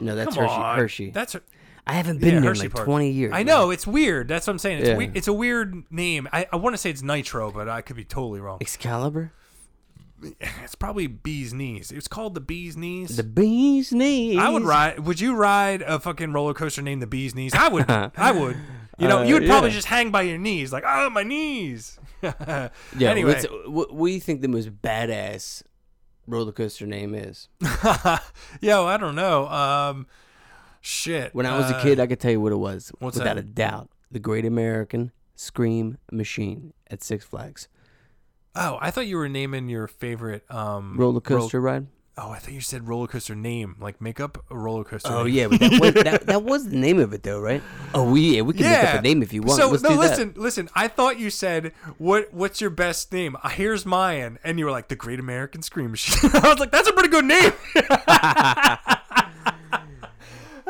No, 0.00 0.14
that's 0.16 0.34
Come 0.34 0.44
Hershey. 0.44 0.54
on. 0.54 0.78
Hershey. 0.78 1.10
That's 1.10 1.36
I 1.86 1.94
haven't 1.94 2.18
been 2.20 2.34
yeah, 2.34 2.40
there 2.40 2.52
in 2.52 2.58
like 2.58 2.72
Park. 2.72 2.86
20 2.86 3.10
years. 3.10 3.32
I 3.32 3.38
man. 3.38 3.46
know 3.46 3.70
it's 3.70 3.86
weird. 3.86 4.28
That's 4.28 4.46
what 4.46 4.52
I'm 4.52 4.58
saying. 4.58 4.78
It's 4.80 4.88
Yeah. 4.88 4.96
we- 4.96 5.10
it's 5.14 5.28
a 5.28 5.32
weird 5.32 5.84
name. 5.90 6.28
I, 6.32 6.46
I 6.52 6.56
want 6.56 6.74
to 6.74 6.78
say 6.78 6.90
it's 6.90 7.02
Nitro, 7.02 7.50
but 7.50 7.68
I 7.68 7.80
could 7.82 7.96
be 7.96 8.04
totally 8.04 8.40
wrong. 8.40 8.58
Excalibur? 8.60 9.32
It's 10.40 10.74
probably 10.74 11.06
Bee's 11.06 11.54
Knees. 11.54 11.90
It's 11.90 12.06
called 12.08 12.34
the 12.34 12.40
Bee's 12.42 12.76
Knees. 12.76 13.16
The 13.16 13.22
bee's 13.22 13.90
knees. 13.92 14.38
I 14.38 14.50
would 14.50 14.62
ride. 14.64 15.00
Would 15.00 15.18
you 15.18 15.34
ride 15.34 15.80
a 15.80 15.98
fucking 15.98 16.32
roller 16.34 16.52
coaster 16.52 16.82
named 16.82 17.00
the 17.00 17.06
Bee's 17.06 17.34
Knees? 17.34 17.54
I 17.54 17.68
would. 17.68 17.90
I 17.90 18.30
would. 18.32 18.56
You 19.00 19.08
know, 19.08 19.20
Uh, 19.20 19.22
you 19.24 19.34
would 19.34 19.46
probably 19.46 19.70
yeah. 19.70 19.74
just 19.76 19.88
hang 19.88 20.10
by 20.10 20.22
your 20.22 20.38
knees, 20.38 20.72
like, 20.72 20.84
oh, 20.86 21.10
my 21.10 21.22
knees. 21.22 21.98
Yeah, 22.22 22.68
anyway, 23.00 23.42
what, 23.66 23.92
what 23.94 24.06
do 24.08 24.12
you 24.12 24.20
think 24.20 24.42
the 24.42 24.48
most 24.48 24.70
badass 24.82 25.62
roller 26.26 26.52
coaster 26.52 26.86
name 26.86 27.14
is? 27.14 27.48
yo, 28.60 28.86
I 28.86 28.96
don't 28.98 29.14
know. 29.14 29.48
Um, 29.48 30.06
shit. 30.82 31.34
When 31.34 31.46
I 31.46 31.56
was 31.56 31.70
Uh, 31.70 31.76
a 31.78 31.82
kid, 31.82 31.98
I 31.98 32.06
could 32.06 32.20
tell 32.20 32.30
you 32.30 32.40
what 32.40 32.52
it 32.52 32.56
was. 32.56 32.92
without 33.00 33.24
that? 33.24 33.38
a 33.38 33.42
doubt. 33.42 33.88
The 34.10 34.18
Great 34.18 34.44
American 34.44 35.12
Scream 35.34 35.96
Machine 36.12 36.72
at 36.90 37.02
Six 37.02 37.24
Flags. 37.24 37.68
Oh, 38.54 38.76
I 38.80 38.90
thought 38.90 39.06
you 39.06 39.16
were 39.16 39.28
naming 39.28 39.68
your 39.68 39.86
favorite 39.86 40.44
um 40.50 40.96
Roller 40.98 41.14
ro- 41.14 41.20
coaster 41.20 41.60
ride? 41.60 41.86
Oh, 42.20 42.30
I 42.30 42.38
thought 42.38 42.52
you 42.52 42.60
said 42.60 42.86
roller 42.86 43.06
coaster 43.06 43.34
name. 43.34 43.76
Like 43.80 44.00
make 44.00 44.20
up 44.20 44.44
a 44.50 44.56
roller 44.56 44.84
coaster. 44.84 45.10
Oh, 45.12 45.24
name. 45.24 45.34
yeah. 45.34 45.48
But 45.48 45.60
that, 45.60 45.80
was, 45.80 45.94
that, 45.94 46.26
that 46.26 46.42
was 46.42 46.68
the 46.68 46.76
name 46.76 46.98
of 46.98 47.12
it, 47.12 47.22
though, 47.22 47.40
right? 47.40 47.62
Oh, 47.94 48.10
we, 48.10 48.36
yeah, 48.36 48.42
we 48.42 48.52
can 48.54 48.62
make 48.64 48.84
up 48.84 48.98
a 49.00 49.02
name 49.02 49.22
if 49.22 49.32
you 49.32 49.42
want. 49.42 49.60
So 49.60 49.68
Let's 49.70 49.82
no, 49.82 49.90
do 49.90 49.94
that. 49.96 50.00
listen, 50.10 50.34
listen. 50.36 50.68
I 50.74 50.88
thought 50.88 51.18
you 51.18 51.30
said 51.30 51.72
what? 51.98 52.32
What's 52.32 52.60
your 52.60 52.70
best 52.70 53.12
name? 53.12 53.36
Uh, 53.42 53.48
Here's 53.48 53.84
mine, 53.86 54.38
and 54.44 54.58
you 54.58 54.64
were 54.64 54.70
like 54.70 54.88
the 54.88 54.96
Great 54.96 55.18
American 55.20 55.62
Scream 55.62 55.90
Machine. 55.90 56.30
I 56.34 56.48
was 56.48 56.58
like, 56.58 56.70
that's 56.70 56.88
a 56.88 56.92
pretty 56.92 57.08
good 57.08 57.24
name. 57.24 57.52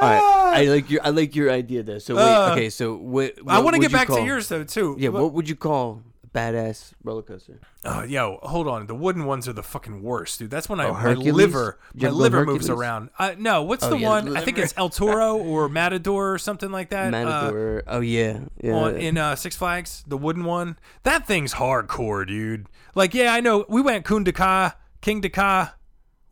All 0.02 0.08
right, 0.08 0.52
I 0.60 0.64
like 0.64 0.88
your 0.88 1.04
I 1.04 1.10
like 1.10 1.36
your 1.36 1.50
idea 1.50 1.82
though. 1.82 1.98
So 1.98 2.16
wait, 2.16 2.22
Uh, 2.22 2.52
okay, 2.52 2.70
so 2.70 2.96
what? 2.96 3.34
I 3.46 3.58
want 3.60 3.74
to 3.76 3.82
get 3.82 3.92
back 3.92 4.08
to 4.08 4.22
yours 4.22 4.48
though 4.48 4.64
too. 4.64 4.96
Yeah, 4.98 5.10
But- 5.10 5.22
what 5.22 5.32
would 5.34 5.46
you 5.48 5.56
call 5.56 6.02
badass 6.34 6.92
roller 7.02 7.22
coaster? 7.22 7.60
Oh, 7.84 8.02
yo, 8.02 8.38
hold 8.42 8.68
on. 8.68 8.86
The 8.86 8.94
wooden 8.94 9.24
ones 9.24 9.48
are 9.48 9.52
the 9.52 9.62
fucking 9.62 10.02
worst, 10.02 10.38
dude. 10.38 10.50
That's 10.50 10.68
when 10.68 10.78
I 10.80 10.86
Oh, 10.86 10.92
my 10.92 11.00
Hercules? 11.00 11.32
liver, 11.34 11.78
you 11.94 12.02
my 12.02 12.06
ever 12.08 12.14
go 12.16 12.22
liver 12.22 12.44
moves 12.46 12.70
around. 12.70 13.10
Uh, 13.18 13.34
no, 13.38 13.62
what's 13.62 13.84
Oh, 13.84 13.90
the 13.90 13.98
yeah, 13.98 14.08
one? 14.08 14.36
I 14.36 14.40
think 14.44 14.56
liver. 14.58 14.64
it's 14.66 14.74
El 14.76 14.88
Toro 14.90 15.36
or 15.36 15.68
Matador 15.68 16.32
or 16.34 16.38
something 16.38 16.70
like 16.70 16.90
that. 16.90 17.08
uh, 17.08 17.10
Matador. 17.10 17.82
oh 17.86 18.00
yeah, 18.00 18.40
yeah. 18.62 18.72
on 18.74 18.96
in 18.96 19.18
uh, 19.18 19.34
Six 19.36 19.56
Flags, 19.56 20.04
the 20.06 20.16
wooden 20.18 20.44
one. 20.44 20.78
That 21.02 21.26
thing's 21.26 21.54
hardcore, 21.54 22.26
dude. 22.26 22.66
Like, 22.94 23.12
yeah, 23.14 23.32
I 23.34 23.40
know. 23.40 23.64
We 23.68 23.80
went 23.82 24.04
Kundaka, 24.04 24.74
Kingda 25.02 25.32
Ka. 25.32 25.74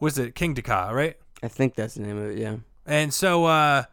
Was 0.00 0.18
it 0.18 0.34
Kingda 0.34 0.62
Ka, 0.62 0.90
right? 0.90 1.16
I 1.42 1.48
think 1.48 1.74
that's 1.74 1.94
the 1.94 2.02
name 2.02 2.18
of 2.18 2.30
it. 2.30 2.38
Yeah. 2.38 2.56
And 2.86 3.12
so 3.12 3.44
uh 3.46 3.84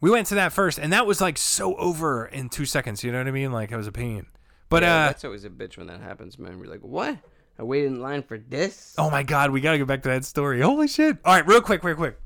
we 0.00 0.10
went 0.10 0.28
to 0.28 0.36
that 0.36 0.52
first, 0.52 0.78
and 0.78 0.92
that 0.92 1.06
was 1.06 1.20
like 1.20 1.36
so 1.36 1.74
over 1.76 2.24
in 2.26 2.48
two 2.48 2.64
seconds. 2.64 3.02
You 3.02 3.10
know 3.10 3.18
what 3.18 3.26
I 3.26 3.32
mean? 3.32 3.50
Like 3.52 3.72
it 3.72 3.76
was 3.76 3.86
a 3.88 3.92
pain. 3.92 4.26
But 4.68 4.82
Yeah, 4.82 5.04
uh, 5.04 5.06
that's 5.08 5.24
always 5.24 5.44
a 5.44 5.50
bitch 5.50 5.76
when 5.76 5.86
that 5.86 6.00
happens, 6.00 6.38
man. 6.38 6.58
We're 6.58 6.66
like, 6.70 6.80
what? 6.80 7.16
I 7.58 7.62
waited 7.64 7.88
in 7.88 8.00
line 8.00 8.22
for 8.22 8.38
this. 8.38 8.94
oh 8.98 9.10
my 9.10 9.22
god, 9.22 9.50
we 9.50 9.60
gotta 9.60 9.78
go 9.78 9.84
back 9.84 10.02
to 10.02 10.08
that 10.10 10.24
story. 10.24 10.60
Holy 10.60 10.86
shit! 10.86 11.16
All 11.24 11.34
right, 11.34 11.46
real 11.46 11.60
quick, 11.60 11.82
real 11.82 11.96
quick. 11.96 12.20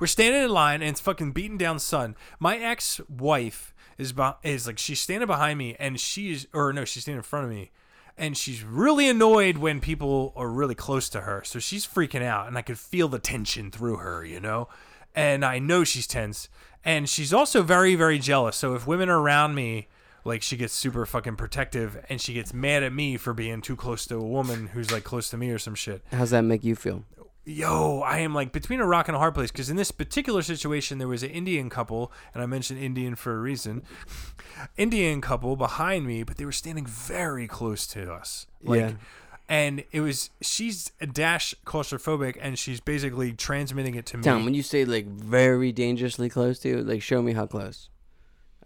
We're 0.00 0.06
standing 0.06 0.42
in 0.42 0.50
line, 0.50 0.80
and 0.80 0.90
it's 0.90 1.00
fucking 1.00 1.32
beating 1.32 1.58
down 1.58 1.78
sun. 1.78 2.16
My 2.38 2.56
ex-wife 2.56 3.74
is 3.98 4.12
be- 4.12 4.30
is 4.42 4.66
like 4.66 4.78
she's 4.78 5.00
standing 5.00 5.26
behind 5.26 5.58
me, 5.58 5.76
and 5.78 5.98
she's 6.00 6.46
or 6.52 6.72
no, 6.72 6.84
she's 6.84 7.04
standing 7.04 7.18
in 7.18 7.22
front 7.22 7.44
of 7.46 7.50
me. 7.50 7.70
And 8.16 8.36
she's 8.36 8.64
really 8.64 9.08
annoyed 9.08 9.58
when 9.58 9.78
people 9.78 10.32
are 10.34 10.48
really 10.48 10.74
close 10.74 11.08
to 11.10 11.20
her. 11.20 11.44
So 11.44 11.60
she's 11.60 11.86
freaking 11.86 12.22
out, 12.22 12.48
and 12.48 12.58
I 12.58 12.62
could 12.62 12.78
feel 12.78 13.06
the 13.06 13.20
tension 13.20 13.70
through 13.70 13.98
her, 13.98 14.24
you 14.24 14.40
know? 14.40 14.68
And 15.14 15.44
I 15.44 15.60
know 15.60 15.84
she's 15.84 16.08
tense. 16.08 16.48
And 16.84 17.08
she's 17.08 17.32
also 17.32 17.62
very, 17.62 17.94
very 17.94 18.18
jealous. 18.18 18.56
So 18.56 18.74
if 18.74 18.88
women 18.88 19.08
are 19.08 19.20
around 19.20 19.54
me, 19.54 19.86
like 20.24 20.42
she 20.42 20.56
gets 20.56 20.72
super 20.74 21.04
fucking 21.06 21.36
protective 21.36 22.04
and 22.08 22.20
she 22.20 22.32
gets 22.34 22.52
mad 22.52 22.82
at 22.82 22.92
me 22.92 23.16
for 23.16 23.32
being 23.34 23.60
too 23.60 23.76
close 23.76 24.06
to 24.06 24.16
a 24.16 24.22
woman 24.24 24.68
who's 24.68 24.90
like 24.92 25.04
close 25.04 25.30
to 25.30 25.36
me 25.36 25.50
or 25.50 25.58
some 25.58 25.74
shit. 25.74 26.02
How's 26.12 26.30
that 26.30 26.42
make 26.42 26.64
you 26.64 26.74
feel? 26.76 27.04
Yo, 27.44 28.00
I 28.00 28.18
am 28.18 28.34
like 28.34 28.52
between 28.52 28.78
a 28.80 28.86
rock 28.86 29.08
and 29.08 29.16
a 29.16 29.18
hard 29.18 29.32
place 29.34 29.50
because 29.50 29.70
in 29.70 29.76
this 29.76 29.90
particular 29.90 30.42
situation, 30.42 30.98
there 30.98 31.08
was 31.08 31.22
an 31.22 31.30
Indian 31.30 31.70
couple, 31.70 32.12
and 32.34 32.42
I 32.42 32.46
mentioned 32.46 32.78
Indian 32.78 33.14
for 33.14 33.34
a 33.34 33.38
reason. 33.40 33.82
Indian 34.76 35.20
couple 35.22 35.56
behind 35.56 36.06
me, 36.06 36.22
but 36.24 36.36
they 36.36 36.44
were 36.44 36.52
standing 36.52 36.84
very 36.84 37.46
close 37.46 37.86
to 37.88 38.12
us. 38.12 38.46
Like, 38.62 38.80
Yeah. 38.80 38.92
and 39.48 39.84
it 39.92 40.00
was 40.02 40.28
she's 40.42 40.92
a 41.00 41.06
dash 41.06 41.54
claustrophobic, 41.64 42.36
and 42.40 42.58
she's 42.58 42.80
basically 42.80 43.32
transmitting 43.32 43.94
it 43.94 44.04
to 44.06 44.18
me. 44.18 44.24
Tom, 44.24 44.44
when 44.44 44.52
you 44.52 44.62
say 44.62 44.84
like 44.84 45.06
very 45.06 45.72
dangerously 45.72 46.28
close 46.28 46.58
to, 46.60 46.82
like 46.84 47.00
show 47.00 47.22
me 47.22 47.32
how 47.32 47.46
close. 47.46 47.88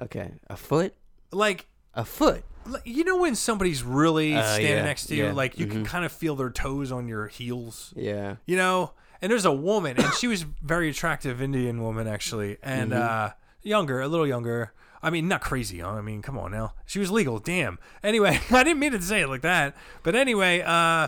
Okay, 0.01 0.33
a 0.49 0.57
foot. 0.57 0.95
Like, 1.33 1.67
A 1.95 2.05
foot. 2.05 2.45
you 2.85 3.05
know 3.05 3.17
when 3.17 3.35
somebody's 3.35 3.83
really 3.83 4.35
Uh, 4.35 4.43
standing 4.45 4.71
yeah, 4.77 4.85
next 4.85 5.07
to 5.07 5.15
you, 5.17 5.25
yeah, 5.27 5.33
like 5.33 5.59
you 5.59 5.67
can 5.67 5.83
mhm. 5.83 5.87
kind 5.87 6.05
of 6.05 6.13
feel 6.13 6.37
their 6.37 6.51
toes 6.51 6.93
on 6.93 7.09
your 7.09 7.27
heels. 7.29 7.93
Yeah. 7.97 8.37
you 8.47 8.57
know 8.57 8.93
and 9.21 9.31
there's 9.31 9.45
a 9.45 9.53
woman 9.53 9.97
and 10.01 10.13
she 10.15 10.27
was 10.27 10.43
very 10.43 10.89
attractive 10.89 11.41
indian 11.43 11.81
woman 11.83 12.07
actually 12.09 12.57
and 12.63 12.91
Mm-hmm. 12.93 13.03
uh 13.03 13.31
younger 13.63 14.01
a 14.01 14.09
little 14.09 14.27
younger 14.27 14.73
i 15.03 15.11
mean 15.11 15.29
not 15.29 15.41
crazy 15.41 15.77
young 15.77 15.97
i 15.97 16.01
mean 16.01 16.23
come 16.23 16.37
on 16.37 16.51
now 16.51 16.75
she 16.87 16.99
was 16.99 17.11
legal 17.13 17.39
damn 17.39 17.79
anyway 18.03 18.41
i 18.51 18.65
didn't 18.65 18.81
mean 18.81 18.91
to 18.93 19.01
say 19.01 19.21
it 19.23 19.29
like 19.29 19.43
that 19.43 19.77
but 20.03 20.15
anyway 20.17 20.61
uh 20.67 21.07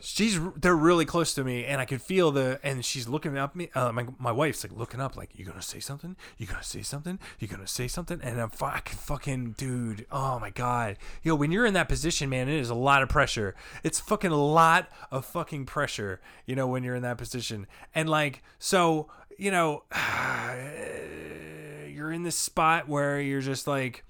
she's 0.00 0.38
they're 0.56 0.76
really 0.76 1.04
close 1.04 1.34
to 1.34 1.44
me 1.44 1.64
and 1.64 1.80
i 1.80 1.84
could 1.84 2.02
feel 2.02 2.30
the 2.30 2.58
and 2.62 2.84
she's 2.84 3.08
looking 3.08 3.36
up 3.38 3.54
me 3.54 3.70
uh, 3.74 3.92
my, 3.92 4.06
my 4.18 4.32
wife's 4.32 4.64
like 4.64 4.76
looking 4.76 5.00
up 5.00 5.16
like 5.16 5.30
you 5.34 5.44
gonna 5.44 5.62
say 5.62 5.80
something? 5.80 6.16
You 6.38 6.46
gonna 6.46 6.62
say 6.62 6.82
something? 6.82 7.18
You 7.38 7.48
gonna 7.48 7.66
say 7.66 7.88
something? 7.88 8.20
And 8.22 8.40
i'm 8.40 8.50
fucking 8.50 8.98
fucking 8.98 9.52
dude 9.52 10.06
oh 10.10 10.38
my 10.38 10.50
god. 10.50 10.96
Yo 11.22 11.34
when 11.34 11.50
you're 11.52 11.66
in 11.66 11.74
that 11.74 11.88
position 11.88 12.28
man 12.30 12.48
it 12.48 12.58
is 12.58 12.70
a 12.70 12.74
lot 12.74 13.02
of 13.02 13.08
pressure. 13.08 13.54
It's 13.82 14.00
fucking 14.00 14.30
a 14.30 14.42
lot 14.42 14.88
of 15.10 15.24
fucking 15.24 15.66
pressure 15.66 16.20
you 16.46 16.54
know 16.56 16.66
when 16.66 16.82
you're 16.82 16.94
in 16.94 17.02
that 17.02 17.18
position. 17.18 17.66
And 17.94 18.08
like 18.08 18.42
so 18.58 19.08
you 19.38 19.50
know 19.50 19.84
you're 21.88 22.12
in 22.12 22.22
this 22.22 22.36
spot 22.36 22.88
where 22.88 23.20
you're 23.20 23.40
just 23.40 23.66
like 23.66 24.04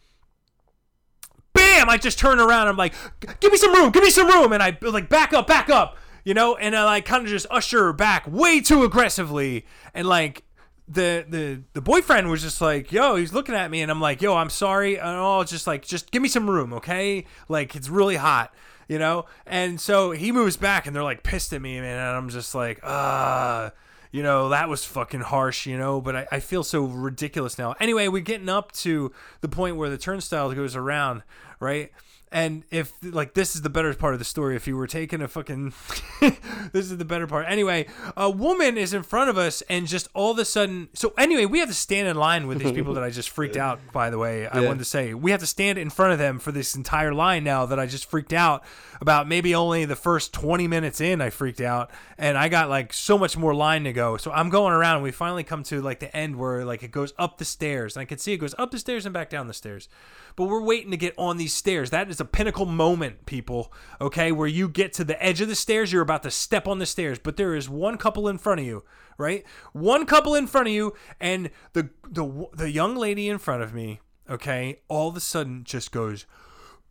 bam, 1.71 1.89
I 1.89 1.97
just 1.97 2.18
turn 2.18 2.41
around. 2.41 2.68
I'm 2.68 2.77
like, 2.77 2.95
give 3.41 3.53
me 3.53 3.59
some 3.59 3.75
room, 3.75 3.91
give 3.91 4.03
me 4.03 4.11
some 4.11 4.29
room. 4.29 4.53
And 4.53 4.62
I 4.62 4.77
like 4.81 5.09
back 5.09 5.33
up, 5.33 5.47
back 5.47 5.71
up, 5.71 5.97
you 6.25 6.35
know, 6.35 6.57
and 6.57 6.77
I 6.77 6.85
like 6.85 7.05
kind 7.05 7.25
of 7.25 7.29
just 7.29 7.47
usher 7.51 7.85
her 7.85 7.93
back 7.93 8.27
way 8.27 8.61
too 8.61 8.85
aggressively. 8.85 9.66
And 9.95 10.09
like, 10.09 10.45
the, 10.89 11.25
the 11.29 11.62
the 11.73 11.81
boyfriend 11.81 12.31
was 12.31 12.43
just 12.43 12.61
like, 12.61 12.91
yo, 12.91 13.14
he's 13.14 13.33
looking 13.33 13.55
at 13.55 13.71
me, 13.71 13.81
and 13.81 13.93
I'm 13.93 14.01
like, 14.01 14.21
yo, 14.21 14.35
I'm 14.35 14.51
sorry. 14.51 14.99
And 14.99 15.09
all 15.09 15.45
just 15.45 15.68
like, 15.68 15.87
just 15.87 16.11
give 16.11 16.21
me 16.21 16.29
some 16.29 16.51
room, 16.51 16.73
okay? 16.73 17.27
Like, 17.49 17.77
it's 17.77 17.89
really 17.89 18.16
hot, 18.16 18.53
you 18.89 18.99
know? 18.99 19.27
And 19.47 19.81
so 19.81 20.11
he 20.11 20.33
moves 20.33 20.57
back, 20.57 20.89
and 20.89 20.97
they're 20.97 21.05
like 21.05 21.23
pissed 21.23 21.53
at 21.53 21.62
me, 21.62 21.81
man. 21.81 21.97
And 21.97 22.16
I'm 22.16 22.29
just 22.29 22.57
like, 22.57 22.81
ah 22.83 23.71
you 24.11 24.22
know, 24.22 24.48
that 24.48 24.68
was 24.68 24.84
fucking 24.84 25.20
harsh, 25.20 25.66
you 25.66 25.78
know, 25.78 26.00
but 26.00 26.16
I, 26.16 26.26
I 26.32 26.40
feel 26.40 26.64
so 26.64 26.84
ridiculous 26.84 27.58
now. 27.58 27.74
Anyway, 27.80 28.08
we're 28.08 28.22
getting 28.22 28.48
up 28.48 28.72
to 28.72 29.12
the 29.40 29.48
point 29.48 29.76
where 29.76 29.88
the 29.88 29.98
turnstile 29.98 30.52
goes 30.52 30.74
around, 30.74 31.22
right? 31.61 31.92
And 32.33 32.62
if 32.70 32.93
like 33.03 33.35
this 33.35 33.57
is 33.57 33.62
the 33.62 33.70
better 33.70 33.93
part 33.95 34.12
of 34.12 34.20
the 34.20 34.24
story, 34.24 34.55
if 34.55 34.68
you 34.68 34.76
were 34.76 34.87
taking 34.87 35.20
a 35.20 35.26
fucking, 35.26 35.72
this 36.20 36.91
is 36.91 36.97
the 36.97 37.05
better 37.05 37.26
part. 37.26 37.47
Anyway, 37.49 37.87
a 38.16 38.31
woman 38.31 38.78
is 38.78 38.95
in 38.95 39.03
front 39.03 39.31
of 39.31 39.37
us, 39.37 39.62
and 39.62 39.89
just 39.89 40.07
all 40.14 40.31
of 40.31 40.39
a 40.39 40.45
sudden, 40.45 40.89
so 40.95 41.12
anyway, 41.18 41.45
we 41.45 41.59
have 41.59 41.68
to 41.68 41.74
stand 41.74 42.07
in 42.07 42.16
line 42.16 42.47
with 42.47 42.59
these 42.61 42.70
people 42.72 42.95
that 42.95 43.03
I 43.03 43.11
just 43.11 43.31
freaked 43.31 43.57
out. 43.57 43.81
By 43.93 44.11
the 44.11 44.18
way, 44.18 44.47
I 44.47 44.61
Yeah. 44.61 44.66
wanted 44.68 44.78
to 44.81 44.85
say 44.85 45.12
we 45.12 45.33
have 45.33 45.41
to 45.41 45.47
stand 45.47 45.76
in 45.76 45.91
front 45.91 46.12
of 46.12 46.18
them 46.20 46.39
for 46.39 46.53
this 46.53 46.76
entire 46.76 47.12
line 47.12 47.43
now 47.43 47.66
that 47.66 47.81
I 47.81 47.87
just 47.87 48.09
freaked 48.09 48.33
out 48.33 48.62
about. 49.01 49.26
Maybe 49.26 49.53
only 49.53 49.85
the 49.85 49.97
first 49.97 50.33
twenty 50.33 50.68
minutes 50.68 51.01
in, 51.01 51.20
I 51.20 51.31
freaked 51.31 51.61
out, 51.61 51.91
and 52.16 52.39
I 52.39 52.49
got 52.49 52.68
like 52.68 52.93
so 52.93 53.18
much 53.18 53.37
more 53.37 53.55
line 53.55 53.83
to 53.85 53.93
go. 53.93 54.16
So 54.16 54.31
I'm 54.31 54.51
going 54.51 54.72
around, 54.72 54.97
and 54.97 55.03
we 55.03 55.11
finally 55.11 55.43
come 55.43 55.64
to 55.64 55.83
like 55.83 55.99
the 55.99 56.14
end 56.16 56.37
where 56.37 56.64
like 56.64 56.85
it 56.85 56.93
goes 56.93 57.12
up 57.18 57.39
the 57.39 57.45
stairs, 57.45 57.97
and 57.97 58.03
I 58.03 58.05
can 58.05 58.18
see 58.18 58.33
it 58.35 58.39
goes 58.39 58.55
up 58.57 58.70
the 58.70 58.78
stairs 58.78 59.05
and 59.05 59.12
back 59.12 59.31
down 59.31 59.49
the 59.49 59.55
stairs. 59.55 59.89
But 60.37 60.45
we're 60.45 60.62
waiting 60.62 60.93
to 60.93 60.97
get 60.97 61.12
on 61.18 61.39
these 61.39 61.53
stairs. 61.53 61.91
That 61.91 62.09
is 62.09 62.20
a 62.21 62.25
pinnacle 62.25 62.66
moment, 62.66 63.27
people. 63.27 63.73
Okay, 64.01 64.33
where 64.33 64.49
you 64.49 64.68
get 64.68 64.93
to 64.95 65.05
the 65.05 65.23
edge 65.23 65.41
of 65.41 65.49
the 65.49 65.55
stairs, 65.55 65.93
you're 65.93 66.03
about 66.03 66.23
to 66.25 66.31
step 66.31 66.68
on 66.68 66.79
the 66.79 66.87
stairs, 66.87 67.18
but 67.18 67.37
there 67.37 67.55
is 67.55 67.68
one 67.68 67.97
couple 67.97 68.29
in 68.29 68.39
front 68.39 68.61
of 68.61 68.66
you, 68.66 68.85
right? 69.18 69.45
One 69.73 70.07
couple 70.07 70.35
in 70.35 70.47
front 70.47 70.68
of 70.68 70.75
you, 70.75 70.95
and 71.21 71.51
the 71.73 71.91
the 72.09 72.49
the 72.53 72.71
young 72.71 72.97
lady 72.97 73.29
in 73.29 73.39
front 73.39 73.62
of 73.62 73.75
me, 73.75 74.01
okay, 74.29 74.81
all 74.89 75.09
of 75.09 75.16
a 75.16 75.21
sudden 75.21 75.64
just 75.64 75.93
goes 75.93 76.27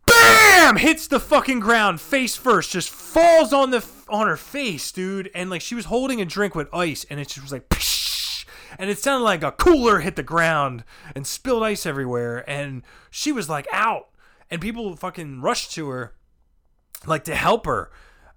bam 0.06 0.78
hits 0.78 1.08
the 1.08 1.20
fucking 1.20 1.60
ground 1.60 2.02
face 2.02 2.36
first 2.36 2.72
just 2.72 2.90
falls 2.90 3.54
on 3.54 3.70
the 3.70 3.86
on 4.08 4.28
her 4.28 4.38
face 4.38 4.92
dude 4.92 5.30
and 5.36 5.50
like 5.50 5.62
she 5.62 5.76
was 5.76 5.86
holding 5.86 6.20
a 6.20 6.26
drink 6.26 6.56
with 6.56 6.74
ice 6.74 7.06
and 7.10 7.20
it 7.20 7.28
just 7.28 7.44
was 7.44 7.52
like 7.52 7.70
and 8.78 8.90
it 8.90 8.98
sounded 9.00 9.24
like 9.24 9.44
a 9.44 9.52
cooler 9.52 10.00
hit 10.00 10.16
the 10.16 10.24
ground 10.24 10.84
and 11.16 11.26
spilled 11.28 11.64
ice 11.64 11.86
everywhere 11.86 12.48
and 12.50 12.84
she 13.10 13.32
was 13.32 13.50
like 13.50 13.68
out 13.72 14.10
and 14.50 14.62
people 14.62 14.96
fucking 14.96 15.42
rush 15.42 15.70
to 15.70 15.90
her 15.90 16.14
like 17.06 17.24
to 17.26 17.36
help 17.36 17.66
her. 17.66 17.92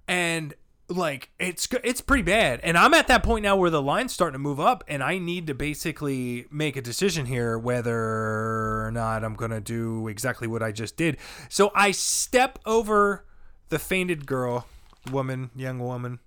And 0.06 0.54
like 0.88 1.30
it's 1.38 1.68
it's 1.84 2.00
pretty 2.00 2.22
bad. 2.22 2.60
And 2.62 2.76
i'm 2.76 2.92
at 2.94 3.08
that 3.08 3.22
point 3.22 3.44
now 3.44 3.56
where 3.56 3.70
the 3.70 3.82
line's 3.82 4.12
starting 4.12 4.34
to 4.34 4.38
move 4.38 4.60
up 4.60 4.84
and 4.88 5.02
i 5.02 5.16
need 5.16 5.46
to 5.46 5.54
basically 5.54 6.46
make 6.50 6.76
a 6.76 6.82
decision 6.82 7.26
here 7.26 7.58
whether 7.58 7.96
or 7.96 8.90
not 8.92 9.24
i'm 9.24 9.34
gonna 9.34 9.60
do 9.60 10.08
exactly 10.08 10.46
what 10.46 10.62
i 10.62 10.72
just 10.72 10.96
did. 10.96 11.16
So 11.48 11.70
i 11.74 11.92
step 11.92 12.58
over 12.66 13.24
the 13.70 13.78
fainted 13.78 14.26
girl 14.26 14.66
woman 15.10 15.50
young 15.56 15.78
woman. 15.78 16.18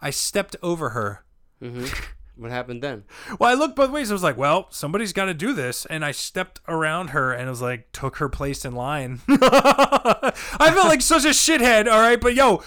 I 0.00 0.10
stepped 0.10 0.54
over 0.62 0.90
her 0.90 1.24
mm-hmm. 1.62 1.86
What 2.36 2.50
happened 2.50 2.82
then? 2.82 3.04
well, 3.38 3.50
I 3.50 3.54
looked 3.54 3.76
both 3.76 3.90
ways. 3.90 4.10
I 4.10 4.14
was 4.14 4.22
like, 4.22 4.36
well, 4.36 4.66
somebody's 4.70 5.12
got 5.12 5.26
to 5.26 5.34
do 5.34 5.52
this. 5.52 5.86
And 5.86 6.04
I 6.04 6.10
stepped 6.10 6.60
around 6.66 7.10
her 7.10 7.32
and 7.32 7.46
it 7.46 7.50
was 7.50 7.62
like, 7.62 7.92
took 7.92 8.16
her 8.16 8.28
place 8.28 8.64
in 8.64 8.74
line. 8.74 9.20
I 9.28 10.70
felt 10.74 10.88
like 10.88 11.00
such 11.00 11.24
a 11.24 11.28
shithead. 11.28 11.86
All 11.86 12.00
right. 12.00 12.20
But 12.20 12.34
yo, 12.34 12.62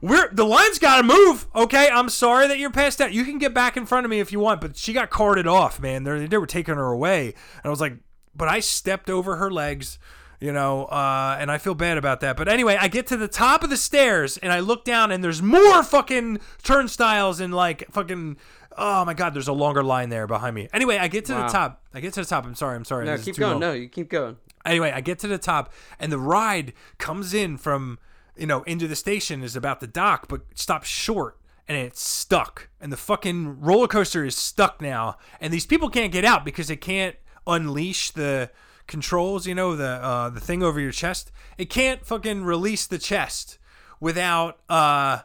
we're 0.00 0.28
the 0.32 0.44
line's 0.44 0.80
got 0.80 0.96
to 0.96 1.02
move. 1.04 1.46
Okay. 1.54 1.88
I'm 1.88 2.08
sorry 2.08 2.48
that 2.48 2.58
you're 2.58 2.70
passed 2.70 3.00
out. 3.00 3.12
You 3.12 3.24
can 3.24 3.38
get 3.38 3.54
back 3.54 3.76
in 3.76 3.86
front 3.86 4.06
of 4.06 4.10
me 4.10 4.18
if 4.18 4.32
you 4.32 4.40
want. 4.40 4.60
But 4.60 4.76
she 4.76 4.92
got 4.92 5.10
carted 5.10 5.46
off, 5.46 5.78
man. 5.78 6.02
They're, 6.02 6.26
they 6.26 6.38
were 6.38 6.46
taking 6.46 6.74
her 6.74 6.90
away. 6.90 7.26
And 7.26 7.66
I 7.66 7.68
was 7.68 7.80
like, 7.80 7.98
but 8.34 8.48
I 8.48 8.58
stepped 8.58 9.08
over 9.08 9.36
her 9.36 9.50
legs. 9.50 9.98
You 10.40 10.52
know, 10.52 10.86
uh, 10.86 11.36
and 11.38 11.52
I 11.52 11.58
feel 11.58 11.76
bad 11.76 11.98
about 11.98 12.18
that. 12.22 12.36
But 12.36 12.48
anyway, 12.48 12.76
I 12.80 12.88
get 12.88 13.06
to 13.06 13.16
the 13.16 13.28
top 13.28 13.62
of 13.62 13.70
the 13.70 13.76
stairs 13.76 14.38
and 14.38 14.52
I 14.52 14.58
look 14.58 14.84
down 14.84 15.12
and 15.12 15.22
there's 15.22 15.40
more 15.40 15.84
fucking 15.84 16.40
turnstiles 16.64 17.38
and 17.38 17.54
like 17.54 17.84
fucking 17.92 18.38
Oh 18.76 19.04
my 19.04 19.14
god, 19.14 19.34
there's 19.34 19.48
a 19.48 19.52
longer 19.52 19.82
line 19.82 20.08
there 20.08 20.26
behind 20.26 20.54
me. 20.54 20.68
Anyway, 20.72 20.98
I 20.98 21.08
get 21.08 21.24
to 21.26 21.34
Wow. 21.34 21.46
the 21.46 21.52
top. 21.52 21.82
I 21.94 22.00
get 22.00 22.12
to 22.14 22.20
the 22.20 22.26
top. 22.26 22.44
I'm 22.44 22.54
sorry. 22.54 22.76
I'm 22.76 22.84
sorry. 22.84 23.04
No, 23.06 23.16
This 23.16 23.24
keep 23.24 23.36
going. 23.36 23.52
long. 23.52 23.60
No, 23.60 23.72
you 23.72 23.88
keep 23.88 24.08
going. 24.08 24.36
Anyway, 24.64 24.92
I 24.92 25.00
get 25.00 25.18
to 25.20 25.28
the 25.28 25.38
top, 25.38 25.72
and 25.98 26.12
the 26.12 26.18
ride 26.18 26.72
comes 26.98 27.34
in 27.34 27.56
from 27.58 27.98
you 28.36 28.46
know 28.46 28.62
into 28.62 28.86
the 28.88 28.96
station 28.96 29.42
is 29.42 29.56
about 29.56 29.80
to 29.80 29.86
dock, 29.86 30.28
but 30.28 30.42
stops 30.54 30.88
short, 30.88 31.38
and 31.68 31.76
it's 31.76 32.00
stuck. 32.06 32.68
And 32.80 32.92
the 32.92 32.96
fucking 32.96 33.60
roller 33.60 33.88
coaster 33.88 34.24
is 34.24 34.36
stuck 34.36 34.80
now, 34.80 35.16
and 35.40 35.52
these 35.52 35.66
people 35.66 35.88
can't 35.90 36.12
get 36.12 36.24
out 36.24 36.44
because 36.44 36.68
they 36.68 36.76
can't 36.76 37.16
unleash 37.46 38.10
the 38.12 38.50
controls. 38.86 39.46
You 39.46 39.54
know 39.54 39.74
the 39.76 39.88
uh, 40.02 40.28
the 40.30 40.40
thing 40.40 40.62
over 40.62 40.78
your 40.80 40.92
chest. 40.92 41.32
It 41.58 41.68
can't 41.70 42.06
fucking 42.06 42.44
release 42.44 42.86
the 42.86 42.98
chest 42.98 43.58
without 44.00 44.60
uh 44.68 45.20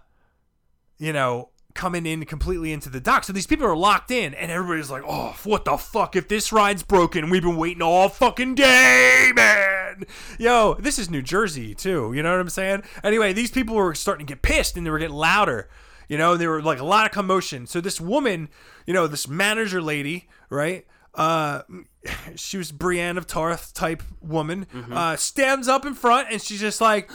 you 0.99 1.13
know, 1.13 1.49
coming 1.77 2.05
in 2.05 2.25
completely 2.25 2.73
into 2.73 2.89
the 2.89 2.99
dock. 2.99 3.23
So 3.23 3.31
these 3.31 3.47
people 3.47 3.65
are 3.65 3.77
locked 3.77 4.11
in, 4.11 4.33
and 4.33 4.51
everybody's 4.51 4.91
like, 4.91 5.03
oh, 5.07 5.37
what 5.45 5.63
the 5.63 5.77
fuck? 5.77 6.15
If 6.15 6.27
this 6.27 6.51
ride's 6.51 6.83
broken, 6.83 7.29
we've 7.29 7.43
been 7.43 7.55
waiting 7.55 7.81
all 7.81 8.09
fucking 8.09 8.55
day, 8.55 9.31
man. 9.33 10.03
Yo, 10.37 10.73
this 10.79 10.99
is 10.99 11.09
New 11.09 11.21
Jersey, 11.21 11.73
too. 11.73 12.11
You 12.13 12.23
know 12.23 12.31
what 12.31 12.41
I'm 12.41 12.49
saying? 12.49 12.83
Anyway, 13.03 13.31
these 13.31 13.51
people 13.51 13.75
were 13.75 13.95
starting 13.95 14.25
to 14.25 14.33
get 14.33 14.41
pissed, 14.41 14.75
and 14.75 14.85
they 14.85 14.89
were 14.89 14.99
getting 14.99 15.15
louder. 15.15 15.69
You 16.09 16.17
know, 16.17 16.35
there 16.35 16.49
were 16.49 16.61
like 16.61 16.79
a 16.79 16.85
lot 16.85 17.05
of 17.05 17.11
commotion. 17.11 17.67
So 17.67 17.79
this 17.79 18.01
woman, 18.01 18.49
you 18.85 18.93
know, 18.93 19.07
this 19.07 19.27
manager 19.27 19.81
lady, 19.81 20.27
right? 20.49 20.85
Uh, 21.13 21.61
she 22.35 22.57
was 22.57 22.71
Brienne 22.71 23.17
of 23.17 23.27
Tarth 23.27 23.73
type 23.73 24.01
woman. 24.21 24.65
Uh, 24.91 25.15
stands 25.15 25.67
up 25.67 25.85
in 25.85 25.93
front, 25.93 26.29
and 26.31 26.41
she's 26.41 26.59
just 26.59 26.81
like, 26.81 27.09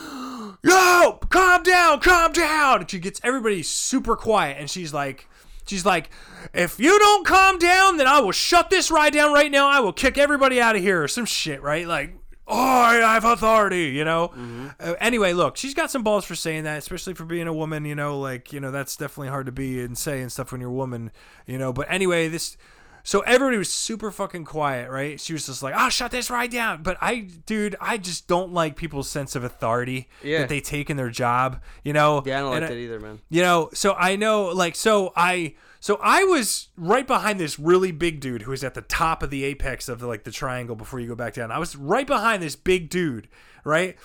yo, 0.63 1.19
calm 1.29 1.63
down, 1.63 2.01
calm 2.01 2.33
down. 2.33 2.81
And 2.81 2.91
she 2.91 2.99
gets 2.99 3.21
everybody 3.23 3.63
super 3.63 4.17
quiet, 4.17 4.57
and 4.59 4.69
she's 4.71 4.93
like, 4.93 5.29
she's 5.67 5.85
like, 5.85 6.11
if 6.53 6.79
you 6.79 6.99
don't 6.99 7.27
calm 7.27 7.59
down, 7.59 7.97
then 7.97 8.07
I 8.07 8.21
will 8.21 8.33
shut 8.33 8.71
this 8.71 8.91
ride 8.91 9.13
down 9.13 9.33
right 9.33 9.51
now. 9.51 9.69
I 9.69 9.81
will 9.81 9.93
kick 9.93 10.19
everybody 10.19 10.61
out 10.61 10.77
of 10.77 10.83
here, 10.83 11.03
or 11.03 11.09
some 11.09 11.25
shit, 11.25 11.63
right? 11.63 11.87
Like, 11.87 12.17
oh, 12.47 12.57
I 12.57 13.15
have 13.15 13.25
authority, 13.25 13.87
you 13.91 14.05
know. 14.05 14.33
Uh, 14.81 14.95
anyway, 15.01 15.33
look, 15.33 15.57
she's 15.57 15.75
got 15.75 15.91
some 15.91 16.03
balls 16.03 16.25
for 16.25 16.35
saying 16.35 16.65
that, 16.65 16.79
especially 16.79 17.15
for 17.15 17.25
being 17.25 17.47
a 17.47 17.53
woman. 17.53 17.85
You 17.85 17.95
know, 17.95 18.19
like 18.19 18.53
you 18.53 18.61
know 18.61 18.71
that's 18.71 18.97
definitely 18.97 19.29
hard 19.29 19.47
to 19.47 19.53
be 19.53 19.81
and 19.81 19.97
say 19.97 20.21
and 20.21 20.31
stuff 20.31 20.53
when 20.53 20.61
you're 20.61 20.71
a 20.71 20.75
woman, 20.75 21.11
you 21.47 21.59
know. 21.59 21.73
But 21.73 21.87
anyway, 21.91 22.29
this. 22.29 22.57
So 23.05 23.21
everybody 23.23 23.57
was 23.59 23.73
super 23.73 24.11
fucking 24.13 24.45
quiet, 24.45 24.89
right? 24.91 25.21
She 25.21 25.33
was 25.33 25.47
just 25.47 25.63
like, 25.63 25.75
"Oh, 25.77 25.89
shut 25.89 26.11
this 26.13 26.31
right 26.31 26.51
down." 26.51 26.83
But 26.83 26.99
I, 27.01 27.29
dude, 27.47 27.75
I 27.81 27.99
just 27.99 28.29
don't 28.29 28.53
like 28.53 28.77
people's 28.77 29.09
sense 29.09 29.35
of 29.35 29.43
authority 29.45 30.09
Yeah. 30.23 30.39
that 30.41 30.49
they 30.49 30.61
take 30.61 30.89
in 30.89 30.97
their 30.97 31.11
job. 31.11 31.61
You 31.83 31.93
know? 31.93 32.23
Yeah, 32.25 32.39
I 32.39 32.41
don't 32.41 32.53
And 32.55 32.61
like 32.63 32.71
that 32.71 32.77
either, 32.77 33.01
man. 33.01 33.19
you 33.29 33.43
know, 33.43 33.71
so 33.75 33.95
I 33.95 34.15
know, 34.17 34.45
like, 34.47 34.77
so 34.77 35.13
I, 35.17 35.55
so 35.81 35.99
I 36.01 36.23
was 36.25 36.69
right 36.77 37.07
behind 37.07 37.41
this 37.41 37.59
really 37.59 37.91
big 37.91 38.21
dude 38.21 38.43
who 38.43 38.53
was 38.53 38.63
at 38.63 38.75
the 38.75 38.83
top 38.83 39.23
of 39.25 39.31
the 39.31 39.43
apex 39.45 39.89
of 39.89 39.99
the 39.99 40.07
like 40.07 40.23
the 40.23 40.31
triangle 40.31 40.77
before 40.77 41.01
you 41.01 41.09
go 41.09 41.17
back 41.17 41.35
down. 41.35 41.51
I 41.51 41.59
was 41.59 41.75
right 41.75 42.07
behind 42.07 42.41
this 42.41 42.55
big 42.55 42.89
dude, 42.89 43.27
right, 43.65 43.97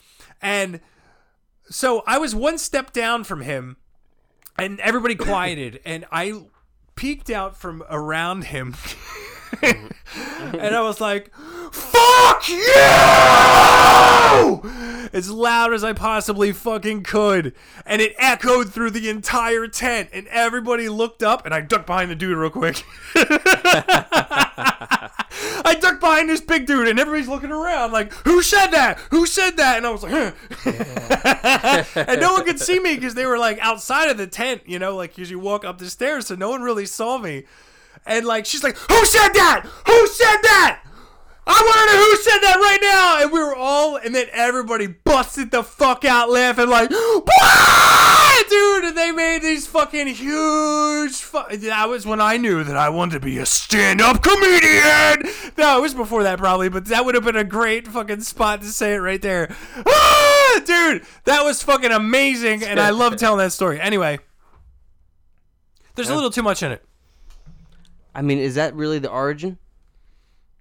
and 0.42 0.80
so 1.70 2.02
I 2.08 2.18
was 2.18 2.34
one 2.34 2.58
step 2.58 2.94
down 2.94 3.24
from 3.26 3.42
him, 3.42 3.78
and 4.58 4.80
everybody 4.80 5.14
quieted, 5.16 5.80
and 5.86 6.06
I 6.12 6.46
peeked 6.98 7.30
out 7.30 7.56
from 7.56 7.84
around 7.90 8.46
him. 8.46 8.76
and 9.62 10.76
I 10.76 10.82
was 10.82 11.00
like, 11.02 11.32
"Fuck 11.72 12.50
you!" 12.50 12.64
as 15.14 15.30
loud 15.30 15.74
as 15.74 15.84
I 15.84 15.94
possibly 15.94 16.52
fucking 16.52 17.04
could, 17.04 17.54
and 17.86 18.02
it 18.02 18.16
echoed 18.18 18.74
through 18.74 18.92
the 18.92 19.10
entire 19.10 19.68
tent. 19.68 20.10
And 20.14 20.28
everybody 20.28 20.90
looked 20.90 21.24
up, 21.24 21.46
and 21.46 21.54
I 21.54 21.62
ducked 21.62 21.88
behind 21.88 22.12
the 22.12 22.16
dude 22.16 22.38
real 22.38 22.50
quick. 22.50 22.84
I 25.66 25.76
ducked 25.80 26.00
behind 26.00 26.30
this 26.30 26.42
big 26.42 26.66
dude, 26.66 26.88
and 26.88 27.00
everybody's 27.00 27.28
looking 27.28 27.52
around 27.52 27.92
like, 27.92 28.14
"Who 28.26 28.42
said 28.42 28.68
that? 28.68 29.00
Who 29.12 29.26
said 29.26 29.58
that?" 29.58 29.78
And 29.78 29.86
I 29.86 29.90
was 29.90 30.04
like, 30.04 30.14
and 32.08 32.22
no 32.22 32.34
one 32.34 32.46
could 32.46 32.60
see 32.60 32.80
me 32.80 32.96
because 32.96 33.14
they 33.16 33.26
were 33.26 33.38
like 33.38 33.60
outside 33.60 34.10
of 34.10 34.18
the 34.18 34.28
tent, 34.28 34.64
you 34.66 34.80
know, 34.80 34.96
like 34.96 35.18
as 35.20 35.30
you 35.30 35.40
walk 35.40 35.66
up 35.66 35.78
the 35.78 35.90
stairs, 35.90 36.28
so 36.28 36.36
no 36.36 36.50
one 36.50 36.62
really 36.62 36.86
saw 36.86 37.18
me. 37.18 37.46
And 38.08 38.26
like 38.26 38.46
she's 38.46 38.64
like, 38.64 38.78
"Who 38.78 39.06
said 39.06 39.30
that? 39.34 39.66
Who 39.86 40.08
said 40.08 40.38
that?" 40.44 40.84
I 41.50 41.52
want 41.54 41.90
to 41.90 41.96
know 41.96 42.04
who 42.04 42.16
said 42.18 42.40
that 42.40 42.58
right 42.58 42.80
now. 42.82 43.24
And 43.24 43.32
we 43.32 43.40
were 43.40 43.56
all, 43.56 43.96
and 43.96 44.14
then 44.14 44.28
everybody 44.34 44.88
busted 44.88 45.50
the 45.50 45.64
fuck 45.64 46.04
out 46.04 46.30
laughing 46.30 46.68
like? 46.70 46.90
Dude, 48.50 48.84
and 48.86 48.98
they 48.98 49.12
made 49.12 49.42
these 49.44 49.66
fucking 49.66 50.08
huge. 50.08 51.14
Fu- 51.16 51.58
that 51.58 51.88
was 51.88 52.06
when 52.06 52.20
I 52.20 52.36
knew 52.38 52.64
that 52.66 52.76
I 52.76 52.90
wanted 52.90 53.14
to 53.14 53.20
be 53.22 53.38
a 53.38 53.46
stand 53.46 54.02
up 54.02 54.22
comedian. 54.22 55.34
No, 55.58 55.78
it 55.78 55.82
was 55.82 55.94
before 55.94 56.24
that 56.24 56.38
probably, 56.38 56.68
but 56.70 56.86
that 56.86 57.06
would 57.06 57.16
have 57.16 57.24
been 57.24 57.36
a 57.38 57.44
great 57.46 57.88
fucking 57.88 58.22
spot 58.22 58.62
to 58.62 58.68
say 58.68 58.94
it 58.96 58.98
right 59.00 59.22
there. 59.22 59.54
Ah, 59.86 60.62
dude, 60.66 61.04
that 61.26 61.44
was 61.44 61.62
fucking 61.64 61.92
amazing. 61.92 62.64
And 62.64 62.80
I 62.80 62.90
love 62.90 63.16
telling 63.18 63.40
that 63.40 63.54
story. 63.54 63.80
Anyway, 63.80 64.20
there's 65.96 66.10
a 66.10 66.16
little 66.16 66.32
too 66.32 66.44
much 66.44 66.62
in 66.62 66.72
it. 66.74 66.84
I 68.18 68.22
mean, 68.24 68.40
is 68.40 68.56
that 68.56 68.74
really 68.76 69.00
the 69.00 69.10
origin? 69.12 69.58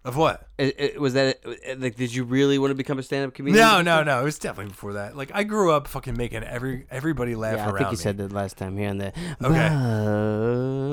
Of 0.05 0.17
what? 0.17 0.47
I- 0.59 0.93
I- 0.95 0.99
was 1.01 1.15
that 1.15 1.41
like? 1.79 1.97
Did 1.97 2.15
you 2.15 2.23
really 2.23 2.59
want 2.59 2.71
to 2.71 2.77
become 2.77 2.99
a 3.01 3.03
stand-up 3.03 3.35
comedian? 3.35 3.61
No, 3.67 3.83
no, 3.83 4.05
no. 4.05 4.21
It 4.21 4.25
was 4.25 4.39
definitely 4.39 4.71
before 4.71 4.93
that. 4.93 5.17
Like 5.17 5.33
I 5.35 5.43
grew 5.43 5.73
up 5.73 5.89
fucking 5.89 6.17
making 6.17 6.45
every 6.45 6.87
everybody 6.93 7.35
laugh 7.35 7.57
Yeah, 7.57 7.65
I 7.67 7.71
around 7.71 7.79
think 7.79 7.87
you 7.91 7.97
me. 7.99 8.03
said 8.03 8.19
that 8.19 8.31
last 8.33 8.57
time 8.57 8.77
here 8.77 8.91
on 8.91 8.99
the. 8.99 9.13
Okay. 9.43 9.67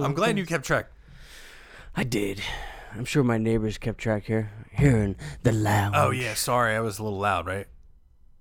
I'm 0.03 0.13
glad 0.15 0.37
you 0.39 0.45
kept 0.47 0.65
track. 0.65 0.87
I 1.95 2.03
did. 2.03 2.41
I'm 2.95 3.05
sure 3.05 3.23
my 3.23 3.37
neighbors 3.37 3.77
kept 3.77 3.99
track 3.99 4.23
here, 4.25 4.51
here 4.71 4.97
in 4.97 5.15
the 5.43 5.51
lounge. 5.51 5.93
Oh 5.97 6.09
yeah, 6.09 6.33
sorry, 6.33 6.75
I 6.75 6.79
was 6.79 6.97
a 6.97 7.03
little 7.03 7.19
loud, 7.19 7.45
right? 7.45 7.67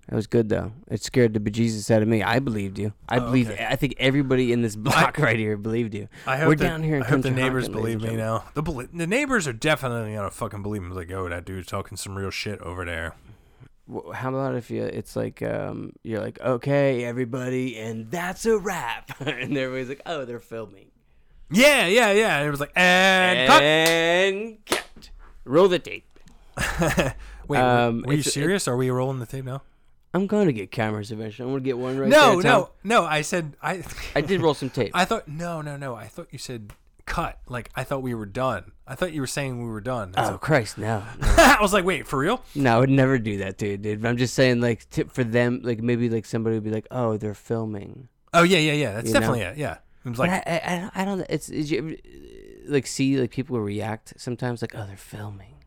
That 0.09 0.15
was 0.17 0.27
good 0.27 0.49
though. 0.49 0.73
It 0.91 1.01
scared 1.01 1.33
the 1.33 1.39
bejesus 1.39 1.89
out 1.89 2.01
of 2.01 2.07
me. 2.09 2.21
I 2.21 2.39
believed 2.39 2.77
you. 2.77 2.91
I 3.07 3.17
Oh, 3.17 3.21
believe. 3.21 3.49
okay. 3.49 3.65
I 3.69 3.75
think 3.77 3.95
everybody 3.97 4.51
in 4.51 4.61
this 4.61 4.75
block 4.87 5.17
right 5.17 5.39
here 5.39 5.55
believed 5.55 5.93
you. 5.95 6.09
I 6.27 6.37
hope 6.37 6.47
We're 6.49 6.55
that- 6.57 6.63
down 6.67 6.83
here 6.83 6.97
in 6.97 7.03
I 7.03 7.07
hope 7.07 7.21
the 7.21 7.31
neighbors 7.31 7.69
believe 7.69 8.01
me 8.01 8.15
now. 8.17 8.43
The 8.53 8.61
the 8.93 9.07
neighbors 9.07 9.47
are 9.47 9.53
definitely 9.53 10.13
gonna 10.13 10.29
fucking 10.29 10.61
believe 10.61 10.83
me. 10.83 10.89
Like, 10.89 11.11
oh, 11.11 11.29
that 11.29 11.45
dude's 11.45 11.67
talking 11.67 11.95
some 11.97 12.15
real 12.17 12.31
shit 12.31 12.59
over 12.61 12.83
there. 12.85 13.15
How 14.13 14.29
about 14.29 14.55
if 14.55 14.69
you? 14.71 14.83
It's 14.83 15.15
like 15.15 15.41
um, 15.41 15.93
you're 16.03 16.21
like, 16.21 16.39
okay, 16.41 17.03
everybody, 17.03 17.77
and 17.77 18.09
that's 18.11 18.45
a 18.45 18.57
wrap, 18.57 19.11
and 19.19 19.57
everybody's 19.57 19.89
like, 19.89 20.01
oh, 20.05 20.23
they're 20.25 20.39
filming. 20.39 20.87
Yeah, 21.51 21.87
yeah, 21.87 22.11
yeah. 22.11 22.37
And 22.39 22.47
it 22.47 22.51
was 22.51 22.59
like, 22.61 22.71
and 22.75 23.47
cut. 23.49 23.61
And 23.61 24.65
cut. 24.65 25.09
Roll 25.45 25.67
the 25.67 25.79
tape. 25.79 26.07
Wait, 27.47 27.59
Um, 27.59 28.03
were 28.07 28.13
you 28.13 28.23
serious? 28.23 28.67
Are 28.67 28.77
we 28.77 28.89
rolling 28.89 29.19
the 29.19 29.25
tape 29.25 29.45
now? 29.45 29.61
I'm 30.13 30.27
going 30.27 30.47
to 30.47 30.53
get 30.53 30.71
cameras 30.71 31.11
eventually. 31.11 31.45
I'm 31.45 31.51
going 31.53 31.63
to 31.63 31.67
get 31.67 31.77
one 31.77 31.97
right 31.97 32.09
there. 32.09 32.19
no, 32.19 32.41
Tom. 32.41 32.67
no, 32.83 33.01
no. 33.01 33.05
I 33.05 33.21
said 33.21 33.55
I. 33.61 33.83
I 34.15 34.21
did 34.21 34.41
roll 34.41 34.53
some 34.53 34.69
tape. 34.69 34.91
I 34.93 35.05
thought 35.05 35.27
no, 35.27 35.61
no, 35.61 35.75
no. 35.77 35.95
I 35.95 36.05
thought 36.07 36.27
you 36.31 36.37
said 36.37 36.73
cut. 37.05 37.39
Like 37.47 37.69
I 37.75 37.83
thought 37.83 38.01
we 38.03 38.13
were 38.13 38.25
done. 38.25 38.71
I 38.87 38.95
thought 38.95 39.13
you 39.13 39.21
were 39.21 39.27
saying 39.27 39.63
we 39.63 39.69
were 39.69 39.81
done. 39.81 40.13
oh 40.17 40.37
Christ, 40.37 40.77
no, 40.77 41.03
no. 41.19 41.27
I 41.37 41.57
was 41.61 41.73
like, 41.73 41.85
wait, 41.85 42.07
for 42.07 42.19
real? 42.19 42.41
No, 42.53 42.75
I 42.75 42.79
would 42.79 42.89
never 42.89 43.17
do 43.17 43.37
that 43.37 43.61
you, 43.61 43.77
dude. 43.77 44.01
But 44.01 44.09
I'm 44.09 44.17
just 44.17 44.33
saying, 44.33 44.61
like, 44.61 44.89
tip 44.89 45.11
for 45.11 45.23
them, 45.23 45.61
like 45.63 45.81
maybe 45.81 46.09
like 46.09 46.25
somebody 46.25 46.55
would 46.57 46.63
be 46.63 46.71
like, 46.71 46.87
"Oh, 46.91 47.17
they're 47.17 47.33
filming." 47.33 48.09
Oh 48.33 48.43
yeah, 48.43 48.59
yeah, 48.59 48.73
yeah. 48.73 48.93
That's 48.93 49.07
You 49.07 49.13
know? 49.13 49.19
definitely 49.19 49.41
it. 49.45 49.57
Yeah. 49.57 49.77
It 50.05 50.09
was 50.09 50.17
But 50.17 50.27
like, 50.29 50.47
I, 50.47 50.51
I, 50.51 50.89
I, 50.95 51.01
I 51.01 51.05
don't. 51.05 51.21
It's, 51.29 51.49
is 51.49 51.71
you 51.71 51.77
ever, 51.79 51.93
like 52.67 52.85
see 52.85 53.17
like 53.19 53.31
people 53.31 53.59
react 53.59 54.13
sometimes 54.17 54.61
like, 54.61 54.75
"Oh, 54.75 54.85
they're 54.85 54.97
filming." 54.97 55.63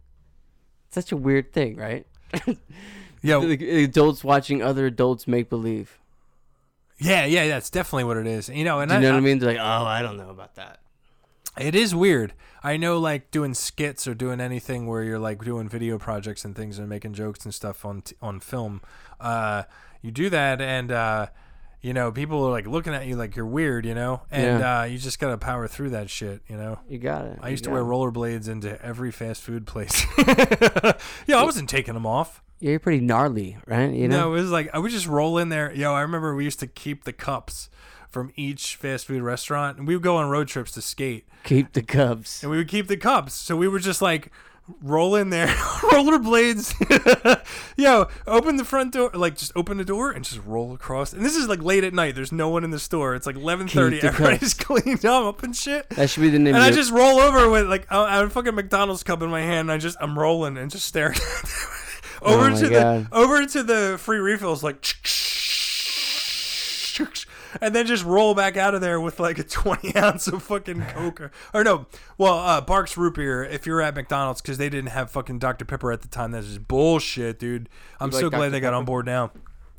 It's 0.86 0.94
such 0.94 1.10
a 1.10 1.16
weird 1.16 1.52
thing, 1.52 1.76
right? 1.76 2.06
yeah, 3.26 3.36
like 3.36 3.60
adults 3.60 4.22
watching 4.24 4.62
other 4.62 4.86
adults 4.86 5.26
make 5.26 5.48
believe. 5.50 5.98
yeah, 6.98 7.24
yeah. 7.24 7.48
That's 7.48 7.70
definitely 7.70 8.04
what 8.04 8.16
it 8.16 8.26
is. 8.26 8.48
You 8.48 8.64
know, 8.64 8.80
and 8.80 8.88
Do 8.90 8.94
you 8.94 8.98
I, 8.98 9.02
know 9.02 9.10
what 9.12 9.16
I 9.18 9.20
mean? 9.20 9.38
They're 9.38 9.50
like, 9.52 9.60
"Oh, 9.60 9.84
I 9.86 10.02
don't 10.02 10.16
know 10.16 10.30
about 10.30 10.54
that." 10.56 10.80
It 11.58 11.74
is 11.74 11.94
weird. 11.94 12.34
I 12.62 12.76
know, 12.76 12.98
like 12.98 13.30
doing 13.30 13.54
skits 13.54 14.06
or 14.06 14.14
doing 14.14 14.40
anything 14.40 14.86
where 14.86 15.02
you're 15.02 15.18
like 15.18 15.42
doing 15.44 15.68
video 15.68 15.98
projects 15.98 16.44
and 16.44 16.54
things 16.56 16.78
and 16.78 16.88
making 16.88 17.14
jokes 17.14 17.44
and 17.44 17.54
stuff 17.54 17.84
on 17.84 18.02
t- 18.02 18.16
on 18.20 18.40
film. 18.40 18.80
Uh, 19.20 19.62
you 20.02 20.10
do 20.10 20.28
that, 20.30 20.60
and 20.60 20.90
uh, 20.92 21.26
you 21.80 21.92
know, 21.94 22.10
people 22.12 22.44
are 22.44 22.50
like 22.50 22.66
looking 22.66 22.92
at 22.92 23.06
you 23.06 23.16
like 23.16 23.36
you're 23.36 23.46
weird, 23.46 23.86
you 23.86 23.94
know, 23.94 24.22
and 24.30 24.62
uh, 24.62 24.84
you 24.88 24.98
just 24.98 25.18
gotta 25.18 25.38
power 25.38 25.68
through 25.68 25.90
that 25.90 26.10
shit, 26.10 26.42
you 26.48 26.56
know. 26.56 26.78
You 26.88 26.98
got 26.98 27.24
it. 27.26 27.38
I 27.40 27.48
used 27.50 27.64
to 27.64 27.70
wear 27.70 27.80
it. 27.82 27.84
rollerblades 27.84 28.48
into 28.48 28.80
every 28.84 29.12
fast 29.12 29.42
food 29.42 29.66
place. 29.66 30.04
yeah, 31.26 31.38
I 31.38 31.42
wasn't 31.44 31.68
taking 31.68 31.94
them 31.94 32.06
off. 32.06 32.42
You're 32.58 32.78
pretty 32.78 33.00
gnarly, 33.00 33.58
right? 33.66 33.92
You 33.92 34.08
know. 34.08 34.20
No, 34.20 34.34
it 34.34 34.40
was 34.40 34.50
like 34.50 34.70
I 34.72 34.78
would 34.78 34.90
just 34.90 35.06
roll 35.06 35.38
in 35.38 35.50
there. 35.50 35.72
Yo, 35.74 35.92
I 35.92 36.00
remember 36.00 36.34
we 36.34 36.44
used 36.44 36.60
to 36.60 36.66
keep 36.66 37.04
the 37.04 37.12
cups 37.12 37.68
from 38.08 38.32
each 38.34 38.76
fast 38.76 39.06
food 39.06 39.22
restaurant, 39.22 39.78
and 39.78 39.86
we 39.86 39.94
would 39.94 40.02
go 40.02 40.16
on 40.16 40.30
road 40.30 40.48
trips 40.48 40.72
to 40.72 40.80
skate 40.82 41.26
Keep 41.44 41.74
the 41.74 41.82
cups, 41.82 42.42
and 42.42 42.50
we 42.50 42.56
would 42.56 42.68
keep 42.68 42.88
the 42.88 42.96
cups. 42.96 43.34
So 43.34 43.56
we 43.56 43.68
would 43.68 43.82
just 43.82 44.00
like 44.00 44.32
roll 44.82 45.14
in 45.14 45.30
there, 45.30 45.46
rollerblades. 45.92 46.72
Yo, 47.76 48.08
open 48.26 48.56
the 48.56 48.64
front 48.64 48.94
door, 48.94 49.10
like 49.12 49.36
just 49.36 49.52
open 49.54 49.76
the 49.76 49.84
door 49.84 50.10
and 50.10 50.24
just 50.24 50.42
roll 50.44 50.72
across. 50.72 51.12
And 51.12 51.24
this 51.24 51.36
is 51.36 51.46
like 51.48 51.62
late 51.62 51.84
at 51.84 51.92
night. 51.92 52.14
There's 52.14 52.32
no 52.32 52.48
one 52.48 52.64
in 52.64 52.70
the 52.70 52.78
store. 52.78 53.14
It's 53.14 53.26
like 53.26 53.36
11:30. 53.36 53.68
Keep 53.68 54.00
the 54.00 54.06
Everybody's 54.08 54.54
cleaned 54.58 55.04
up 55.04 55.42
and 55.42 55.54
shit. 55.54 55.88
That 55.90 56.08
should 56.08 56.22
be 56.22 56.30
the 56.30 56.38
name. 56.38 56.54
And 56.54 56.64
I 56.64 56.70
just 56.70 56.90
roll 56.90 57.18
over 57.18 57.50
with 57.50 57.68
like 57.68 57.86
I 57.92 57.98
I 58.02 58.16
have 58.16 58.28
a 58.28 58.30
fucking 58.30 58.54
McDonald's 58.54 59.02
cup 59.02 59.22
in 59.22 59.30
my 59.30 59.42
hand. 59.42 59.68
And 59.68 59.72
I 59.72 59.78
just 59.78 59.98
I'm 60.00 60.18
rolling 60.18 60.56
and 60.56 60.70
just 60.70 60.86
staring 60.86 61.18
over 62.22 62.50
Oh 62.50 62.56
to 62.60 62.68
God. 62.70 63.08
the 63.10 63.16
over 63.16 63.46
to 63.46 63.62
the 63.62 63.96
free 63.98 64.18
refills 64.18 64.62
like 64.62 64.84
and 67.60 67.74
then 67.74 67.86
just 67.86 68.04
roll 68.04 68.34
back 68.34 68.56
out 68.56 68.74
of 68.74 68.80
there 68.80 69.00
with 69.00 69.18
like 69.20 69.38
a 69.38 69.42
20 69.44 69.96
ounce 69.96 70.26
of 70.28 70.42
fucking 70.42 70.82
coke 70.86 71.30
or, 71.54 71.64
no 71.64 71.86
well 72.18 72.38
uh 72.38 72.60
Barq's 72.60 72.96
root 72.96 73.14
beer 73.14 73.44
if 73.44 73.66
you're 73.66 73.80
at 73.80 73.94
mcdonald's 73.94 74.40
because 74.42 74.58
they 74.58 74.68
didn't 74.68 74.90
have 74.90 75.10
fucking 75.10 75.38
dr 75.38 75.64
pepper 75.64 75.92
at 75.92 76.02
the 76.02 76.08
time 76.08 76.32
that's 76.32 76.46
just 76.46 76.66
bullshit 76.68 77.38
dude 77.38 77.68
i'm 78.00 78.10
like 78.10 78.20
so 78.20 78.30
glad 78.30 78.38
Dr. 78.40 78.50
they 78.50 78.60
got 78.60 78.74
on 78.74 78.84
board 78.84 79.06
now 79.06 79.30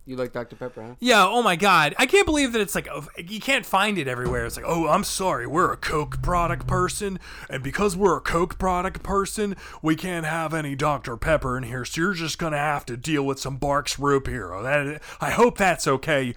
You 0.08 0.16
like 0.16 0.32
Dr 0.32 0.56
Pepper, 0.56 0.82
huh? 0.82 0.96
yeah, 1.02 1.28
oh 1.28 1.44
my 1.44 1.58
god. 1.58 1.94
I 2.00 2.06
can't 2.06 2.26
believe 2.26 2.54
that 2.54 2.62
it's 2.62 2.76
like 2.76 2.88
oh, 2.90 3.08
you 3.18 3.42
can't 3.42 3.66
find 3.66 3.98
it 3.98 4.08
everywhere. 4.08 4.46
It's 4.46 4.56
like, 4.56 4.66
"Oh, 4.66 4.88
I'm 4.88 5.04
sorry. 5.04 5.46
We're 5.46 5.74
a 5.74 5.76
Coke 5.76 6.22
product 6.22 6.66
person, 6.66 7.20
and 7.50 7.62
because 7.62 7.98
we're 7.98 8.16
a 8.16 8.22
Coke 8.22 8.58
product 8.58 9.04
person, 9.04 9.58
we 9.82 9.98
can't 9.98 10.26
have 10.26 10.54
any 10.54 10.76
Dr 10.76 11.18
Pepper 11.18 11.58
in 11.58 11.64
here. 11.64 11.84
So 11.84 12.00
you're 12.00 12.14
just 12.14 12.40
going 12.40 12.54
to 12.54 12.58
have 12.58 12.86
to 12.86 12.96
deal 12.96 13.24
with 13.24 13.38
some 13.38 13.60
Barq's 13.60 14.00
root 14.00 14.24
beer." 14.24 14.54
Oh, 14.54 14.64
that 14.64 15.02
I 15.20 15.32
hope 15.32 15.58
that's 15.58 15.86
okay. 15.86 16.34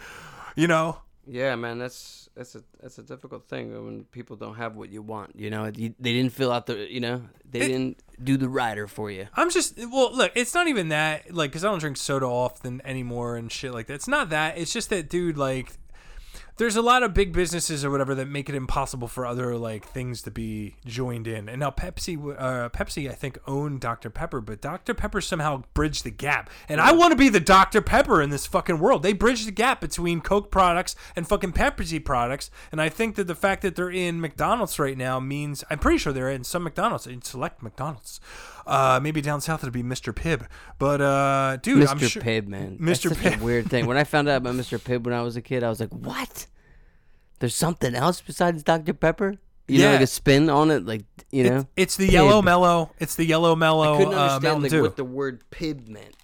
You 0.57 0.67
know? 0.67 1.03
Yeah, 1.25 1.55
man, 1.55 1.79
that's 1.79 2.20
that's 2.35 2.55
a 2.55 2.63
that's 2.81 2.99
a 2.99 3.03
difficult 3.03 3.49
thing 3.49 3.73
when 3.85 4.05
people 4.05 4.37
don't 4.37 4.55
have 4.57 4.77
what 4.77 4.91
you 4.91 5.03
want. 5.03 5.33
You 5.37 5.51
know, 5.51 5.67
you, 5.75 5.95
they 5.99 6.13
didn't 6.13 6.33
fill 6.33 6.53
out 6.53 6.67
the, 6.67 6.91
you 6.93 7.01
know, 7.01 7.23
they 7.51 7.61
It- 7.61 7.69
didn't 7.69 8.03
do 8.23 8.37
the 8.37 8.49
rider 8.49 8.87
for 8.87 9.11
you. 9.11 9.27
I'm 9.35 9.51
just 9.51 9.77
well, 9.79 10.15
look, 10.15 10.33
it's 10.35 10.55
not 10.55 10.69
even 10.69 10.89
that 10.89 11.35
like 11.35 11.53
cuz 11.53 11.65
I 11.65 11.69
don't 11.71 11.79
drink 11.81 11.97
soda 11.97 12.27
often 12.27 12.81
anymore 12.85 13.37
and 13.37 13.51
shit 13.51 13.73
like 13.73 13.87
that. 13.89 13.95
It's 13.95 14.09
not 14.09 14.31
that. 14.31 14.59
It's 14.59 14.73
just 14.73 14.91
that 14.91 15.09
dude 15.09 15.37
like 15.39 15.73
there's 16.61 16.77
a 16.77 16.83
lot 16.83 17.03
of 17.03 17.15
big 17.15 17.33
businesses 17.33 17.87
or 17.87 17.91
whatever 17.91 18.15
that 18.15 18.29
make 18.29 18.51
it 18.51 18.55
impossible 18.55 19.09
for 19.09 19.25
other 19.25 19.57
like 19.57 19.83
things 19.83 20.21
to 20.21 20.31
be 20.31 20.77
joined 20.85 21.27
in. 21.27 21.49
And 21.49 21.61
now 21.61 21.71
Pepsi, 21.71 22.19
uh, 22.39 22.69
Pepsi, 22.69 23.11
I 23.11 23.15
think 23.15 23.39
owned 23.47 23.81
Dr 23.81 24.11
Pepper, 24.11 24.43
but 24.43 24.61
Dr 24.61 24.93
Pepper 24.93 25.23
somehow 25.23 25.63
bridged 25.73 26.05
the 26.05 26.11
gap. 26.11 26.51
And 26.69 26.79
I 26.79 26.93
want 26.93 27.13
to 27.13 27.17
be 27.17 27.31
the 27.31 27.41
Dr 27.41 27.81
Pepper 27.81 28.21
in 28.21 28.29
this 28.29 28.47
fucking 28.47 28.79
world. 28.79 29.03
They 29.03 29.15
bridged 29.15 29.47
the 29.47 29.53
gap 29.53 29.81
between 29.81 30.21
Coke 30.21 30.51
products 30.51 30.95
and 31.17 31.27
fucking 31.27 31.55
Pepsi 31.55 32.05
products. 32.05 32.51
And 32.71 32.79
I 32.79 32.91
think 32.91 33.15
that 33.15 33.27
the 33.27 33.35
fact 33.35 33.63
that 33.63 33.75
they're 33.75 33.89
in 33.89 34.21
McDonald's 34.21 34.79
right 34.79 34.99
now 34.99 35.19
means 35.19 35.65
I'm 35.71 35.79
pretty 35.79 35.97
sure 35.97 36.13
they're 36.13 36.29
in 36.29 36.45
some 36.45 36.63
McDonald's, 36.63 37.07
in 37.07 37.23
select 37.23 37.63
McDonald's. 37.63 38.21
Uh, 38.67 39.01
maybe 39.03 39.21
down 39.21 39.41
south 39.41 39.61
it'll 39.63 39.73
be 39.73 39.83
Mr. 39.83 40.13
Pibb. 40.15 40.47
But 40.79 41.01
uh, 41.01 41.57
dude, 41.63 41.87
I'm 41.87 41.99
Mr. 41.99 42.11
sure. 42.11 42.23
Pibb, 42.23 42.47
man. 42.47 42.79
Mr. 42.79 43.11
Pibb. 43.13 43.41
a 43.41 43.45
weird 43.45 43.69
thing. 43.71 43.87
When 43.87 43.97
I 43.97 44.05
found 44.05 44.29
out 44.29 44.37
about 44.39 44.55
Mr. 44.57 44.79
Pibb 44.79 45.05
when 45.05 45.15
I 45.15 45.23
was 45.23 45.37
a 45.37 45.43
kid, 45.43 45.63
I 45.65 45.69
was 45.69 45.81
like, 45.81 45.91
what? 45.91 46.47
There's 47.39 47.55
something 47.55 47.95
else 47.95 48.21
besides 48.21 48.63
Dr. 48.63 48.93
Pepper? 48.93 49.37
You 49.67 49.79
know, 49.85 49.93
like 49.93 50.01
a 50.01 50.07
spin 50.09 50.51
on 50.51 50.71
it, 50.73 50.85
like, 50.85 51.05
you 51.31 51.45
know? 51.45 51.59
It's, 51.59 51.67
it's 51.77 51.97
the 51.97 52.09
yellow 52.11 52.43
mellow. 52.43 52.91
It's 52.99 53.15
the 53.15 53.25
yellow 53.25 53.55
mellow 53.55 53.95
I 53.95 53.99
couldn't 53.99 54.15
uh, 54.15 54.17
understand 54.17 54.43
Mountain 54.43 54.63
like 54.63 54.71
Dew. 54.73 54.83
what 54.83 54.97
the 54.97 55.05
word 55.05 55.45
Pibb 55.53 55.87
meant. 55.87 56.17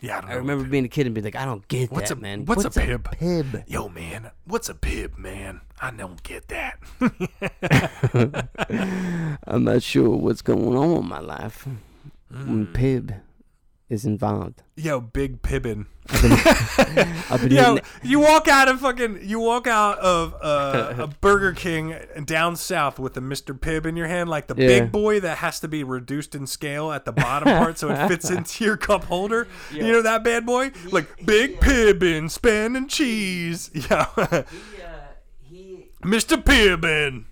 yeah, 0.00 0.20
I, 0.24 0.32
I 0.32 0.34
remember 0.34 0.64
being 0.64 0.84
a 0.84 0.88
kid 0.88 1.06
and 1.06 1.14
being 1.14 1.24
like, 1.24 1.36
I 1.36 1.44
don't 1.44 1.66
get 1.68 1.92
What's 1.92 2.08
that, 2.08 2.18
a- 2.18 2.20
man. 2.20 2.44
what's 2.46 2.64
a 2.64 2.70
Pibb? 2.70 3.04
Pibb? 3.16 3.62
Yo, 3.68 3.88
man, 3.88 4.32
what's 4.46 4.68
a 4.68 4.74
pib, 4.74 5.18
man? 5.18 5.60
I 5.80 5.90
don't 5.90 6.22
get 6.22 6.48
that. 6.48 6.78
I'm 9.46 9.64
not 9.64 9.82
sure 9.82 10.10
what's 10.10 10.42
going 10.42 10.76
on 10.76 11.02
in 11.02 11.08
my 11.08 11.20
life 11.20 11.66
Mm. 12.32 12.72
Pibb 12.72 13.20
is 13.94 14.04
involved. 14.04 14.62
Yo, 14.76 15.00
big 15.00 15.40
pibbin. 15.40 15.86
I've 17.30 17.40
been 17.40 17.50
Yo, 17.56 17.78
you 18.02 18.20
walk 18.20 18.46
out 18.48 18.68
of 18.68 18.80
fucking, 18.80 19.20
you 19.22 19.40
walk 19.40 19.66
out 19.66 19.98
of 20.00 20.34
uh, 20.42 20.94
a 21.04 21.06
Burger 21.06 21.52
King 21.52 21.94
down 22.26 22.56
south 22.56 22.98
with 22.98 23.16
a 23.16 23.20
Mr. 23.20 23.58
Pibb 23.58 23.86
in 23.86 23.96
your 23.96 24.08
hand, 24.08 24.28
like 24.28 24.46
the 24.48 24.54
Yeah. 24.56 24.66
big 24.80 24.92
boy 24.92 25.20
that 25.20 25.38
has 25.38 25.60
to 25.60 25.68
be 25.68 25.82
reduced 25.82 26.34
in 26.34 26.46
scale 26.46 26.92
at 26.92 27.06
the 27.06 27.12
bottom 27.12 27.48
part 27.56 27.78
so 27.78 27.88
it 27.90 28.06
fits 28.08 28.28
into 28.36 28.64
your 28.64 28.76
cup 28.76 29.04
holder. 29.04 29.48
You 29.72 29.92
know 29.92 30.02
that 30.02 30.22
bad 30.22 30.44
boy? 30.44 30.72
Like 30.90 31.24
big 31.24 31.60
pibbin, 31.60 32.30
span 32.30 32.76
and 32.76 32.90
cheese. 32.90 33.70
Yeah, 33.72 34.06
Mr. 36.02 36.36
Pibbin. 36.42 37.24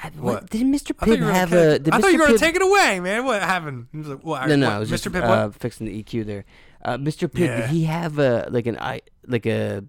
I- 0.00 0.10
What? 0.10 0.48
Did 0.50 0.62
Mr. 0.66 0.92
I 1.00 1.06
thought 1.06 1.18
you 1.18 1.24
Pibb 1.24 1.32
have 1.32 1.50
gonna, 1.50 1.62
a? 1.62 1.78
Did 1.78 1.92
I 1.92 1.98
Mr. 1.98 2.00
thought 2.00 2.12
you 2.12 2.18
were 2.20 2.26
gonna 2.26 2.38
take 2.38 2.54
it 2.56 2.62
away, 2.62 3.00
man. 3.00 3.24
What 3.24 3.42
happened? 3.42 3.86
He 3.92 3.98
was 3.98 4.08
like, 4.08 4.24
what, 4.24 4.48
No, 4.48 4.56
no, 4.56 4.66
what, 4.66 4.74
I 4.76 4.78
was 4.78 4.88
Mr. 4.88 4.92
just 4.92 5.04
Pibb, 5.06 5.22
uh, 5.24 5.50
fixing 5.50 5.86
the 5.86 6.02
EQ 6.04 6.24
there. 6.26 6.44
Uh, 6.84 6.96
Mr. 6.96 7.28
Pibb, 7.28 7.46
Yeah. 7.46 7.60
did 7.62 7.70
he 7.70 7.84
have 7.84 8.18
a 8.18 8.46
like 8.50 8.66
an 8.66 8.78
I 8.78 9.00
like 9.26 9.44
a 9.46 9.84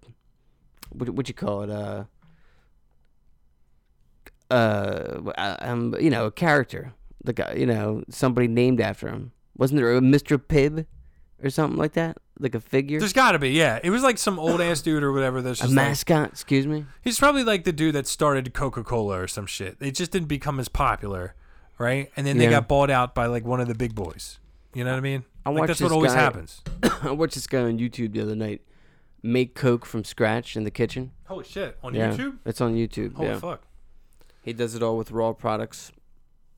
what 0.91 1.09
what 1.09 1.27
you 1.27 1.35
call 1.35 1.61
it? 1.63 1.69
Uh, 1.69 2.05
uh, 4.51 5.31
uh, 5.37 5.55
um, 5.59 5.95
you 5.99 6.09
know, 6.09 6.25
a 6.25 6.31
character, 6.31 6.93
like 7.23 7.39
a, 7.39 7.53
you 7.55 7.65
know, 7.67 8.03
somebody 8.09 8.47
named 8.47 8.81
after 8.81 9.07
him. 9.07 9.31
Wasn't 9.57 9.77
there 9.79 9.95
a 9.95 10.01
Mr. 10.01 10.37
Pibb 10.37 10.85
or 11.43 11.49
something 11.49 11.77
like 11.77 11.93
that? 11.93 12.17
Like 12.39 12.55
a 12.55 12.59
figure, 12.61 12.99
There's 12.99 13.11
got 13.13 13.33
to 13.33 13.39
be, 13.39 13.49
yeah. 13.49 13.79
It 13.83 13.89
was 13.89 14.01
like 14.01 14.17
some 14.17 14.39
old 14.39 14.61
ass 14.61 14.81
dude 14.81 15.03
or 15.03 15.11
whatever. 15.11 15.41
That's 15.41 15.59
a 15.59 15.63
just 15.63 15.75
like, 15.75 15.87
mascot. 15.87 16.29
Excuse 16.29 16.65
me. 16.67 16.85
he's 17.01 17.19
probably 17.19 17.43
like 17.43 17.65
the 17.65 17.73
dude 17.73 17.95
that 17.95 18.07
started 18.07 18.53
Coca 18.53 18.83
Cola 18.83 19.19
or 19.21 19.27
some 19.27 19.45
shit. 19.45 19.79
They 19.79 19.91
just 19.91 20.11
didn't 20.11 20.29
become 20.29 20.59
as 20.59 20.69
popular, 20.69 21.35
right? 21.77 22.11
And 22.15 22.25
then 22.25 22.37
they 22.37 22.45
Yeah. 22.45 22.51
got 22.51 22.67
bought 22.69 22.89
out 22.89 23.13
by 23.13 23.25
like 23.25 23.43
one 23.43 23.59
of 23.59 23.67
the 23.67 23.75
big 23.75 23.93
boys. 23.93 24.39
You 24.73 24.83
know 24.85 24.91
what 24.91 24.97
I 24.97 25.01
mean? 25.01 25.25
I 25.45 25.49
like 25.49 25.59
watched 25.61 25.67
that's 25.67 25.81
what 25.81 25.87
this 25.89 25.93
always 25.95 26.13
guy- 26.13 26.19
happens. 26.19 26.61
I 27.03 27.11
watched 27.11 27.35
this 27.35 27.47
guy 27.47 27.61
on 27.61 27.77
YouTube 27.77 28.13
the 28.13 28.21
other 28.21 28.35
night 28.35 28.61
make 29.21 29.53
Coke 29.53 29.85
from 29.85 30.03
scratch 30.05 30.55
in 30.55 30.63
the 30.63 30.71
kitchen. 30.71 31.11
Holy 31.25 31.43
shit! 31.43 31.77
On 31.83 31.93
yeah, 31.93 32.11
YouTube? 32.11 32.37
it's 32.45 32.61
on 32.61 32.73
YouTube. 32.75 33.15
Holy 33.15 33.29
yeah, 33.29 33.39
fuck! 33.39 33.63
he 34.43 34.53
does 34.53 34.75
it 34.75 34.81
all 34.83 34.97
with 34.97 35.11
raw 35.11 35.33
products, 35.33 35.91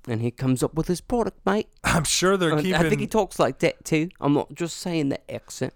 and 0.08 0.22
he 0.22 0.32
comes 0.32 0.64
up 0.64 0.74
with 0.74 0.88
his 0.88 1.02
product, 1.02 1.46
mate. 1.46 1.68
I'm 1.84 2.04
sure 2.04 2.38
they're 2.38 2.54
Uh, 2.54 2.58
keeping. 2.62 2.74
I 2.76 2.90
think 2.90 3.02
he 3.02 3.08
talks 3.08 3.38
like 3.40 3.60
that 3.60 3.84
too. 3.86 4.10
I'm 4.20 4.34
not 4.34 4.54
just 4.54 4.78
saying 4.78 5.10
the 5.10 5.32
accent. 5.32 5.74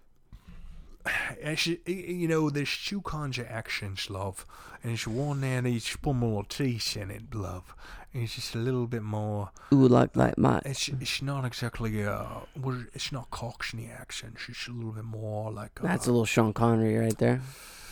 and 1.43 1.57
she, 1.59 1.79
you 1.85 2.27
know, 2.27 2.49
there's 2.49 2.77
two 2.83 3.01
kinds 3.01 3.37
of 3.37 3.45
accents, 3.47 4.09
love. 4.09 4.45
And 4.83 4.93
it's 4.93 5.07
one 5.07 5.41
that 5.41 5.65
each 5.65 6.01
put 6.01 6.13
more 6.15 6.43
teeth 6.43 6.95
in 6.97 7.09
it, 7.11 7.33
love. 7.33 7.75
And 8.13 8.23
it's 8.23 8.35
just 8.35 8.55
a 8.55 8.59
little 8.59 8.87
bit 8.87 9.01
more. 9.03 9.51
Ooh, 9.73 9.87
like 9.87 10.15
like 10.15 10.37
my. 10.37 10.61
It's 10.65 10.87
it's 10.87 11.21
not 11.21 11.43
exactly 11.45 12.03
uh, 12.05 12.25
what 12.53 12.75
is- 12.75 12.85
it's 12.93 13.11
not 13.11 13.29
Cockney 13.29 13.89
accent. 13.91 14.37
It's 14.47 14.67
a 14.67 14.71
little 14.71 14.93
bit 14.93 15.03
more 15.03 15.51
like. 15.51 15.79
Uh, 15.83 15.87
That's 15.87 16.07
a 16.07 16.11
little 16.11 16.25
Sean 16.25 16.53
Connery 16.53 16.97
right 16.97 17.17
there. 17.17 17.41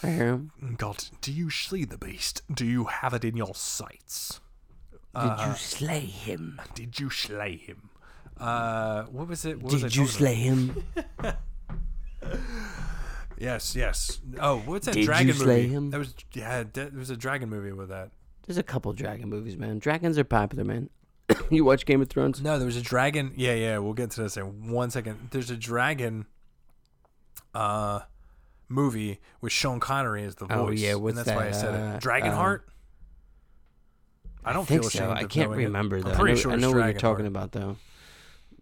I 0.02 0.08
hear 0.10 0.28
him. 0.28 0.52
God, 0.78 1.06
do 1.22 1.32
you 1.32 1.50
see 1.50 1.86
the 1.86 1.98
beast? 1.98 2.42
Do 2.54 2.66
you 2.66 2.86
have 2.86 3.14
it 3.14 3.24
in 3.26 3.36
your 3.38 3.56
sights? 3.56 4.40
Did 5.16 5.22
Uh, 5.22 5.46
you 5.50 5.56
slay 5.56 6.00
him? 6.00 6.60
Did 6.74 7.00
you 7.00 7.10
slay 7.10 7.58
him? 7.58 7.90
Uh, 8.38 9.04
what 9.04 9.28
was 9.28 9.46
it? 9.46 9.62
What 9.62 9.72
was 9.74 9.84
I 9.84 9.88
Did 9.88 9.96
you 9.96 10.04
talking 10.06 10.18
slay 10.18 10.36
him? 10.36 10.84
Yes, 13.38 13.76
yes. 13.76 14.22
Oh, 14.40 14.60
what's 14.60 14.86
that 14.86 14.94
Did 14.94 15.02
you 15.02 15.06
dragon 15.06 15.34
slay 15.34 15.64
movie? 15.64 15.74
him? 15.74 15.90
That 15.90 15.98
was 15.98 16.14
yeah. 16.34 16.64
There 16.72 16.90
was 16.96 17.10
a 17.10 17.18
dragon 17.18 17.50
movie 17.50 17.72
with 17.74 17.90
that. 17.90 18.12
There's 18.46 18.58
a 18.58 18.64
couple 18.64 18.94
dragon 18.94 19.28
movies, 19.30 19.58
man. 19.58 19.80
Dragons 19.80 20.18
are 20.18 20.24
popular, 20.24 20.64
man. 20.64 20.90
you 21.50 21.66
watch 21.66 21.86
Game 21.86 22.02
of 22.02 22.10
Thrones? 22.10 22.42
No, 22.42 22.58
there 22.58 22.66
was 22.66 22.78
a 22.78 22.82
dragon. 22.82 23.34
Yeah, 23.36 23.54
yeah. 23.56 23.78
We'll 23.80 23.94
get 23.94 24.12
to 24.12 24.22
this 24.24 24.38
in 24.38 24.72
one 24.72 24.92
second. 24.92 25.30
There's 25.32 25.50
a 25.50 25.58
dragon. 25.58 26.26
Uh, 27.54 28.02
movie 28.70 29.20
with 29.42 29.52
Sean 29.52 29.80
Connery 29.80 30.24
as 30.24 30.36
the 30.36 30.46
voice. 30.46 30.58
Oh, 30.58 30.70
yeah, 30.72 30.92
and 30.94 31.02
what's 31.04 31.18
that's 31.18 31.30
why 31.30 31.44
I 31.44 31.52
that, 31.52 31.56
said 31.56 31.74
uh, 31.74 31.96
it. 31.98 32.02
Dragonheart. 32.04 32.62
I 34.46 34.54
don't 34.54 34.66
think 34.68 34.82
feel 34.84 34.90
so. 34.90 35.10
I 35.12 35.24
can't 35.26 35.50
knowing 35.50 35.62
it. 35.62 35.66
remember 35.66 36.02
though. 36.02 36.12
I'm 36.12 36.16
pretty 36.18 36.32
I 36.32 36.36
know, 36.36 36.42
sure 36.42 36.52
I 36.52 36.56
know 36.58 36.72
what 36.72 36.86
you're 36.86 36.94
talking 36.94 37.26
about 37.28 37.52
though. 37.52 37.78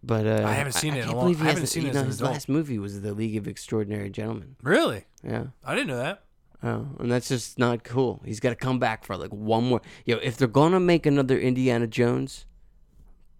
But 0.04 0.26
uh, 0.26 0.44
I 0.46 0.52
haven't 0.54 0.72
seen 0.72 0.94
it 0.94 0.98
in 0.98 1.02
a 1.02 1.06
can't 1.06 1.16
long- 1.16 1.24
believe 1.26 1.38
he 1.38 1.42
I 1.44 1.46
haven't 1.46 1.60
hasn't- 1.62 1.68
seen 1.68 1.82
you 1.84 1.90
it 1.90 1.94
know, 1.94 2.04
his 2.04 2.20
adult. 2.20 2.32
last 2.32 2.48
movie 2.48 2.78
was 2.78 3.00
The 3.02 3.12
League 3.14 3.36
of 3.36 3.46
Extraordinary 3.46 4.10
Gentlemen. 4.10 4.56
Really? 4.62 5.04
Yeah. 5.22 5.46
I 5.64 5.74
didn't 5.74 5.88
know 5.88 5.98
that. 5.98 6.24
Oh, 6.64 6.88
and 7.00 7.10
that's 7.10 7.28
just 7.28 7.58
not 7.58 7.82
cool. 7.84 8.20
He's 8.24 8.38
got 8.40 8.50
to 8.50 8.54
come 8.56 8.78
back 8.78 9.04
for 9.04 9.16
like 9.16 9.30
one 9.30 9.64
more. 9.64 9.80
Yo, 10.04 10.16
if 10.18 10.36
they're 10.36 10.46
gonna 10.48 10.78
make 10.80 11.06
another 11.06 11.38
Indiana 11.38 11.86
Jones, 11.88 12.46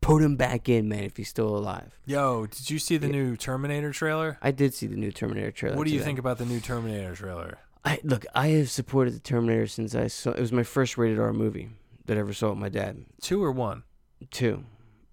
put 0.00 0.22
him 0.22 0.34
back 0.36 0.68
in, 0.68 0.88
man. 0.88 1.04
If 1.04 1.16
he's 1.16 1.28
still 1.28 1.56
alive. 1.56 1.98
Yo, 2.04 2.46
did 2.46 2.68
you 2.70 2.80
see 2.80 2.96
the 2.96 3.06
new 3.08 3.36
Terminator 3.36 3.92
trailer? 3.92 4.38
I 4.42 4.50
did 4.50 4.74
see 4.74 4.88
the 4.88 4.96
new 4.96 5.12
Terminator 5.12 5.52
trailer. 5.52 5.76
What 5.76 5.86
do 5.86 5.92
you 5.92 5.98
today. 5.98 6.06
think 6.06 6.18
about 6.18 6.38
the 6.38 6.46
new 6.46 6.58
Terminator 6.58 7.14
trailer? 7.14 7.58
I 7.84 8.00
look. 8.02 8.24
I 8.34 8.48
have 8.48 8.70
supported 8.70 9.14
the 9.14 9.20
Terminator 9.20 9.68
since 9.68 9.94
I 9.94 10.08
saw. 10.08 10.30
It 10.32 10.40
was 10.40 10.50
my 10.52 10.64
first 10.64 10.98
rated 10.98 11.20
R 11.20 11.32
movie 11.32 11.70
that 12.06 12.16
ever 12.16 12.32
saw 12.32 12.50
with 12.50 12.58
my 12.58 12.68
dad. 12.68 13.04
Two 13.20 13.42
or 13.42 13.52
one? 13.52 13.82
Two. 14.30 14.64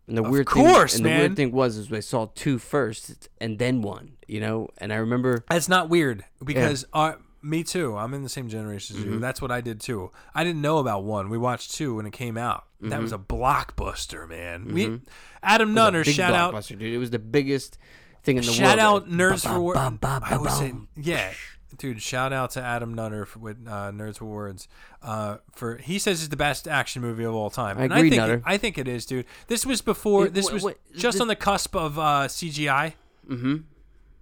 And 0.07 0.17
the 0.17 0.23
Of 0.23 0.31
weird 0.31 0.47
course, 0.47 0.93
thing, 0.93 0.99
and 1.01 1.05
the 1.05 1.09
man. 1.09 1.19
weird 1.19 1.35
thing 1.35 1.51
was, 1.51 1.77
is 1.77 1.91
I 1.93 1.99
saw 1.99 2.27
two 2.33 2.57
first 2.57 3.29
and 3.39 3.59
then 3.59 3.81
one. 3.81 4.13
You 4.27 4.39
know, 4.39 4.69
and 4.79 4.91
I 4.91 4.97
remember. 4.97 5.43
That's 5.49 5.69
not 5.69 5.89
weird 5.89 6.23
because 6.43 6.85
uh, 6.93 7.13
me 7.43 7.63
too. 7.63 7.95
I'm 7.95 8.13
in 8.13 8.23
the 8.23 8.29
same 8.29 8.47
generation 8.49 8.95
as 8.97 9.03
Mm-hmm. 9.03 9.13
you. 9.13 9.19
That's 9.19 9.41
what 9.41 9.51
I 9.51 9.61
did 9.61 9.79
too. 9.79 10.11
I 10.33 10.43
didn't 10.43 10.61
know 10.61 10.79
about 10.79 11.03
one. 11.03 11.29
We 11.29 11.37
watched 11.37 11.73
two 11.75 11.95
when 11.95 12.05
it 12.07 12.13
came 12.13 12.37
out. 12.37 12.65
That 12.81 13.01
was 13.01 13.11
a 13.11 13.17
blockbuster, 13.17 14.27
man. 14.27 14.63
Adam 14.63 14.71
Mm-hmm. 14.71 14.77
It 14.77 15.01
was 15.43 15.61
a 15.61 15.65
Nutter, 15.65 16.03
shout 16.05 16.33
out, 16.33 16.53
blockbuster, 16.53 16.79
dude. 16.79 16.93
It 16.93 16.97
was 16.97 17.09
the 17.11 17.19
biggest 17.19 17.77
thing 18.23 18.37
in 18.37 18.43
the 18.45 18.51
shout 18.51 18.77
world. 18.77 19.03
out 19.03 19.09
Like, 19.09 19.17
Nerds 19.19 19.43
ba- 19.43 19.49
for 19.55 19.73
ba- 19.73 19.97
ba- 19.99 20.21
I 20.23 20.37
would 20.37 20.51
say, 20.51 20.71
ba- 20.71 20.87
yeah, 20.95 21.31
dude. 21.77 22.01
Shout 22.01 22.33
out 22.33 22.51
to 22.51 22.61
Adam 22.61 22.93
Nutter 22.93 23.25
for, 23.25 23.39
with 23.39 23.57
uh, 23.67 23.91
Nerds 23.91 24.17
for 24.17 24.25
Words. 24.25 24.67
Uh, 25.01 25.37
for 25.53 25.77
he 25.77 25.99
says 25.99 26.19
it's 26.21 26.29
the 26.29 26.35
best 26.37 26.67
action 26.67 27.01
movie 27.01 27.23
of 27.23 27.33
all 27.35 27.49
time. 27.49 27.77
I 27.77 27.83
and 27.83 27.93
agree, 27.93 28.19
I 28.19 28.27
think 28.27 28.43
I 28.45 28.57
think 28.57 28.77
it 28.77 28.87
is, 28.87 29.05
dude. 29.05 29.25
This 29.47 29.65
was 29.65 29.81
before. 29.81 30.25
It- 30.27 30.33
this 30.33 30.51
was 30.51 30.65
just 30.95 31.17
the- 31.17 31.21
on 31.23 31.27
the 31.27 31.35
cusp 31.35 31.75
of 31.75 31.97
uh, 31.99 32.27
CGI. 32.27 32.93
Mm-hmm. 33.29 33.55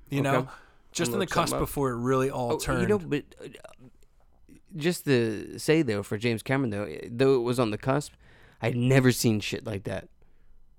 You 0.09 0.19
Okay. 0.19 0.21
know, 0.21 0.47
just 0.91 1.11
on 1.13 1.19
the 1.19 1.27
cusp 1.27 1.53
up. 1.53 1.59
before 1.59 1.91
it 1.91 1.97
really 1.97 2.29
all 2.29 2.53
Oh, 2.53 2.57
turned. 2.59 2.81
you 2.81 2.87
know, 2.87 2.99
but 2.99 3.23
uh, 3.43 3.47
just 4.75 5.05
to 5.05 5.57
say 5.59 5.81
though, 5.81 6.03
for 6.03 6.17
James 6.17 6.43
Cameron 6.43 6.69
though, 6.71 6.87
though 7.09 7.35
it 7.35 7.41
was 7.43 7.59
on 7.59 7.71
the 7.71 7.77
cusp, 7.77 8.13
I'd 8.61 8.75
never 8.75 9.11
seen 9.11 9.39
shit 9.39 9.65
like 9.65 9.83
that 9.85 10.09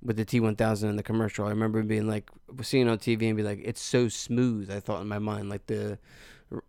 with 0.03 0.17
the 0.17 0.25
T1000 0.25 0.85
in 0.91 0.97
the 0.97 1.03
commercial. 1.03 1.47
I 1.47 1.51
remember 1.51 1.83
being 1.83 2.07
like, 2.07 2.31
seeing 2.63 2.87
it 2.87 2.91
on 2.91 2.99
TV 2.99 3.27
and 3.29 3.37
be 3.37 3.43
like, 3.43 3.61
it's 3.65 3.81
so 3.81 4.09
smooth. 4.09 4.71
I 4.71 4.79
thought 4.81 5.01
in 5.01 5.09
my 5.09 5.19
mind, 5.19 5.49
like 5.49 5.67
the, 5.67 5.99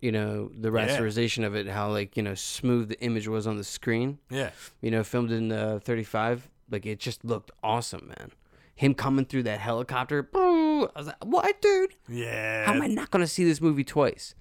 you 0.02 0.12
know, 0.12 0.50
the 0.58 0.72
Yeah. 0.72 0.88
rasterization 0.88 1.46
of 1.46 1.56
it, 1.56 1.68
how 1.68 1.90
like 1.90 2.18
you 2.18 2.24
know 2.24 2.36
smooth 2.36 2.90
the 2.90 3.00
image 3.02 3.28
was 3.28 3.48
on 3.48 3.58
the 3.58 3.64
screen. 3.64 4.20
yeah. 4.30 4.52
You 4.82 4.92
know, 4.92 5.04
filmed 5.04 5.32
in 5.32 5.52
uh, 5.52 5.80
35, 5.84 6.50
like 6.70 6.86
it 6.86 7.00
just 7.00 7.24
looked 7.26 7.52
awesome, 7.64 8.08
man. 8.18 8.32
Him 8.76 8.94
coming 8.94 9.26
through 9.26 9.44
that 9.44 9.60
helicopter, 9.60 10.24
boo, 10.24 10.86
I 10.96 11.00
was 11.00 11.08
like, 11.08 11.26
what, 11.26 11.62
dude? 11.62 11.96
Yeah. 12.08 12.66
How 12.66 12.74
am 12.74 12.82
I 12.82 12.88
not 12.88 13.12
going 13.12 13.22
to 13.24 13.28
see 13.28 13.44
this 13.44 13.60
movie 13.60 13.84
twice? 13.84 14.36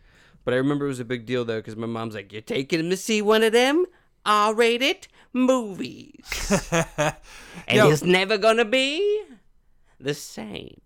But 0.45 0.55
I 0.55 0.59
remember 0.59 0.84
it 0.84 0.89
was 0.89 1.01
a 1.01 1.05
big 1.05 1.26
deal 1.26 1.45
though, 1.45 1.59
because 1.59 1.74
my 1.76 1.86
mom's 1.89 2.14
like, 2.14 2.32
"You're 2.32 2.41
taking 2.41 2.78
him 2.80 2.89
to 2.91 2.97
see 2.97 3.20
one 3.20 3.43
of 3.43 3.53
them 3.53 3.84
R-rated 4.24 5.09
movies, 5.32 6.24
and 6.70 7.14
Yo. 7.76 7.91
it's 7.91 8.03
never 8.05 8.39
gonna 8.39 8.64
be 8.64 9.24
the 10.01 10.14
same." 10.14 10.80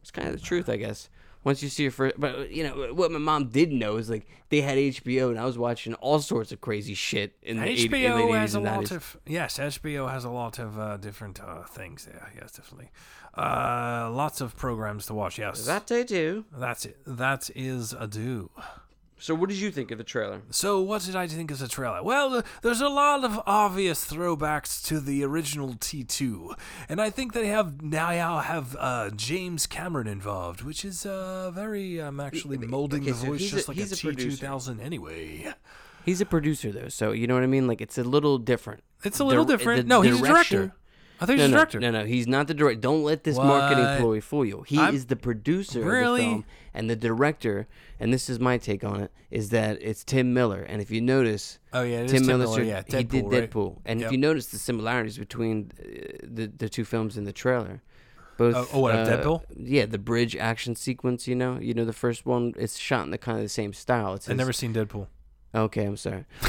It's 0.00 0.10
kind 0.10 0.28
of 0.28 0.34
the 0.34 0.40
truth, 0.40 0.68
I 0.68 0.76
guess. 0.76 1.08
Once 1.46 1.62
you 1.62 1.68
see 1.68 1.84
your 1.84 1.92
first, 1.92 2.16
but 2.18 2.50
you 2.50 2.64
know 2.64 2.92
what 2.92 3.08
my 3.12 3.20
mom 3.20 3.48
didn't 3.50 3.78
know 3.78 3.98
is 3.98 4.10
like 4.10 4.26
they 4.48 4.60
had 4.62 4.76
HBO, 4.76 5.30
and 5.30 5.38
I 5.38 5.44
was 5.44 5.56
watching 5.56 5.94
all 5.94 6.18
sorts 6.18 6.50
of 6.50 6.60
crazy 6.60 6.94
shit 6.94 7.36
in 7.40 7.58
the 7.58 7.64
80 7.68 7.88
HBO 7.88 7.92
late 8.16 8.24
80s 8.34 8.38
has 8.40 8.54
a 8.56 8.60
lot 8.60 8.80
90s. 8.80 8.90
of 8.96 9.16
yes, 9.26 9.58
HBO 9.58 10.10
has 10.10 10.24
a 10.24 10.30
lot 10.30 10.58
of 10.58 10.76
uh, 10.76 10.96
different 10.96 11.38
uh, 11.40 11.62
things 11.62 12.04
there. 12.04 12.32
Yes, 12.34 12.50
definitely. 12.50 12.90
Uh, 13.38 14.10
lots 14.12 14.40
of 14.40 14.56
programs 14.56 15.06
to 15.06 15.14
watch. 15.14 15.38
Yes, 15.38 15.64
That 15.66 15.86
they 15.86 16.02
do. 16.02 16.46
that's 16.52 16.84
it. 16.84 16.98
That 17.06 17.48
is 17.54 17.92
a 17.92 18.08
do. 18.08 18.50
So, 19.18 19.34
what 19.34 19.48
did 19.48 19.58
you 19.58 19.70
think 19.70 19.90
of 19.90 19.96
the 19.98 20.04
trailer? 20.04 20.42
So, 20.50 20.80
what 20.82 21.02
did 21.02 21.16
I 21.16 21.26
think 21.26 21.50
of 21.50 21.58
the 21.58 21.68
trailer? 21.68 22.02
Well, 22.02 22.42
there's 22.62 22.82
a 22.82 22.88
lot 22.88 23.24
of 23.24 23.40
obvious 23.46 24.04
throwbacks 24.04 24.84
to 24.88 25.00
the 25.00 25.24
original 25.24 25.70
T2, 25.74 26.54
and 26.88 27.00
I 27.00 27.08
think 27.08 27.32
they 27.32 27.46
have 27.46 27.80
now 27.82 28.40
have 28.40 28.76
uh, 28.78 29.10
James 29.16 29.66
Cameron 29.66 30.06
involved, 30.06 30.60
which 30.62 30.84
is 30.84 31.06
uh, 31.06 31.50
very. 31.50 31.98
I'm 31.98 32.20
actually 32.20 32.58
molding 32.58 33.02
okay, 33.02 33.12
the 33.12 33.16
so 33.18 33.26
voice 33.26 33.40
he's 33.40 33.52
a- 33.52 33.56
just 33.56 33.68
like 33.68 33.78
a 33.78 33.82
a 33.84 33.96
producer. 33.96 34.46
T2000 34.46 34.80
anyway. 34.84 35.54
He's 36.04 36.20
a 36.20 36.26
producer 36.26 36.70
though, 36.70 36.88
so 36.88 37.12
you 37.12 37.26
know 37.26 37.34
what 37.34 37.42
I 37.42 37.46
mean. 37.46 37.66
Like 37.66 37.80
it's 37.80 37.96
a 37.98 38.04
little 38.04 38.36
different. 38.38 38.82
It's 39.02 39.18
a 39.18 39.24
little 39.24 39.44
different. 39.46 39.82
the 39.84 39.88
no, 39.88 40.02
he's 40.02 40.20
a 40.20 40.24
director. 40.26 40.74
I 41.18 41.24
think 41.24 41.38
No, 41.38 41.44
he's 41.44 41.48
a 41.48 41.50
no, 41.52 41.56
director. 41.56 41.80
no, 41.80 41.90
no, 41.92 42.04
he's 42.04 42.26
not 42.28 42.46
the 42.46 42.52
director. 42.52 42.78
Don't 42.82 43.02
let 43.02 43.24
this 43.24 43.38
marketing 43.38 43.84
What? 43.84 43.98
ploy 44.00 44.20
fool 44.20 44.44
you. 44.44 44.62
He 44.68 44.78
I'm- 44.78 44.94
is 44.94 45.06
the 45.06 45.16
producer 45.16 45.80
Really? 45.80 46.20
of 46.20 46.26
the 46.26 46.30
film, 46.32 46.44
and 46.76 46.88
the 46.90 46.96
director. 46.96 47.66
And 47.98 48.12
this 48.12 48.28
is 48.28 48.38
my 48.38 48.58
take 48.58 48.84
on 48.84 49.00
it: 49.00 49.10
is 49.30 49.48
that 49.50 49.78
it's 49.80 50.04
Tim 50.04 50.32
Miller. 50.34 50.62
And 50.62 50.80
if 50.82 50.90
you 50.90 51.00
notice, 51.00 51.58
Oh 51.72 51.82
yeah, 51.82 52.00
Tim, 52.06 52.18
Tim 52.18 52.26
Miller, 52.26 52.44
Miller. 52.44 52.62
Yeah, 52.62 52.82
he 52.86 53.02
did 53.04 53.08
Deadpool, 53.08 53.32
right? 53.32 53.50
Deadpool. 53.50 53.80
And 53.84 54.00
Yep. 54.00 54.06
if 54.06 54.12
you 54.12 54.18
notice 54.18 54.46
the 54.46 54.58
similarities 54.58 55.18
between 55.18 55.72
uh, 55.80 55.84
the 56.22 56.46
the 56.46 56.68
two 56.68 56.84
films 56.84 57.16
in 57.16 57.24
the 57.24 57.32
trailer, 57.32 57.82
both. 58.36 58.54
Oh, 58.54 58.68
oh, 58.72 58.80
what, 58.80 58.94
uh, 58.94 59.06
Deadpool? 59.06 59.42
Yeah, 59.56 59.86
the 59.86 59.98
bridge 59.98 60.36
action 60.36 60.76
sequence. 60.76 61.26
You 61.26 61.34
know, 61.34 61.58
you 61.58 61.74
know 61.74 61.84
the 61.84 61.92
first 61.92 62.26
one. 62.26 62.52
It's 62.56 62.78
shot 62.78 63.04
in 63.06 63.10
the 63.10 63.18
kind 63.18 63.38
of 63.38 63.44
the 63.44 63.48
same 63.48 63.72
style. 63.72 64.14
It's 64.14 64.28
I've 64.28 64.36
never 64.36 64.52
seen 64.52 64.74
Deadpool. 64.74 65.06
Okay, 65.54 65.84
I'm 65.86 65.96
sorry. 65.96 66.26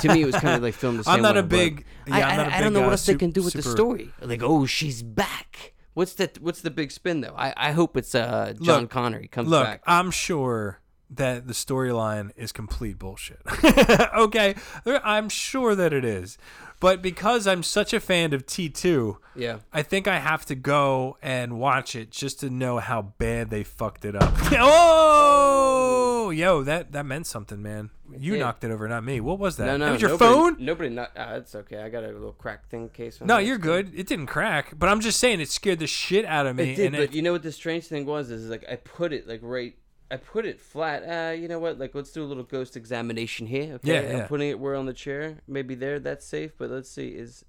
To 0.00 0.08
me, 0.12 0.22
it 0.22 0.26
was 0.26 0.34
kind 0.34 0.56
of 0.56 0.62
like 0.62 0.74
filmed 0.74 0.98
the 0.98 1.04
same 1.04 1.14
I'm 1.14 1.22
not 1.22 1.34
way, 1.34 1.40
a 1.40 1.44
big. 1.44 1.84
Yeah, 2.08 2.16
I, 2.16 2.20
I'm 2.22 2.30
I, 2.32 2.36
not 2.36 2.46
a 2.48 2.54
I 2.56 2.60
don't 2.60 2.72
big, 2.72 2.72
know 2.74 2.80
what 2.80 2.88
uh, 2.88 2.90
else 2.92 3.06
they 3.06 3.14
can 3.14 3.30
do 3.30 3.42
with 3.44 3.52
the 3.54 3.62
story. 3.62 4.10
Like, 4.20 4.42
oh, 4.42 4.66
she's 4.66 5.02
back. 5.04 5.74
What's 6.00 6.14
that? 6.14 6.40
What's 6.40 6.62
the 6.62 6.70
big 6.70 6.90
spin 6.92 7.20
though? 7.20 7.34
I, 7.36 7.52
I 7.58 7.72
hope 7.72 7.94
it's 7.94 8.14
uh 8.14 8.54
John 8.62 8.82
Look, 8.82 8.90
Connor 8.90 9.26
comes 9.26 9.50
Look, 9.50 9.64
back. 9.64 9.82
I'm 9.86 10.10
sure 10.10 10.79
that 11.10 11.46
the 11.46 11.52
storyline 11.52 12.30
is 12.36 12.52
complete 12.52 12.98
bullshit. 12.98 13.40
okay, 14.14 14.54
I'm 14.86 15.28
sure 15.28 15.74
that 15.74 15.92
it 15.92 16.04
is, 16.04 16.38
but 16.80 17.02
because 17.02 17.46
I'm 17.46 17.62
such 17.62 17.92
a 17.92 18.00
fan 18.00 18.32
of 18.32 18.46
T2, 18.46 19.16
yeah. 19.36 19.58
I 19.70 19.82
think 19.82 20.08
I 20.08 20.18
have 20.18 20.46
to 20.46 20.54
go 20.54 21.18
and 21.20 21.58
watch 21.58 21.94
it 21.94 22.10
just 22.10 22.40
to 22.40 22.48
know 22.48 22.78
how 22.78 23.02
bad 23.02 23.50
they 23.50 23.64
fucked 23.64 24.06
it 24.06 24.16
up. 24.16 24.32
oh, 24.52 26.30
yo, 26.30 26.62
that 26.62 26.92
that 26.92 27.04
meant 27.04 27.26
something, 27.26 27.60
man. 27.60 27.90
You 28.18 28.32
did. 28.32 28.40
knocked 28.40 28.64
it 28.64 28.70
over, 28.70 28.88
not 28.88 29.04
me. 29.04 29.20
What 29.20 29.38
was 29.38 29.56
that? 29.58 29.66
No, 29.66 29.76
no. 29.76 29.84
that 29.84 29.92
was 29.92 30.02
your 30.02 30.10
nobody, 30.12 30.34
phone. 30.34 30.56
Nobody. 30.58 30.88
Not. 30.88 31.10
Uh, 31.14 31.34
it's 31.34 31.54
okay. 31.54 31.82
I 31.82 31.90
got 31.90 32.02
a 32.02 32.08
little 32.08 32.32
crack 32.32 32.68
thing 32.68 32.88
case. 32.88 33.20
No, 33.20 33.36
you're 33.36 33.58
good. 33.58 33.92
It 33.94 34.06
didn't 34.06 34.26
crack, 34.26 34.72
but 34.76 34.88
I'm 34.88 35.00
just 35.00 35.20
saying 35.20 35.40
it 35.40 35.50
scared 35.50 35.78
the 35.80 35.86
shit 35.86 36.24
out 36.24 36.46
of 36.46 36.56
me. 36.56 36.72
It 36.72 36.76
did, 36.76 36.92
but 36.92 37.12
you 37.12 37.20
know 37.20 37.32
what 37.32 37.42
the 37.42 37.52
strange 37.52 37.84
thing 37.86 38.06
was 38.06 38.30
is 38.30 38.48
like 38.48 38.64
I 38.70 38.76
put 38.76 39.12
it 39.12 39.28
like 39.28 39.40
right. 39.42 39.74
I 40.10 40.16
put 40.16 40.44
it 40.44 40.60
flat. 40.60 41.02
Uh, 41.02 41.32
you 41.32 41.46
know 41.46 41.58
what? 41.58 41.78
Like 41.78 41.94
let's 41.94 42.10
do 42.10 42.22
a 42.22 42.26
little 42.26 42.42
ghost 42.42 42.76
examination 42.76 43.46
here. 43.46 43.74
Okay? 43.74 43.92
Yeah, 43.92 44.10
yeah. 44.10 44.22
I'm 44.22 44.28
putting 44.28 44.50
it 44.50 44.58
where 44.58 44.74
on 44.74 44.86
the 44.86 44.92
chair. 44.92 45.38
Maybe 45.46 45.74
there. 45.74 46.00
That's 46.00 46.26
safe. 46.26 46.52
But 46.58 46.70
let's 46.70 46.90
see. 46.90 47.08
Is 47.08 47.44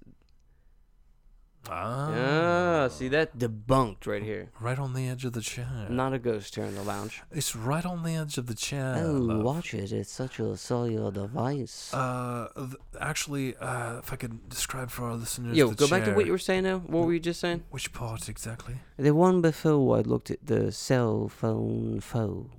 Ah, 1.70 2.88
see 2.90 3.08
that 3.08 3.38
debunked 3.38 4.06
right 4.06 4.22
here. 4.22 4.50
right 4.60 4.78
on 4.78 4.94
the 4.94 5.08
edge 5.08 5.24
of 5.24 5.32
the 5.32 5.40
chair. 5.40 5.86
Not 5.88 6.12
a 6.12 6.18
ghost 6.18 6.54
here 6.54 6.64
in 6.64 6.74
the 6.74 6.82
lounge. 6.82 7.22
It's 7.30 7.54
right 7.54 7.84
on 7.84 8.02
the 8.02 8.14
edge 8.16 8.38
of 8.38 8.46
the 8.46 8.54
chair. 8.54 8.96
Oh, 8.98 9.12
love. 9.12 9.42
watch 9.42 9.74
it. 9.74 9.92
It's 9.92 10.10
such 10.12 10.38
a 10.40 10.56
cellular 10.56 11.10
device. 11.10 11.92
Uh, 11.94 12.48
th- 12.56 12.76
actually, 13.00 13.56
uh, 13.56 13.98
if 13.98 14.12
I 14.12 14.16
could 14.16 14.48
describe 14.48 14.90
for 14.90 15.04
our 15.06 15.14
listeners, 15.14 15.56
Yo, 15.56 15.70
go 15.70 15.88
back 15.88 16.04
to 16.04 16.12
what 16.14 16.26
you 16.26 16.32
were 16.32 16.38
saying 16.38 16.64
now. 16.64 16.78
What 16.78 17.06
were 17.06 17.12
you 17.12 17.20
just 17.20 17.40
saying? 17.40 17.62
Which 17.70 17.92
part 17.92 18.28
exactly? 18.28 18.76
The 18.96 19.14
one 19.14 19.40
before 19.40 19.96
I 19.96 20.00
looked 20.00 20.30
at 20.30 20.46
the 20.46 20.72
cell 20.72 21.28
phone 21.28 22.00
phone. 22.00 22.50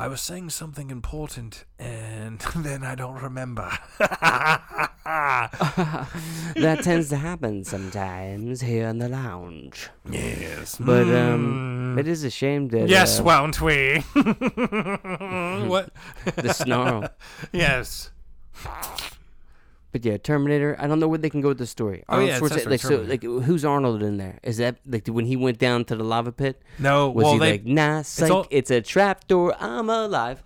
I 0.00 0.06
was 0.06 0.20
saying 0.20 0.50
something 0.50 0.90
important, 0.90 1.64
and 1.78 2.38
then 2.56 2.84
I 2.84 2.94
don't 2.94 3.20
remember. 3.20 3.68
that 6.54 6.80
tends 6.82 7.08
to 7.08 7.16
happen 7.16 7.64
sometimes 7.64 8.60
here 8.60 8.86
in 8.88 8.98
the 8.98 9.08
lounge. 9.08 9.88
yes, 10.08 10.76
But 10.78 11.02
um, 11.08 11.96
Mm. 11.96 11.98
it 12.00 12.06
is 12.06 12.22
a 12.22 12.30
shame 12.30 12.68
that 12.68 12.88
yes, 12.88 13.18
uh, 13.18 13.24
won't 13.24 13.60
we? 13.60 13.98
what? 14.14 15.90
the 16.36 16.52
snarl. 16.54 17.08
Yes. 17.52 18.10
But 19.90 20.04
yeah, 20.04 20.18
Terminator. 20.18 20.76
I 20.78 20.86
don't 20.86 21.00
know 21.00 21.08
where 21.08 21.18
they 21.18 21.30
can 21.30 21.40
go 21.40 21.48
with 21.48 21.58
the 21.58 21.66
story. 21.66 22.04
Oh, 22.08 22.14
Arnold 22.14 22.28
yeah, 22.30 22.38
Schwarzenegger- 22.40 22.70
like 22.70 22.80
so, 22.80 22.96
like 23.00 23.22
who's 23.22 23.64
Arnold 23.64 24.02
in 24.02 24.18
there? 24.18 24.38
Is 24.42 24.58
that 24.58 24.76
like 24.86 25.06
when 25.08 25.24
he 25.24 25.34
went 25.36 25.58
down 25.58 25.84
to 25.86 25.96
the 25.96 26.04
lava 26.04 26.30
pit? 26.32 26.60
No. 26.78 27.08
Was 27.10 27.24
well, 27.24 27.32
he 27.34 27.38
they, 27.38 27.50
like, 27.52 27.64
nah, 27.64 28.02
psych, 28.02 28.30
all- 28.30 28.46
it's 28.50 28.70
a 28.70 28.82
trap 28.82 29.26
door. 29.28 29.54
I'm 29.58 29.88
alive. 29.88 30.42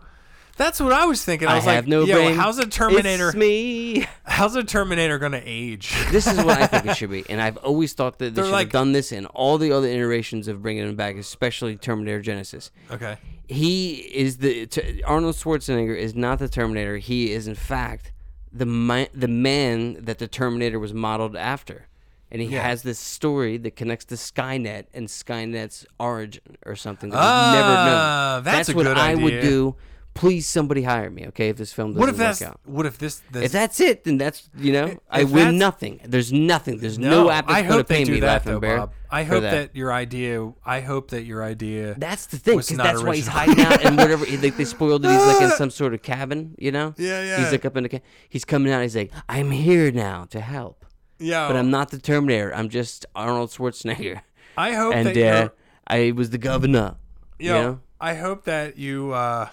that's 0.57 0.79
what 0.81 0.93
I 0.93 1.07
was 1.07 1.25
thinking. 1.25 1.49
I 1.49 1.53
I 1.53 1.55
was 1.57 1.65
have 1.65 1.75
like, 1.85 1.89
no 1.89 2.05
Yo, 2.05 2.15
brain. 2.15 2.37
how's 2.37 2.59
a 2.61 2.67
Terminator? 2.67 3.29
It's 3.31 3.37
me. 3.37 4.07
How's 4.25 4.55
a 4.55 4.63
Terminator 4.63 5.19
gonna 5.19 5.43
age? 5.45 5.93
This 6.13 6.27
is 6.29 6.37
what 6.39 6.57
I 6.63 6.67
think 6.69 6.87
it 6.87 6.97
should 6.99 7.11
be, 7.11 7.25
and 7.29 7.41
I've 7.41 7.57
always 7.59 7.93
thought 7.95 8.19
that 8.21 8.27
they 8.27 8.31
They're 8.31 8.45
should 8.45 8.53
like- 8.53 8.67
have 8.69 8.73
done 8.73 8.93
this 8.93 9.11
in 9.11 9.27
all 9.27 9.59
the 9.59 9.73
other 9.73 9.89
iterations 9.89 10.47
of 10.47 10.63
bringing 10.63 10.85
him 10.89 10.95
back, 10.95 11.17
especially 11.17 11.77
Terminator 11.77 12.23
Genisys. 12.23 12.71
okay. 12.93 13.17
He 13.49 13.95
is 13.97 14.39
the 14.39 14.67
t- 14.67 15.03
Arnold 15.03 15.35
Schwarzenegger 15.35 15.97
is 15.97 16.15
not 16.15 16.39
the 16.39 16.49
Terminator. 16.49 16.99
He 16.99 17.33
is 17.33 17.49
in 17.49 17.57
fact 17.57 18.12
the 18.53 18.67
mi- 18.67 19.09
the 19.15 19.29
man 19.29 19.95
that 20.05 20.19
the 20.19 20.29
Terminator 20.29 20.79
was 20.79 20.93
modeled 20.93 21.37
after, 21.37 21.87
and 22.31 22.43
he 22.43 22.49
Yeah. 22.49 22.63
has 22.63 22.83
this 22.83 22.99
story 22.99 23.57
that 23.59 23.77
connects 23.77 24.05
to 24.07 24.15
Skynet 24.17 24.85
and 24.93 25.09
Skynet's 25.09 25.87
origin 25.99 26.57
or 26.67 26.77
something 26.77 27.11
that 27.11 27.17
we've 27.17 27.55
never 27.61 27.75
Ah, 27.77 28.33
known. 28.37 28.45
that's 28.45 28.69
a 28.69 28.75
what 28.75 28.85
good 28.87 28.99
I 28.99 29.15
would 29.15 29.41
do. 29.41 29.75
Please, 30.15 30.47
somebody 30.47 30.83
hire 30.83 31.09
me, 31.09 31.27
okay? 31.29 31.49
If 31.49 31.57
this 31.57 31.73
film 31.73 31.93
doesn't 31.93 32.01
What 32.01 32.09
if 32.11 32.15
work 32.17 32.19
that's? 32.19 32.43
out. 32.43 32.61
What 32.65 32.85
if 32.85 32.99
this? 32.99 33.23
this 33.31 33.45
If 33.45 33.53
that's 33.53 33.81
it, 33.81 34.05
then 34.05 34.19
that's 34.19 34.51
you 34.59 34.71
know 34.73 34.99
I 35.11 35.25
win 35.25 35.57
nothing. 35.57 36.01
There's 36.05 36.31
nothing. 36.33 36.79
There's 36.79 36.99
no, 36.99 37.31
app 37.31 37.47
that's 37.47 37.57
I 37.59 37.63
going 37.63 37.71
to 37.71 37.77
hope 37.79 37.87
they 37.87 37.97
pay 37.97 38.05
do 38.05 38.13
me 38.13 38.21
that 38.21 38.45
though, 38.45 38.61
Bair. 38.61 38.77
Bob. 38.79 38.93
I 39.11 39.25
hope 39.25 39.43
that. 39.43 39.75
your 39.75 39.91
idea. 39.93 40.53
I 40.67 40.81
hope 40.81 41.11
that 41.13 41.23
your 41.25 41.43
idea. 41.43 41.95
That's 41.97 42.27
the 42.27 42.37
thing, 42.37 42.59
because 42.59 42.77
that's 42.77 43.03
why 43.03 43.17
he's 43.17 43.27
hiding 43.27 43.61
out 43.65 43.85
and 43.85 43.97
whatever. 43.97 44.25
he- 44.27 44.37
Like 44.37 44.57
they 44.59 44.65
spoiled 44.77 45.05
it. 45.05 45.11
He's 45.11 45.27
like 45.27 45.43
in 45.43 45.51
some 45.53 45.71
sort 45.71 45.95
of 45.95 46.03
cabin, 46.03 46.55
you 46.59 46.73
know. 46.73 46.95
Yeah, 46.99 47.23
yeah. 47.25 47.39
He's 47.39 47.51
like 47.53 47.65
up 47.65 47.77
in 47.79 47.85
the. 47.85 47.89
Ca- 47.89 48.03
he's 48.29 48.45
coming 48.45 48.71
out. 48.71 48.83
He's 48.83 48.95
like, 48.97 49.13
I'm 49.31 49.51
here 49.51 49.91
now 49.91 50.27
to 50.27 50.41
help, 50.41 50.85
yeah, 51.19 51.49
but 51.49 51.57
I'm 51.57 51.71
not 51.71 51.91
the 51.91 51.99
Terminator. 51.99 52.55
I'm 52.55 52.69
just 52.69 53.07
Arnold 53.15 53.49
Schwarzenegger, 53.51 54.21
I 54.59 54.73
hope 54.75 54.95
and 54.95 55.09
that 55.09 55.45
uh. 55.47 55.49
I 55.87 56.13
was 56.13 56.29
the 56.31 56.39
governor. 56.39 56.97
Yo, 57.39 57.55
you 57.57 57.63
know? 57.63 57.81
I 57.99 58.15
hope 58.15 58.45
that 58.45 58.77
you. 58.77 59.13
uh 59.13 59.49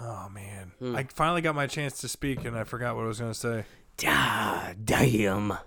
Oh 0.00 0.28
man, 0.32 0.72
Hmm. 0.78 0.94
I 0.96 1.04
finally 1.12 1.40
got 1.40 1.54
my 1.54 1.66
chance 1.66 2.00
to 2.02 2.08
speak, 2.08 2.44
and 2.44 2.56
I 2.56 2.64
forgot 2.64 2.94
what 2.96 3.04
I 3.04 3.08
was 3.08 3.18
gonna 3.20 3.34
say. 3.34 3.64
Ah, 4.06 4.72
damn. 4.84 5.58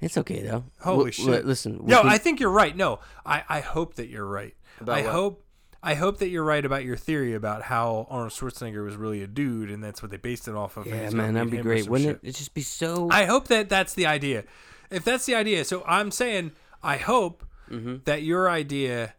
It's 0.00 0.16
okay 0.18 0.42
though. 0.42 0.64
Holy 0.80 1.12
shit! 1.12 1.44
listen, 1.44 1.80
no, 1.84 2.02
I 2.02 2.18
think 2.18 2.40
you're 2.40 2.50
right. 2.50 2.76
No, 2.76 2.98
I 3.26 3.42
I 3.48 3.60
hope 3.60 3.94
that 3.94 4.08
you're 4.08 4.26
right. 4.26 4.54
About 4.80 4.98
I 4.98 5.02
what? 5.02 5.12
hope. 5.12 5.44
I 5.84 5.94
hope 5.94 6.18
that 6.18 6.28
you're 6.28 6.44
right 6.44 6.64
about 6.64 6.84
your 6.84 6.96
theory 6.96 7.34
about 7.34 7.62
how 7.62 8.06
Arnold 8.08 8.30
Schwarzenegger 8.30 8.84
was 8.84 8.94
really 8.94 9.20
a 9.22 9.26
dude, 9.26 9.68
and 9.70 9.82
that's 9.82 10.00
what 10.00 10.12
they 10.12 10.16
based 10.16 10.46
it 10.46 10.54
off 10.54 10.76
of. 10.76 10.86
yeah, 10.86 11.10
man, 11.10 11.34
that'd 11.34 11.50
be 11.50 11.56
great, 11.58 11.88
wouldn't 11.88 12.08
shit. 12.08 12.16
it? 12.22 12.28
It'd 12.28 12.36
just 12.36 12.54
be 12.54 12.62
so. 12.62 13.08
I 13.10 13.24
hope 13.24 13.48
that 13.48 13.68
that's 13.68 13.94
the 13.94 14.06
idea. 14.06 14.44
If 14.90 15.02
that's 15.04 15.26
the 15.26 15.34
idea, 15.34 15.64
so 15.64 15.82
I'm 15.86 16.10
saying 16.10 16.52
I 16.82 16.96
hope 16.98 17.44
Mm-hmm. 17.70 17.96
that 18.04 18.22
your 18.22 18.50
idea 18.50 19.14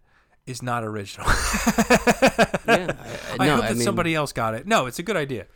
is 0.45 0.61
not 0.61 0.83
original. 0.83 1.27
yeah, 2.67 2.93
I, 2.97 3.37
I 3.39 3.45
no, 3.47 3.55
hope 3.55 3.63
I 3.63 3.67
that 3.69 3.75
mean, 3.75 3.83
somebody 3.83 4.15
else 4.15 4.31
got 4.33 4.53
it. 4.55 4.67
No, 4.67 4.85
it's 4.85 4.99
a 4.99 5.03
good 5.03 5.17
idea. 5.17 5.47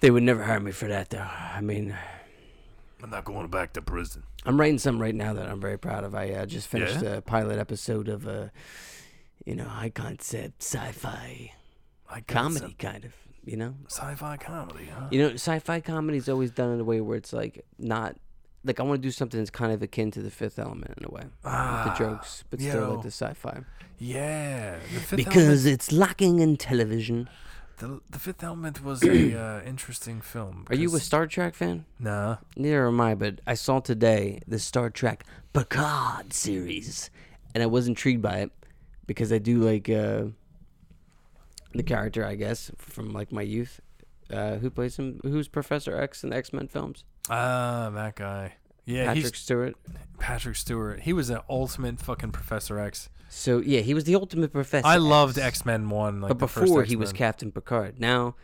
They 0.00 0.10
would 0.10 0.22
never 0.22 0.42
hire 0.42 0.60
me 0.60 0.72
for 0.72 0.86
that, 0.88 1.10
though. 1.10 1.18
I 1.18 1.60
mean, 1.60 1.96
I'm 3.02 3.10
not 3.10 3.24
going 3.24 3.46
back 3.48 3.72
to 3.74 3.82
prison. 3.82 4.24
I'm 4.44 4.58
writing 4.60 4.78
something 4.78 5.00
right 5.00 5.14
now 5.14 5.32
that 5.34 5.46
I'm 5.48 5.60
very 5.60 5.78
proud 5.78 6.04
of. 6.04 6.14
I 6.14 6.30
uh, 6.30 6.46
just 6.46 6.68
finished 6.68 7.00
Yeah? 7.02 7.16
a 7.16 7.20
pilot 7.22 7.58
episode 7.58 8.08
of 8.08 8.26
a, 8.26 8.50
you 9.44 9.54
know, 9.54 9.64
high 9.64 9.90
concept 9.90 10.62
sci-fi 10.62 11.52
I 12.10 12.20
got 12.20 12.26
comedy, 12.26 12.74
kind 12.78 13.04
of. 13.04 13.12
You 13.44 13.56
know, 13.58 13.74
sci-fi 13.88 14.38
comedy, 14.38 14.86
huh? 14.86 15.08
you 15.10 15.20
know, 15.20 15.34
sci-fi 15.34 15.80
comedy 15.80 16.16
is 16.16 16.28
always 16.30 16.50
done 16.50 16.72
in 16.72 16.80
a 16.80 16.84
way 16.84 17.00
where 17.00 17.16
it's 17.16 17.32
like 17.32 17.64
not. 17.78 18.16
Like 18.64 18.80
I 18.80 18.82
want 18.82 19.02
to 19.02 19.06
do 19.06 19.10
something 19.10 19.38
that's 19.38 19.50
kind 19.50 19.72
of 19.72 19.82
akin 19.82 20.10
to 20.12 20.22
the 20.22 20.30
Fifth 20.30 20.58
Element 20.58 20.94
in 20.98 21.04
a 21.04 21.10
way, 21.10 21.22
with 21.24 21.32
Ah, 21.44 21.94
the 21.98 22.04
jokes, 22.04 22.44
but 22.50 22.60
still 22.60 22.94
like 22.94 23.02
the 23.02 23.10
sci-fi. 23.10 23.60
Yeah, 23.98 24.78
the 24.92 25.00
fifth 25.00 25.16
Because 25.16 25.66
it's 25.66 25.92
lacking 25.92 26.40
in 26.40 26.56
television. 26.56 27.28
the, 27.78 28.00
the 28.10 28.18
fifth 28.18 28.42
element 28.42 28.82
was 28.82 29.02
a 29.04 29.38
uh, 29.38 29.62
interesting 29.66 30.20
film. 30.20 30.64
Are 30.70 30.74
you 30.74 30.94
a 30.96 31.00
Star 31.00 31.26
Trek 31.26 31.54
fan? 31.54 31.84
Nah. 31.98 32.38
Neither 32.56 32.86
am 32.88 33.00
I, 33.00 33.14
but 33.14 33.40
I 33.46 33.54
saw 33.54 33.80
today 33.80 34.40
the 34.48 34.58
Star 34.58 34.88
Trek 34.90 35.24
Picard 35.52 36.32
series, 36.32 37.10
and 37.54 37.62
I 37.62 37.66
was 37.66 37.86
intrigued 37.86 38.22
by 38.22 38.38
it 38.38 38.50
because 39.06 39.30
I 39.32 39.38
do 39.38 39.58
like 39.60 39.90
uh, 39.90 40.24
the 41.74 41.82
character, 41.82 42.24
I 42.24 42.34
guess, 42.36 42.70
from 42.78 43.12
like 43.12 43.30
my 43.30 43.42
youth. 43.42 43.80
Uh, 44.32 44.56
who 44.56 44.70
plays 44.70 44.96
him? 44.98 45.20
Who's 45.22 45.48
Professor 45.48 45.96
X 46.00 46.24
in 46.24 46.30
the 46.30 46.36
X 46.36 46.52
Men 46.52 46.66
films? 46.68 47.04
Ah, 47.30 47.90
that 47.94 48.16
guy. 48.16 48.54
Yeah, 48.84 49.06
Patrick 49.06 49.24
he's 49.24 49.36
Stewart. 49.38 49.76
Patrick 50.18 50.56
Stewart. 50.56 51.00
He 51.00 51.12
was 51.12 51.28
the 51.28 51.42
ultimate 51.48 51.98
fucking 52.00 52.32
Professor 52.32 52.78
X. 52.78 53.08
So 53.30 53.58
yeah, 53.60 53.80
he 53.80 53.94
was 53.94 54.04
the 54.04 54.14
ultimate 54.14 54.52
professor. 54.52 54.86
I 54.86 54.96
loved 54.96 55.38
X. 55.38 55.64
Men 55.64 55.88
One. 55.88 56.20
Like 56.20 56.28
but 56.28 56.38
the 56.38 56.48
first 56.48 56.66
before 56.66 56.84
he 56.84 56.96
was 56.96 57.10
X-Men. 57.10 57.18
Captain 57.18 57.52
Picard. 57.52 57.98
Now 57.98 58.36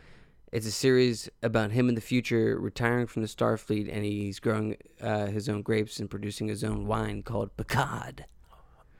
it's 0.51 0.65
a 0.65 0.71
series 0.71 1.29
about 1.41 1.71
him 1.71 1.87
in 1.87 1.95
the 1.95 2.01
future 2.01 2.59
retiring 2.59 3.07
from 3.07 3.21
the 3.21 3.27
Starfleet, 3.27 3.87
and 3.93 4.03
he's 4.03 4.39
growing 4.39 4.75
uh, 4.99 5.27
his 5.27 5.47
own 5.47 5.61
grapes 5.61 5.99
and 5.99 6.09
producing 6.09 6.47
his 6.47 6.63
own 6.63 6.87
wine 6.87 7.23
called 7.23 7.55
Picard. 7.55 8.25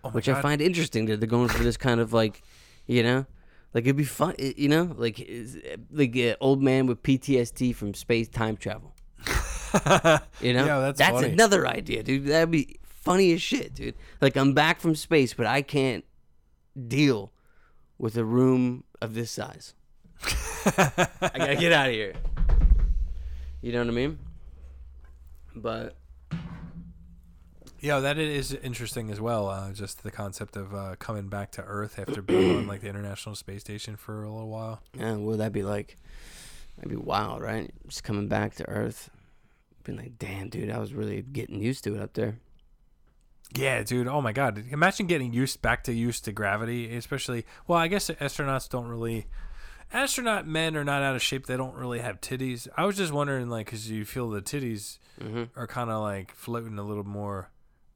Oh 0.04 0.10
my 0.10 0.12
which 0.12 0.30
I 0.30 0.34
God. 0.34 0.42
find 0.44 0.62
interesting 0.62 1.08
that 1.08 1.20
they're 1.20 1.28
going 1.28 1.50
for 1.50 1.62
this 1.64 1.76
kind 1.78 2.00
of 2.00 2.14
like, 2.14 2.42
you 2.88 3.04
know, 3.04 3.26
like 3.74 3.84
it'd 3.84 3.98
be 3.98 4.04
fun, 4.06 4.36
you 4.40 4.70
know, 4.70 4.96
like 4.98 5.20
is- 5.20 5.58
like 5.92 6.16
an 6.16 6.36
old 6.40 6.62
man 6.64 6.86
with 6.88 7.04
PTSD 7.04 7.76
from 7.76 7.94
space 7.94 8.30
time 8.30 8.56
travel. 8.56 8.94
You 10.42 10.54
know, 10.54 10.66
Yeah, 10.66 10.80
that's 10.80 11.00
funny. 11.02 11.30
another 11.30 11.68
idea, 11.68 12.04
dude. 12.04 12.26
That'd 12.26 12.52
be 12.52 12.78
funny 12.84 13.32
as 13.34 13.42
shit, 13.42 13.74
dude. 13.74 13.96
Like 14.22 14.36
I'm 14.36 14.54
back 14.54 14.80
from 14.80 14.96
space, 14.96 15.34
but 15.34 15.46
I 15.46 15.62
can't 15.62 16.04
deal 16.88 17.32
with 17.98 18.18
a 18.18 18.26
room 18.26 18.84
of 19.02 19.14
this 19.14 19.32
size. 19.32 19.74
I 20.24 21.08
gotta 21.36 21.56
get 21.56 21.72
out 21.72 21.88
of 21.90 21.94
here. 21.94 22.14
You 23.62 23.72
know 23.74 23.80
what 23.80 23.88
I 23.88 23.92
mean? 23.92 24.20
But 25.56 25.96
Yeah, 27.80 28.00
that 28.00 28.18
is 28.18 28.54
interesting 28.54 29.10
as 29.12 29.20
well. 29.20 29.50
Uh, 29.50 29.72
just 29.74 30.04
the 30.04 30.12
concept 30.12 30.56
of 30.56 30.74
uh, 30.74 30.96
coming 31.00 31.28
back 31.28 31.52
to 31.54 31.64
Earth 31.64 31.98
after 32.00 32.22
being 32.22 32.58
on 32.58 32.68
like 32.68 32.82
the 32.82 32.90
International 32.90 33.36
Space 33.36 33.62
Station 33.62 33.96
for 33.96 34.24
a 34.24 34.30
little 34.32 34.50
while. 34.50 34.82
Yeah, 34.98 35.12
what 35.14 35.22
would 35.22 35.40
that 35.40 35.52
be 35.54 35.64
like? 35.64 35.98
That'd 36.78 36.90
be 36.92 36.96
wild, 36.96 37.42
right? 37.42 37.72
Just 37.88 38.04
coming 38.04 38.28
back 38.28 38.56
to 38.56 38.68
Earth. 38.70 39.10
Being 39.84 39.98
like, 39.98 40.18
damn, 40.20 40.50
dude, 40.50 40.70
I 40.70 40.80
was 40.80 40.94
really 40.94 41.22
getting 41.22 41.62
used 41.62 41.84
to 41.86 41.96
it 41.96 42.02
up 42.02 42.14
there. 42.14 42.38
Yeah, 43.54 43.84
dude. 43.84 44.08
Oh 44.08 44.22
my 44.22 44.32
god. 44.32 44.64
Imagine 44.72 45.08
getting 45.08 45.34
used 45.34 45.62
back 45.62 45.84
to 45.86 45.94
used 45.94 46.26
to 46.26 46.32
gravity, 46.32 46.96
especially. 46.96 47.46
Well, 47.68 47.78
I 47.78 47.88
guess 47.88 48.10
astronauts 48.10 48.70
don't 48.70 48.88
really. 48.88 49.28
Astronaut 49.94 50.48
men 50.48 50.78
are 50.78 50.86
not 50.86 51.04
out 51.04 51.16
of 51.18 51.22
shape. 51.22 51.48
They 51.48 51.58
don't 51.58 51.76
really 51.76 52.00
have 52.00 52.22
titties. 52.22 52.66
I 52.78 52.86
was 52.86 52.96
just 52.96 53.12
wondering, 53.12 53.50
like, 53.50 53.66
because 53.66 53.92
you 53.92 54.06
feel 54.06 54.30
the 54.30 54.42
titties 54.42 54.98
Mm-hmm. 55.22 55.60
are 55.60 55.68
kind 55.68 55.92
of 55.92 56.02
like 56.02 56.34
floating 56.34 56.80
a 56.80 56.84
little 56.84 57.04
more 57.04 57.52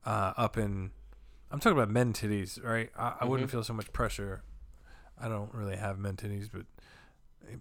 uh, 0.06 0.34
up 0.38 0.58
in. 0.58 0.92
I'm 1.50 1.60
talking 1.60 1.76
about 1.78 1.90
men 1.90 2.14
titties, 2.14 2.62
right? 2.64 2.92
I, 2.96 3.14
I 3.22 3.26
wouldn't 3.26 3.50
feel 3.50 3.64
so 3.64 3.74
much 3.74 3.92
pressure. 3.94 4.44
I 5.20 5.28
don't 5.30 5.52
really 5.54 5.78
have 5.78 5.98
men 5.98 6.18
titties, 6.18 6.50
but 6.54 6.66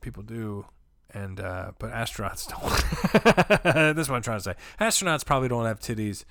people 0.02 0.22
do. 0.22 0.66
And 1.14 1.38
uh, 1.40 1.72
but 1.78 1.92
astronauts 1.92 2.48
don't. 3.64 3.94
That's 3.94 4.08
what 4.08 4.16
I'm 4.16 4.22
trying 4.22 4.38
to 4.38 4.44
say. 4.44 4.54
Astronauts 4.80 5.24
probably 5.24 5.48
don't 5.48 5.64
have 5.66 5.78
titties. 5.80 6.24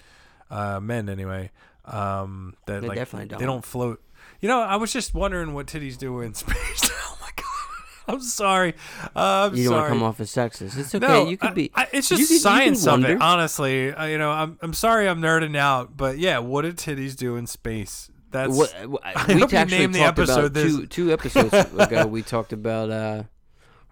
Uh, 0.51 0.79
men 0.79 1.07
anyway. 1.09 1.51
Um, 1.85 2.55
that 2.65 2.81
They 2.81 2.87
like 2.89 2.97
definitely 2.97 3.29
don't. 3.29 3.39
they 3.39 3.45
don't 3.45 3.63
float. 3.65 4.01
You 4.41 4.49
know, 4.49 4.61
I 4.61 4.75
was 4.75 4.91
just 4.91 5.13
wondering 5.13 5.53
what 5.53 5.67
titties 5.67 5.97
do 5.97 6.19
in 6.21 6.33
space. 6.33 6.55
oh 6.91 7.17
my 7.21 7.29
god, 7.35 8.13
I'm 8.15 8.21
sorry. 8.21 8.73
Uh, 9.15 9.49
I'm 9.51 9.55
You 9.55 9.65
don't 9.69 9.73
want 9.73 9.85
to 9.85 9.89
come 9.89 10.03
off 10.03 10.19
as 10.19 10.29
sexist. 10.31 10.77
It's 10.77 10.93
okay. 10.93 11.05
No, 11.07 11.27
you 11.29 11.37
could 11.37 11.55
be. 11.55 11.71
I- 11.75 11.87
it's 11.93 12.09
just 12.09 12.29
you 12.29 12.39
science 12.39 12.85
of 12.85 13.03
it. 13.05 13.21
Honestly, 13.21 13.91
Uh, 13.93 14.05
you 14.05 14.17
know, 14.17 14.31
I'm 14.31 14.57
I'm 14.61 14.73
sorry 14.73 15.07
I'm 15.07 15.21
nerding 15.21 15.55
out, 15.57 15.95
but 15.95 16.17
yeah, 16.17 16.39
what 16.39 16.63
did 16.63 16.75
titties 16.77 17.15
do 17.15 17.35
in 17.37 17.47
space? 17.47 18.09
That's 18.31 18.55
What, 18.55 18.73
what- 18.87 19.01
I 19.05 19.25
we 19.33 19.39
hope 19.41 19.51
you 19.51 19.57
actually 19.59 19.77
named 19.79 19.95
the 19.95 19.99
talked 19.99 20.19
episode 20.19 20.53
two 20.55 20.87
two 20.87 21.11
episodes 21.13 21.53
ago. 21.77 22.05
We 22.07 22.21
talked 22.21 22.51
about, 22.53 22.89
uh, 22.89 23.23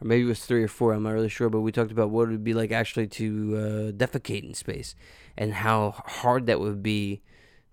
or 0.02 0.08
maybe 0.08 0.24
it 0.24 0.28
was 0.28 0.46
three 0.46 0.64
or 0.64 0.68
four. 0.68 0.94
I'm 0.94 1.04
not 1.04 1.12
really 1.12 1.30
sure, 1.30 1.50
but 1.50 1.62
we 1.62 1.72
talked 1.72 1.92
about 1.92 2.10
what 2.10 2.24
it 2.28 2.32
would 2.32 2.44
be 2.44 2.54
like 2.54 2.72
actually 2.72 3.08
to 3.08 3.56
uh, 3.56 3.92
defecate 3.92 4.44
in 4.44 4.54
space 4.54 4.96
and 5.38 5.54
how 5.54 5.92
hard 6.06 6.48
that 6.48 6.60
would 6.60 6.82
be 6.84 7.22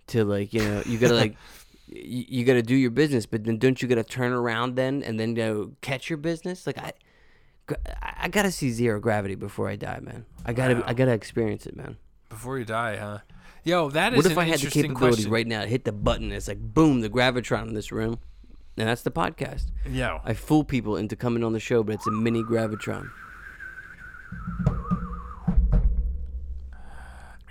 to 0.07 0.23
like 0.23 0.53
you 0.53 0.61
know 0.61 0.83
you 0.85 0.97
gotta 0.97 1.15
like. 1.15 1.35
You, 1.91 2.23
you 2.27 2.45
got 2.45 2.53
to 2.53 2.61
do 2.61 2.75
your 2.75 2.91
business, 2.91 3.25
but 3.25 3.45
then 3.45 3.57
don't 3.57 3.81
you 3.81 3.87
got 3.87 3.95
to 3.95 4.03
turn 4.03 4.31
around 4.31 4.75
then 4.75 5.01
and 5.01 5.19
then 5.19 5.33
go 5.33 5.71
catch 5.81 6.07
your 6.07 6.17
business? 6.17 6.67
Like 6.67 6.77
I, 6.77 6.93
I 8.01 8.27
gotta 8.27 8.51
see 8.51 8.69
zero 8.69 8.99
gravity 8.99 9.33
before 9.33 9.67
I 9.67 9.75
die, 9.75 9.99
man. 9.99 10.27
I 10.45 10.53
gotta, 10.53 10.75
Wow. 10.75 10.83
I 10.85 10.93
gotta 10.93 11.13
experience 11.13 11.65
it, 11.65 11.75
man. 11.75 11.97
Before 12.29 12.59
you 12.59 12.65
die, 12.65 12.97
huh? 12.97 13.19
Yo, 13.63 13.89
that 13.89 14.13
is 14.13 14.17
What 14.17 14.31
if 14.31 14.37
I 14.37 14.43
had 14.43 14.59
the 14.59 14.69
capability 14.69 15.15
question. 15.15 15.31
right 15.31 15.47
now 15.47 15.61
to 15.61 15.67
hit 15.67 15.83
the 15.83 15.91
button? 15.91 16.31
It's 16.31 16.47
like 16.47 16.59
boom, 16.59 17.01
the 17.01 17.09
gravitron 17.09 17.67
in 17.69 17.73
this 17.73 17.91
room, 17.91 18.19
and 18.79 18.87
that's 18.87 19.01
the 19.01 19.11
podcast. 19.11 19.65
Yo, 19.85 20.21
I 20.23 20.33
fool 20.33 20.63
people 20.63 20.95
into 20.95 21.15
coming 21.15 21.43
on 21.43 21.53
the 21.53 21.59
show, 21.59 21.83
but 21.83 21.95
it's 21.95 22.07
a 22.07 22.11
mini 22.11 22.43
gravitron. 22.43 23.09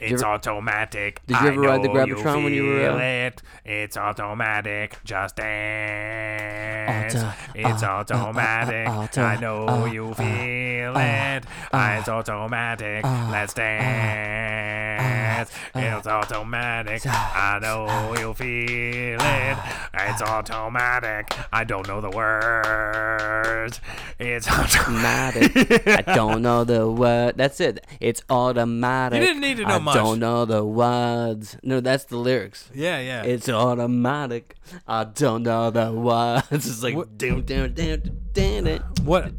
It's 0.01 0.22
ever- 0.22 0.32
automatic. 0.32 1.20
Did 1.26 1.40
you 1.40 1.49
ever 1.49 1.61
ride 1.61 1.82
the 1.82 1.88
Gravitron 1.88 2.44
when 2.44 2.53
you 2.53 2.66
were, 2.66 2.90
uh, 2.90 2.99
it. 2.99 3.42
It's 3.64 3.96
automatic. 3.96 4.96
Just 5.05 5.36
dance. 5.36 7.14
Auto- 7.14 7.32
it's 7.55 7.82
uh, 7.82 7.86
uh, 7.86 7.90
uh, 7.90 7.92
automatic. 8.01 8.88
auto- 8.88 9.22
I 9.22 9.36
know 9.40 9.66
uh, 9.68 9.84
you 9.86 10.09
uh, 10.11 10.14
feel 10.14 10.96
uh, 10.96 11.01
it. 11.01 11.44
it's 11.72 12.09
automatic. 12.09 13.05
uh, 13.05 13.28
Let's 13.30 13.55
dance. 13.55 15.51
it's 15.74 16.07
automatic. 16.07 17.03
I 17.07 17.59
know 17.61 18.14
you 18.18 18.34
feel 18.34 19.18
it. 19.20 19.59
It's 19.94 20.22
automatic. 20.22 21.32
I 21.53 21.64
don't 21.64 21.86
know 21.88 22.01
the 22.01 22.11
words. 22.11 23.80
It's 24.18 24.49
automatic. 24.49 25.57
Automatic. 25.57 25.86
I 26.09 26.14
don't 26.14 26.42
know 26.42 26.64
the 26.64 26.90
word. 26.90 27.36
That's 27.36 27.61
it. 27.61 27.84
It's 28.01 28.22
automatic. 28.30 29.18
You 29.20 29.26
didn't 29.26 29.40
need 29.42 29.57
to 29.59 29.64
know 29.64 29.80
much. 29.89 29.97
don't 29.97 30.18
know 30.20 30.45
the 30.45 30.64
words. 30.64 31.57
No, 31.62 31.80
that's 31.80 32.05
the 32.05 32.16
lyrics. 32.16 32.70
Yeah, 32.74 32.99
yeah. 33.01 33.22
It's 33.24 33.49
automatic. 33.49 34.55
I 34.86 35.05
don't 35.05 35.43
know 35.43 35.70
the 35.70 35.93
words. 35.93 36.47
It's 36.68 36.82
like 36.82 36.95
What- 36.97 37.18
doom, 37.18 37.43
doom, 37.43 37.74
doom, 37.74 38.01
doom, 38.32 38.78
what 39.05 39.32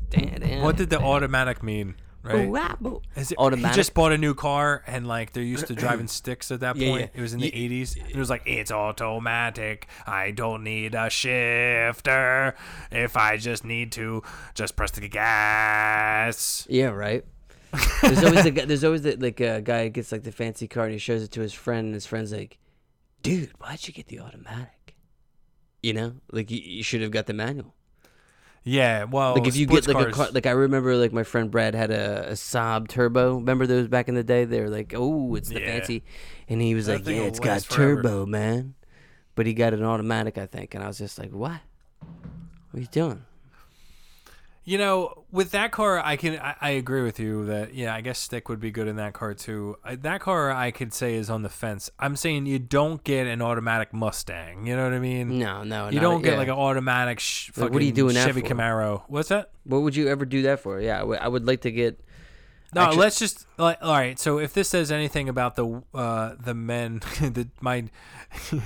what 0.61 0.75
did 0.77 0.89
the 0.89 0.99
automatic 0.99 1.63
mean? 1.63 1.95
Right? 2.21 2.49
Ah. 2.53 2.75
Is 3.15 3.31
it 3.31 3.37
automatic? 3.37 3.71
He 3.71 3.79
just 3.79 3.93
bought 3.93 4.11
a 4.11 4.17
new 4.17 4.33
car 4.33 4.83
and 4.85 5.07
like 5.07 5.31
they're 5.31 5.41
used 5.41 5.67
to 5.67 5.73
driving 5.83 6.07
sticks 6.07 6.51
at 6.51 6.59
that 6.59 6.75
point. 6.75 6.99
yeah. 7.01 7.07
It 7.13 7.21
was 7.21 7.33
in 7.33 7.39
the 7.39 7.53
eighties. 7.55 7.95
It 7.95 8.15
was 8.17 8.29
like 8.29 8.43
it's 8.45 8.71
automatic. 8.71 9.87
I 10.05 10.31
don't 10.31 10.63
need 10.65 10.95
a 10.95 11.09
shifter. 11.09 12.55
If 12.91 13.15
I 13.15 13.37
just 13.37 13.63
need 13.63 13.93
to, 13.93 14.21
just 14.53 14.75
press 14.75 14.91
the 14.91 15.07
gas. 15.07 16.67
Yeah, 16.69 16.87
right. 16.89 17.23
There's 18.01 18.23
always 18.23 18.45
a 18.45 18.51
guy, 18.51 18.65
there's 18.65 18.83
always 18.83 19.01
the, 19.03 19.15
like 19.17 19.39
a 19.39 19.61
guy 19.61 19.83
who 19.83 19.89
gets 19.89 20.11
like 20.11 20.23
the 20.23 20.31
fancy 20.31 20.67
car 20.67 20.85
and 20.85 20.93
he 20.93 20.99
shows 20.99 21.21
it 21.23 21.31
to 21.31 21.41
his 21.41 21.53
friend 21.53 21.85
and 21.87 21.93
his 21.93 22.05
friend's 22.05 22.31
like, 22.31 22.57
"Dude, 23.21 23.51
why'd 23.59 23.87
you 23.87 23.93
get 23.93 24.07
the 24.07 24.19
automatic?" 24.19 24.95
You 25.83 25.93
know, 25.93 26.13
like 26.31 26.49
you, 26.51 26.59
you 26.59 26.83
should 26.83 27.01
have 27.01 27.11
got 27.11 27.25
the 27.27 27.33
manual. 27.33 27.75
Yeah, 28.63 29.05
well, 29.05 29.33
like 29.35 29.47
if 29.47 29.55
you 29.55 29.65
get 29.65 29.87
like 29.87 30.07
a 30.07 30.11
car, 30.11 30.27
like 30.31 30.45
I 30.45 30.51
remember 30.51 30.95
like 30.95 31.13
my 31.13 31.23
friend 31.23 31.49
Brad 31.49 31.73
had 31.75 31.91
a, 31.91 32.29
a 32.29 32.33
Saab 32.33 32.87
Turbo. 32.89 33.35
Remember 33.35 33.65
those 33.65 33.87
back 33.87 34.09
in 34.09 34.15
the 34.15 34.23
day? 34.23 34.45
They 34.45 34.59
were 34.61 34.69
like, 34.69 34.93
"Oh, 34.95 35.35
it's 35.35 35.49
the 35.49 35.61
Yeah. 35.61 35.67
fancy," 35.79 36.03
and 36.49 36.61
he 36.61 36.75
was 36.75 36.87
That 36.87 37.05
like, 37.05 37.07
"Yeah, 37.07 37.21
it's 37.23 37.39
got 37.39 37.63
forever. 37.63 37.95
turbo, 38.01 38.25
man." 38.25 38.75
But 39.35 39.45
he 39.45 39.53
got 39.53 39.73
an 39.73 39.83
automatic, 39.83 40.37
I 40.37 40.45
think, 40.45 40.75
and 40.75 40.83
I 40.83 40.87
was 40.87 40.97
just 40.97 41.17
like, 41.17 41.31
"What? 41.31 41.61
What 42.71 42.77
are 42.77 42.81
you 42.81 42.87
doing?" 42.87 43.23
You 44.69 44.77
know, 44.77 45.23
with 45.31 45.49
that 45.49 45.71
car, 45.71 45.97
I 45.97 46.15
can 46.15 46.37
I, 46.37 46.53
I 46.61 46.69
agree 46.71 47.01
with 47.01 47.19
you 47.19 47.47
that 47.47 47.73
yeah, 47.73 47.95
I 47.95 48.01
guess 48.01 48.19
stick 48.19 48.49
would 48.49 48.59
be 48.59 48.69
good 48.69 48.87
in 48.87 48.97
that 48.97 49.13
car 49.13 49.33
too. 49.33 49.77
I, 49.83 49.95
that 49.95 50.21
car 50.21 50.51
I 50.51 50.69
could 50.69 50.93
say 50.93 51.15
is 51.15 51.27
on 51.27 51.41
the 51.41 51.49
fence. 51.49 51.89
I'm 51.97 52.15
saying 52.15 52.45
you 52.45 52.59
don't 52.59 53.03
get 53.03 53.25
an 53.25 53.41
automatic 53.41 53.93
Mustang. 53.93 54.67
You 54.67 54.75
know 54.75 54.83
what 54.83 54.93
I 54.93 54.99
mean? 54.99 55.39
No, 55.39 55.63
no, 55.63 55.85
no. 55.85 55.89
You 55.89 55.99
don't 55.99 56.21
get 56.21 56.33
yeah. 56.33 56.37
like 56.37 56.49
an 56.49 56.53
automatic 56.53 57.19
sh- 57.19 57.49
Like, 57.57 57.71
what 57.71 57.81
are 57.81 57.83
you 57.83 57.89
fucking 57.89 57.95
doing 57.95 58.15
Chevy? 58.15 58.43
Camaro. 58.43 59.01
What's 59.07 59.29
that? 59.29 59.49
What 59.63 59.81
would 59.81 59.95
you 59.95 60.07
ever 60.07 60.23
do 60.23 60.43
that 60.43 60.59
for? 60.59 60.79
Yeah, 60.79 60.99
I 60.99 61.03
would- 61.03 61.19
I 61.19 61.27
would 61.27 61.47
like 61.47 61.61
to 61.61 61.71
get. 61.71 61.99
No, 62.73 62.81
Actually- 62.81 62.97
let's 62.99 63.19
just 63.19 63.47
like 63.57 63.79
all 63.81 63.93
right. 63.93 64.19
So 64.19 64.37
if 64.39 64.53
this 64.53 64.69
says 64.69 64.91
anything 64.91 65.27
about 65.27 65.55
the 65.55 65.81
uh 65.93 66.35
the 66.39 66.53
men 66.53 66.99
the 67.19 67.47
my 67.61 67.85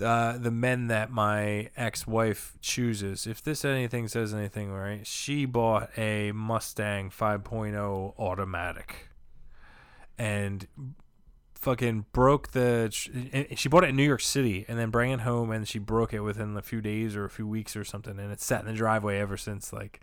uh 0.00 0.38
the 0.38 0.50
men 0.50 0.86
that 0.88 1.10
my 1.10 1.68
ex-wife 1.76 2.56
chooses, 2.60 3.26
if 3.26 3.42
this 3.42 3.64
anything 3.64 4.06
says 4.08 4.32
anything, 4.32 4.72
right? 4.72 5.06
She 5.06 5.44
bought 5.44 5.90
a 5.98 6.32
Mustang 6.32 7.10
5.0 7.10 8.14
automatic 8.18 9.08
and 10.18 10.66
fucking 11.54 12.04
broke 12.12 12.50
the 12.52 12.88
she 13.54 13.68
bought 13.68 13.84
it 13.84 13.90
in 13.90 13.96
New 13.96 14.02
York 14.06 14.20
City 14.20 14.64
and 14.68 14.76
then 14.78 14.90
bring 14.90 15.12
it 15.12 15.20
home 15.20 15.50
and 15.52 15.66
she 15.66 15.78
broke 15.78 16.12
it 16.12 16.20
within 16.20 16.56
a 16.56 16.62
few 16.62 16.80
days 16.80 17.14
or 17.14 17.24
a 17.24 17.30
few 17.30 17.46
weeks 17.46 17.76
or 17.76 17.84
something 17.84 18.18
and 18.18 18.32
it's 18.32 18.44
sat 18.44 18.60
in 18.60 18.66
the 18.66 18.72
driveway 18.72 19.18
ever 19.18 19.36
since 19.36 19.72
like 19.72 20.00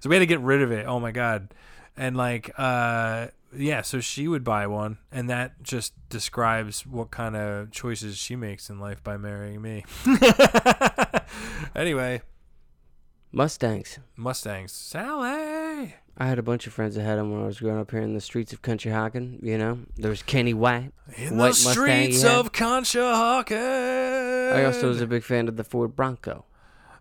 so 0.00 0.08
we 0.10 0.14
had 0.16 0.20
to 0.20 0.26
get 0.26 0.40
rid 0.40 0.60
of 0.62 0.70
it. 0.72 0.86
Oh 0.86 1.00
my 1.00 1.10
god. 1.10 1.54
And 1.96 2.16
like 2.16 2.50
uh 2.58 3.28
yeah, 3.56 3.82
so 3.82 4.00
she 4.00 4.28
would 4.28 4.44
buy 4.44 4.66
one 4.66 4.98
and 5.10 5.28
that 5.28 5.62
just 5.62 5.92
describes 6.08 6.86
what 6.86 7.10
kind 7.10 7.36
of 7.36 7.70
choices 7.70 8.16
she 8.16 8.36
makes 8.36 8.70
in 8.70 8.78
life 8.78 9.02
by 9.02 9.16
marrying 9.16 9.60
me. 9.60 9.84
anyway, 11.74 12.22
Mustangs. 13.32 13.98
Mustangs. 14.16 14.72
Sally. 14.72 15.94
I 16.18 16.26
had 16.26 16.38
a 16.38 16.42
bunch 16.42 16.66
of 16.66 16.72
friends 16.72 16.96
that 16.96 17.02
had 17.02 17.18
them 17.18 17.30
when 17.30 17.42
I 17.42 17.46
was 17.46 17.60
growing 17.60 17.78
up 17.78 17.90
here 17.92 18.02
in 18.02 18.12
the 18.12 18.20
streets 18.20 18.52
of 18.52 18.60
Conshohocken. 18.60 19.42
You 19.42 19.56
know, 19.56 19.78
there 19.96 20.10
was 20.10 20.22
Kenny 20.22 20.52
White. 20.52 20.92
In 21.16 21.38
White 21.38 21.50
the 21.50 21.54
streets 21.54 22.24
of 22.24 22.52
Conshohocken. 22.52 24.52
I 24.52 24.64
also 24.64 24.88
was 24.88 25.00
a 25.00 25.06
big 25.06 25.22
fan 25.22 25.48
of 25.48 25.56
the 25.56 25.64
Ford 25.64 25.96
Bronco, 25.96 26.44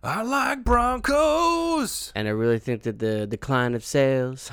I 0.02 0.22
like 0.22 0.64
Broncos. 0.64 2.14
and 2.16 2.28
I 2.28 2.32
really 2.32 2.60
think 2.60 2.84
that 2.84 3.00
the 3.00 3.28
decline 3.28 3.76
of 3.76 3.84
sales 3.84 4.50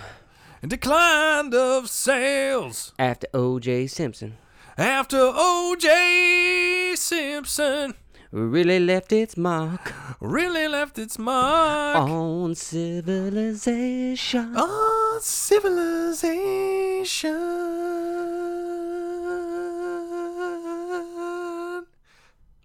And 0.63 0.71
decline 0.71 1.53
of 1.55 1.89
sales 1.89 2.93
after 2.99 3.27
O.J. 3.35 3.87
Simpson 3.89 4.37
after 4.79 5.19
O.J. 5.21 6.95
Simpson 6.97 7.95
really 8.33 8.81
left 8.81 9.13
its 9.13 9.37
mark 9.37 9.93
really 10.21 10.67
left 10.69 10.99
its 10.99 11.19
mark 11.19 11.97
on 11.97 12.55
civilization. 12.55 14.57
on 14.57 15.21
civilization. 15.21 17.35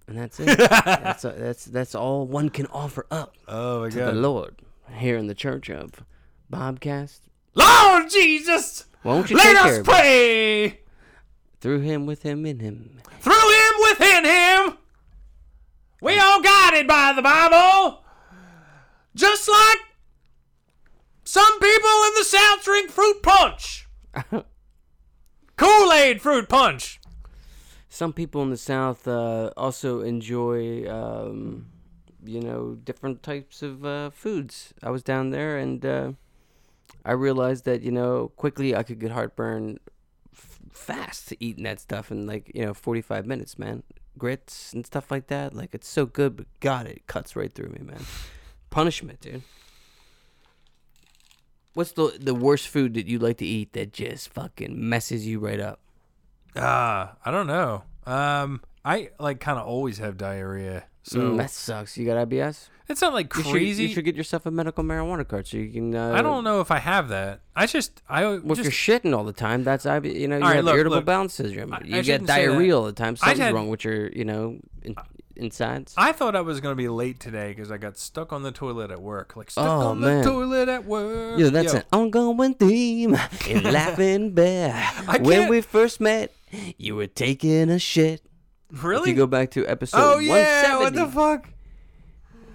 And 0.07 0.17
that's 0.17 0.39
it. 0.39 0.57
that's, 0.57 1.23
that's 1.23 1.65
that's 1.65 1.95
all 1.95 2.25
one 2.25 2.49
can 2.49 2.65
offer 2.67 3.05
up 3.11 3.35
Oh 3.47 3.81
my 3.83 3.89
to 3.89 3.97
the 3.97 4.11
Lord 4.13 4.61
here 4.93 5.17
in 5.17 5.27
the 5.27 5.35
church 5.35 5.69
of 5.69 6.03
Bobcast. 6.51 7.21
Lord 7.53 8.09
Jesus, 8.09 8.85
Won't 9.03 9.29
you 9.29 9.37
let 9.37 9.55
us 9.57 9.79
pray 9.83 10.79
through 11.59 11.81
him, 11.81 12.05
with 12.05 12.23
him, 12.23 12.45
in 12.45 12.59
him. 12.59 13.01
through 13.19 13.33
him, 13.33 13.73
within 13.89 14.25
him. 14.25 14.77
We 16.01 16.17
all 16.17 16.41
guided 16.41 16.87
by 16.87 17.13
the 17.15 17.21
Bible, 17.21 18.03
just 19.15 19.47
like 19.47 19.77
some 21.23 21.59
people 21.59 21.89
in 22.07 22.13
the 22.17 22.23
South 22.23 22.63
drink 22.63 22.89
fruit 22.89 23.21
punch, 23.21 23.87
Kool 25.57 25.93
Aid 25.93 26.21
fruit 26.21 26.49
punch. 26.49 26.99
Some 27.89 28.13
people 28.13 28.41
in 28.41 28.49
the 28.49 28.57
South 28.57 29.07
uh, 29.07 29.51
also 29.57 29.99
enjoy, 29.99 30.89
um, 30.89 31.67
you 32.23 32.39
know, 32.39 32.75
different 32.75 33.21
types 33.21 33.61
of 33.61 33.85
uh, 33.85 34.09
foods. 34.09 34.73
I 34.81 34.89
was 34.89 35.03
down 35.03 35.29
there 35.31 35.57
and 35.57 35.85
uh, 35.85 36.11
I 37.03 37.13
realized 37.13 37.65
that, 37.65 37.81
you 37.81 37.91
know, 37.91 38.31
quickly 38.35 38.75
I 38.75 38.83
could 38.83 38.99
get 38.99 39.11
heartburn 39.11 39.79
f- 40.33 40.59
fast 40.71 41.33
eating 41.39 41.63
that 41.63 41.79
stuff 41.79 42.11
in 42.11 42.27
like, 42.27 42.51
you 42.53 42.65
know, 42.65 42.73
45 42.73 43.25
minutes, 43.25 43.57
man. 43.57 43.83
Grits 44.17 44.73
and 44.73 44.85
stuff 44.85 45.09
like 45.09 45.27
that. 45.27 45.55
Like, 45.55 45.73
it's 45.73 45.87
so 45.87 46.05
good, 46.05 46.35
but 46.35 46.45
God, 46.59 46.85
it 46.85 47.07
cuts 47.07 47.35
right 47.35 47.51
through 47.51 47.69
me, 47.69 47.79
man. 47.83 48.03
Punishment, 48.69 49.21
dude. 49.21 49.43
What's 51.73 51.93
the 51.93 52.17
the 52.19 52.35
worst 52.35 52.67
food 52.67 52.95
that 52.95 53.07
you 53.07 53.17
like 53.17 53.37
to 53.37 53.45
eat 53.45 53.71
that 53.73 53.93
just 53.93 54.29
fucking 54.29 54.89
messes 54.89 55.25
you 55.25 55.39
right 55.39 55.59
up? 55.59 55.79
Ah, 56.55 57.15
I 57.23 57.31
don't 57.31 57.47
know. 57.47 57.83
Um, 58.05 58.61
I 58.83 59.11
like 59.19 59.39
kind 59.39 59.57
of 59.57 59.65
always 59.65 59.99
have 59.99 60.17
diarrhea. 60.17 60.85
So 61.03 61.19
Mm, 61.19 61.37
that 61.37 61.49
sucks. 61.49 61.97
You 61.97 62.05
got 62.05 62.27
IBS? 62.29 62.69
it's 62.87 63.01
not 63.01 63.13
like 63.13 63.33
You 63.35 63.41
should- 63.43 63.51
crazy. 63.51 63.83
You 63.83 63.93
should, 63.93 64.03
get 64.05 64.15
yourself 64.15 64.45
a 64.45 64.51
medical 64.51 64.83
marijuana 64.83 65.25
card 65.27 65.47
so 65.47 65.57
you 65.57 65.71
can. 65.71 65.95
Uh, 65.95 66.11
I 66.13 66.21
don't 66.21 66.43
know 66.43 66.59
if 66.61 66.69
I 66.71 66.77
have 66.79 67.07
that. 67.09 67.39
I 67.55 67.65
just 67.65 68.01
I 68.09 68.23
Well, 68.25 68.51
if 68.51 68.57
just 68.57 68.63
you're 68.87 68.99
shitting 68.99 69.15
all 69.15 69.23
the 69.23 69.33
time, 69.33 69.63
that's 69.63 69.85
IB. 69.85 70.09
You 70.11 70.27
know, 70.27 70.37
you 70.37 70.43
right, 70.43 70.57
have 70.57 70.65
look, 70.65 70.75
irritable 70.75 70.97
look. 70.97 71.05
bowel 71.05 71.29
syndrome. 71.29 71.73
I- 71.73 71.77
I 71.77 71.81
you 71.85 71.91
get 72.03 72.05
say 72.05 72.17
that. 72.17 72.27
diarrhea 72.27 72.77
all 72.77 72.85
the 72.85 72.91
time. 72.91 73.15
Something's 73.15 73.39
had- 73.39 73.53
wrong 73.53 73.69
with 73.69 73.83
your, 73.85 74.09
you 74.09 74.25
know, 74.25 74.57
in, 74.83 74.95
insides. 75.37 75.93
I 75.97 76.11
thought 76.11 76.35
I 76.35 76.41
was 76.41 76.59
gonna 76.59 76.75
be 76.75 76.89
late 76.89 77.19
today 77.19 77.49
because 77.55 77.71
I 77.71 77.77
got 77.77 77.97
stuck 77.97 78.31
on 78.33 78.43
the 78.43 78.51
toilet 78.51 78.91
at 78.91 79.01
work. 79.01 79.35
Like 79.35 79.49
stuck 79.49 79.65
Oh, 79.65 79.87
on 79.91 80.01
man. 80.01 80.21
the 80.21 80.29
toilet 80.29 80.69
at 80.69 80.85
work. 80.85 81.39
Yeah, 81.39 81.49
that's 81.49 81.73
Yo, 81.73 81.79
an 81.79 81.85
ongoing 81.93 82.53
theme 82.55 83.17
in 83.47 83.63
Laughing 83.63 84.33
Bear. 84.33 84.73
I 85.07 85.17
When 85.19 85.47
we 85.49 85.61
first 85.61 85.99
met, 86.01 86.33
you 86.77 86.95
were 86.97 87.07
taking 87.07 87.69
a 87.69 87.79
shit. 87.79 88.21
If 88.71 88.83
really. 88.83 89.11
you 89.11 89.15
go 89.15 89.27
back 89.27 89.51
to 89.51 89.67
episode 89.67 89.97
oh 89.99 90.19
yeah, 90.19 90.79
what 90.79 90.93
the 90.93 91.07
fuck? 91.07 91.49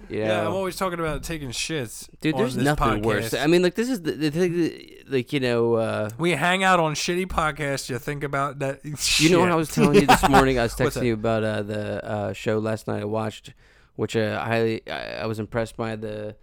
Yeah. 0.09 0.27
Yeah, 0.27 0.47
I'm 0.47 0.53
always 0.53 0.75
talking 0.75 0.99
about 0.99 1.23
taking 1.23 1.49
shits. 1.49 2.09
Dude, 2.21 2.35
on 2.35 2.39
there's 2.39 2.55
this 2.55 2.63
nothing 2.63 3.01
worse. 3.01 3.33
I 3.33 3.47
mean, 3.47 3.61
like, 3.61 3.75
this 3.75 3.89
is 3.89 4.01
the, 4.01 4.13
the 4.13 4.31
thing, 4.31 4.53
that, 4.53 5.03
like, 5.09 5.33
you 5.33 5.39
know, 5.39 5.73
uh, 5.75 6.09
we 6.17 6.31
hang 6.31 6.63
out 6.63 6.79
on 6.79 6.95
shitty 6.95 7.25
podcasts. 7.25 7.89
You 7.89 7.99
think 7.99 8.23
about 8.23 8.59
that? 8.59 8.79
You 9.19 9.29
know 9.29 9.39
what 9.39 9.51
I 9.51 9.55
was 9.55 9.69
telling 9.69 9.95
you 9.95 10.07
this 10.07 10.29
morning? 10.29 10.59
I 10.59 10.63
was 10.63 10.75
texting 10.75 11.05
you 11.05 11.13
about 11.13 11.43
uh, 11.43 11.61
the 11.63 12.05
uh, 12.05 12.33
show 12.33 12.59
last 12.59 12.87
night 12.87 13.01
I 13.01 13.05
watched, 13.05 13.53
which 13.95 14.15
uh, 14.15 14.39
I 14.41 14.47
highly 14.47 14.89
I, 14.89 15.23
I 15.23 15.25
was 15.25 15.39
impressed 15.39 15.75
by 15.75 15.95
the 15.95 16.35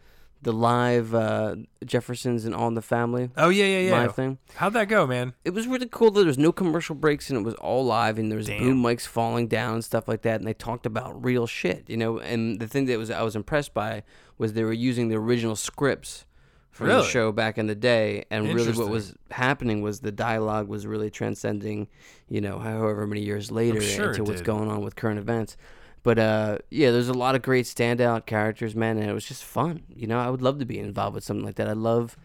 the 0.44 0.52
live 0.52 1.14
uh, 1.14 1.56
Jeffersons 1.84 2.44
and 2.44 2.54
All 2.54 2.68
in 2.68 2.74
the 2.74 2.82
Family 2.82 3.30
Oh 3.36 3.48
yeah, 3.48 3.64
yeah, 3.64 3.78
yeah. 3.88 3.92
live 3.92 4.14
thing. 4.14 4.38
How'd 4.56 4.74
that 4.74 4.88
go, 4.88 5.06
man? 5.06 5.34
It 5.44 5.52
was 5.52 5.66
really 5.66 5.88
cool 5.90 6.10
that 6.12 6.20
there 6.20 6.26
was 6.26 6.38
no 6.38 6.52
commercial 6.52 6.94
breaks 6.94 7.28
and 7.30 7.38
it 7.38 7.42
was 7.42 7.54
all 7.56 7.84
live 7.84 8.18
and 8.18 8.30
there 8.30 8.36
was 8.36 8.46
Damn. 8.46 8.60
boom 8.60 8.82
mics 8.82 9.06
falling 9.06 9.48
down 9.48 9.74
and 9.74 9.84
stuff 9.84 10.06
like 10.06 10.22
that 10.22 10.36
and 10.36 10.46
they 10.46 10.54
talked 10.54 10.86
about 10.86 11.24
real 11.24 11.46
shit, 11.46 11.84
you 11.88 11.96
know. 11.96 12.18
And 12.18 12.60
the 12.60 12.68
thing 12.68 12.86
that 12.86 12.98
was 12.98 13.10
I 13.10 13.22
was 13.22 13.34
impressed 13.34 13.74
by 13.74 14.04
was 14.38 14.52
they 14.52 14.64
were 14.64 14.72
using 14.72 15.08
the 15.08 15.16
original 15.16 15.56
scripts 15.56 16.26
from 16.70 16.88
the 16.88 17.04
show 17.04 17.30
back 17.30 17.56
in 17.56 17.68
the 17.68 17.74
day 17.74 18.24
and 18.30 18.52
really 18.52 18.72
what 18.72 18.88
was 18.88 19.14
happening 19.30 19.80
was 19.80 20.00
the 20.00 20.10
dialogue 20.10 20.66
was 20.66 20.88
really 20.88 21.08
transcending, 21.08 21.86
you 22.28 22.40
know, 22.40 22.58
however 22.58 23.06
many 23.06 23.20
years 23.20 23.52
later 23.52 23.80
sure 23.80 24.10
into 24.10 24.24
what's 24.24 24.40
did. 24.40 24.46
going 24.46 24.68
on 24.68 24.82
with 24.82 24.96
current 24.96 25.20
events. 25.20 25.56
But 26.04 26.18
uh, 26.18 26.58
yeah, 26.70 26.90
there's 26.90 27.08
a 27.08 27.14
lot 27.14 27.34
of 27.34 27.42
great 27.42 27.64
standout 27.64 28.26
characters, 28.26 28.76
man, 28.76 28.98
and 28.98 29.08
it 29.08 29.14
was 29.14 29.24
just 29.24 29.42
fun. 29.42 29.82
You 29.88 30.06
know, 30.06 30.20
I 30.20 30.28
would 30.28 30.42
love 30.42 30.58
to 30.58 30.66
be 30.66 30.78
involved 30.78 31.14
with 31.14 31.24
something 31.24 31.44
like 31.44 31.56
that. 31.56 31.66
I 31.66 31.72
love 31.72 32.16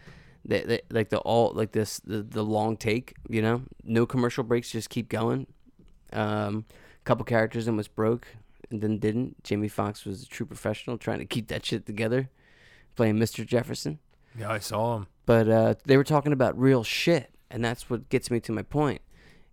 the, 0.44 0.60
the 0.60 0.82
like 0.90 1.08
the 1.08 1.18
all 1.20 1.52
like 1.54 1.72
this 1.72 1.98
the, 2.00 2.22
the 2.22 2.44
long 2.44 2.76
take. 2.76 3.14
You 3.28 3.40
know, 3.40 3.62
no 3.82 4.04
commercial 4.04 4.44
breaks, 4.44 4.70
just 4.70 4.90
keep 4.90 5.08
going. 5.08 5.46
Um, 6.12 6.66
couple 7.04 7.24
characters 7.24 7.66
almost 7.66 7.94
broke 7.94 8.28
and 8.70 8.82
then 8.82 8.98
didn't. 8.98 9.42
Jamie 9.42 9.66
Foxx 9.68 10.04
was 10.04 10.24
a 10.24 10.28
true 10.28 10.44
professional, 10.44 10.98
trying 10.98 11.18
to 11.18 11.24
keep 11.24 11.48
that 11.48 11.64
shit 11.64 11.86
together, 11.86 12.28
playing 12.96 13.16
Mr. 13.16 13.46
Jefferson. 13.46 13.98
Yeah, 14.38 14.52
I 14.52 14.58
saw 14.58 14.96
him. 14.96 15.06
But 15.24 15.48
uh, 15.48 15.74
they 15.86 15.96
were 15.96 16.04
talking 16.04 16.34
about 16.34 16.58
real 16.58 16.84
shit, 16.84 17.30
and 17.50 17.64
that's 17.64 17.88
what 17.88 18.10
gets 18.10 18.30
me 18.30 18.40
to 18.40 18.52
my 18.52 18.62
point: 18.62 19.00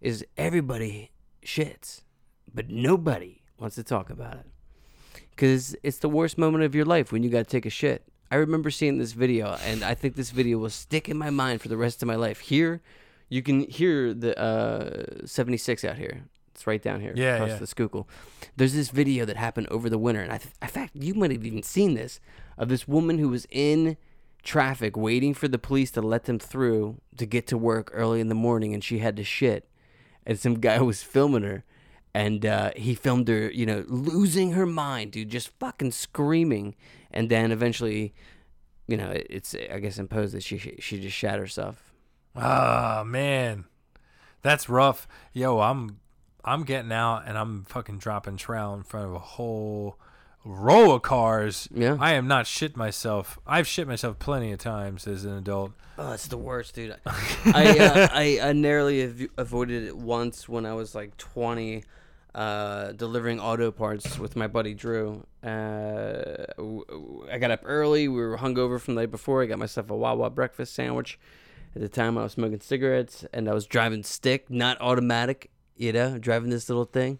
is 0.02 0.26
everybody 0.36 1.12
shits, 1.46 2.02
but 2.54 2.70
nobody 2.70 3.42
wants 3.60 3.76
to 3.76 3.84
talk 3.84 4.10
about 4.10 4.34
it 4.36 4.46
because 5.32 5.76
it's 5.84 5.98
the 6.00 6.10
worst 6.10 6.38
moment 6.38 6.64
of 6.64 6.76
your 6.76 6.86
life 6.86 7.12
when 7.12 7.24
you 7.24 7.30
got 7.30 7.40
to 7.40 7.44
take 7.50 7.66
a 7.66 7.70
shit. 7.72 8.04
I 8.30 8.36
remember 8.36 8.70
seeing 8.70 8.98
this 8.98 9.14
video, 9.14 9.58
and 9.66 9.84
I 9.84 9.94
think 9.94 10.16
this 10.16 10.32
video 10.32 10.58
will 10.58 10.70
stick 10.70 11.08
in 11.08 11.18
my 11.18 11.30
mind 11.30 11.62
for 11.62 11.70
the 11.70 11.78
rest 11.78 12.02
of 12.04 12.08
my 12.08 12.16
life. 12.16 12.42
Here, 12.42 12.82
you 13.30 13.42
can 13.42 13.62
hear 13.62 14.14
the 14.14 14.38
uh, 14.38 15.26
76 15.26 15.86
out 15.86 15.98
here. 15.98 16.26
It's 16.54 16.68
right 16.68 16.82
down 16.82 17.00
here 17.02 17.14
Yeah, 17.16 17.36
across 17.36 17.50
yeah. 17.52 17.58
the 17.58 17.68
Schuylkill. 17.68 18.08
There's 18.58 18.74
this 18.74 18.90
video 18.90 19.24
that 19.26 19.38
happened 19.38 19.68
over 19.70 19.90
the 19.90 19.98
winter, 19.98 20.22
and 20.22 20.32
I 20.34 20.40
th- 20.40 20.54
in 20.62 20.68
fact, 20.68 20.96
you 20.96 21.14
might 21.14 21.32
have 21.32 21.46
even 21.46 21.64
seen 21.64 21.94
this 21.94 22.20
of 22.58 22.68
this 22.68 22.88
woman 22.88 23.18
who 23.20 23.30
was 23.30 23.48
in 23.50 23.96
traffic 24.44 24.98
waiting 24.98 25.34
for 25.34 25.48
the 25.48 25.60
police 25.60 25.92
to 25.92 26.02
let 26.02 26.24
them 26.26 26.40
through 26.40 27.00
to 27.18 27.26
get 27.26 27.48
to 27.48 27.58
work 27.58 27.92
early 27.94 28.20
in 28.20 28.28
the 28.28 28.36
morning, 28.36 28.74
and 28.74 28.84
she 28.84 29.00
had 29.00 29.16
to 29.18 29.24
shit, 29.24 29.70
and 30.26 30.38
some 30.38 30.56
guy 30.60 30.82
was 30.82 31.02
filming 31.02 31.44
her. 31.44 31.64
And 32.26 32.46
uh, 32.46 32.72
he 32.76 32.96
filmed 32.96 33.28
her, 33.28 33.50
you 33.52 33.66
know, 33.66 33.84
losing 33.88 34.54
her 34.54 34.66
mind, 34.66 35.12
dude, 35.12 35.30
just 35.30 35.50
fucking 35.60 35.92
screaming. 35.92 36.76
And 37.12 37.30
then 37.30 37.52
eventually, 37.52 38.14
you 38.88 38.98
know, 38.98 39.10
it- 39.12 39.28
it's 39.30 39.56
I 39.56 39.80
guess 39.80 39.98
imposed 40.00 40.34
that 40.34 40.44
she 40.44 40.58
she 40.80 41.00
just 41.00 41.16
shat 41.16 41.38
herself. 41.40 41.94
Ah 42.36 43.04
man, 43.06 43.66
that's 44.42 44.70
rough. 44.70 45.08
Yo, 45.34 45.60
I'm 45.60 46.00
I'm 46.44 46.64
getting 46.64 46.92
out 46.92 47.24
and 47.28 47.38
I'm 47.38 47.66
fucking 47.66 47.98
dropping 48.00 48.38
trowel 48.38 48.74
in 48.76 48.84
front 48.84 49.06
of 49.08 49.14
a 49.14 49.20
whole 49.20 50.00
row 50.46 50.94
of 50.96 51.02
cars. 51.02 51.68
Yeah. 51.74 51.98
I 52.00 52.14
am 52.14 52.28
not 52.28 52.48
shit 52.48 52.78
myself. 52.78 53.38
I've 53.46 53.68
shit 53.68 53.88
myself 53.88 54.18
plenty 54.20 54.52
of 54.54 54.60
times 54.60 55.06
as 55.08 55.26
an 55.26 55.36
adult. 55.38 55.72
Oh, 55.98 56.14
it's 56.14 56.28
the 56.28 56.38
worst, 56.38 56.76
dude. 56.76 56.96
I 57.06 57.78
uh, 57.80 58.08
I, 58.12 58.40
I 58.50 58.54
narrowly 58.54 59.04
av- 59.04 59.30
avoided 59.38 59.84
it 59.84 59.98
once 59.98 60.48
when 60.48 60.66
I 60.66 60.74
was 60.74 60.96
like 60.96 61.18
20, 61.18 61.84
uh, 62.38 62.92
delivering 62.92 63.40
auto 63.40 63.72
parts 63.72 64.20
with 64.20 64.36
my 64.36 64.46
buddy 64.46 64.76
Drew. 64.76 65.26
Uh, 65.44 66.46
I 67.32 67.38
got 67.40 67.50
up 67.50 67.62
early. 67.64 68.08
We 68.08 68.22
were 68.22 68.38
hungover 68.38 68.80
from 68.80 68.94
the 68.96 69.02
night 69.02 69.12
before. 69.12 69.42
I 69.42 69.48
got 69.48 69.58
myself 69.58 69.90
a 69.90 69.96
Wawa 69.96 70.30
breakfast 70.30 70.76
sandwich. 70.76 71.20
At 71.76 71.82
the 71.82 71.90
time, 71.90 72.18
I 72.18 72.24
was 72.24 72.34
smoking 72.34 72.60
cigarettes 72.60 73.26
and 73.34 73.50
I 73.50 73.54
was 73.54 73.66
driving 73.66 74.04
stick, 74.04 74.50
not 74.52 74.80
automatic. 74.80 75.50
You 75.76 75.92
know, 75.94 76.18
driving 76.18 76.50
this 76.52 76.70
little 76.70 76.86
thing. 76.86 77.20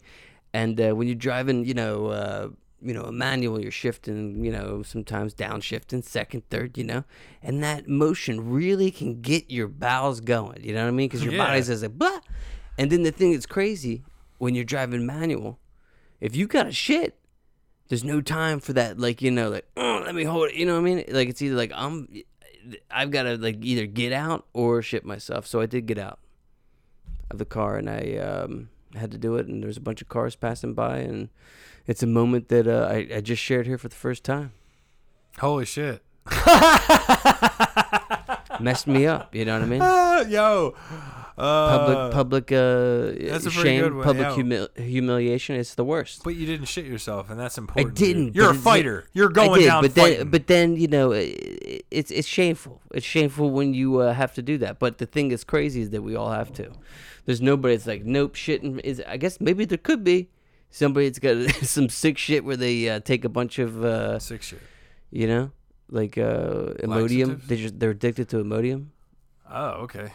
And 0.54 0.80
uh, 0.80 0.96
when 0.96 1.08
you're 1.08 1.16
driving, 1.16 1.66
you 1.66 1.74
know, 1.74 2.08
uh, 2.08 2.50
you 2.82 2.94
know, 2.94 3.04
a 3.04 3.12
manual, 3.12 3.60
you're 3.60 3.72
shifting, 3.72 4.44
you 4.46 4.52
know, 4.52 4.84
sometimes 4.84 5.34
downshifting, 5.34 6.04
second, 6.04 6.48
third, 6.50 6.78
you 6.78 6.84
know, 6.84 7.04
and 7.42 7.64
that 7.64 7.88
motion 7.88 8.50
really 8.52 8.92
can 8.92 9.22
get 9.22 9.50
your 9.50 9.68
bowels 9.68 10.22
going. 10.22 10.64
You 10.64 10.74
know 10.74 10.84
what 10.84 10.90
I 10.90 10.92
mean? 10.92 11.08
Because 11.08 11.24
your 11.24 11.34
Yeah. 11.34 11.46
body's 11.48 11.68
just 11.68 11.82
like, 11.84 11.98
blah. 11.98 12.20
And 12.78 12.92
then 12.92 13.02
the 13.04 13.12
thing 13.12 13.32
that's 13.34 13.48
crazy 13.48 14.04
when 14.38 14.56
you're 14.56 14.64
driving 14.64 15.06
manual, 15.06 15.60
if 16.20 16.36
you 16.36 16.48
got 16.48 16.68
a 16.68 16.72
shit, 16.72 17.20
there's 17.90 18.04
no 18.04 18.22
time 18.22 18.60
for 18.60 18.74
that. 18.74 19.00
Like 19.00 19.22
you 19.22 19.32
know, 19.32 19.50
like 19.50 19.68
oh, 19.78 20.04
let 20.06 20.16
me 20.16 20.24
hold 20.24 20.50
it. 20.50 20.56
You 20.56 20.66
know 20.66 20.74
what 20.74 20.82
I 20.82 20.96
mean? 20.96 21.04
Like 21.10 21.30
it's 21.30 21.42
either 21.42 21.56
like 21.56 21.72
I'm, 21.74 22.08
I've 22.92 23.12
got 23.12 23.24
to 23.24 23.38
like 23.38 23.64
either 23.64 23.86
get 23.86 24.12
out 24.12 24.46
or 24.54 24.82
shit 24.82 25.06
myself. 25.06 25.48
So 25.48 25.62
I 25.62 25.66
did 25.66 25.86
get 25.86 25.98
out 25.98 26.20
of 27.30 27.38
the 27.38 27.46
car 27.46 27.78
and 27.78 27.90
I 27.90 28.18
um, 28.18 28.70
had 28.96 29.12
to 29.12 29.18
do 29.18 29.36
it. 29.36 29.48
And 29.48 29.64
there's 29.64 29.78
a 29.78 29.82
bunch 29.82 30.02
of 30.02 30.10
cars 30.10 30.36
passing 30.36 30.74
by, 30.74 30.98
and 31.00 31.30
it's 31.86 32.04
a 32.04 32.08
moment 32.08 32.50
that 32.50 32.68
uh, 32.68 32.88
I, 32.92 33.08
I 33.16 33.22
just 33.22 33.42
shared 33.42 33.68
here 33.68 33.78
for 33.78 33.88
the 33.88 33.96
first 33.96 34.24
time. 34.24 34.52
Holy 35.40 35.66
shit. 35.66 36.02
Messed 38.60 38.88
me 38.88 39.06
up. 39.06 39.36
You 39.36 39.46
know 39.46 39.54
what 39.54 39.62
I 39.62 39.66
mean? 39.66 39.82
Ah, 39.82 40.22
yo. 40.28 40.76
Uh, 41.38 41.78
Public, 41.78 42.14
public 42.14 42.52
uh, 42.52 43.36
a 43.36 43.52
shame, 43.52 44.02
public 44.02 44.26
yeah. 44.26 44.36
humil- 44.36 44.76
humiliation. 44.80 45.56
It's 45.56 45.76
the 45.76 45.84
worst. 45.84 46.24
But 46.24 46.36
you 46.36 46.48
didn't 46.48 46.66
shit 46.66 46.86
yourself, 46.86 47.30
and 47.30 47.40
that's 47.40 47.60
important. 47.60 47.92
I 47.92 47.94
didn't. 47.94 48.36
You're 48.36 48.50
a 48.50 48.56
fighter. 48.56 49.06
You're 49.14 49.30
I 49.30 49.34
going 49.34 49.60
did, 49.62 49.68
down 49.68 49.84
but 49.84 49.92
fighting. 49.92 50.18
then, 50.18 50.30
but 50.32 50.48
then 50.48 50.76
you 50.78 50.88
know, 50.88 51.12
it, 51.12 51.86
it's 51.92 52.10
it's 52.10 52.28
shameful. 52.28 52.82
It's 52.92 53.06
shameful 53.06 53.52
when 53.52 53.76
you 53.76 54.00
uh, 54.00 54.14
have 54.14 54.34
to 54.34 54.42
do 54.42 54.58
that. 54.58 54.80
But 54.80 54.98
the 54.98 55.06
thing 55.06 55.30
that's 55.30 55.44
crazy 55.44 55.82
is 55.82 55.92
that 55.92 56.02
we 56.02 56.16
all 56.16 56.32
have 56.32 56.52
to. 56.54 56.72
There's 57.26 57.40
nobody 57.42 57.76
that's 57.76 57.86
like, 57.86 58.04
nope, 58.04 58.34
shitting 58.36 58.80
is. 58.84 59.00
I 59.08 59.18
guess 59.18 59.40
maybe 59.40 59.66
there 59.66 59.78
could 59.78 60.04
be 60.04 60.30
somebody 60.72 61.08
that's 61.08 61.20
got 61.20 61.38
some 61.64 61.88
sick 61.90 62.18
shit 62.18 62.46
where 62.46 62.58
they 62.58 62.90
uh, 62.90 63.00
take 63.02 63.24
a 63.26 63.30
bunch 63.30 63.60
of, 63.60 63.86
uh, 63.86 64.18
Sick 64.18 64.42
shit. 64.42 64.60
you 65.12 65.28
know, 65.28 65.52
like 65.92 66.18
uh, 66.18 66.74
Imodium. 66.82 67.46
They 67.46 67.58
just 67.58 67.80
they're 67.80 67.92
addicted 67.92 68.28
to 68.30 68.38
Imodium. 68.38 68.88
Oh, 69.52 69.84
okay. 69.84 70.14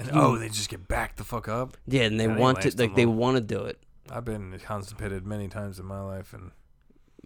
And 0.00 0.10
oh, 0.14 0.38
they 0.38 0.48
just 0.48 0.68
get 0.68 0.88
back 0.88 1.16
the 1.16 1.24
fuck 1.24 1.48
up. 1.48 1.76
Yeah, 1.86 2.02
and 2.02 2.18
they 2.18 2.28
want 2.28 2.62
to 2.62 2.76
like 2.76 2.94
they 2.94 3.06
want 3.06 3.36
to 3.36 3.40
do 3.42 3.64
it. 3.64 3.78
I've 4.10 4.24
been 4.24 4.58
constipated 4.64 5.26
many 5.26 5.48
times 5.48 5.78
in 5.78 5.86
my 5.86 6.00
life, 6.00 6.32
and 6.32 6.50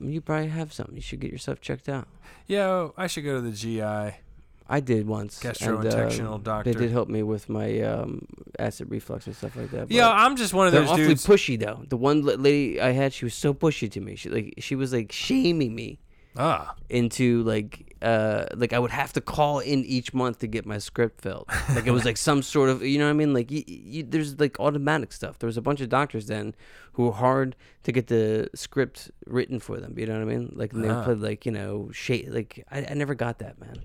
You 0.01 0.21
probably 0.21 0.49
have 0.49 0.73
something. 0.73 0.95
You 0.95 1.01
should 1.01 1.21
get 1.21 1.31
yourself 1.31 1.61
checked 1.61 1.89
out. 1.89 2.09
yeah, 2.47 2.89
I 2.97 3.07
should 3.07 3.25
go 3.25 3.37
to 3.37 3.41
the 3.41 3.53
GI. 3.53 4.19
I 4.67 4.81
did 4.81 5.07
once. 5.07 5.45
and, 5.45 5.55
Gastrointestinal 5.55 6.35
um, 6.35 6.43
doctor. 6.43 6.73
They 6.73 6.79
did 6.79 6.91
help 6.91 7.09
me 7.09 7.23
with 7.23 7.49
my 7.49 7.81
um, 7.83 8.27
acid 8.59 8.91
reflux 8.91 9.27
and 9.27 9.37
stuff 9.37 9.57
like 9.57 9.71
that. 9.73 9.91
Yeah, 9.91 10.11
I'm 10.11 10.37
just 10.37 10.55
one 10.55 10.67
of 10.67 10.73
they're 10.73 10.83
those 10.83 10.91
awfully 10.91 11.09
dudes. 11.09 11.27
pushy 11.27 11.59
though. 11.59 11.83
The 11.89 11.97
one 11.97 12.23
lady 12.23 12.81
I 12.81 12.93
had, 12.93 13.13
she 13.13 13.27
was 13.27 13.35
so 13.35 13.53
pushy 13.53 13.91
to 13.91 14.01
me. 14.01 14.17
She 14.17 14.31
like 14.31 14.55
she 14.59 14.75
was 14.75 14.93
like 14.93 15.13
shaming 15.13 15.75
me 15.75 16.01
ah, 16.37 16.75
into 16.89 17.43
like 17.43 17.94
uh 18.05 18.47
like 18.55 18.73
I 18.73 18.79
would 18.79 18.91
have 18.91 19.13
to 19.15 19.21
call 19.21 19.59
in 19.73 19.85
each 19.97 20.13
month 20.15 20.39
to 20.41 20.47
get 20.47 20.65
my 20.67 20.79
script 20.79 21.23
filled. 21.23 21.49
Like 21.75 21.87
it 21.87 21.91
was 21.91 22.05
like 22.05 22.17
some 22.19 22.43
sort 22.43 22.69
of 22.69 22.83
you 22.83 22.99
know 22.99 23.07
what 23.07 23.11
I 23.11 23.23
mean. 23.23 23.33
Like 23.35 23.51
you, 23.51 23.63
you, 23.67 24.03
there's 24.03 24.39
like 24.39 24.61
automatic 24.61 25.11
stuff. 25.13 25.39
There 25.39 25.47
was 25.47 25.57
a 25.57 25.63
bunch 25.63 25.81
of 25.81 25.89
doctors 25.89 26.27
then 26.27 26.55
who 26.95 27.05
were 27.07 27.13
hard 27.27 27.57
to 27.85 27.91
get 27.93 28.07
the 28.09 28.49
script 28.55 29.11
written 29.27 29.59
for 29.59 29.81
them. 29.81 29.99
You 29.99 30.07
know 30.07 30.15
what 30.15 30.23
I 30.23 30.35
mean? 30.35 30.53
Like 30.55 30.73
they 30.73 30.89
Uh-huh. 30.89 31.05
put 31.05 31.21
like 31.21 31.47
you 31.47 31.53
know 31.53 31.91
shade. 31.93 32.29
Like 32.29 32.65
I, 32.71 32.79
I 32.91 32.95
never 32.95 33.15
got 33.15 33.39
that 33.39 33.59
man. 33.59 33.79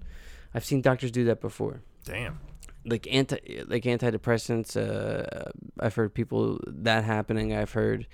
I've 0.54 0.66
seen 0.66 0.82
doctors 0.82 1.12
do 1.12 1.24
that 1.26 1.40
before 1.42 1.82
damn. 2.06 2.40
like 2.86 3.08
anti 3.12 3.38
like 3.68 3.84
antidepressants 3.84 4.76
uh 4.76 5.52
i've 5.80 5.94
heard 5.96 6.12
people 6.14 6.60
that 6.66 7.04
happening 7.04 7.54
i've 7.54 7.74
heard 7.74 8.08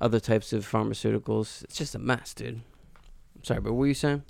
other 0.00 0.18
types 0.18 0.52
of 0.52 0.66
pharmaceuticals. 0.70 1.62
It's 1.64 1.76
just 1.76 1.94
a 1.94 1.98
mess, 2.00 2.34
dude. 2.34 2.62
I'm 3.36 3.44
Sorry, 3.44 3.60
but 3.60 3.72
what 3.74 3.78
were 3.80 3.86
you 3.86 3.94
saying? 3.94 4.22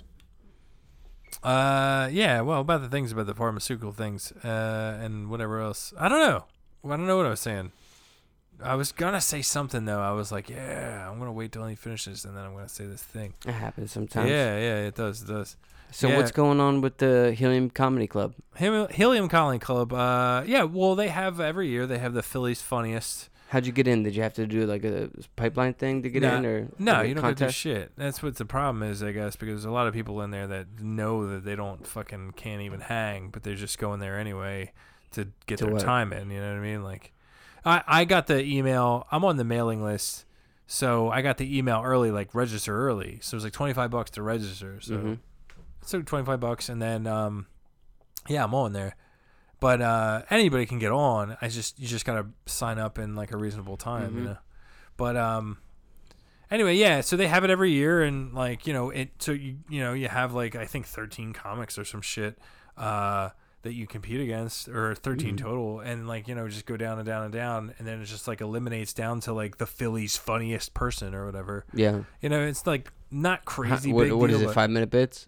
Uh, 1.45 2.09
yeah. 2.11 2.41
Well, 2.41 2.61
about 2.61 2.81
the 2.81 2.89
things 2.89 3.11
about 3.11 3.27
the 3.27 3.35
pharmaceutical 3.35 3.91
things, 3.91 4.31
uh, 4.43 4.97
and 5.01 5.29
whatever 5.29 5.59
else. 5.61 5.93
I 5.99 6.09
don't 6.09 6.19
know. 6.19 6.45
I 6.85 6.97
don't 6.97 7.07
know 7.07 7.17
what 7.17 7.25
I 7.25 7.29
was 7.29 7.39
saying. 7.39 7.71
I 8.63 8.75
was 8.75 8.91
gonna 8.91 9.21
say 9.21 9.41
something 9.41 9.85
though. 9.85 9.99
I 10.01 10.11
was 10.11 10.31
like, 10.31 10.49
yeah, 10.49 11.09
I'm 11.09 11.19
gonna 11.19 11.33
wait 11.33 11.51
till 11.51 11.65
he 11.67 11.75
finishes, 11.75 12.25
and 12.25 12.35
then 12.37 12.45
I'm 12.45 12.53
gonna 12.53 12.69
say 12.69 12.85
this 12.85 13.03
thing. 13.03 13.33
It 13.45 13.51
happens 13.51 13.91
sometimes. 13.91 14.29
Yeah, 14.29 14.57
yeah, 14.57 14.75
it 14.87 14.95
does, 14.95 15.21
it 15.21 15.27
does. 15.27 15.57
So 15.91 16.07
Yeah. 16.07 16.17
what's 16.17 16.31
going 16.31 16.59
on 16.59 16.81
with 16.81 16.97
the 16.97 17.33
Helium 17.37 17.69
Comedy 17.69 18.07
Club? 18.07 18.33
Helium, 18.57 18.87
Helium 18.91 19.29
Calling 19.29 19.59
Club. 19.59 19.93
Uh, 19.93 20.43
yeah. 20.45 20.63
Well, 20.63 20.95
they 20.95 21.09
have 21.09 21.39
every 21.39 21.67
year. 21.69 21.85
They 21.85 21.99
have 21.99 22.13
the 22.13 22.23
Phillies 22.23 22.61
funniest. 22.61 23.29
How'd 23.49 23.65
you 23.67 23.71
get 23.71 23.87
in? 23.87 24.01
Did 24.03 24.15
you 24.15 24.23
have 24.23 24.33
to 24.33 24.47
do 24.47 24.65
like 24.65 24.83
a 24.83 25.09
pipeline 25.35 25.73
thing 25.75 26.01
to 26.03 26.09
get 26.09 26.23
No. 26.23 26.35
in, 26.37 26.45
or 26.45 26.67
No, 26.79 26.93
like 26.93 27.09
you 27.09 27.13
don't 27.15 27.23
have 27.23 27.35
to 27.35 27.45
do 27.45 27.51
shit. 27.51 27.91
That's 27.95 28.23
what 28.23 28.35
the 28.37 28.45
problem 28.45 28.81
is, 28.83 29.03
I 29.03 29.11
guess, 29.11 29.35
because 29.35 29.53
there's 29.61 29.65
a 29.65 29.71
lot 29.71 29.87
of 29.87 29.93
people 29.93 30.21
in 30.21 30.31
there 30.31 30.47
that 30.47 30.79
know 30.81 31.27
that 31.27 31.45
they 31.45 31.55
don't 31.55 31.85
fucking 31.85 32.33
can't 32.35 32.61
even 32.63 32.79
hang, 32.81 33.29
but 33.29 33.43
they're 33.43 33.53
just 33.55 33.77
going 33.77 33.99
there 33.99 34.17
anyway 34.19 34.71
to 35.11 35.27
get 35.45 35.59
To 35.59 35.65
their 35.65 35.73
what? 35.75 35.83
time 35.83 36.11
in. 36.11 36.31
You 36.31 36.41
know 36.41 36.49
what 36.49 36.57
I 36.57 36.61
mean? 36.61 36.83
Like, 36.83 37.13
I 37.63 37.83
I 37.87 38.05
got 38.05 38.27
the 38.27 38.43
email. 38.43 39.05
I'm 39.11 39.23
on 39.23 39.37
the 39.37 39.43
mailing 39.45 39.83
list, 39.83 40.25
so 40.65 41.09
I 41.11 41.21
got 41.21 41.37
the 41.37 41.57
email 41.57 41.81
early, 41.85 42.09
like 42.11 42.33
register 42.33 42.75
early. 42.75 43.19
So 43.21 43.35
it 43.35 43.37
was 43.37 43.43
like 43.43 43.53
25 43.53 43.91
bucks 43.91 44.09
to 44.11 44.23
register. 44.23 44.81
So 44.81 44.95
Mhm. 44.97 45.19
so 45.81 46.01
25 46.01 46.39
bucks, 46.39 46.67
and 46.67 46.81
then 46.81 47.05
um, 47.05 47.45
yeah, 48.27 48.43
I'm 48.43 48.55
on 48.55 48.73
there. 48.73 48.95
But 49.65 49.81
uh, 49.81 50.21
anybody 50.29 50.67
can 50.67 50.77
get 50.77 50.91
on. 50.91 51.37
I 51.41 51.47
just 51.47 51.79
you 51.79 51.87
just 51.87 52.05
gotta 52.05 52.27
sign 52.45 52.77
up 52.77 52.99
in 52.99 53.15
like 53.15 53.31
a 53.31 53.37
reasonable 53.37 53.77
time, 53.77 54.15
you 54.15 54.21
Mhm. 54.21 54.25
know. 54.25 54.37
But 54.95 55.17
um, 55.17 55.57
anyway, 56.51 56.75
yeah. 56.75 57.01
So 57.01 57.17
they 57.17 57.27
have 57.27 57.43
it 57.43 57.49
every 57.49 57.71
year, 57.71 58.03
and 58.03 58.31
like 58.33 58.67
you 58.67 58.73
know 58.73 58.91
it. 58.91 59.09
So 59.17 59.31
you 59.31 59.57
you 59.67 59.79
know 59.81 59.93
you 59.93 60.07
have 60.07 60.33
like 60.33 60.55
I 60.55 60.65
think 60.65 60.85
13 60.85 61.33
comics 61.33 61.79
or 61.79 61.83
some 61.83 62.01
shit 62.03 62.37
uh, 62.77 63.29
that 63.63 63.73
you 63.73 63.87
compete 63.87 64.21
against, 64.21 64.67
or 64.67 64.93
13 64.93 65.35
Mhm. 65.35 65.41
total, 65.41 65.79
and 65.79 66.07
like 66.07 66.27
you 66.27 66.35
know 66.35 66.47
just 66.47 66.67
go 66.67 66.77
down 66.77 66.99
and 66.99 67.05
down 67.07 67.23
and 67.23 67.33
down, 67.33 67.73
and 67.79 67.87
then 67.87 67.99
it 68.01 68.05
just 68.05 68.27
like 68.27 68.41
eliminates 68.41 68.93
down 68.93 69.19
to 69.21 69.33
like 69.33 69.57
the 69.57 69.65
Phillies 69.65 70.15
funniest 70.15 70.75
person 70.75 71.15
or 71.15 71.25
whatever. 71.25 71.65
Yeah. 71.73 72.03
You 72.21 72.29
know, 72.29 72.41
it's 72.45 72.67
like 72.67 72.91
not 73.09 73.39
How- 73.39 73.45
crazy. 73.45 73.91
what, 73.91 74.03
big 74.03 74.13
what 74.13 74.29
is 74.29 74.41
it? 74.43 74.51
Five 74.51 74.69
minute 74.69 74.91
bits? 74.91 75.27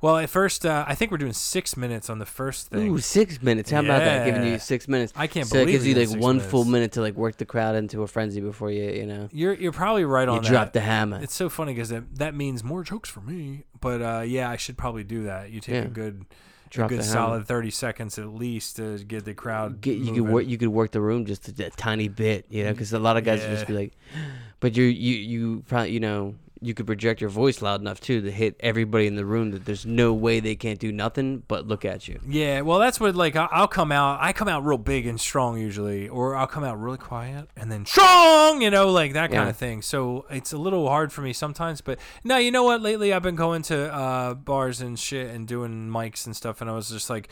Well, 0.00 0.16
at 0.18 0.28
first, 0.30 0.66
uh, 0.66 0.84
I 0.86 0.94
think 0.94 1.10
we're 1.10 1.18
doing 1.18 1.32
six 1.32 1.76
minutes 1.76 2.10
on 2.10 2.18
the 2.18 2.26
first 2.26 2.68
thing. 2.68 2.88
Ooh, 2.88 2.98
six 2.98 3.40
minutes. 3.42 3.70
How 3.70 3.80
about 3.80 4.00
that? 4.00 4.24
Giving 4.26 4.44
you 4.46 4.58
six 4.58 4.88
minutes. 4.88 5.12
I 5.16 5.26
can't 5.26 5.46
so 5.46 5.56
it 5.56 5.60
believe 5.66 5.84
gives 5.84 5.86
you 5.86 5.94
like 5.94 6.20
one 6.22 6.40
full 6.40 6.64
minute 6.64 6.92
to 6.92 7.00
like 7.00 7.14
work 7.14 7.36
the 7.36 7.44
crowd 7.44 7.74
into 7.76 8.02
a 8.02 8.06
frenzy 8.06 8.40
before 8.40 8.70
you, 8.70 8.90
you 8.90 9.06
know, 9.06 9.28
You're 9.32 9.54
you're 9.54 9.72
probably 9.72 10.04
right 10.04 10.28
on. 10.28 10.34
you 10.34 10.38
on 10.40 10.44
drop 10.44 10.66
that. 10.66 10.72
the 10.74 10.80
hammer. 10.80 11.20
It's 11.22 11.34
so 11.34 11.48
funny 11.48 11.72
because 11.74 11.90
that, 11.90 12.16
that 12.16 12.34
means 12.34 12.64
more 12.64 12.82
jokes 12.82 13.08
for 13.08 13.20
me. 13.20 13.64
But 13.80 14.02
uh, 14.02 14.20
yeah, 14.26 14.50
I 14.50 14.56
should 14.56 14.76
probably 14.78 15.04
do 15.04 15.24
that. 15.24 15.50
You 15.50 15.60
take 15.60 15.74
Yeah. 15.74 15.82
a 15.82 15.88
good, 15.88 16.24
Drop 16.70 16.90
a 16.90 16.94
good 16.96 17.04
solid 17.04 17.46
thirty 17.46 17.70
seconds 17.70 18.18
at 18.18 18.28
least 18.28 18.76
to 18.76 18.98
get 19.04 19.24
the 19.26 19.34
crowd. 19.34 19.80
Get, 19.82 19.98
you 19.98 20.12
could 20.14 20.28
work. 20.32 20.46
You 20.46 20.56
could 20.56 20.68
work 20.70 20.90
the 20.90 21.00
room 21.02 21.26
just 21.26 21.48
a, 21.60 21.66
a 21.66 21.70
tiny 21.70 22.08
bit, 22.08 22.46
you 22.48 22.64
know, 22.64 22.70
because 22.72 22.92
a 22.94 22.98
lot 22.98 23.16
of 23.18 23.24
guys 23.24 23.40
would 23.42 23.50
just 23.50 23.66
be 23.66 23.74
like, 23.74 23.92
but 24.60 24.74
you 24.76 24.84
you 24.84 25.14
you 25.16 25.64
probably 25.68 25.90
you 25.90 26.00
know 26.00 26.34
you 26.62 26.74
could 26.74 26.86
project 26.86 27.20
your 27.20 27.28
voice 27.30 27.60
loud 27.60 27.80
enough 27.80 28.00
too 28.00 28.20
to 28.22 28.30
hit 28.30 28.56
everybody 28.60 29.06
in 29.06 29.16
the 29.16 29.24
room 29.24 29.50
that 29.50 29.64
there's 29.64 29.84
no 29.84 30.14
way 30.14 30.38
they 30.40 30.54
can't 30.54 30.78
do 30.78 30.92
nothing 30.92 31.42
but 31.48 31.66
look 31.66 31.84
at 31.84 32.06
you. 32.08 32.20
Yeah, 32.26 32.60
well, 32.60 32.78
that's 32.78 33.00
what 33.00 33.14
like 33.16 33.34
I- 33.36 33.48
I'll 33.50 33.66
come 33.68 33.90
out. 33.90 34.18
I 34.20 34.32
come 34.32 34.46
out 34.48 34.64
real 34.64 34.78
big 34.78 35.06
and 35.06 35.20
strong 35.20 35.58
usually, 35.58 36.08
or 36.08 36.36
I'll 36.36 36.46
come 36.46 36.62
out 36.64 36.80
really 36.80 36.98
quiet 36.98 37.48
and 37.56 37.70
then 37.72 37.84
strong. 37.84 38.62
You 38.62 38.70
know, 38.70 38.90
like 38.92 39.12
that 39.14 39.30
kind 39.30 39.44
Yeah. 39.44 39.48
of 39.50 39.56
thing. 39.56 39.82
So 39.82 40.24
it's 40.30 40.52
a 40.52 40.58
little 40.58 40.86
hard 40.88 41.12
for 41.12 41.22
me 41.22 41.32
sometimes. 41.32 41.80
But 41.80 41.98
no, 42.22 42.36
you 42.36 42.50
know 42.52 42.62
what? 42.62 42.80
Lately, 42.80 43.12
I've 43.12 43.22
been 43.22 43.34
going 43.36 43.62
to 43.62 43.92
uh, 43.92 44.34
bars 44.34 44.80
and 44.80 44.98
shit 44.98 45.30
and 45.34 45.48
doing 45.48 45.88
mics 45.88 46.26
and 46.26 46.36
stuff, 46.36 46.60
and 46.60 46.70
I 46.70 46.74
was 46.74 46.88
just 46.88 47.10
like, 47.10 47.28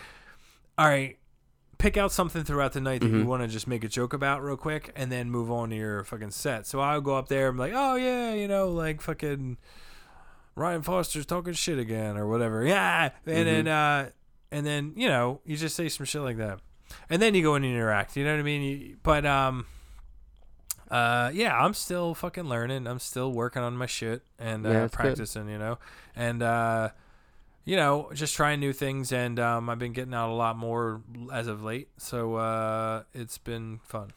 all 0.77 0.87
right. 0.89 1.19
Pick 1.81 1.97
out 1.97 2.13
something 2.13 2.45
throughout 2.45 2.73
the 2.75 2.81
night 2.81 3.01
that 3.01 3.09
you 3.11 3.25
Mhm. 3.25 3.27
want 3.27 3.43
to 3.43 3.49
just 3.49 3.67
make 3.67 3.83
a 3.85 3.89
joke 3.89 4.13
about 4.13 4.43
real 4.43 4.57
quick, 4.57 4.93
and 4.95 5.11
then 5.11 5.31
move 5.31 5.51
on 5.51 5.71
to 5.71 5.77
your 5.77 6.05
fucking 6.05 6.31
set. 6.31 6.67
So 6.67 6.79
I'll 6.81 7.01
go 7.01 7.17
up 7.17 7.29
there 7.29 7.49
and 7.49 7.57
be 7.57 7.63
like, 7.65 7.73
"Oh 7.75 7.97
yeah, 7.97 8.35
you 8.35 8.47
know, 8.47 8.69
like 8.69 9.01
fucking 9.01 9.57
Ryan 10.55 10.83
Foster's 10.83 11.25
talking 11.27 11.55
shit 11.55 11.79
again 11.79 12.17
or 12.17 12.29
whatever." 12.29 12.65
Yeah, 12.67 13.11
and 13.27 13.47
then 13.49 13.67
uh, 13.69 14.11
and 14.53 14.67
then 14.67 14.93
you 14.95 15.09
know 15.09 15.41
you 15.45 15.57
just 15.57 15.75
say 15.75 15.89
some 15.89 16.05
shit 16.07 16.21
like 16.23 16.37
that, 16.37 16.61
and 17.09 17.21
then 17.23 17.35
you 17.35 17.43
go 17.43 17.55
and 17.55 17.65
interact. 17.65 18.17
You 18.17 18.25
know 18.25 18.33
what 18.35 18.41
I 18.41 18.43
mean? 18.45 18.63
You, 18.63 18.97
but 19.03 19.25
um, 19.25 19.65
uh, 20.91 21.31
yeah, 21.33 21.57
I'm 21.59 21.73
still 21.75 22.15
fucking 22.15 22.45
learning. 22.45 22.87
I'm 22.87 22.99
still 22.99 23.33
working 23.33 23.63
on 23.63 23.77
my 23.77 23.87
shit 23.87 24.23
and 24.39 24.67
uh, 24.67 24.71
Yeah, 24.71 24.81
that's 24.81 24.97
good. 24.97 25.03
practicing. 25.03 25.49
You 25.49 25.59
know, 25.59 25.79
and 26.17 26.43
uh, 26.43 26.89
you 27.65 27.77
know, 27.77 28.11
just 28.15 28.35
trying 28.35 28.61
new 28.61 28.73
things. 28.73 29.13
And 29.13 29.39
um, 29.39 29.69
I've 29.69 29.79
been 29.79 29.93
getting 29.93 30.15
out 30.15 30.31
a 30.31 30.35
lot 30.35 30.57
more 30.57 31.03
as 31.33 31.47
of 31.47 31.63
late, 31.63 31.89
so 31.99 32.37
uh, 32.37 33.03
it's 33.15 33.39
been 33.39 33.81
fun. 33.85 34.13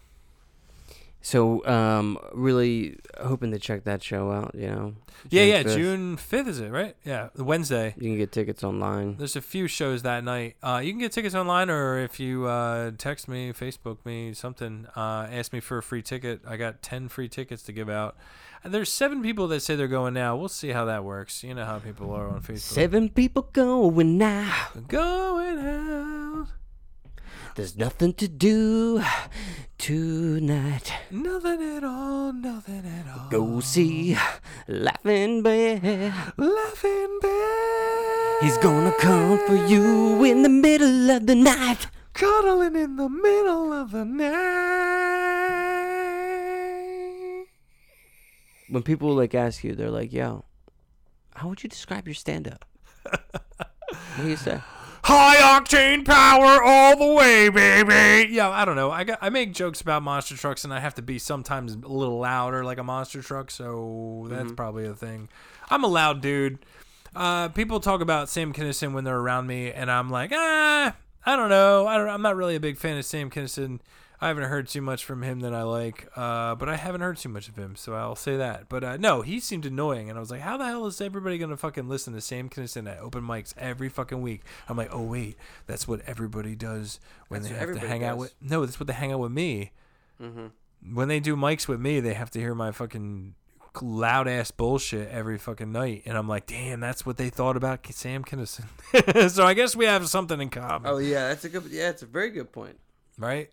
So 1.25 1.65
um, 1.65 2.19
really 2.33 2.97
hoping 3.17 3.51
to 3.51 3.59
check 3.59 3.85
that 3.85 4.03
show 4.03 4.29
out. 4.31 4.53
You 4.55 4.67
know. 4.67 4.95
Yeah, 5.29 5.43
yeah. 5.43 5.63
5th. 5.63 5.75
June 5.75 6.17
fifth 6.17 6.47
is 6.49 6.59
it 6.59 6.69
right? 6.69 6.97
Yeah, 7.05 7.29
Wednesday. 7.37 7.95
You 7.97 8.09
can 8.09 8.17
get 8.17 8.33
tickets 8.33 8.61
online. 8.61 9.15
There's 9.15 9.37
a 9.37 9.41
few 9.41 9.67
shows 9.69 10.01
that 10.03 10.25
night. 10.25 10.57
Uh, 10.61 10.81
you 10.83 10.91
can 10.91 10.99
get 10.99 11.13
tickets 11.13 11.33
online, 11.33 11.69
or 11.69 11.97
if 11.99 12.19
you 12.19 12.45
uh, 12.45 12.91
text 12.97 13.29
me, 13.29 13.53
Facebook 13.53 13.99
me, 14.03 14.33
something, 14.33 14.85
uh, 14.97 15.27
ask 15.31 15.53
me 15.53 15.61
for 15.61 15.77
a 15.77 15.83
free 15.83 16.01
ticket. 16.01 16.41
I 16.45 16.57
got 16.57 16.81
ten 16.81 17.07
free 17.07 17.29
tickets 17.29 17.63
to 17.63 17.71
give 17.71 17.89
out. 17.89 18.17
There's 18.65 18.91
seven 18.91 19.21
people 19.21 19.47
that 19.49 19.59
say 19.61 19.75
they're 19.75 19.87
going 19.89 20.13
now. 20.13 20.37
We'll 20.37 20.47
see 20.47 20.69
how 20.69 20.85
that 20.85 21.03
works. 21.03 21.43
You 21.43 21.53
know 21.53 21.65
how 21.65 21.79
people 21.79 22.11
are 22.13 22.27
on 22.29 22.41
Facebook. 22.41 22.61
Seven 22.73 23.09
people 23.09 23.49
going 23.51 24.17
now. 24.17 24.67
Going 24.87 25.59
out, 25.59 26.47
There's 27.55 27.75
nothing 27.77 28.13
to 28.15 28.27
do 28.29 29.03
tonight. 29.77 30.93
nothing 31.11 31.61
at 31.77 31.83
all, 31.83 32.31
nothing 32.31 32.83
at 32.85 33.05
all. 33.13 33.29
Go 33.29 33.59
see 33.59 34.17
Laughing 34.67 35.43
Bear. 35.43 36.13
laughing 36.37 37.19
bear. 37.21 38.41
He's 38.41 38.57
gonna 38.59 38.93
come 38.99 39.39
for 39.45 39.55
you 39.67 40.23
in 40.23 40.41
the 40.43 40.49
middle 40.49 41.11
of 41.11 41.27
the 41.27 41.35
night. 41.35 41.87
cuddling 42.13 42.75
in 42.77 42.95
the 42.95 43.09
middle 43.09 43.73
of 43.73 43.91
the 43.91 44.05
night. 44.05 45.89
When 48.69 48.83
people 48.83 49.13
like 49.13 49.35
ask 49.35 49.63
you, 49.63 49.75
they're 49.75 49.89
like, 49.91 50.11
"Yo, 50.13 50.45
how 51.35 51.49
would 51.49 51.63
you 51.63 51.69
describe 51.69 52.07
your 52.07 52.13
stand-up?" 52.15 52.65
what 53.03 54.23
do 54.23 54.27
you 54.29 54.35
say? 54.37 54.61
High 55.05 55.35
octane 55.59 56.05
power 56.05 56.63
all 56.63 56.95
the 56.97 57.13
way, 57.13 57.49
baby. 57.49 58.31
Yeah, 58.33 58.49
I 58.49 58.63
don't 58.63 58.77
know. 58.77 58.89
I 58.89 59.03
got 59.03 59.19
I 59.21 59.29
make 59.29 59.53
jokes 59.53 59.81
about 59.81 60.01
monster 60.01 60.37
trucks, 60.37 60.63
and 60.63 60.73
I 60.73 60.79
have 60.79 60.95
to 60.95 61.01
be 61.01 61.19
sometimes 61.19 61.73
a 61.73 61.79
little 61.87 62.19
louder, 62.19 62.63
like 62.63 62.77
a 62.77 62.83
monster 62.83 63.21
truck. 63.21 63.51
So 63.51 64.27
that's 64.29 64.43
Mm-hmm. 64.43 64.55
probably 64.55 64.85
a 64.85 64.93
thing. 64.93 65.27
I'm 65.69 65.83
a 65.83 65.87
loud 65.87 66.21
dude. 66.21 66.59
Uh, 67.15 67.49
people 67.49 67.79
talk 67.81 67.99
about 68.01 68.29
Sam 68.29 68.53
Kinison 68.53 68.93
when 68.93 69.03
they're 69.03 69.19
around 69.19 69.45
me, 69.45 69.71
and 69.73 69.91
I'm 69.91 70.09
like, 70.09 70.31
ah, 70.33 70.95
I 71.25 71.35
don't 71.35 71.49
know. 71.49 71.85
I 71.85 71.97
don't, 71.97 72.09
I'm 72.09 72.21
not 72.21 72.35
really 72.37 72.55
a 72.55 72.59
big 72.59 72.77
fan 72.77 72.97
of 72.97 73.03
Sam 73.05 73.29
Kinison. 73.29 73.79
I 74.23 74.27
haven't 74.29 74.45
heard 74.45 74.69
too 74.69 74.79
much 74.79 75.03
from 75.03 75.21
him 75.21 75.41
that 75.41 75.53
I 75.53 75.63
like, 75.63 76.07
uh, 76.15 76.55
but 76.55 76.69
I 76.69 76.77
haven't 76.77 77.01
heard 77.01 77.17
too 77.17 77.27
much 77.27 77.49
of 77.49 77.57
him, 77.57 77.75
so 77.75 77.93
I'll 77.93 78.15
say 78.15 78.37
that. 78.37 78.69
But 78.69 78.81
uh, 78.81 78.95
no, 78.95 79.21
he 79.21 79.41
seemed 79.41 79.65
annoying, 79.65 80.09
and 80.09 80.17
I 80.17 80.21
was 80.21 80.31
like, 80.31 80.39
how 80.39 80.55
the 80.55 80.65
hell 80.65 80.85
is 80.85 81.01
everybody 81.01 81.37
gonna 81.37 81.57
fucking 81.57 81.89
listen 81.89 82.13
to 82.13 82.21
Sam 82.21 82.49
Kinison 82.49 82.89
at 82.89 82.99
open 82.99 83.21
mics 83.21 83.53
every 83.57 83.89
fucking 83.89 84.21
week? 84.21 84.43
I'm 84.69 84.77
like, 84.77 84.93
oh 84.93 85.01
wait, 85.01 85.35
that's 85.67 85.89
what 85.89 85.99
everybody 86.07 86.55
does 86.55 87.01
when 87.27 87.41
That's 87.41 87.53
they 87.53 87.59
have 87.59 87.73
to 87.73 87.85
hang 87.85 88.05
out 88.05 88.17
with. 88.17 88.33
No, 88.39 88.65
that's 88.65 88.79
what 88.79 88.87
they 88.87 88.93
hang 88.93 89.11
out 89.11 89.19
with 89.19 89.33
me. 89.33 89.71
Mm-hmm. 90.21 90.95
When 90.95 91.09
they 91.09 91.19
do 91.19 91.35
mics 91.35 91.67
with 91.67 91.81
me, 91.81 91.99
they 91.99 92.13
have 92.13 92.31
to 92.31 92.39
hear 92.39 92.55
my 92.55 92.71
fucking 92.71 93.35
loud 93.81 94.29
ass 94.29 94.51
bullshit 94.51 95.09
every 95.09 95.37
fucking 95.37 95.73
night, 95.73 96.03
and 96.05 96.17
I'm 96.17 96.29
like, 96.29 96.45
damn, 96.45 96.79
that's 96.79 97.05
what 97.05 97.17
they 97.17 97.29
thought 97.29 97.57
about 97.57 97.85
Sam 97.91 98.23
Kinison. 98.23 99.29
so 99.31 99.45
I 99.45 99.53
guess 99.53 99.75
we 99.75 99.83
have 99.83 100.07
something 100.07 100.39
in 100.39 100.49
common, 100.49 100.89
Oh 100.89 100.99
yeah, 100.99 101.27
that's 101.27 101.43
a 101.43 101.49
good. 101.49 101.65
Yeah, 101.69 101.89
it's 101.89 102.03
a 102.03 102.05
very 102.05 102.29
good 102.29 102.53
point. 102.53 102.79
right? 103.17 103.49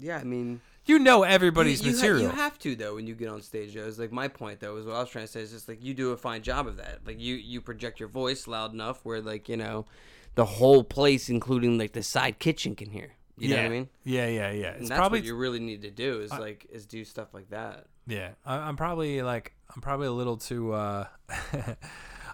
Yeah, 0.00 0.18
I 0.18 0.24
mean, 0.24 0.60
You 0.86 0.98
know 0.98 1.22
everybody's 1.22 1.82
you, 1.82 1.90
you 1.90 1.96
ha- 1.96 2.02
material. 2.02 2.22
you 2.22 2.28
have 2.30 2.58
to 2.60 2.74
though 2.74 2.94
when 2.96 3.06
you 3.06 3.14
get 3.14 3.28
on 3.28 3.42
stage. 3.42 3.74
Though, 3.74 3.82
is 3.82 3.98
like 3.98 4.10
my 4.12 4.28
point 4.28 4.60
though 4.60 4.76
is 4.76 4.86
what 4.86 4.96
I 4.96 5.00
was 5.00 5.10
trying 5.10 5.26
to 5.26 5.30
say 5.30 5.40
is 5.42 5.50
just 5.52 5.68
like 5.68 5.82
you 5.84 5.94
do 5.94 6.10
a 6.12 6.16
fine 6.16 6.42
job 6.42 6.66
of 6.66 6.76
that. 6.78 7.00
Like 7.06 7.20
you 7.20 7.34
you 7.36 7.60
project 7.60 8.00
your 8.00 8.08
voice 8.08 8.46
loud 8.48 8.72
enough 8.72 9.04
where 9.04 9.20
like 9.20 9.48
you 9.48 9.56
know, 9.56 9.86
the 10.34 10.44
whole 10.46 10.82
place, 10.84 11.28
including 11.28 11.78
like 11.78 11.92
the 11.92 12.02
side 12.02 12.38
kitchen, 12.38 12.74
can 12.74 12.90
hear. 12.90 13.12
You 13.36 13.48
yeah. 13.50 13.56
know 13.56 13.62
what 13.62 13.66
I 13.66 13.70
mean? 13.70 13.88
Yeah, 14.04 14.26
yeah, 14.26 14.50
yeah. 14.50 14.66
And 14.72 14.80
It's 14.80 14.88
that's 14.88 14.98
probably 14.98 15.20
what 15.20 15.26
you 15.26 15.36
really 15.36 15.60
need 15.60 15.82
to 15.82 15.90
do 15.90 16.20
is 16.20 16.30
like 16.30 16.66
is 16.70 16.86
do 16.86 17.04
stuff 17.04 17.32
like 17.34 17.50
that. 17.50 17.86
yeah. 18.06 18.30
I, 18.44 18.56
I'm 18.56 18.76
probably 18.76 19.22
like 19.22 19.54
I'm 19.74 19.80
probably 19.82 20.08
a 20.08 20.12
little 20.12 20.36
too. 20.36 20.72
uh 20.72 21.06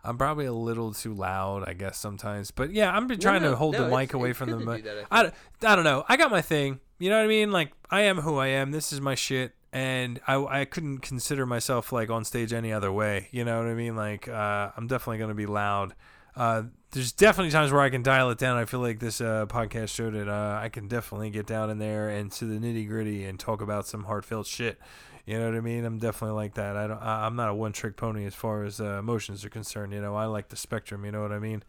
I'm 0.05 0.19
probably 0.19 0.47
a 0.47 0.53
little 0.53 0.93
too 0.95 1.15
loud, 1.15 1.65
I 1.69 1.73
guess 1.73 1.99
sometimes. 1.99 2.51
But 2.53 2.71
yeah, 2.73 2.95
I'm 2.95 3.09
been 3.09 3.19
trying 3.19 3.43
no, 3.43 3.51
to 3.51 3.57
hold 3.57 3.75
no, 3.75 3.89
the 3.89 3.97
mic 3.97 4.15
away 4.15 4.33
from 4.33 4.51
the 4.51 4.59
mic. 4.59 4.85
that, 4.85 5.05
I 5.11 5.25
I, 5.27 5.33
I 5.73 5.75
don't 5.75 5.85
know. 5.85 6.05
I 6.09 6.17
got 6.17 6.31
my 6.31 6.43
thing. 6.43 6.79
You 6.99 7.11
know 7.11 7.17
what 7.17 7.25
I 7.25 7.29
mean? 7.29 7.53
Like 7.53 7.73
I 7.91 8.03
am 8.03 8.19
who 8.19 8.39
I 8.39 8.49
am. 8.49 8.71
This 8.71 8.93
is 8.93 9.01
my 9.01 9.15
shit, 9.15 9.55
and 9.73 10.21
I 10.27 10.37
I 10.37 10.65
couldn't 10.65 10.99
consider 10.99 11.45
myself 11.47 11.93
like 11.93 12.11
on 12.11 12.25
stage 12.25 12.53
any 12.53 12.73
other 12.73 12.91
way. 12.91 13.29
You 13.31 13.45
know 13.45 13.59
what 13.59 13.69
I 13.69 13.75
mean? 13.75 13.97
Like 13.97 14.29
uh, 14.29 14.71
I'm 14.77 14.87
definitely 14.87 15.19
gonna 15.19 15.35
be 15.35 15.47
loud. 15.47 15.95
Uh, 16.35 16.65
there's 16.91 17.13
definitely 17.13 17.51
times 17.51 17.73
where 17.73 17.81
I 17.81 17.91
can 17.91 18.03
dial 18.03 18.31
it 18.31 18.39
down. 18.39 18.57
I 18.57 18.65
feel 18.67 18.81
like 18.81 19.01
this 19.01 19.21
uh, 19.21 19.47
podcast 19.47 19.89
showed 19.89 20.15
it. 20.15 20.29
Uh, 20.29 20.59
I 20.63 20.69
can 20.69 20.87
definitely 20.89 21.31
get 21.31 21.47
down 21.47 21.71
in 21.71 21.79
there 21.79 22.09
and 22.09 22.31
to 22.33 22.45
the 22.45 22.59
nitty 22.59 22.87
gritty 22.89 23.25
and 23.25 23.39
talk 23.39 23.61
about 23.61 23.87
some 23.87 24.05
heartfelt 24.05 24.47
shit. 24.47 24.79
You 25.27 25.39
know 25.39 25.47
what 25.47 25.57
I 25.57 25.61
mean? 25.61 25.85
I'm 25.85 25.99
definitely 25.99 26.37
like 26.37 26.55
that. 26.55 26.77
I 26.77 26.87
don't. 26.87 26.99
I, 26.99 27.27
I'm 27.27 27.37
not 27.37 27.49
a 27.51 27.55
one 27.55 27.73
trick 27.73 27.97
pony 27.97 28.25
as 28.25 28.35
far 28.35 28.65
as 28.65 28.81
uh, 28.81 28.99
emotions 28.99 29.45
are 29.45 29.51
concerned. 29.51 29.93
You 29.93 30.01
know, 30.01 30.15
I 30.15 30.27
like 30.27 30.49
the 30.49 30.57
spectrum. 30.57 31.05
You 31.05 31.13
know 31.13 31.21
what 31.21 31.33
I 31.33 31.39
mean? 31.39 31.63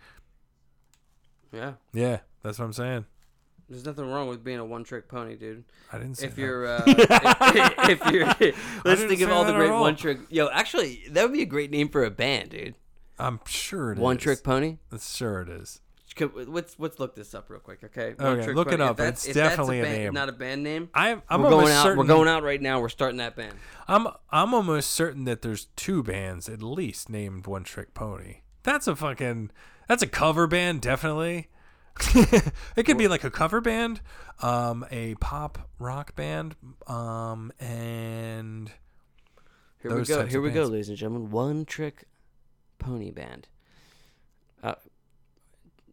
Yeah. 1.51 1.73
Yeah, 1.91 2.19
that's 2.43 2.59
what 2.59 2.65
I'm 2.65 2.73
saying. 2.73 3.05
There's 3.69 3.83
nothing 3.85 4.09
wrong 4.09 4.27
with 4.29 4.43
being 4.43 4.59
a 4.59 4.65
one-trick 4.65 5.09
pony, 5.09 5.35
dude. 5.35 5.65
I 5.91 5.97
didn't 5.97 6.15
say 6.17 6.27
If 6.27 6.35
that. 6.35 6.41
you're, 6.41 6.65
uh, 6.67 6.83
if, 6.87 7.99
if 8.01 8.11
you're, 8.13 8.25
let's 8.85 9.03
think 9.03 9.19
of 9.21 9.29
all 9.29 9.43
the 9.43 9.53
great 9.53 9.69
all. 9.69 9.81
one-trick. 9.81 10.19
Yo, 10.29 10.47
actually, 10.49 11.03
that 11.11 11.23
would 11.23 11.33
be 11.33 11.41
a 11.41 11.45
great 11.45 11.69
name 11.71 11.89
for 11.89 12.03
a 12.05 12.09
band, 12.11 12.49
dude. 12.51 12.75
I'm 13.19 13.39
sure 13.45 13.91
it 13.91 13.97
is. 13.97 14.01
One-trick 14.01 14.43
pony. 14.43 14.77
Sure 15.01 15.41
it 15.41 15.49
is. 15.49 15.81
Let's 16.19 16.77
let's 16.79 16.97
look 16.99 17.15
this 17.15 17.35
up 17.35 17.47
real 17.49 17.59
quick, 17.59 17.83
okay? 17.83 18.13
Okay, 18.13 18.23
One-trick 18.23 18.55
look 18.55 18.67
it 18.71 18.79
pony. 18.79 18.83
If 18.85 18.89
up. 18.89 18.97
that's- 18.97 19.19
It's 19.19 19.27
if 19.27 19.33
that's 19.35 19.49
definitely 19.49 19.81
a 19.81 19.83
band- 19.83 19.97
name. 19.97 20.13
Not 20.13 20.29
a 20.29 20.31
band 20.31 20.63
name. 20.63 20.89
I'm 20.95 21.21
I'm 21.29 21.43
we're 21.43 21.49
going 21.51 21.67
out. 21.71 21.83
certain. 21.83 21.97
We're 21.99 22.05
going 22.05 22.27
out 22.27 22.41
right 22.41 22.59
now. 22.61 22.79
We're 22.79 22.89
starting 22.89 23.17
that 23.17 23.35
band. 23.35 23.53
I'm 23.87 24.07
I'm 24.31 24.53
almost 24.53 24.89
certain 24.91 25.25
that 25.25 25.43
there's 25.43 25.65
two 25.75 26.01
bands 26.01 26.49
at 26.49 26.63
least 26.63 27.09
named 27.09 27.45
One 27.45 27.63
Trick 27.63 27.93
Pony. 27.93 28.37
That's 28.63 28.87
a 28.87 28.95
fucking 28.95 29.51
that's 29.87 30.01
a 30.01 30.07
cover 30.07 30.47
band, 30.47 30.81
definitely. 30.81 31.49
it 32.75 32.83
could 32.83 32.97
be 32.97 33.07
like 33.07 33.23
a 33.23 33.31
cover 33.31 33.61
band, 33.61 34.01
um, 34.41 34.85
a 34.91 35.15
pop 35.15 35.69
rock 35.79 36.15
band, 36.15 36.55
um, 36.87 37.51
and 37.59 38.71
Here 39.81 39.95
we 39.95 40.03
go. 40.05 40.25
Here 40.25 40.41
we 40.41 40.51
go, 40.51 40.63
ladies 40.63 40.89
and 40.89 40.97
gentlemen. 40.97 41.29
One-trick 41.31 42.05
pony 42.79 43.11
band. 43.11 43.47
Uh, 44.63 44.75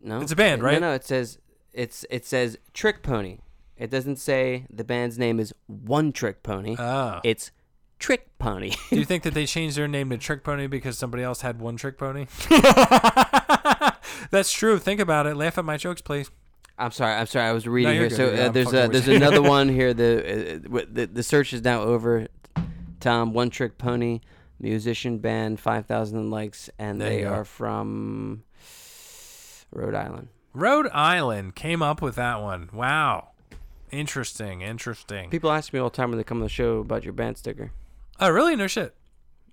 no, 0.03 0.21
It's 0.21 0.33
a 0.33 0.37
band, 0.37 0.63
No, 0.63 0.69
right? 0.69 0.81
No, 0.81 0.93
it 0.93 1.05
says 1.05 1.39
it's 1.73 2.05
it 2.11 2.25
says 2.25 2.59
Trick 2.73 3.03
Pony. 3.03 3.39
It 3.77 3.91
doesn't 3.91 4.17
say 4.17 4.67
the 4.71 4.85
band's 4.85 5.19
name 5.19 5.41
is 5.41 5.53
One 5.67 6.13
Trick 6.13 6.43
Pony. 6.43 6.77
oh. 6.79 7.21
it's 7.25 7.51
Trick 7.99 8.39
Pony. 8.39 8.73
Do 8.91 8.97
you 8.97 9.05
think 9.07 9.23
that 9.25 9.35
they 9.35 9.47
changed 9.47 9.77
their 9.77 9.89
name 9.89 10.11
to 10.11 10.19
Trick 10.19 10.45
Pony 10.45 10.67
because 10.67 10.99
somebody 10.99 11.23
else 11.23 11.41
had 11.41 11.61
One 11.61 11.77
Trick 11.77 11.99
Pony? 11.99 12.27
That's 14.31 14.53
true. 14.53 14.79
Think 14.79 15.01
about 15.01 15.27
it. 15.27 15.37
Laugh 15.37 15.59
at 15.59 15.65
my 15.65 15.77
jokes, 15.77 16.01
please. 16.03 16.31
I'm 16.79 16.91
sorry. 16.91 17.15
I'm 17.15 17.27
sorry. 17.27 17.47
I 17.49 17.53
was 17.53 17.67
reading 17.69 17.95
you're 17.95 18.09
here. 18.09 18.09
good, 18.09 18.17
So 18.17 18.47
uh, 18.47 18.49
there's 18.51 18.75
uh, 18.75 18.89
there's 18.89 19.09
another 19.09 19.43
one 19.43 19.69
here. 19.81 19.95
The, 19.95 20.57
uh, 20.57 20.85
the 20.91 21.07
the 21.07 21.23
search 21.23 21.53
is 21.53 21.63
now 21.63 21.83
over. 21.83 22.29
Tom 23.01 23.33
One 23.35 23.51
Trick 23.51 23.77
Pony 23.77 24.21
musician 24.59 25.19
band, 25.19 25.61
five 25.61 25.87
thousand 25.87 26.31
likes, 26.31 26.71
and 26.79 27.01
There 27.01 27.11
they 27.11 27.25
are 27.25 27.45
from 27.45 28.45
Rhode 29.71 29.95
Island. 29.95 30.29
Rhode 30.55 30.89
Island 30.93 31.55
came 31.55 31.83
up 31.83 32.01
with 32.01 32.15
that 32.17 32.41
one. 32.41 32.71
Wow. 32.73 33.29
Interesting. 33.91 34.63
Interesting. 34.63 35.31
People 35.31 35.51
ask 35.53 35.73
me 35.73 35.79
all 35.79 35.91
the 35.91 35.97
time 35.97 36.11
when 36.11 36.19
they 36.19 36.25
come 36.25 36.39
on 36.39 36.43
the 36.43 36.49
show 36.49 36.79
about 36.79 37.05
your 37.05 37.13
band 37.13 37.37
sticker. 37.39 37.73
Oh, 38.19 38.31
really? 38.31 38.57
No 38.57 38.67
shit. 38.67 38.95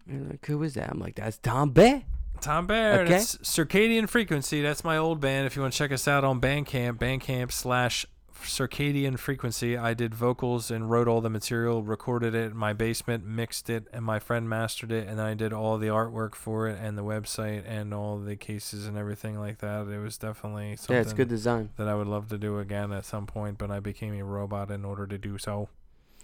They're 0.08 0.22
like, 0.30 0.46
"Who 0.46 0.62
is 0.64 0.74
that?" 0.76 0.90
I'm 0.90 1.00
like, 1.00 1.16
"That's 1.16 1.38
Tom 1.38 1.72
Bair." 1.72 2.04
Tom 2.42 2.66
Bair. 2.68 3.02
Okay. 3.02 3.16
It's 3.16 3.38
Circadian 3.38 4.10
Frequency. 4.10 4.62
That's 4.62 4.84
my 4.84 4.98
old 4.98 5.20
band. 5.22 5.46
If 5.46 5.56
you 5.56 5.62
want 5.62 5.74
to 5.74 5.78
check 5.78 5.92
us 5.92 6.08
out 6.08 6.24
on 6.24 6.42
Bandcamp, 6.42 6.98
Bandcamp 6.98 7.52
slash 7.52 8.06
Circadian 8.42 9.20
Frequency. 9.20 9.78
I 9.78 9.94
did 9.94 10.16
vocals 10.16 10.72
and 10.72 10.90
wrote 10.90 11.08
all 11.08 11.22
the 11.22 11.30
material, 11.30 11.84
recorded 11.84 12.34
it 12.34 12.52
in 12.52 12.58
my 12.58 12.74
basement, 12.74 13.26
mixed 13.26 13.70
it, 13.70 13.88
and 13.94 14.04
my 14.04 14.18
friend 14.20 14.50
mastered 14.50 14.92
it. 14.92 15.08
And 15.08 15.20
then 15.20 15.26
I 15.28 15.34
did 15.36 15.54
all 15.54 15.78
the 15.78 15.88
artwork 15.88 16.34
for 16.34 16.68
it 16.68 16.80
and 16.82 16.98
the 16.98 17.04
website 17.04 17.64
and 17.68 17.94
all 17.94 18.18
the 18.18 18.36
cases 18.36 18.88
and 18.88 18.98
everything 18.98 19.40
like 19.40 19.60
that. 19.60 19.88
It 19.88 20.00
was 20.00 20.18
definitely 20.18 20.76
something 20.78 20.96
Yeah, 20.96 21.02
it's 21.02 21.14
good 21.14 21.30
design. 21.30 21.70
that 21.78 21.88
I 21.88 21.94
would 21.96 22.08
love 22.08 22.30
to 22.30 22.38
do 22.40 22.58
again 22.58 22.92
at 22.92 23.06
some 23.06 23.28
point, 23.28 23.58
but 23.60 23.70
I 23.70 23.80
became 23.80 24.14
a 24.16 24.24
robot 24.26 24.72
in 24.72 24.84
order 24.84 25.06
to 25.06 25.18
do 25.18 25.38
so. 25.38 25.70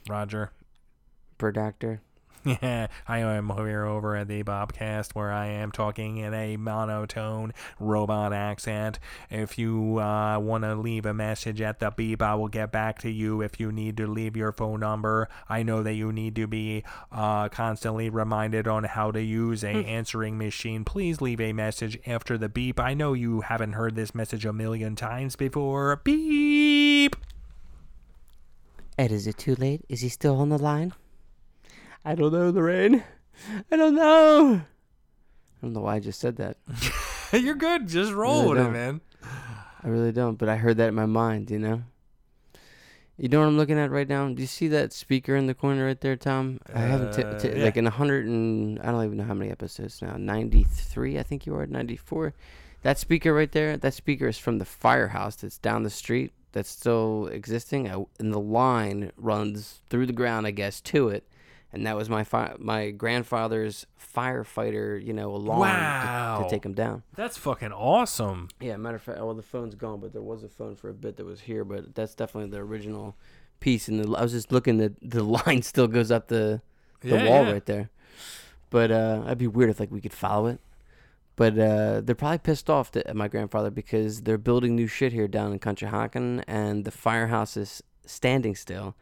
Roger. 0.10 0.52
Per 1.38 1.52
doctor. 1.52 2.02
Yeah, 2.48 2.88
I 3.08 3.20
am 3.20 3.50
here 3.50 3.86
over 3.86 4.16
at 4.16 4.30
the 4.30 4.44
Bobcast 4.44 5.14
where 5.14 5.32
I 5.32 5.48
am 5.48 5.72
talking 5.72 6.18
in 6.18 6.34
a 6.34 6.56
monotone 6.56 7.54
robot 7.80 8.32
accent. 8.32 9.00
If 9.30 9.58
you 9.58 10.00
uh, 10.00 10.40
want 10.40 10.64
to 10.64 10.76
leave 10.76 11.06
a 11.06 11.14
message 11.14 11.60
at 11.60 11.80
the 11.80 11.92
beep, 11.92 12.22
I 12.22 12.36
will 12.36 12.48
get 12.48 12.72
back 12.72 13.00
to 13.00 13.10
you. 13.10 13.42
If 13.42 13.60
you 13.60 13.72
need 13.72 13.98
to 13.98 14.08
leave 14.08 14.38
your 14.38 14.54
phone 14.54 14.80
number, 14.80 15.28
I 15.50 15.64
know 15.64 15.84
that 15.84 15.94
you 15.94 16.14
need 16.14 16.36
to 16.36 16.48
be 16.48 16.84
uh, 17.12 17.50
constantly 17.50 18.10
reminded 18.10 18.68
on 18.68 18.86
how 18.86 19.12
to 19.12 19.22
use 19.22 19.64
a 19.64 19.68
answering 19.68 20.38
machine. 20.38 20.86
Please 20.86 21.20
leave 21.20 21.42
a 21.42 21.52
message 21.52 22.00
after 22.08 22.38
the 22.38 22.50
beep. 22.50 22.80
I 22.80 22.94
know 22.94 23.14
you 23.14 23.42
haven't 23.42 23.74
heard 23.74 23.96
this 23.96 24.16
message 24.16 24.46
a 24.46 24.54
million 24.54 24.96
times 24.96 25.36
before. 25.36 25.98
Beep. 25.98 27.16
Ed, 28.98 29.12
is 29.12 29.28
it 29.28 29.38
too 29.38 29.56
late? 29.56 29.82
Is 29.90 30.02
he 30.02 30.10
still 30.10 30.40
on 30.40 30.50
the 30.50 30.58
line? 30.58 30.94
I 32.08 32.16
don't 32.16 32.32
know, 32.32 32.50
Lorraine. 32.52 33.04
I 33.70 33.76
don't 33.76 33.96
know. 33.96 34.62
I 34.62 35.62
don't 35.62 35.74
know 35.74 35.82
why 35.82 35.96
I 35.96 36.00
just 36.00 36.22
said 36.22 36.38
that. 36.38 36.56
You're 37.34 37.56
good. 37.56 37.88
Just 37.90 38.14
roll 38.14 38.44
Really 38.44 38.60
with 38.60 38.68
it, 38.68 38.72
man. 38.72 39.02
I 39.84 39.88
really 39.90 40.14
don't, 40.14 40.36
but 40.38 40.48
I 40.48 40.56
heard 40.56 40.78
that 40.78 40.88
in 40.88 40.96
my 40.96 41.06
mind, 41.06 41.52
you 41.52 41.60
know? 41.60 41.84
You 43.18 43.28
know 43.28 43.40
what 43.42 43.48
I'm 43.48 43.58
looking 43.58 43.78
at 43.78 43.92
right 43.92 44.08
now? 44.08 44.26
Do 44.30 44.42
you 44.42 44.48
see 44.48 44.70
that 44.70 44.94
speaker 44.94 45.36
in 45.36 45.48
the 45.48 45.54
corner 45.54 45.86
right 45.86 46.00
there, 46.00 46.16
Tom? 46.16 46.62
I 46.74 46.80
haven't, 46.80 47.14
t- 47.14 47.24
Uh, 47.24 47.38
t- 47.40 47.50
yeah. 47.58 47.66
like 47.66 47.76
in 47.76 47.84
100 47.86 48.26
and, 48.26 48.80
I 48.80 48.86
don't 48.92 49.04
even 49.04 49.18
know 49.18 49.24
how 49.26 49.34
many 49.34 49.52
episodes 49.52 50.02
now, 50.02 50.16
93, 50.16 51.20
I 51.20 51.24
think 51.24 51.46
you 51.46 51.56
are, 51.56 51.66
94. 51.66 52.34
That 52.84 53.00
speaker 53.00 53.34
right 53.34 53.52
there, 53.52 53.76
that 53.76 53.94
speaker 53.94 54.28
is 54.30 54.38
from 54.38 54.60
the 54.60 54.66
firehouse 54.66 55.36
that's 55.36 55.58
down 55.58 55.84
the 55.84 55.90
street 55.90 56.32
that's 56.54 56.70
still 56.70 57.28
existing. 57.28 57.90
I, 57.92 58.06
and 58.20 58.32
the 58.34 58.40
line 58.40 59.12
runs 59.18 59.82
through 59.90 60.06
the 60.06 60.14
ground, 60.14 60.48
I 60.48 60.52
guess, 60.52 60.80
to 60.82 61.10
it. 61.10 61.28
And 61.74 61.86
that 61.86 61.96
was 61.98 62.10
my 62.10 62.24
fi- 62.24 62.56
my 62.60 62.92
grandfather's 62.92 63.86
firefighter, 64.16 65.04
you 65.04 65.14
know, 65.14 65.36
alarm 65.36 65.60
to- 65.60 65.68
Wow. 65.68 66.42
to 66.44 66.50
take 66.50 66.66
him 66.66 66.74
down. 66.74 67.04
That's 67.16 67.38
fucking 67.38 67.72
awesome. 67.74 68.50
Yeah, 68.60 68.78
matter 68.78 68.96
of 68.96 69.02
fact, 69.04 69.20
well, 69.20 69.34
the 69.34 69.44
phone's 69.44 69.76
gone, 69.76 70.00
but 70.00 70.14
there 70.14 70.22
was 70.22 70.44
a 70.44 70.50
phone 70.50 70.76
for 70.76 70.90
a 70.90 70.94
bit 70.94 71.18
that 71.18 71.26
was 71.26 71.42
here, 71.42 71.64
but 71.66 71.94
that's 71.94 72.16
definitely 72.16 72.50
the 72.52 72.58
original 72.60 73.16
piece. 73.60 73.88
And 73.88 74.04
the, 74.04 74.18
I 74.18 74.22
was 74.24 74.32
just 74.32 74.52
looking 74.52 74.78
that 74.78 74.94
the 75.02 75.24
line 75.46 75.62
still 75.62 75.88
goes 75.88 76.10
up 76.12 76.28
the 76.28 76.62
the 77.02 77.10
Yeah, 77.10 77.30
wall 77.30 77.44
yeah. 77.46 77.52
right 77.52 77.66
there. 77.66 77.90
But 78.70 78.92
uh, 78.92 79.20
that'd 79.22 79.38
be 79.38 79.48
weird 79.48 79.70
if 79.70 79.80
like 79.80 79.92
we 79.92 80.02
could 80.02 80.14
follow 80.14 80.48
it. 80.48 80.60
But 81.36 81.60
uh, 81.60 82.02
they're 82.02 82.16
probably 82.16 82.40
pissed 82.40 82.68
off 82.70 82.96
at 82.96 83.16
my 83.16 83.28
grandfather 83.28 83.70
because 83.70 84.22
they're 84.24 84.40
building 84.40 84.76
new 84.76 84.88
shit 84.88 85.14
here 85.14 85.28
down 85.28 85.52
in 85.54 85.60
Conshohocken, 85.60 86.44
and 86.48 86.84
the 86.84 86.90
firehouse 86.92 87.56
is 87.56 87.84
standing 88.06 88.56
still. 88.56 88.96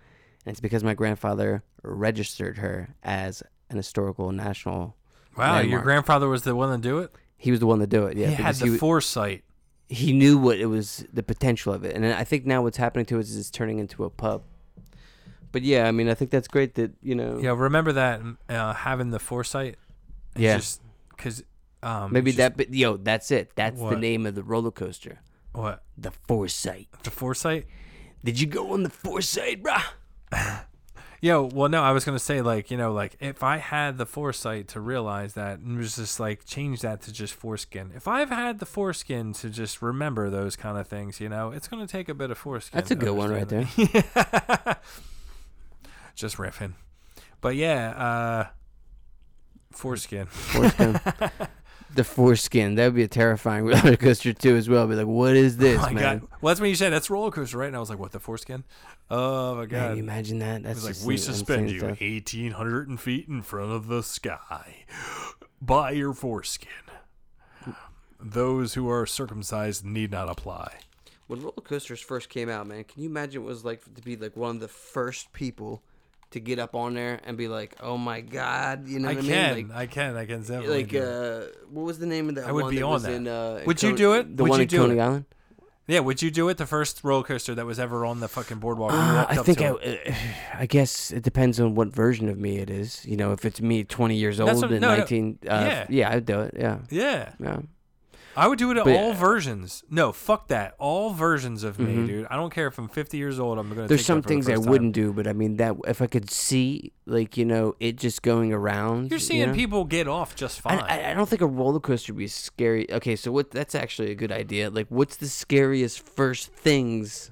And 0.46 0.52
it's 0.54 0.60
because 0.62 0.84
my 0.84 0.94
grandfather 0.94 1.64
registered 1.84 2.58
her 2.60 2.96
as 3.04 3.42
an 3.70 3.78
historical 3.78 4.32
national. 4.32 4.96
Wow, 5.38 5.60
your 5.60 5.82
grandfather 5.82 6.28
was 6.30 6.44
the 6.44 6.56
one 6.56 6.72
to 6.76 6.82
do 6.82 7.00
it. 7.00 7.12
He 7.38 7.52
was 7.52 7.60
the 7.60 7.66
one 7.68 7.80
to 7.80 7.88
do 7.88 8.06
it. 8.06 8.16
Yeah, 8.18 8.28
he 8.28 8.36
had 8.36 8.56
the 8.56 8.68
he, 8.68 8.78
foresight. 8.78 9.44
he 9.90 10.14
knew 10.14 10.38
what 10.38 10.58
it 10.60 10.68
was 10.68 11.06
the 11.14 11.22
potential 11.24 11.72
of 11.74 11.84
it 11.84 11.96
and 11.96 12.04
i 12.08 12.24
think 12.24 12.44
now 12.44 12.64
what's 12.64 12.78
happening 12.78 13.06
to 13.06 13.18
it 13.18 13.22
is 13.22 13.38
it's 13.38 13.52
turning 13.52 13.78
into 13.78 14.04
a 14.04 14.10
pub 14.10 14.42
but 15.52 15.62
yeah 15.62 15.88
i 15.88 15.92
mean 15.92 16.10
i 16.10 16.14
think 16.16 16.32
that's 16.32 16.48
great 16.48 16.74
that 16.74 16.92
you 17.04 17.14
know 17.14 17.38
Yeah, 17.40 17.54
remember 17.56 17.92
that 17.94 18.20
uh, 18.50 18.74
having 18.74 19.12
the 19.12 19.20
foresight. 19.20 19.76
Yeah. 20.36 20.58
just 20.58 20.82
because 21.10 21.44
um, 21.84 22.12
maybe 22.12 22.32
just- 22.32 22.38
that 22.40 22.58
but 22.58 22.74
yo 22.74 22.98
that's 22.98 23.30
it 23.30 23.52
that's 23.56 23.80
the 23.80 23.96
name 23.96 24.26
of 24.26 24.34
the 24.34 24.42
roller 24.44 24.72
coaster 24.72 25.20
what 25.54 25.84
the 25.98 26.12
foresight 26.28 26.88
the 27.04 27.12
foresight. 27.12 27.68
did 28.24 28.40
you 28.40 28.48
go 28.48 28.74
on 28.74 28.82
the 28.82 28.90
foresight 28.90 29.62
bruh 29.62 29.84
Yo, 31.22 31.49
well, 31.53 31.70
no, 31.70 31.82
I 31.82 31.91
was 31.91 32.06
gonna 32.06 32.20
say 32.20 32.41
like 32.41 32.70
you 32.70 32.78
know 32.78 32.91
like 32.94 33.16
if 33.20 33.41
I 33.41 33.57
had 33.57 33.98
the 33.98 34.06
foresight 34.06 34.68
to 34.70 34.80
realize 34.80 35.34
that 35.34 35.60
and 35.60 35.78
was 35.78 35.95
just 35.95 36.20
like 36.20 36.45
change 36.45 36.82
that 36.82 37.02
to 37.03 37.12
just 37.12 37.34
foreskin. 37.34 37.91
If 37.95 38.07
I've 38.07 38.30
had 38.30 38.60
the 38.60 38.66
foreskin 38.66 39.34
to 39.34 39.49
just 39.49 39.82
remember 39.82 40.30
those 40.30 40.56
kind 40.56 40.78
of 40.78 40.88
things, 40.88 41.20
you 41.20 41.30
know, 41.30 41.52
it's 41.52 41.68
gonna 41.68 41.88
take 41.88 42.10
a 42.10 42.14
bit 42.14 42.30
of 42.30 42.38
foreskin. 42.38 42.78
That's 42.78 42.91
a 42.91 42.95
good 42.95 43.14
one 43.14 43.32
right 43.32 43.48
there. 43.48 43.68
just 46.16 46.38
riffing, 46.38 46.74
but 47.41 47.56
yeah, 47.56 47.90
uh, 47.90 48.48
foreskin. 49.72 50.28
foreskin 50.28 50.99
the 51.96 52.04
foreskin 52.04 52.76
that 52.76 52.86
would 52.86 52.96
be 52.96 53.04
a 53.04 53.08
terrifying 53.08 53.66
roller 53.68 53.96
coaster 53.96 54.34
too 54.34 54.56
as 54.56 54.70
well 54.70 54.86
be 54.88 54.96
like 54.96 55.08
what 55.08 55.36
is 55.36 55.56
oh 55.56 55.60
this 55.62 55.80
oh 55.80 55.84
my 55.84 55.94
man 55.94 56.20
god! 56.20 56.28
Well, 56.42 56.52
that's 56.52 56.60
when 56.62 56.70
you 56.70 56.76
said 56.76 56.92
that's 56.92 57.10
roller 57.10 57.32
coaster, 57.32 57.58
right? 57.58 57.68
And 57.68 57.76
I 57.76 57.80
was 57.80 57.90
like, 57.90 58.00
what 58.00 58.12
the 58.12 58.20
foreskin? 58.20 58.64
Oh 59.10 59.56
my 59.56 59.62
Man, 59.62 59.70
god! 59.70 59.98
you 59.98 60.04
imagine 60.04 60.40
that 60.40 60.64
that's 60.64 60.84
was 60.84 61.02
like 61.02 61.08
we 61.08 61.18
suspend 61.18 61.72
you 61.72 61.80
stuff. 61.80 61.98
eighteen 62.02 62.52
hundred 62.52 63.00
feet 63.00 63.28
in 63.28 63.42
front 63.42 63.72
of 63.72 63.88
the 63.88 64.04
sky 64.04 64.86
by 65.62 65.92
your 65.92 66.14
foreskin. 66.14 66.70
Those 68.20 68.74
who 68.74 68.90
are 68.90 69.06
circumcised 69.06 69.86
need 69.86 70.12
not 70.12 70.30
apply. 70.30 70.80
when 71.28 71.42
roller 71.42 71.54
coasters 71.64 72.02
first 72.02 72.30
came 72.30 72.50
out, 72.50 72.66
man, 72.68 72.84
can 72.84 73.02
you 73.04 73.10
imagine 73.10 73.44
what 73.44 73.50
it 73.50 73.54
was 73.54 73.66
like 73.66 73.84
to 73.96 74.02
be 74.02 74.16
like 74.16 74.36
one 74.36 74.56
of 74.56 74.62
the 74.62 74.68
first 74.68 75.32
people 75.34 75.84
to 76.32 76.40
get 76.40 76.60
up 76.60 76.76
on 76.76 76.94
there 76.96 77.20
and 77.26 77.38
be 77.38 77.48
like, 77.48 77.76
"Oh 77.82 77.98
my 77.98 78.22
god," 78.22 78.88
you 78.88 79.00
know 79.00 79.10
I 79.10 79.14
what 79.16 79.24
I, 79.24 79.28
can, 79.28 79.56
mean? 79.56 79.72
I 79.74 79.86
can, 79.86 80.16
I 80.18 80.26
can 80.26 80.40
Like, 80.40 80.48
definitely. 80.48 80.84
like 80.84 80.96
uh, 80.96 81.42
what 81.70 81.84
was 81.86 82.00
the 82.00 82.06
name 82.08 82.30
of 82.30 82.36
that 82.36 82.48
I 82.48 82.52
would 82.52 82.64
one 82.66 82.72
be 82.72 82.80
that 82.80 82.86
on 82.86 83.02
that. 83.04 83.12
in? 83.14 83.28
Uh, 83.28 83.62
Would 83.66 83.82
you 83.84 83.96
do 83.96 84.14
it? 84.14 84.36
The 84.36 84.44
Would 84.44 84.50
one 84.50 84.62
in 84.62 84.68
Coney 84.68 84.98
it? 84.98 85.02
Island. 85.02 85.26
yeah, 85.88 86.00
would 86.00 86.22
you 86.22 86.32
do 86.32 86.50
it? 86.50 86.58
The 86.58 86.66
first 86.66 87.04
roller 87.04 87.24
coaster 87.24 87.54
that 87.56 87.66
was 87.66 87.80
ever 87.80 88.06
on 88.06 88.20
the 88.20 88.28
fucking 88.28 88.58
boardwalk. 88.58 88.92
Uh, 88.92 89.26
I 89.30 89.36
think 89.38 89.62
I, 89.62 89.68
uh, 89.70 89.96
I 90.60 90.66
guess 90.66 91.12
it 91.12 91.24
depends 91.24 91.60
on 91.60 91.76
what 91.76 91.90
version 91.90 92.28
of 92.28 92.38
me 92.40 92.58
it 92.58 92.70
is. 92.70 93.06
You 93.06 93.18
know, 93.18 93.32
if 93.32 93.46
it's 93.46 93.62
me 93.62 93.84
20 93.84 94.16
years 94.16 94.40
old 94.40 94.56
what- 94.56 94.72
and 94.72 94.82
no, 94.82 94.90
no. 94.92 94.98
19, 94.98 95.40
uh, 95.44 95.48
Yeah. 95.54 95.86
yeah, 95.90 96.10
I'd 96.12 96.26
do 96.26 96.42
it. 96.42 96.56
Yeah, 96.58 96.80
Yeah, 96.90 97.34
yeah. 97.40 97.60
I 98.38 98.48
would 98.48 98.60
do 98.60 98.70
it 98.72 98.78
at 98.78 98.84
But- 98.84 98.95
all 98.95 99.14
versions. 99.14 99.84
No, 99.90 100.12
fuck 100.12 100.48
that. 100.49 100.76
All 100.78 101.14
versions 101.14 101.64
of 101.64 101.80
me, 101.80 101.94
Mhm. 101.95 102.07
dude. 102.07 102.28
I 102.30 102.36
don't 102.36 102.53
care 102.53 102.68
if 102.68 102.78
I'm 102.78 102.88
50 102.90 103.18
years 103.18 103.40
old. 103.40 103.57
I'm 103.57 103.70
gonna. 103.70 103.88
There's 103.88 104.02
take 104.02 104.06
some 104.07 104.18
for 104.22 104.28
the 104.28 104.34
things 104.34 104.49
I 104.49 104.53
first 104.53 104.64
time. 104.64 104.72
wouldn't 104.72 104.94
do, 104.94 105.14
but 105.14 105.26
I 105.28 105.34
mean 105.34 105.57
that 105.57 105.76
if 105.88 106.02
I 106.02 106.07
could 106.07 106.30
see, 106.30 106.91
like 107.06 107.38
you 107.38 107.45
know, 107.45 107.76
it 107.80 107.95
just 107.95 108.22
going 108.24 108.52
around. 108.52 109.10
You're 109.12 109.20
you 109.20 109.26
seeing 109.26 109.48
know? 109.49 109.53
people 109.56 109.86
get 109.86 110.07
off 110.07 110.36
just 110.36 110.60
fine. 110.62 110.80
I, 110.80 111.03
I, 111.07 111.12
I 111.12 111.14
don't 111.14 111.30
think 111.30 111.41
a 111.41 111.48
roller 111.48 111.80
coaster 111.80 112.14
would 112.14 112.20
be 112.20 112.28
scary. 112.28 112.91
Okay, 112.91 113.16
so 113.16 113.32
what? 113.32 113.52
That's 113.52 113.74
actually 113.76 114.12
a 114.12 114.16
good 114.16 114.32
idea. 114.32 114.70
Like, 114.70 114.88
what's 114.90 115.16
the 115.16 115.28
scariest 115.28 115.99
first 116.06 116.52
things 116.53 117.32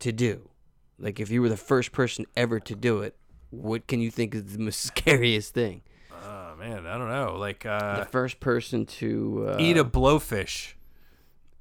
to 0.00 0.10
do? 0.12 0.48
Like, 0.98 1.20
if 1.20 1.30
you 1.30 1.42
were 1.42 1.48
the 1.48 1.56
first 1.56 1.92
person 1.92 2.26
ever 2.36 2.60
to 2.60 2.74
do 2.74 3.00
it, 3.02 3.16
what 3.50 3.86
can 3.86 4.00
you 4.00 4.10
think 4.10 4.34
is 4.34 4.44
the 4.56 4.58
most 4.58 4.80
scariest 4.82 5.54
thing? 5.54 5.82
Oh 6.62 6.66
man, 6.68 6.86
I 6.86 6.98
don't 6.98 7.08
know. 7.08 7.36
Like 7.38 7.64
the 7.64 7.70
uh, 7.72 8.04
first 8.06 8.40
person 8.40 8.86
to 8.86 9.46
uh, 9.50 9.56
eat 9.58 9.76
a 9.76 9.84
blowfish. 9.84 10.74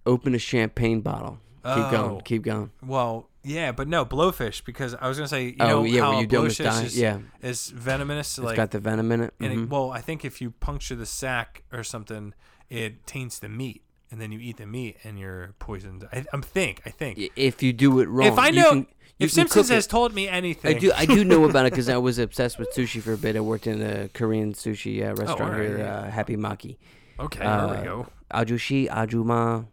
open 0.05 0.33
a 0.35 0.39
champagne 0.39 1.01
bottle. 1.01 1.39
Keep 1.63 1.73
Oh. 1.75 1.91
going. 1.91 2.21
Keep 2.21 2.43
going. 2.43 2.71
Well, 2.83 3.29
yeah, 3.43 3.71
but 3.71 3.87
no 3.87 4.03
blowfish 4.05 4.63
because 4.65 4.95
I 4.95 5.07
was 5.07 5.17
gonna 5.17 5.27
say 5.27 5.45
you 5.49 5.55
Oh, 5.59 5.67
know 5.67 5.83
yeah, 5.83 6.01
how 6.01 6.19
you 6.19 6.25
a 6.25 6.27
don't 6.27 6.39
almost 6.39 6.59
blowfish 6.59 6.63
die. 6.63 6.83
is, 6.83 6.97
Yeah. 6.97 7.19
is 7.41 7.69
venomous. 7.69 8.37
It's 8.37 8.45
like 8.45 8.55
got 8.55 8.71
the 8.71 8.79
venom 8.79 9.11
in 9.11 9.21
it. 9.21 9.33
and 9.39 9.51
Mhm. 9.53 9.63
it, 9.63 9.69
well, 9.69 9.91
I 9.91 10.01
think 10.01 10.25
if 10.25 10.41
you 10.41 10.51
puncture 10.51 10.95
the 10.95 11.05
sac 11.05 11.63
or 11.71 11.83
something, 11.83 12.33
it 12.69 13.05
taints 13.05 13.37
the 13.39 13.49
meat, 13.49 13.83
and 14.11 14.19
then 14.21 14.31
you 14.31 14.39
eat 14.39 14.57
the 14.57 14.65
meat 14.67 14.97
and 15.03 15.17
you're 15.17 15.53
poisoned. 15.59 16.07
I, 16.11 16.25
I'm 16.33 16.41
think. 16.41 16.81
I 16.85 16.89
think. 16.89 17.19
If 17.35 17.63
you 17.63 17.73
do 17.73 17.99
it 17.99 18.09
wrong, 18.09 18.27
if 18.27 18.37
I 18.37 18.49
you 18.49 18.61
know, 18.61 18.69
can- 18.71 18.87
if 19.19 19.31
Simpsons 19.31 19.69
has 19.69 19.85
told 19.87 20.13
me 20.15 20.27
anything, 20.27 20.75
I 20.75 20.79
do. 20.79 20.91
I 20.95 21.05
do 21.05 21.23
know 21.23 21.45
about 21.45 21.65
it 21.67 21.71
because 21.71 21.89
I 21.89 21.97
was 22.09 22.17
obsessed 22.19 22.57
with 22.59 22.69
sushi 22.75 23.01
for 23.01 23.13
a 23.13 23.17
bit. 23.17 23.35
I 23.35 23.39
worked 23.39 23.67
in 23.67 23.81
a 23.81 24.09
Korean 24.09 24.53
sushi 24.53 25.01
uh, 25.03 25.13
restaurant 25.13 25.41
alright, 25.53 25.61
here, 25.61 25.77
yeah. 25.79 25.99
uh, 25.99 26.09
Happy 26.11 26.35
Maki. 26.35 26.77
okay, 27.19 27.43
uh, 27.45 27.67
there 27.67 27.77
we 27.79 27.83
go. 27.85 28.07
Ajushi, 28.33 28.89
Ajuma. 28.89 29.67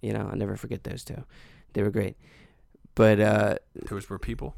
You 0.00 0.12
know, 0.12 0.28
I'll 0.30 0.36
never 0.36 0.56
forget 0.56 0.84
those 0.84 1.04
two. 1.04 1.24
They 1.72 1.82
were 1.82 1.90
great. 1.90 2.16
But 2.94 3.20
uh, 3.20 3.54
Those 3.88 4.08
were 4.08 4.18
people. 4.18 4.54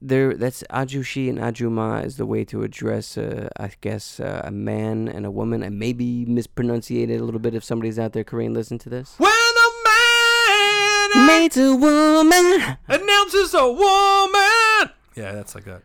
There, 0.00 0.34
that's 0.34 0.62
Ajushi 0.70 1.28
and 1.28 1.38
Ajuma 1.38 2.04
is 2.04 2.16
the 2.16 2.26
way 2.26 2.44
to 2.46 2.62
address, 2.62 3.18
uh, 3.18 3.48
I 3.58 3.70
guess, 3.80 4.20
uh, 4.20 4.42
a 4.44 4.50
man 4.50 5.08
and 5.08 5.26
a 5.26 5.30
woman. 5.30 5.62
and 5.62 5.78
maybe 5.78 6.24
mispronunciated 6.26 7.20
a 7.20 7.24
little 7.24 7.40
bit 7.40 7.54
if 7.54 7.64
somebody's 7.64 7.98
out 7.98 8.12
there 8.12 8.24
Korean 8.24 8.54
listen 8.54 8.78
to 8.78 8.88
this. 8.88 9.14
When 9.18 9.30
a 9.30 9.68
man 9.84 11.26
Made 11.26 11.56
a 11.56 11.74
woman. 11.74 12.76
announces 12.88 13.54
a 13.54 13.66
woman. 13.70 14.92
Yeah, 15.16 15.32
that's 15.32 15.54
like 15.54 15.64
that. 15.64 15.82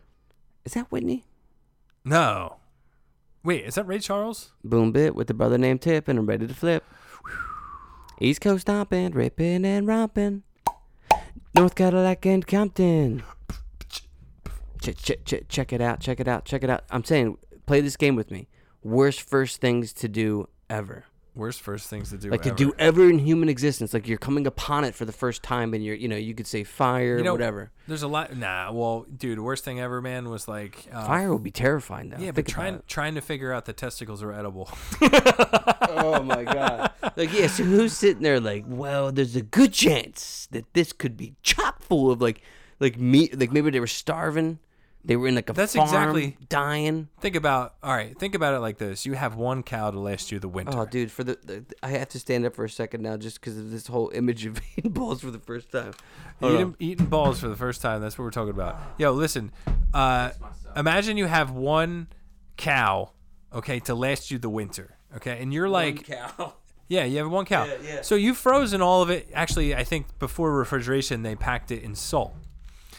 Is 0.64 0.74
that 0.74 0.90
Whitney? 0.92 1.24
No. 2.04 2.56
Wait, 3.42 3.64
is 3.64 3.74
that 3.74 3.86
Ray 3.86 3.98
Charles? 3.98 4.52
Boom 4.62 4.92
bit 4.92 5.14
with 5.14 5.26
the 5.26 5.34
brother 5.34 5.58
named 5.58 5.82
Tip, 5.82 6.08
and 6.08 6.18
I'm 6.18 6.26
ready 6.26 6.46
to 6.46 6.54
flip. 6.54 6.84
East 8.20 8.40
Coast 8.40 8.62
stomping, 8.62 9.10
ripping 9.12 9.64
and 9.64 9.86
romping. 9.86 10.44
North 11.54 11.74
Cadillac 11.74 12.24
and 12.26 12.46
Compton. 12.46 13.22
Ch- 14.84 14.96
ch- 15.02 15.24
ch- 15.24 15.48
check 15.48 15.72
it 15.72 15.80
out, 15.80 16.00
check 16.00 16.20
it 16.20 16.28
out, 16.28 16.44
check 16.44 16.62
it 16.62 16.70
out. 16.70 16.84
I'm 16.90 17.04
saying, 17.04 17.38
play 17.66 17.80
this 17.80 17.96
game 17.96 18.16
with 18.16 18.30
me. 18.30 18.48
Worst 18.82 19.22
first 19.22 19.60
things 19.60 19.92
to 19.94 20.08
do 20.08 20.48
ever. 20.68 21.04
Worst 21.34 21.62
first 21.62 21.88
things 21.88 22.10
to 22.10 22.18
do. 22.18 22.30
Like 22.30 22.46
ever. 22.46 22.54
to 22.54 22.64
do 22.64 22.72
ever 22.78 23.08
in 23.10 23.18
human 23.18 23.48
existence. 23.48 23.92
Like 23.92 24.06
you're 24.06 24.18
coming 24.18 24.46
upon 24.46 24.84
it 24.84 24.94
for 24.94 25.04
the 25.04 25.12
first 25.12 25.42
time, 25.42 25.74
and 25.74 25.84
you're, 25.84 25.96
you 25.96 26.06
know, 26.06 26.16
you 26.16 26.32
could 26.34 26.46
say 26.46 26.62
fire, 26.62 27.16
You 27.18 27.24
know, 27.24 27.32
whatever. 27.32 27.72
There's 27.88 28.02
a 28.02 28.08
lot. 28.08 28.36
Nah, 28.36 28.70
well, 28.70 29.04
dude, 29.16 29.40
worst 29.40 29.64
thing 29.64 29.80
ever, 29.80 30.00
man, 30.00 30.28
was 30.28 30.46
like 30.46 30.86
uh, 30.92 31.04
Fire 31.06 31.32
would 31.32 31.42
be 31.42 31.50
terrifying, 31.50 32.10
though. 32.10 32.18
Yeah, 32.18 32.26
but 32.30 32.46
Think 32.46 32.48
about 32.48 32.54
trying 32.54 32.74
it. 32.74 32.86
trying 32.86 33.14
to 33.16 33.20
figure 33.20 33.52
out 33.52 33.64
the 33.64 33.72
testicles 33.72 34.22
are 34.22 34.32
edible. 34.32 34.68
oh 35.00 36.22
my 36.22 36.44
god! 36.44 36.92
Like, 37.16 37.32
yeah. 37.32 37.48
So 37.48 37.64
who's 37.64 37.94
sitting 37.94 38.22
there 38.22 38.38
like, 38.38 38.64
well, 38.68 39.10
there's 39.10 39.34
a 39.34 39.42
good 39.42 39.72
chance 39.72 40.46
that 40.52 40.72
this 40.74 40.92
could 40.92 41.16
be 41.16 41.34
chock 41.42 41.82
full 41.82 42.12
of 42.12 42.20
like, 42.20 42.42
like 42.78 42.96
meat. 42.98 43.36
Like 43.38 43.50
maybe 43.50 43.70
they 43.70 43.80
were 43.80 43.86
starving. 43.88 44.60
They 45.06 45.16
were 45.16 45.28
in 45.28 45.34
like 45.34 45.50
a 45.50 45.52
That's 45.52 45.74
farm, 45.74 45.86
exactly- 45.88 46.36
dying. 46.48 47.08
think 47.20 47.36
about 47.36 47.74
all 47.82 47.94
right. 47.94 48.18
Think 48.18 48.34
about 48.34 48.54
it 48.54 48.60
like 48.60 48.78
this: 48.78 49.04
you 49.04 49.12
have 49.12 49.36
one 49.36 49.62
cow 49.62 49.90
to 49.90 49.98
last 50.00 50.32
you 50.32 50.38
the 50.38 50.48
winter. 50.48 50.78
Oh, 50.78 50.86
dude, 50.86 51.12
for 51.12 51.22
the, 51.22 51.38
the 51.44 51.64
I 51.82 51.90
have 51.90 52.08
to 52.10 52.18
stand 52.18 52.46
up 52.46 52.54
for 52.54 52.64
a 52.64 52.70
second 52.70 53.02
now 53.02 53.18
just 53.18 53.38
because 53.40 53.58
of 53.58 53.70
this 53.70 53.86
whole 53.86 54.10
image 54.14 54.46
of 54.46 54.58
eating 54.78 54.92
balls 54.92 55.20
for 55.20 55.30
the 55.30 55.38
first 55.38 55.70
time. 55.70 55.92
Hold 56.40 56.52
on. 56.54 56.58
Eating, 56.60 56.76
eating 56.78 57.06
balls 57.06 57.38
for 57.40 57.48
the 57.48 57.56
first 57.56 57.82
time. 57.82 58.00
That's 58.00 58.16
what 58.18 58.24
we're 58.24 58.30
talking 58.30 58.54
about. 58.54 58.78
Yo, 58.96 59.12
listen. 59.12 59.52
Uh, 59.92 60.30
imagine 60.74 61.16
you 61.18 61.26
have 61.26 61.50
one 61.50 62.08
cow, 62.56 63.10
okay, 63.52 63.80
to 63.80 63.94
last 63.94 64.30
you 64.30 64.38
the 64.38 64.48
winter, 64.50 64.96
okay, 65.16 65.38
and 65.40 65.52
you're 65.52 65.68
like, 65.68 66.06
cow. 66.06 66.54
yeah, 66.88 67.04
you 67.04 67.18
have 67.18 67.30
one 67.30 67.44
cow. 67.44 67.66
Yeah, 67.66 67.74
yeah. 67.84 68.02
So 68.02 68.14
you've 68.14 68.38
frozen 68.38 68.80
all 68.80 69.02
of 69.02 69.10
it. 69.10 69.28
Actually, 69.34 69.74
I 69.74 69.84
think 69.84 70.18
before 70.18 70.50
refrigeration, 70.52 71.22
they 71.22 71.36
packed 71.36 71.70
it 71.70 71.82
in 71.82 71.94
salt. 71.94 72.34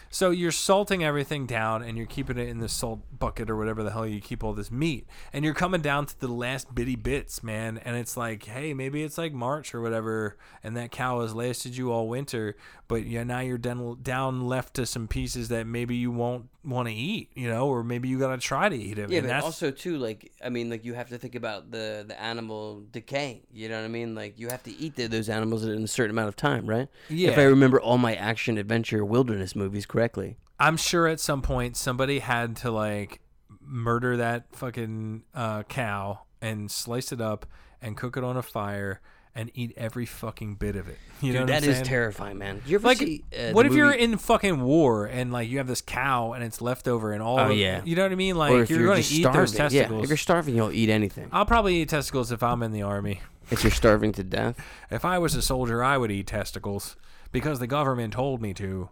So 0.10 0.30
you're 0.30 0.52
salting 0.52 1.03
everything 1.03 1.45
down 1.45 1.84
and 1.84 1.98
you're 1.98 2.07
keeping 2.07 2.38
it 2.38 2.48
in 2.48 2.60
the 2.60 2.69
salt 2.69 3.02
bucket 3.18 3.49
or 3.49 3.57
whatever 3.57 3.84
the 3.84 3.91
hell 3.91 4.07
you 4.07 4.22
keep 4.22 4.44
all 4.44 4.53
this 4.53 4.72
meat. 4.72 5.07
And 5.34 5.44
you're 5.44 5.53
coming 5.53 5.82
down 5.82 6.06
to 6.06 6.19
the 6.19 6.27
last 6.27 6.73
bitty 6.73 6.95
bits, 6.95 7.44
man. 7.44 7.77
And 7.84 7.98
it's 7.98 8.15
like, 8.15 8.45
hey, 8.45 8.73
maybe 8.73 9.03
it's 9.03 9.18
like 9.18 9.34
March 9.34 9.76
or 9.76 9.82
whatever, 9.82 10.38
and 10.64 10.76
that 10.77 10.91
cow 10.91 11.22
has 11.22 11.34
lasted 11.34 11.76
you 11.76 11.91
all 11.91 12.07
winter, 12.07 12.56
but 12.88 13.06
yeah, 13.06 13.23
now 13.23 13.40
you're 13.40 13.57
down, 13.57 14.48
left 14.48 14.76
to 14.76 14.86
some 14.86 15.07
pieces 15.07 15.49
that 15.49 15.68
maybe 15.68 15.95
you 15.95 16.11
won't 16.11 16.49
want 16.66 16.88
to 16.88 16.94
eat, 16.94 17.32
you 17.36 17.48
know, 17.48 17.68
or 17.68 17.84
maybe 17.84 18.10
you 18.10 18.20
gotta 18.20 18.38
try 18.38 18.70
to 18.70 18.76
eat 18.76 18.96
them. 18.96 19.12
Yeah, 19.12 19.20
and 19.20 19.28
but 19.28 19.34
that's, 19.34 19.46
also 19.46 19.72
too, 19.72 19.98
like 19.98 20.32
I 20.44 20.50
mean, 20.50 20.70
like 20.70 20.84
you 20.86 20.94
have 20.94 21.10
to 21.10 21.18
think 21.18 21.36
about 21.36 21.72
the 21.72 22.06
the 22.08 22.20
animal 22.20 22.84
decaying. 22.92 23.42
You 23.52 23.70
know 23.70 23.78
what 23.80 23.86
I 23.86 23.90
mean? 23.90 24.16
Like 24.16 24.40
you 24.40 24.50
have 24.50 24.64
to 24.64 24.72
eat 24.72 24.96
the, 24.96 25.08
those 25.08 25.30
animals 25.30 25.66
in 25.66 25.84
a 25.84 25.88
certain 25.88 26.12
amount 26.12 26.30
of 26.30 26.36
time, 26.36 26.68
right? 26.68 26.88
Yeah. 27.10 27.30
If 27.30 27.38
I 27.38 27.44
remember 27.44 27.80
all 27.80 27.98
my 27.98 28.16
action 28.16 28.58
adventure 28.58 29.06
wilderness 29.06 29.56
movies 29.56 29.86
correctly. 29.86 30.38
I'm 30.60 30.78
sure 30.78 31.08
at 31.08 31.20
some 31.20 31.42
point 31.42 31.76
somebody 31.76 32.20
had 32.20 32.56
to 32.58 32.72
like 32.72 33.20
murder 33.62 34.18
that 34.18 34.56
fucking 34.56 35.24
uh, 35.34 35.64
cow 35.64 36.22
and 36.42 36.72
slice 36.72 37.12
it 37.12 37.20
up 37.20 37.46
and 37.82 37.98
cook 37.98 38.16
it 38.18 38.24
on 38.24 38.38
a 38.38 38.42
fire 38.42 39.02
and 39.36 39.52
eat 39.53 39.74
every 39.76 40.06
fucking 40.06 40.56
bit 40.56 40.76
of 40.76 40.88
it. 40.88 40.98
You 41.22 41.32
know 41.32 41.45
Dude, 41.45 41.56
I'm 41.56 41.62
that 41.62 41.70
is 41.70 41.82
terrifying, 41.82 42.38
man. 42.38 42.62
You 42.66 42.76
ever 42.76 42.88
Like, 42.88 42.98
see? 42.98 43.24
Uh, 43.36 43.52
what 43.52 43.66
if 43.66 43.74
you're 43.74 43.91
in 43.91 44.18
fucking 44.18 44.62
war 44.62 45.06
and 45.06 45.32
like 45.32 45.49
you 45.49 45.60
have 45.60 45.66
this 45.66 45.82
cow 45.82 46.34
and 46.34 46.44
it's 46.44 46.62
leftover 46.62 47.14
and 47.14 47.24
all? 47.24 47.40
Oh, 47.40 47.52
of, 47.52 47.57
yeah. 47.57 47.82
you 47.86 47.95
know 47.95 48.03
what 48.03 48.12
I 48.12 48.16
mean. 48.16 48.36
Like 48.36 48.52
you're, 48.52 48.80
you're, 48.80 48.88
going 48.88 49.02
to 49.02 49.14
eat 49.14 49.22
starving? 49.22 49.40
those 49.40 49.53
testicles. 49.53 49.98
Yeah, 49.99 50.03
if 50.03 50.10
you're 50.10 50.18
starving, 50.18 50.56
you'll 50.56 50.74
eat 50.74 50.90
anything. 50.90 51.30
I'll 51.32 51.45
probably 51.45 51.76
eat 51.78 51.90
testicles 51.90 52.34
if 52.34 52.44
I'm 52.44 52.62
in 52.64 52.74
the 52.74 52.82
army. 52.82 53.22
if 53.49 53.64
you're 53.64 53.72
starving 53.72 54.12
to 54.12 54.24
death. 54.24 54.60
If 54.91 55.06
I 55.06 55.18
was 55.18 55.36
a 55.36 55.41
soldier, 55.41 55.82
I 55.82 55.98
would 55.98 56.12
eat 56.12 56.28
testicles 56.28 56.98
because 57.32 57.60
the 57.60 57.68
government 57.68 58.14
told 58.14 58.41
me 58.41 58.53
to. 58.56 58.90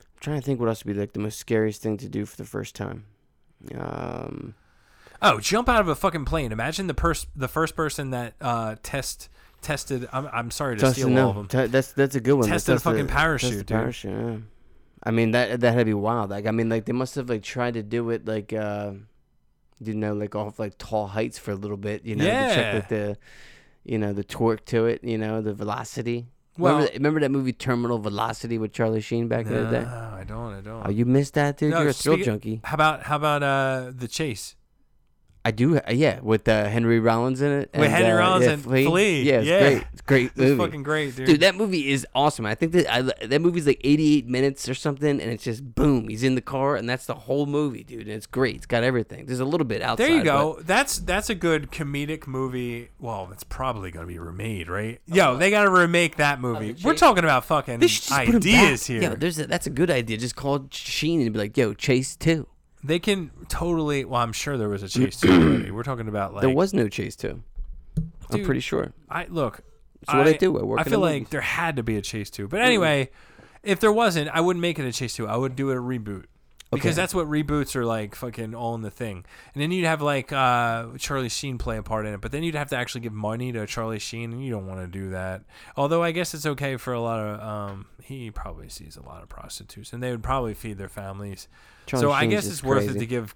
I'm 0.00 0.20
trying 0.20 0.40
to 0.40 0.44
think 0.44 0.60
what 0.60 0.70
else 0.70 0.84
would 0.84 0.94
be 0.94 0.98
like 0.98 1.12
the 1.12 1.20
most 1.20 1.38
scariest 1.38 1.82
thing 1.82 1.98
to 1.98 2.08
do 2.08 2.24
for 2.24 2.36
the 2.36 2.46
first 2.46 2.74
time. 2.74 3.04
Um, 3.76 4.54
Oh, 5.20 5.40
jump 5.40 5.68
out 5.68 5.80
of 5.80 5.88
a 5.88 5.94
fucking 5.94 6.24
plane! 6.24 6.52
Imagine 6.52 6.86
the 6.86 6.94
pers- 6.94 7.26
the 7.34 7.48
first 7.48 7.74
person 7.74 8.10
that 8.10 8.34
uh, 8.40 8.76
test 8.82 9.28
tested. 9.62 10.08
I'm, 10.12 10.28
I'm 10.32 10.50
sorry 10.50 10.76
to 10.76 10.80
Justin, 10.80 11.02
steal 11.04 11.14
no, 11.14 11.24
all 11.24 11.30
of 11.30 11.48
them. 11.48 11.66
T- 11.66 11.70
that's 11.70 11.92
that's 11.92 12.14
a 12.14 12.20
good 12.20 12.34
one. 12.34 12.48
Tested 12.48 12.72
a 12.72 12.76
the- 12.76 12.80
fucking 12.82 13.06
that's 13.06 13.16
parachute, 13.16 13.52
dude. 13.58 13.66
parachute, 13.68 14.12
yeah. 14.12 14.36
I 15.02 15.10
mean 15.10 15.32
that 15.32 15.60
that 15.60 15.72
had 15.72 15.78
to 15.80 15.84
be 15.84 15.94
wild. 15.94 16.30
Like 16.30 16.46
I 16.46 16.50
mean, 16.52 16.68
like 16.68 16.84
they 16.84 16.92
must 16.92 17.14
have 17.16 17.28
like 17.28 17.42
tried 17.42 17.74
to 17.74 17.82
do 17.82 18.10
it 18.10 18.26
like 18.26 18.52
uh, 18.52 18.92
you 19.80 19.94
know, 19.94 20.14
like 20.14 20.34
off 20.36 20.58
like 20.58 20.78
tall 20.78 21.08
heights 21.08 21.38
for 21.38 21.50
a 21.50 21.56
little 21.56 21.76
bit. 21.76 22.04
You 22.04 22.14
know, 22.16 22.24
to 22.24 22.30
check 22.30 22.56
Yeah. 22.56 22.72
like 22.74 22.88
the, 22.88 23.18
you 23.84 23.98
know, 23.98 24.12
the 24.12 24.24
torque 24.24 24.64
to 24.66 24.86
it. 24.86 25.02
You 25.02 25.18
know, 25.18 25.40
the 25.40 25.52
velocity. 25.54 26.26
Well- 26.56 26.74
remember, 26.74 26.86
that, 26.90 26.94
remember 26.98 27.20
that 27.20 27.30
movie 27.30 27.52
Terminal 27.52 27.98
Velocity 28.00 28.58
with 28.58 28.72
Charlie 28.72 29.00
Sheen 29.00 29.28
back 29.28 29.46
in 29.46 29.52
the 29.52 29.62
No, 29.62 29.70
day? 29.70 29.84
I 29.84 30.24
don't. 30.26 30.54
I 30.54 30.60
don't. 30.60 30.86
Oh, 30.86 30.90
you 30.90 31.04
missed 31.06 31.34
that, 31.34 31.56
dude. 31.56 31.70
No, 31.70 31.80
You're 31.80 31.90
a 31.90 31.92
thrill 31.92 32.16
junkie. 32.16 32.60
How 32.64 32.74
about 32.74 33.04
how 33.04 33.14
about 33.16 33.42
uh 33.44 33.92
the 33.94 34.08
chase? 34.08 34.56
I 35.44 35.50
do, 35.50 35.78
uh, 35.78 35.80
yeah, 35.92 36.20
with 36.20 36.46
uh, 36.48 36.66
Henry 36.66 37.00
Rollins 37.00 37.40
in 37.40 37.50
it. 37.50 37.70
With 37.72 37.84
and, 37.84 37.92
Henry 37.92 38.10
uh, 38.12 38.16
Rollins 38.18 38.44
yeah, 38.44 38.52
and 38.52 38.62
Flea. 38.62 39.22
Yeah, 39.22 39.34
it's 39.38 39.46
Yeah. 39.46 39.60
great. 39.60 39.84
It's 39.92 40.02
great 40.02 40.24
It's 40.30 40.36
movie. 40.36 40.56
fucking 40.58 40.82
great, 40.82 41.16
dude. 41.16 41.26
Dude, 41.26 41.40
that 41.40 41.54
movie 41.54 41.90
is 41.90 42.06
awesome. 42.14 42.44
I 42.44 42.54
think 42.54 42.72
that 42.72 42.92
I, 42.92 43.02
that 43.02 43.40
movie's 43.40 43.66
like 43.66 43.80
88 43.82 44.26
minutes 44.26 44.68
or 44.68 44.74
something, 44.74 45.08
and 45.08 45.30
it's 45.30 45.44
just 45.44 45.74
boom. 45.74 46.08
He's 46.08 46.22
in 46.22 46.34
the 46.34 46.40
car, 46.42 46.76
and 46.76 46.88
that's 46.88 47.06
the 47.06 47.14
whole 47.14 47.46
movie, 47.46 47.82
dude. 47.84 48.02
And 48.02 48.10
it's 48.10 48.26
great. 48.26 48.56
It's 48.56 48.66
got 48.66 48.82
everything. 48.82 49.26
There's 49.26 49.40
a 49.40 49.44
little 49.46 49.64
bit 49.66 49.80
outside. 49.80 50.04
there 50.06 50.16
you 50.16 50.22
but- 50.24 50.24
go. 50.24 50.60
That's 50.62 50.98
that's 50.98 51.30
a 51.30 51.34
good 51.34 51.70
comedic 51.70 52.26
movie. 52.26 52.90
Well, 52.98 53.28
it's 53.32 53.44
probably 53.44 53.90
gonna 53.90 54.06
be 54.06 54.18
remade, 54.18 54.68
right? 54.68 55.00
Yo, 55.06 55.36
they 55.36 55.50
gotta 55.50 55.70
remake 55.70 56.16
that 56.16 56.40
movie. 56.40 56.74
We're 56.84 56.94
talking 56.94 57.24
about 57.24 57.44
fucking 57.44 57.78
They 57.78 57.86
should 57.86 58.02
just 58.04 58.18
put 58.18 58.28
him 58.28 58.36
ideas 58.36 58.86
here. 58.86 59.02
Yo, 59.02 59.14
there's 59.14 59.38
a, 59.38 59.46
that's 59.46 59.66
a 59.66 59.70
good 59.70 59.90
idea. 59.90 60.18
Just 60.18 60.36
call 60.36 60.66
Sheen 60.72 61.20
and 61.22 61.32
be 61.32 61.38
like, 61.38 61.56
"Yo, 61.56 61.72
Chase 61.74 62.16
two. 62.16 62.46
They 62.82 62.98
can 62.98 63.30
totally. 63.48 64.04
Well, 64.04 64.20
I'm 64.20 64.32
sure 64.32 64.56
there 64.56 64.68
was 64.68 64.82
a 64.82 64.88
chase 64.88 65.20
two 65.20 65.30
already. 65.32 65.70
We're 65.70 65.82
talking 65.82 66.08
about 66.08 66.34
like. 66.34 66.42
there 66.42 66.54
was 66.54 66.72
no 66.72 66.88
Chase 66.88 67.16
two. 67.16 67.42
I'm 68.30 68.44
pretty 68.44 68.60
sure. 68.60 68.92
I 69.08 69.26
look. 69.26 69.60
It's 70.02 70.12
what 70.12 70.28
I 70.28 70.34
do. 70.34 70.58
I 70.58 70.62
work 70.62 70.80
I 70.80 70.84
feel 70.84 71.00
like 71.00 71.14
movies. 71.14 71.28
there 71.30 71.40
had 71.40 71.76
to 71.76 71.82
be 71.82 71.96
a 71.96 72.02
chase 72.02 72.30
two, 72.30 72.46
but 72.46 72.60
mm. 72.60 72.64
anyway, 72.64 73.10
if 73.62 73.80
there 73.80 73.92
wasn't, 73.92 74.28
I 74.28 74.40
wouldn't 74.40 74.60
make 74.60 74.78
it 74.78 74.84
a 74.84 74.92
chase 74.92 75.16
two. 75.16 75.26
I 75.26 75.36
would 75.36 75.56
do 75.56 75.70
it 75.70 75.76
a 75.76 75.80
reboot 75.80 76.26
because 76.70 76.86
Okay. 76.88 76.94
that's 76.94 77.14
what 77.14 77.26
reboots 77.28 77.74
are 77.76 77.84
like. 77.84 78.14
Fucking 78.14 78.54
on 78.54 78.82
the 78.82 78.90
thing, 78.90 79.24
and 79.54 79.62
then 79.62 79.70
you'd 79.72 79.86
have 79.86 80.02
like 80.02 80.32
uh, 80.32 80.86
Charlie 80.98 81.28
Sheen 81.28 81.58
play 81.58 81.76
a 81.78 81.82
part 81.82 82.06
in 82.06 82.14
it, 82.14 82.20
but 82.20 82.32
then 82.32 82.42
you'd 82.42 82.54
have 82.54 82.70
to 82.70 82.76
actually 82.76 83.00
give 83.02 83.12
money 83.12 83.52
to 83.52 83.66
Charlie 83.66 83.98
Sheen, 83.98 84.32
and 84.32 84.44
you 84.44 84.50
don't 84.50 84.66
want 84.66 84.80
to 84.80 84.86
do 84.86 85.10
that. 85.10 85.42
Although 85.76 86.02
I 86.02 86.12
guess 86.12 86.34
it's 86.34 86.46
okay 86.46 86.76
for 86.76 86.92
a 86.92 87.00
lot 87.00 87.20
of. 87.20 87.40
Um, 87.40 87.86
he 88.02 88.30
probably 88.30 88.68
sees 88.68 88.96
a 88.96 89.02
lot 89.02 89.22
of 89.22 89.28
prostitutes, 89.28 89.92
and 89.92 90.02
they 90.02 90.10
would 90.10 90.22
probably 90.22 90.54
feed 90.54 90.78
their 90.78 90.88
families. 90.88 91.48
Charlie 91.86 92.02
so 92.04 92.12
I 92.12 92.26
guess 92.26 92.46
it's 92.46 92.62
worth 92.62 92.88
it 92.88 92.98
to 92.98 93.06
give. 93.06 93.34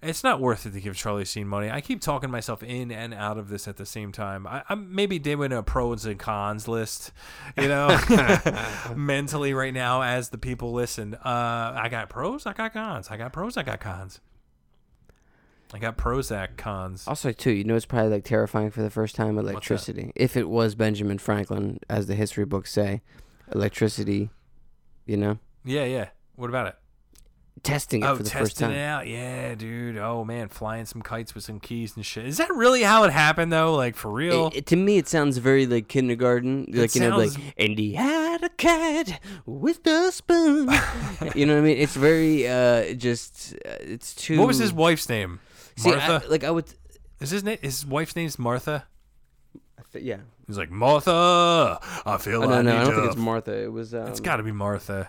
It's 0.00 0.22
not 0.22 0.40
worth 0.40 0.64
it 0.64 0.72
to 0.74 0.80
give 0.80 0.96
Charlie 0.96 1.24
Sheen 1.24 1.48
money. 1.48 1.70
I 1.70 1.80
keep 1.80 2.00
talking 2.00 2.30
myself 2.30 2.62
in 2.62 2.92
and 2.92 3.12
out 3.12 3.36
of 3.36 3.48
this 3.48 3.66
at 3.66 3.78
the 3.78 3.86
same 3.86 4.12
time. 4.12 4.46
I, 4.46 4.62
I'm 4.68 4.94
maybe 4.94 5.18
doing 5.18 5.52
a 5.52 5.62
pros 5.62 6.04
and 6.04 6.18
cons 6.20 6.68
list, 6.68 7.10
you 7.56 7.66
know, 7.66 7.98
mentally 8.96 9.54
right 9.54 9.74
now 9.74 10.02
as 10.02 10.28
the 10.28 10.38
people 10.38 10.72
listen. 10.72 11.14
Uh, 11.14 11.72
I 11.76 11.88
got 11.90 12.08
pros, 12.08 12.46
I 12.46 12.52
got 12.52 12.72
cons. 12.72 13.08
I 13.10 13.16
got 13.16 13.32
pros, 13.32 13.56
I 13.56 13.64
got 13.64 13.80
cons. 13.80 14.20
I 15.74 15.78
got 15.78 15.98
Prozac 15.98 16.56
cons. 16.56 17.06
Also, 17.06 17.30
too, 17.32 17.50
you 17.50 17.64
know, 17.64 17.76
it's 17.76 17.84
probably 17.84 18.10
like 18.10 18.24
terrifying 18.24 18.70
for 18.70 18.82
the 18.82 18.90
first 18.90 19.14
time. 19.14 19.36
Electricity. 19.38 20.12
If 20.14 20.36
it 20.36 20.48
was 20.48 20.74
Benjamin 20.74 21.18
Franklin, 21.18 21.78
as 21.90 22.06
the 22.06 22.14
history 22.14 22.46
books 22.46 22.72
say, 22.72 23.02
electricity. 23.52 24.30
You 25.04 25.16
know, 25.16 25.38
Yeah, 25.64 25.84
yeah. 25.84 26.08
What 26.36 26.50
about 26.50 26.66
it? 26.68 26.76
Testing 27.62 28.02
it 28.02 28.06
Oh, 28.06 28.16
for 28.16 28.22
the 28.22 28.30
first 28.30 28.56
testing 28.56 28.68
time. 28.68 28.76
it 28.76 28.82
out. 28.82 29.06
Yeah, 29.06 29.54
dude. 29.54 29.96
Oh 29.98 30.24
man, 30.24 30.48
flying 30.48 30.84
some 30.86 31.02
kites 31.02 31.34
with 31.34 31.44
some 31.44 31.60
keys 31.60 31.94
and 31.96 32.04
shit. 32.04 32.26
Is 32.26 32.36
that 32.38 32.52
really 32.54 32.82
how 32.82 33.04
it 33.04 33.10
happened 33.12 33.52
though? 33.52 33.74
Like 33.74 33.96
for 33.96 34.10
real? 34.10 34.48
It- 34.48 34.56
it- 34.58 34.66
to 34.66 34.76
me, 34.76 34.98
it 34.98 35.08
sounds 35.08 35.38
very 35.38 35.66
like 35.66 35.88
kindergarten. 35.88 36.66
Like 36.72 36.94
you 36.94 37.00
know, 37.02 37.16
like 37.18 37.30
sounds- 37.30 37.52
and 37.56 37.78
he 37.78 37.94
had 37.94 38.42
a 38.42 38.48
cat 38.50 39.20
with 39.46 39.86
a 39.86 40.10
spoon. 40.12 40.68
you 41.34 41.46
know 41.46 41.54
what 41.54 41.60
I 41.60 41.62
mean? 41.62 41.78
It's 41.78 41.94
very 41.96 42.48
uh, 42.48 42.94
just 42.94 43.54
uh, 43.66 43.76
it's 43.80 44.14
too. 44.14 44.38
what 44.38 44.48
was 44.48 44.58
his 44.58 44.72
wife's 44.72 45.08
name? 45.08 45.40
See, 45.76 45.90
Martha. 45.90 46.22
I, 46.24 46.28
like 46.28 46.44
I 46.44 46.50
would. 46.50 46.66
Is 47.20 47.30
his 47.30 47.42
name? 47.44 47.58
His 47.62 47.84
wife's 47.84 48.14
name's 48.16 48.38
Martha. 48.38 48.86
I 49.78 49.82
th- 49.92 50.04
yeah. 50.04 50.18
He's 50.46 50.56
like 50.56 50.70
Martha. 50.70 51.78
I 52.06 52.16
feel 52.18 52.42
Oh, 52.44 52.48
no, 52.48 52.54
I 52.54 52.62
no, 52.62 52.76
I 52.76 52.84
don't 52.84 52.94
think 52.94 53.06
it's 53.08 53.16
Martha. 53.16 53.52
It 53.64 53.72
was. 53.72 53.94
Um, 53.94 54.06
It's 54.08 54.20
got 54.20 54.36
to 54.36 54.42
be 54.42 54.52
Martha. 54.52 55.08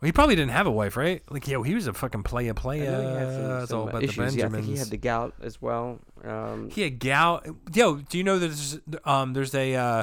Well, 0.00 0.06
he 0.08 0.12
probably 0.12 0.36
didn't 0.36 0.50
have 0.52 0.66
a 0.66 0.70
wife, 0.70 0.96
right? 0.96 1.22
Like, 1.30 1.48
yo, 1.48 1.62
he 1.62 1.74
was 1.74 1.86
a 1.86 1.92
fucking 1.94 2.22
player, 2.22 2.50
I 2.50 2.52
playa. 2.52 2.90
know 2.90 3.00
he 3.00 3.14
had 3.16 3.32
some, 3.32 3.62
it's 3.62 3.72
all 3.72 3.88
about 3.88 4.02
issues. 4.02 4.34
the 4.34 4.38
Yeah, 4.40 4.46
I 4.46 4.48
think 4.50 4.66
he 4.66 4.76
had 4.76 4.88
the 4.88 4.98
gout 4.98 5.34
as 5.40 5.62
well. 5.62 6.00
Um, 6.22 6.68
He 6.70 6.82
had 6.82 6.98
gout. 6.98 7.46
Yo, 7.72 7.96
do 7.96 8.18
you 8.18 8.24
know 8.24 8.38
there's 8.38 8.78
um 9.04 9.32
there's 9.32 9.54
a 9.54 9.74
uh, 9.74 10.02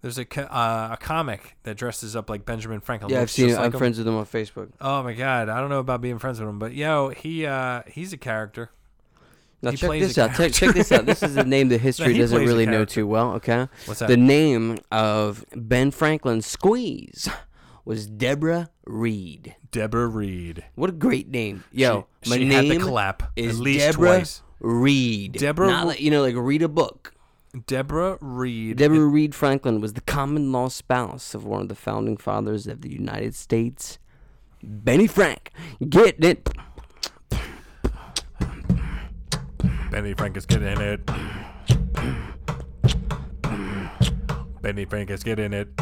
there's 0.00 0.18
a 0.18 0.40
uh, 0.52 0.92
a 0.92 0.96
comic 0.98 1.56
that 1.64 1.76
dresses 1.76 2.16
up 2.16 2.30
like 2.30 2.46
Benjamin 2.46 2.80
Franklin. 2.80 3.12
yeah, 3.12 3.20
I've 3.20 3.30
seen 3.30 3.50
like 3.50 3.58
I'm 3.58 3.72
him. 3.72 3.78
friends 3.78 3.98
with 3.98 4.06
him 4.08 4.14
on 4.14 4.24
Facebook. 4.24 4.70
Oh 4.80 5.02
my 5.02 5.12
god, 5.12 5.48
I 5.50 5.60
don't 5.60 5.68
know 5.70 5.80
about 5.80 6.00
being 6.00 6.18
friends 6.18 6.40
with 6.40 6.48
him, 6.48 6.58
but 6.58 6.72
yo, 6.74 7.10
he 7.10 7.44
uh 7.44 7.82
he's 7.88 8.12
a 8.14 8.16
character. 8.18 8.70
Now 9.62 9.70
He 9.72 9.76
check 9.78 9.88
plays 9.88 10.08
this 10.08 10.18
out. 10.18 10.34
Check, 10.36 10.52
check 10.52 10.74
this 10.74 10.92
out. 10.92 11.06
This 11.06 11.22
is 11.22 11.36
a 11.36 11.44
name 11.44 11.68
that 11.70 11.80
history 11.80 12.12
he 12.12 12.18
doesn't 12.18 12.38
really 12.44 12.66
know 12.66 12.84
too 12.84 13.06
well. 13.06 13.32
Okay, 13.34 13.68
What's 13.86 14.00
that? 14.00 14.08
the 14.08 14.16
name 14.16 14.78
of 14.92 15.44
Ben 15.54 15.90
Franklin 15.90 16.40
squeeze 16.42 17.28
was 17.86 18.06
Deborah 18.06 18.68
Read. 18.84 19.54
Deborah 19.70 20.08
Read. 20.08 20.64
What 20.74 20.90
a 20.90 20.92
great 20.92 21.28
name, 21.28 21.64
yo! 21.70 22.08
she, 22.22 22.30
my 22.30 22.36
she 22.36 22.52
had 22.52 22.64
name 22.64 22.80
the 22.80 22.84
clap 22.84 23.32
is 23.36 23.56
at 23.56 23.62
least 23.62 23.86
Deborah 23.86 24.08
twice. 24.18 24.42
Read. 24.60 25.32
Deborah 25.32 25.68
Not 25.68 25.86
like, 25.86 26.00
you 26.00 26.10
know, 26.10 26.20
like 26.20 26.34
read 26.34 26.62
a 26.62 26.68
book. 26.68 27.14
Deborah 27.66 28.18
Read. 28.20 28.76
Deborah 28.76 29.06
Read 29.06 29.34
Franklin 29.34 29.80
was 29.80 29.94
the 29.94 30.00
common 30.02 30.52
law 30.52 30.68
spouse 30.68 31.32
of 31.32 31.46
one 31.46 31.62
of 31.62 31.68
the 31.68 31.74
founding 31.74 32.16
fathers 32.16 32.66
of 32.66 32.82
the 32.82 32.90
United 32.90 33.34
States, 33.34 33.98
Benny 34.62 35.06
Frank. 35.06 35.52
Get 35.88 36.22
it? 36.22 36.48
Benny 39.90 40.12
Frank 40.14 40.36
is 40.36 40.44
getting 40.44 40.80
it. 40.80 41.08
Benny 44.60 44.84
Frank 44.84 45.10
is 45.10 45.22
getting 45.22 45.52
it. 45.52 45.74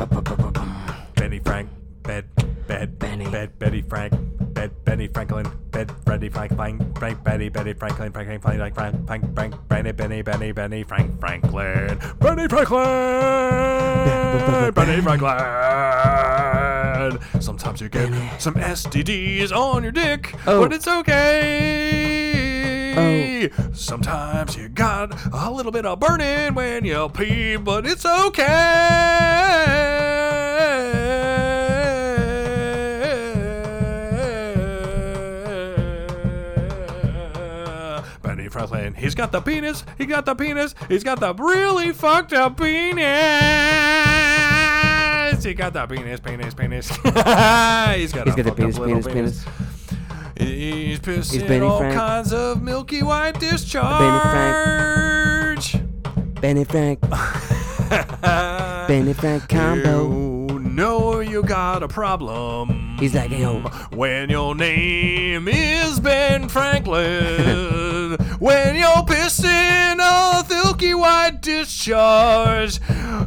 Benny 1.14 1.39
Frank, 1.39 1.70
bed, 2.05 2.24
bed, 2.66 2.98
Benny. 2.98 3.26
bed, 3.28 3.59
Betty 3.59 3.82
Frank, 3.82 4.12
bed, 4.55 4.70
Benny 4.85 5.09
Franklin, 5.09 5.47
bed, 5.70 5.90
Freddie 6.05 6.28
Frank, 6.28 6.55
Frank, 6.55 6.98
Frank, 6.98 7.24
Betty, 7.24 7.48
Betty 7.48 7.72
Franklin, 7.72 8.12
Franklin, 8.12 8.40
Frank, 8.40 8.59
Frank, 8.60 8.74
Frank, 8.74 9.06
Frank, 9.06 9.35
Frank, 9.35 9.55
Benny, 9.68 9.93
Benny, 9.93 10.22
Benny, 10.22 10.52
Benny, 10.52 10.82
Frank, 10.85 11.18
Franklin, 11.20 11.98
Benny 12.20 12.47
Franklin, 12.48 12.85
Benny 14.74 15.01
Franklin. 15.02 15.40
Sometimes 17.40 17.81
you 17.81 17.89
get 17.89 18.10
some 18.40 18.55
STDs 18.55 19.51
on 19.52 19.82
your 19.82 19.93
dick, 19.93 20.35
Oh. 20.47 20.60
but 20.62 20.72
it's 20.72 20.86
okay. 20.89 22.35
Oh. 22.97 23.48
Sometimes 23.72 24.56
you 24.56 24.68
got 24.68 25.12
a 25.32 25.51
little 25.51 25.72
bit 25.72 25.85
of 25.85 25.98
burning 26.01 26.55
when 26.55 26.85
you 26.85 27.09
pee, 27.10 27.56
but 27.56 27.85
it's 27.86 28.06
okay. 28.06 28.44
Benny 38.55 38.66
Franklin, 38.68 38.94
he's 38.94 39.14
got 39.14 39.32
the 39.32 39.40
penis, 39.40 39.85
he 39.98 40.06
got 40.06 40.26
the 40.26 40.35
penis, 40.35 40.74
he's 40.89 41.02
got 41.02 41.18
the 41.18 41.35
really 41.35 41.93
fucked 41.93 42.32
up 42.32 42.56
penis. 42.56 42.94
He 45.44 45.55
got 45.55 45.72
the 45.72 45.86
penis, 45.86 46.20
penis, 46.20 46.55
penis. 46.55 46.89
he's 46.89 47.05
got, 47.05 48.26
He's 48.26 48.35
a 48.35 48.43
got 48.43 48.44
the 48.44 48.51
up 48.51 48.56
penis, 48.56 48.78
penis, 48.78 49.06
penis. 49.06 49.44
He's 50.36 51.01
pissing 51.01 51.47
Benny 51.48 51.66
all 51.66 51.78
Frank. 51.78 51.94
kinds 51.94 52.32
of 52.32 52.62
milky 52.62 53.02
white 53.02 53.39
discharge. 53.40 53.82
Benny 56.40 56.64
Frank. 56.64 57.01
Benny 58.89 59.12
Frank 59.14 59.48
combo. 59.48 60.48
You 60.52 60.59
know 60.60 61.20
you 61.20 61.43
got 61.43 61.82
a 61.82 61.89
problem. 61.89 62.97
He's 62.98 63.14
like, 63.14 63.31
yo. 63.31 63.60
When 63.93 64.31
your 64.31 64.55
name 64.55 65.48
is 65.48 66.01
Ben 66.01 66.48
Franklin. 66.48 68.16
when 68.44 68.76
you're 68.76 69.02
pissing 69.06 69.98
a 69.98 70.44
silky 70.46 70.92
white 70.92 71.40
discharge. 71.40 72.78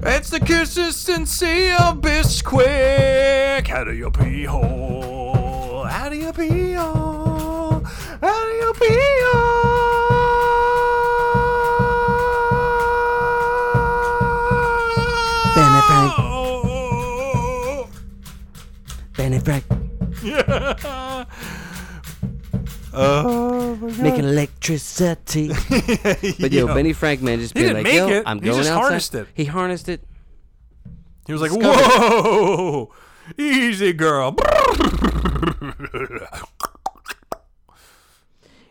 It's 0.04 0.30
the 0.30 0.40
consistency 0.40 1.72
of 1.72 2.02
Bisquick. 2.02 3.66
How 3.66 3.84
do 3.84 3.94
you 3.94 4.12
pee 4.12 4.44
hole? 4.44 5.86
How 5.86 6.10
do 6.10 6.18
you 6.18 6.32
pee 6.34 6.74
hole? 6.74 7.84
How 8.22 8.46
do 8.46 8.52
you 8.62 8.74
pee 8.80 9.22
hole? 9.32 9.98
Benny 19.16 19.40
Frank. 19.40 19.66
Oh. 20.20 21.26
Benny 22.98 23.24
Frank. 23.24 23.28
Oh 23.28 23.76
my 23.76 24.04
Making 24.04 24.26
electricity. 24.26 25.48
But 26.40 26.52
yo, 26.52 26.68
Benny 26.68 26.94
Frank, 26.94 27.22
man, 27.22 27.40
just 27.40 27.54
He 27.58 27.62
being 27.64 27.74
didn't 27.76 27.84
like, 27.86 27.94
make 27.94 28.10
yo, 28.10 28.20
it. 28.20 28.24
I'm 28.26 28.40
He 28.40 28.46
going 28.46 28.58
just 28.58 28.70
outside. 28.70 28.82
harnessed 28.82 29.16
it. 29.16 29.28
He 29.34 29.46
harnessed 29.46 29.90
it. 29.90 30.04
He 31.26 31.34
was 31.34 31.42
like, 31.42 31.52
Discovered. 31.52 31.82
"Whoa, 31.82 32.94
easy, 33.38 33.94
girl." 33.94 34.36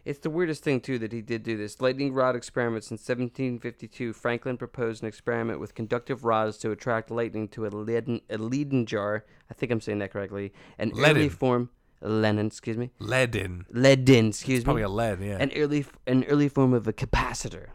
It's 0.05 0.21
the 0.21 0.31
weirdest 0.31 0.63
thing 0.63 0.81
too 0.81 1.01
that 1.01 1.11
he 1.13 1.21
did 1.21 1.43
do 1.43 1.57
this. 1.57 1.81
Lightning 1.81 2.13
rod 2.15 2.37
experiments 2.37 2.91
in 2.93 2.95
1752. 2.95 4.13
Franklin 4.13 4.57
proposed 4.57 5.03
an 5.03 5.09
experiment 5.09 5.59
with 5.59 5.75
conductive 5.75 6.25
rods 6.25 6.59
to 6.59 6.71
attract 6.71 7.11
lightning 7.11 7.49
to 7.49 7.67
a 7.67 7.69
leaden, 7.71 8.21
a 8.31 8.39
Leyden 8.39 8.87
jar. 8.87 9.25
I 9.51 9.55
think 9.55 9.73
I'm 9.73 9.81
saying 9.81 9.99
that 9.99 10.13
correctly. 10.13 10.53
An 10.79 10.91
Leaden. 10.91 11.17
early 11.17 11.29
form. 11.29 11.71
Lenin, 12.01 12.47
excuse 12.47 12.77
me, 12.77 12.91
Leadin. 13.01 13.65
leadin, 13.73 14.29
excuse 14.29 14.61
me. 14.61 14.65
Probably 14.65 14.83
me, 14.83 14.87
a 14.87 14.89
lead. 14.89 15.21
Yeah. 15.21 15.39
an 15.41 15.53
early 15.57 15.85
an 16.07 16.25
early 16.25 16.49
form 16.49 16.73
of 16.75 16.87
a 16.87 16.93
capacitor. 16.93 17.69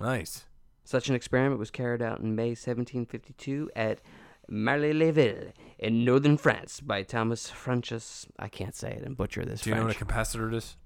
nice. 0.00 0.44
Such 0.86 1.08
an 1.08 1.14
experiment 1.14 1.58
was 1.58 1.70
carried 1.70 2.02
out 2.02 2.20
in 2.20 2.34
May 2.34 2.50
1752 2.50 3.70
at 3.74 4.02
Marly-les-Ville 4.50 5.52
in 5.78 6.04
northern 6.04 6.36
France 6.36 6.80
by 6.80 7.02
Thomas 7.02 7.48
Francis. 7.48 8.26
I 8.38 8.48
can't 8.48 8.74
say 8.76 8.92
it 8.92 9.02
and 9.02 9.16
butcher 9.16 9.46
this 9.46 9.62
Do 9.62 9.70
you 9.70 9.76
know 9.76 9.86
what 9.86 9.96
a 9.96 10.04
capacitor 10.04 10.52
is? 10.52 10.76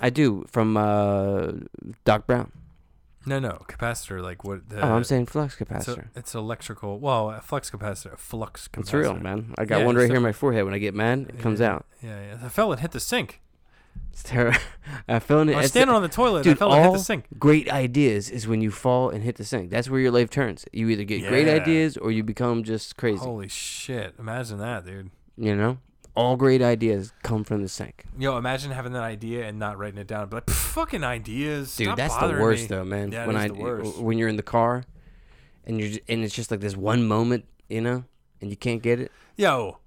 I 0.00 0.10
do 0.10 0.44
from 0.48 0.76
uh, 0.76 1.52
Doc 2.04 2.26
Brown. 2.26 2.50
No, 3.26 3.38
no. 3.40 3.62
Capacitor, 3.68 4.22
like 4.22 4.44
what? 4.44 4.68
The, 4.68 4.80
oh, 4.80 4.94
I'm 4.94 5.04
saying 5.04 5.26
flux 5.26 5.60
It's, 5.60 5.70
a, 5.70 5.74
capacitor. 5.74 6.08
it's 6.14 6.34
electrical. 6.34 6.98
Well, 7.00 7.30
a 7.30 7.40
flux 7.40 7.70
capacitor. 7.70 8.12
A 8.12 8.16
flux 8.16 8.68
capacitor. 8.68 8.80
It's 8.80 8.92
real, 8.94 9.14
man. 9.18 9.52
I 9.58 9.64
got 9.64 9.80
Yeah, 9.80 9.86
one 9.86 9.96
right 9.96 10.06
here 10.06 10.16
in 10.16 10.22
my 10.22 10.32
forehead. 10.32 10.64
When 10.64 10.74
I 10.74 10.78
get 10.78 10.94
mad, 10.94 11.26
it 11.28 11.38
comes 11.40 11.58
Yeah, 11.60 11.72
out. 11.74 11.86
Yeah, 12.02 12.20
yeah. 12.24 12.38
I 12.46 12.48
fell 12.48 12.70
and 12.72 12.80
hit 12.80 12.92
the 12.92 13.00
sink. 13.00 13.40
It's 14.12 14.22
terrible. 14.22 14.58
I 15.08 15.18
fell 15.18 15.40
in 15.40 15.48
it. 15.48 15.52
I 15.54 15.56
was 15.56 15.64
it's- 15.66 15.70
standing 15.72 15.94
on 15.94 16.02
the 16.02 16.08
toilet. 16.08 16.44
Dude, 16.44 16.52
I 16.52 16.58
fell 16.58 16.72
and 16.72 16.84
hit 16.84 16.92
the 16.92 16.98
sink. 17.00 17.24
great 17.38 17.70
ideas 17.70 18.30
is 18.30 18.46
when 18.46 18.60
you 18.60 18.70
fall 18.70 19.10
and 19.10 19.24
hit 19.24 19.36
the 19.36 19.44
sink. 19.44 19.70
That's 19.70 19.90
where 19.90 20.00
your 20.00 20.12
life 20.12 20.30
turns. 20.30 20.64
You 20.72 20.88
either 20.90 21.04
get 21.04 21.26
great 21.28 21.48
ideas 21.48 21.96
or 21.96 22.10
you 22.12 22.22
become 22.22 22.62
just 22.62 22.96
crazy. 22.96 23.18
Holy 23.18 23.48
shit! 23.48 24.14
Imagine 24.18 24.58
that, 24.58 24.86
dude. 24.86 25.10
You 25.36 25.54
know, 25.56 25.78
all 26.16 26.36
great 26.36 26.62
ideas 26.62 27.12
come 27.22 27.44
from 27.44 27.62
the 27.62 27.68
sink. 27.68 28.04
Yo, 28.18 28.36
imagine 28.38 28.72
having 28.72 28.92
that 28.92 29.02
idea 29.02 29.46
and 29.46 29.58
not 29.58 29.78
writing 29.78 29.98
it 29.98 30.06
down. 30.06 30.28
But 30.28 30.48
like, 30.48 30.56
fucking 30.56 31.04
ideas, 31.04 31.76
Dude, 31.76 31.86
Stop 31.86 31.96
that's 31.98 32.16
the 32.16 32.40
worst 32.40 32.62
me. 32.62 32.68
though, 32.68 32.84
man. 32.84 33.12
Yeah, 33.12 33.26
when 33.26 33.36
I 33.36 33.48
the 33.48 33.54
worst. 33.54 33.98
when 33.98 34.18
you're 34.18 34.28
in 34.28 34.36
the 34.36 34.42
car 34.42 34.84
and 35.66 35.78
you're 35.80 36.00
and 36.08 36.24
it's 36.24 36.34
just 36.34 36.50
like 36.50 36.60
this 36.60 36.76
one 36.76 37.06
moment, 37.06 37.44
you 37.68 37.80
know, 37.80 38.04
and 38.40 38.50
you 38.50 38.56
can't 38.56 38.82
get 38.82 38.98
it. 38.98 39.12
Yo, 39.36 39.78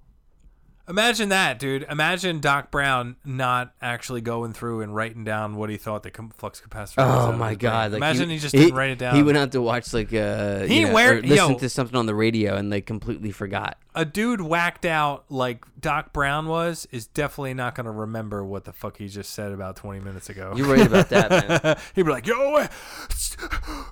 imagine 0.88 1.28
that, 1.30 1.58
dude. 1.58 1.86
Imagine 1.90 2.40
Doc 2.40 2.70
Brown 2.70 3.16
not 3.24 3.72
actually 3.80 4.20
going 4.20 4.52
through 4.52 4.80
and 4.82 4.94
writing 4.94 5.24
down 5.24 5.56
what 5.56 5.70
he 5.70 5.76
thought 5.76 6.02
the 6.02 6.10
com- 6.10 6.30
flux 6.30 6.60
capacitor. 6.60 6.98
was 7.06 7.26
Oh 7.26 7.32
my 7.32 7.54
god! 7.54 7.92
Like 7.92 7.98
imagine 7.98 8.30
he, 8.30 8.38
just 8.38 8.54
didn't 8.54 8.74
write 8.74 8.90
it 8.90 8.98
down. 8.98 9.14
He 9.16 9.22
went 9.22 9.38
out 9.38 9.52
to 9.52 9.60
watch 9.62 9.92
like 9.92 10.12
uh, 10.12 10.60
He 10.64 10.80
you 10.80 10.86
know, 10.88 10.92
wear- 10.94 11.18
or 11.18 11.22
listen 11.22 11.52
yo. 11.52 11.58
to 11.58 11.68
something 11.68 11.96
on 11.96 12.06
the 12.06 12.14
radio 12.14 12.56
and 12.56 12.70
like 12.70 12.86
completely 12.86 13.30
forgot. 13.32 13.78
a 13.94 14.04
dude 14.04 14.40
whacked 14.40 14.84
out 14.84 15.24
like 15.30 15.64
Doc 15.80 16.12
Brown 16.12 16.46
was 16.46 16.86
is 16.90 17.06
definitely 17.06 17.54
not 17.54 17.74
going 17.74 17.86
to 17.86 17.90
remember 17.92 18.44
what 18.44 18.64
the 18.64 18.72
fuck 18.72 18.96
he 18.98 19.08
just 19.08 19.30
said 19.32 19.52
about 19.52 19.76
20 19.76 20.00
minutes 20.00 20.28
ago. 20.30 20.52
You're 20.56 20.66
right 20.66 20.86
about 20.86 21.08
that, 21.10 21.30
man. 21.64 21.76
He'd 21.94 22.02
be 22.04 22.10
like, 22.10 22.26
"Yo, 22.26 22.54
uh, 22.56 22.68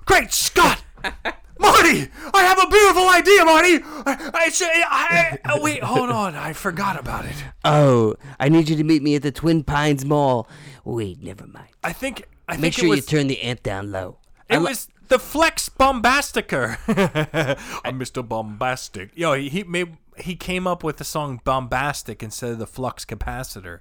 great 0.05 0.31
Scott, 0.33 0.83
Marty, 1.59 2.07
I 2.33 2.41
have 2.43 2.63
a 2.63 2.67
beautiful 2.67 3.09
idea, 3.09 3.45
Marty. 3.45 3.79
I, 4.05 4.31
I, 4.45 4.49
should- 4.49 4.67
I, 4.71 5.37
I- 5.45 5.59
wait, 5.61 5.83
hold 5.83 6.09
on, 6.09 6.35
I 6.35 6.53
forgot 6.53 6.97
about 6.99 7.25
it. 7.25 7.35
Oh, 7.65 8.15
I 8.39 8.49
need 8.49 8.69
you 8.69 8.75
to 8.77 8.83
meet 8.83 9.03
me 9.03 9.15
at 9.15 9.21
the 9.23 9.31
Twin 9.31 9.63
Pines 9.63 10.05
Mall. 10.05 10.47
Wait, 10.85 11.21
never 11.21 11.45
mind. 11.47 11.67
I 11.83 11.91
think, 11.93 12.23
I 12.47 12.53
Make 12.53 12.61
think 12.61 12.73
sure 12.75 12.85
it 12.85 12.89
was, 12.89 12.97
you 13.11 13.17
turn 13.19 13.27
the 13.27 13.41
amp 13.41 13.61
down 13.63 13.91
low. 13.91 14.17
I 14.49 14.55
it 14.55 14.59
li- 14.59 14.69
was 14.69 14.87
the 15.09 15.19
Flex 15.19 15.69
Bombastiker. 15.69 16.77
I'm 17.85 17.99
Mr. 17.99 18.27
Bombastic. 18.27 19.11
Yo, 19.15 19.33
he, 19.33 19.49
he 19.49 19.63
made." 19.63 19.97
He 20.17 20.35
came 20.35 20.67
up 20.67 20.83
with 20.83 20.97
the 20.97 21.05
song 21.05 21.39
"Bombastic" 21.45 22.21
instead 22.21 22.49
of 22.51 22.59
the 22.59 22.67
flux 22.67 23.05
capacitor. 23.05 23.79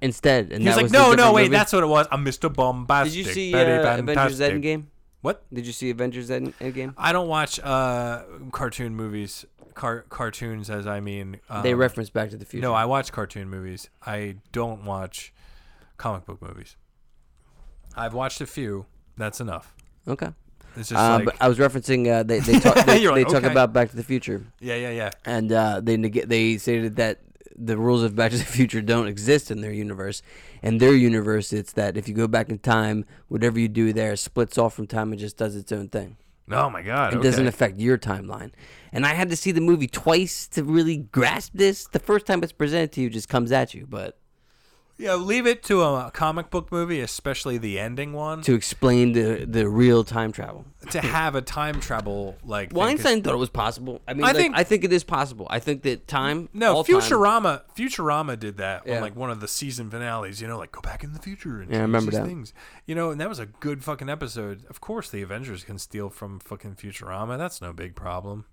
instead. 0.00 0.52
And 0.52 0.62
He 0.62 0.68
was 0.68 0.76
that 0.76 0.76
like, 0.76 0.82
was 0.84 0.92
"No, 0.92 1.12
no, 1.14 1.32
wait, 1.32 1.44
movie. 1.46 1.56
that's 1.56 1.72
what 1.72 1.82
it 1.82 1.86
was. 1.88 2.06
I'm 2.12 2.24
Mr. 2.24 2.54
Bombastic." 2.54 3.12
Did 3.12 3.26
you 3.26 3.32
see 3.32 3.52
uh, 3.52 3.58
Avengers 3.98 4.38
fantastic." 4.38 4.62
Endgame? 4.62 4.84
What? 5.22 5.44
Did 5.52 5.66
you 5.66 5.72
see 5.72 5.88
Avengers 5.90 6.30
End- 6.30 6.52
Endgame? 6.58 6.94
I 6.98 7.12
don't 7.12 7.28
watch 7.28 7.58
uh, 7.60 8.22
cartoon 8.52 8.94
movies. 8.94 9.46
Car- 9.74 10.04
cartoons, 10.10 10.68
as 10.68 10.86
I 10.86 11.00
mean. 11.00 11.38
Um, 11.48 11.62
they 11.62 11.72
reference 11.74 12.10
Back 12.10 12.30
to 12.30 12.36
the 12.36 12.44
Future. 12.44 12.62
No, 12.66 12.74
I 12.74 12.84
watch 12.84 13.10
cartoon 13.12 13.48
movies. 13.48 13.88
I 14.04 14.36
don't 14.52 14.84
watch 14.84 15.32
comic 15.96 16.26
book 16.26 16.42
movies. 16.42 16.76
I've 17.96 18.14
watched 18.14 18.40
a 18.40 18.46
few. 18.46 18.86
That's 19.16 19.40
enough. 19.40 19.74
okay. 20.08 20.28
It's 20.74 20.88
just 20.88 20.98
Uh, 20.98 21.20
like, 21.26 21.36
I 21.40 21.48
was 21.48 21.58
referencing 21.58 22.08
uh, 22.10 22.22
they 22.22 22.38
they 22.40 22.58
talk 22.58 22.74
they 22.86 23.06
like, 23.06 23.26
talk 23.26 23.36
okay. 23.44 23.50
about 23.50 23.74
Back 23.74 23.90
to 23.90 23.96
the 23.96 24.02
Future 24.02 24.42
yeah, 24.58 24.74
yeah, 24.76 24.88
yeah. 24.90 25.10
and 25.26 25.52
uh, 25.52 25.80
they 25.82 25.98
neg- 25.98 26.26
they 26.28 26.56
stated 26.56 26.96
that 26.96 27.20
the 27.56 27.76
rules 27.76 28.02
of 28.02 28.16
Back 28.16 28.30
to 28.30 28.38
the 28.38 28.44
Future 28.44 28.80
don't 28.80 29.06
exist 29.06 29.50
in 29.50 29.60
their 29.60 29.70
universe. 29.72 30.22
In 30.62 30.78
their 30.78 30.94
universe, 30.94 31.52
it's 31.52 31.72
that 31.72 31.96
if 31.96 32.08
you 32.08 32.14
go 32.14 32.28
back 32.28 32.48
in 32.48 32.58
time, 32.58 33.04
whatever 33.28 33.58
you 33.58 33.68
do 33.68 33.92
there 33.92 34.14
splits 34.16 34.56
off 34.56 34.74
from 34.74 34.86
time 34.86 35.10
and 35.10 35.20
just 35.20 35.36
does 35.36 35.56
its 35.56 35.72
own 35.72 35.88
thing. 35.88 36.16
Oh 36.50 36.70
my 36.70 36.82
god. 36.82 37.14
It 37.14 37.16
okay. 37.16 37.24
doesn't 37.28 37.46
affect 37.46 37.80
your 37.80 37.98
timeline. 37.98 38.52
And 38.92 39.06
I 39.06 39.14
had 39.14 39.30
to 39.30 39.36
see 39.36 39.52
the 39.52 39.60
movie 39.60 39.86
twice 39.86 40.46
to 40.48 40.62
really 40.62 40.98
grasp 40.98 41.52
this. 41.54 41.86
The 41.88 41.98
first 41.98 42.26
time 42.26 42.42
it's 42.42 42.52
presented 42.52 42.92
to 42.92 43.00
you, 43.00 43.10
just 43.10 43.28
comes 43.28 43.52
at 43.52 43.74
you, 43.74 43.86
but 43.88 44.18
Yeah, 45.02 45.14
leave 45.16 45.46
it 45.46 45.62
to 45.64 45.82
a 45.82 46.10
comic 46.12 46.48
book 46.50 46.70
movie, 46.70 47.00
especially 47.00 47.58
the 47.58 47.78
ending 47.78 48.12
one, 48.12 48.42
to 48.42 48.54
explain 48.54 49.12
the 49.12 49.44
the 49.48 49.68
real 49.68 50.04
time 50.04 50.30
travel. 50.32 50.64
to 50.90 51.00
have 51.00 51.34
a 51.34 51.42
time 51.42 51.80
travel 51.80 52.36
like. 52.44 52.76
Einstein 52.76 53.22
thought 53.22 53.34
it 53.34 53.38
was 53.38 53.50
possible. 53.50 54.00
I 54.06 54.14
mean, 54.14 54.22
I 54.24 54.28
like, 54.28 54.36
think- 54.36 54.56
I 54.56 54.64
think 54.64 54.84
it 54.84 54.92
is 54.92 55.02
possible. 55.04 55.46
I 55.50 55.58
think 55.58 55.82
that 55.82 56.06
time. 56.06 56.48
No, 56.52 56.76
all 56.76 56.84
time- 56.84 57.00
Futurama. 57.00 57.62
Futurama 57.76 58.38
did 58.38 58.58
that 58.58 58.86
Yeah. 58.86 58.96
on 58.96 59.02
like 59.02 59.16
one 59.16 59.30
of 59.30 59.40
the 59.40 59.48
season 59.48 59.90
finales. 59.90 60.40
You 60.40 60.46
know, 60.48 60.58
like 60.58 60.70
go 60.72 60.80
back 60.80 61.02
in 61.02 61.12
the 61.12 61.18
future 61.20 61.60
and 61.60 61.70
Yeah, 61.70 61.78
I 61.78 61.82
remember 61.82 62.10
these 62.12 62.20
that. 62.20 62.26
things. 62.26 62.52
You 62.86 62.94
know, 62.94 63.10
and 63.10 63.20
that 63.20 63.28
was 63.28 63.38
a 63.40 63.46
good 63.46 63.82
fucking 63.82 64.08
episode. 64.08 64.64
Of 64.70 64.80
course, 64.80 65.10
the 65.10 65.22
Avengers 65.22 65.64
can 65.64 65.78
steal 65.78 66.10
from 66.10 66.38
fucking 66.40 66.76
Futurama. 66.76 67.38
That's 67.38 67.60
no 67.60 67.72
big 67.72 67.94
problem. 67.96 68.44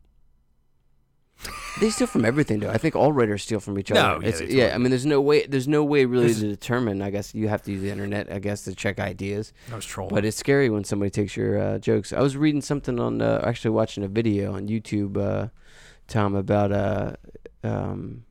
They 1.79 1.89
steal 1.89 2.07
from 2.07 2.25
everything, 2.25 2.59
though. 2.59 2.69
I 2.69 2.77
think 2.77 2.95
all 2.95 3.13
writers 3.13 3.43
steal 3.43 3.59
from 3.61 3.79
each 3.79 3.89
No, 3.91 4.01
other. 4.01 4.21
yeah, 4.23 4.27
It's- 4.29 4.39
they 4.49 4.53
yeah. 4.55 4.75
I 4.75 4.77
mean, 4.77 4.89
there's 4.89 5.05
no 5.05 5.21
way. 5.21 5.45
There's 5.45 5.67
no 5.67 5.83
way 5.83 6.03
really 6.05 6.33
to 6.33 6.39
determine. 6.41 7.01
I 7.01 7.09
guess 7.09 7.33
you 7.33 7.47
have 7.47 7.61
to 7.63 7.71
use 7.71 7.81
the 7.81 7.89
internet. 7.89 8.29
I 8.31 8.39
guess 8.39 8.63
to 8.63 8.75
check 8.75 8.99
ideas. 8.99 9.53
I 9.71 9.75
was 9.75 9.85
trolling. 9.85 10.13
But 10.13 10.25
it's 10.25 10.35
scary 10.37 10.69
when 10.69 10.83
somebody 10.83 11.09
takes 11.11 11.37
your 11.37 11.57
uh, 11.57 11.77
jokes. 11.79 12.11
I 12.11 12.21
was 12.21 12.35
reading 12.35 12.61
something 12.61 12.99
on, 12.99 13.21
uh, 13.21 13.41
actually 13.45 13.71
watching 13.71 14.03
a 14.03 14.09
video 14.09 14.53
on 14.53 14.67
YouTube, 14.67 15.15
uh, 15.17 15.47
Tom, 16.07 16.35
about 16.35 16.71
uh, 16.73 17.13
um, 17.63 18.25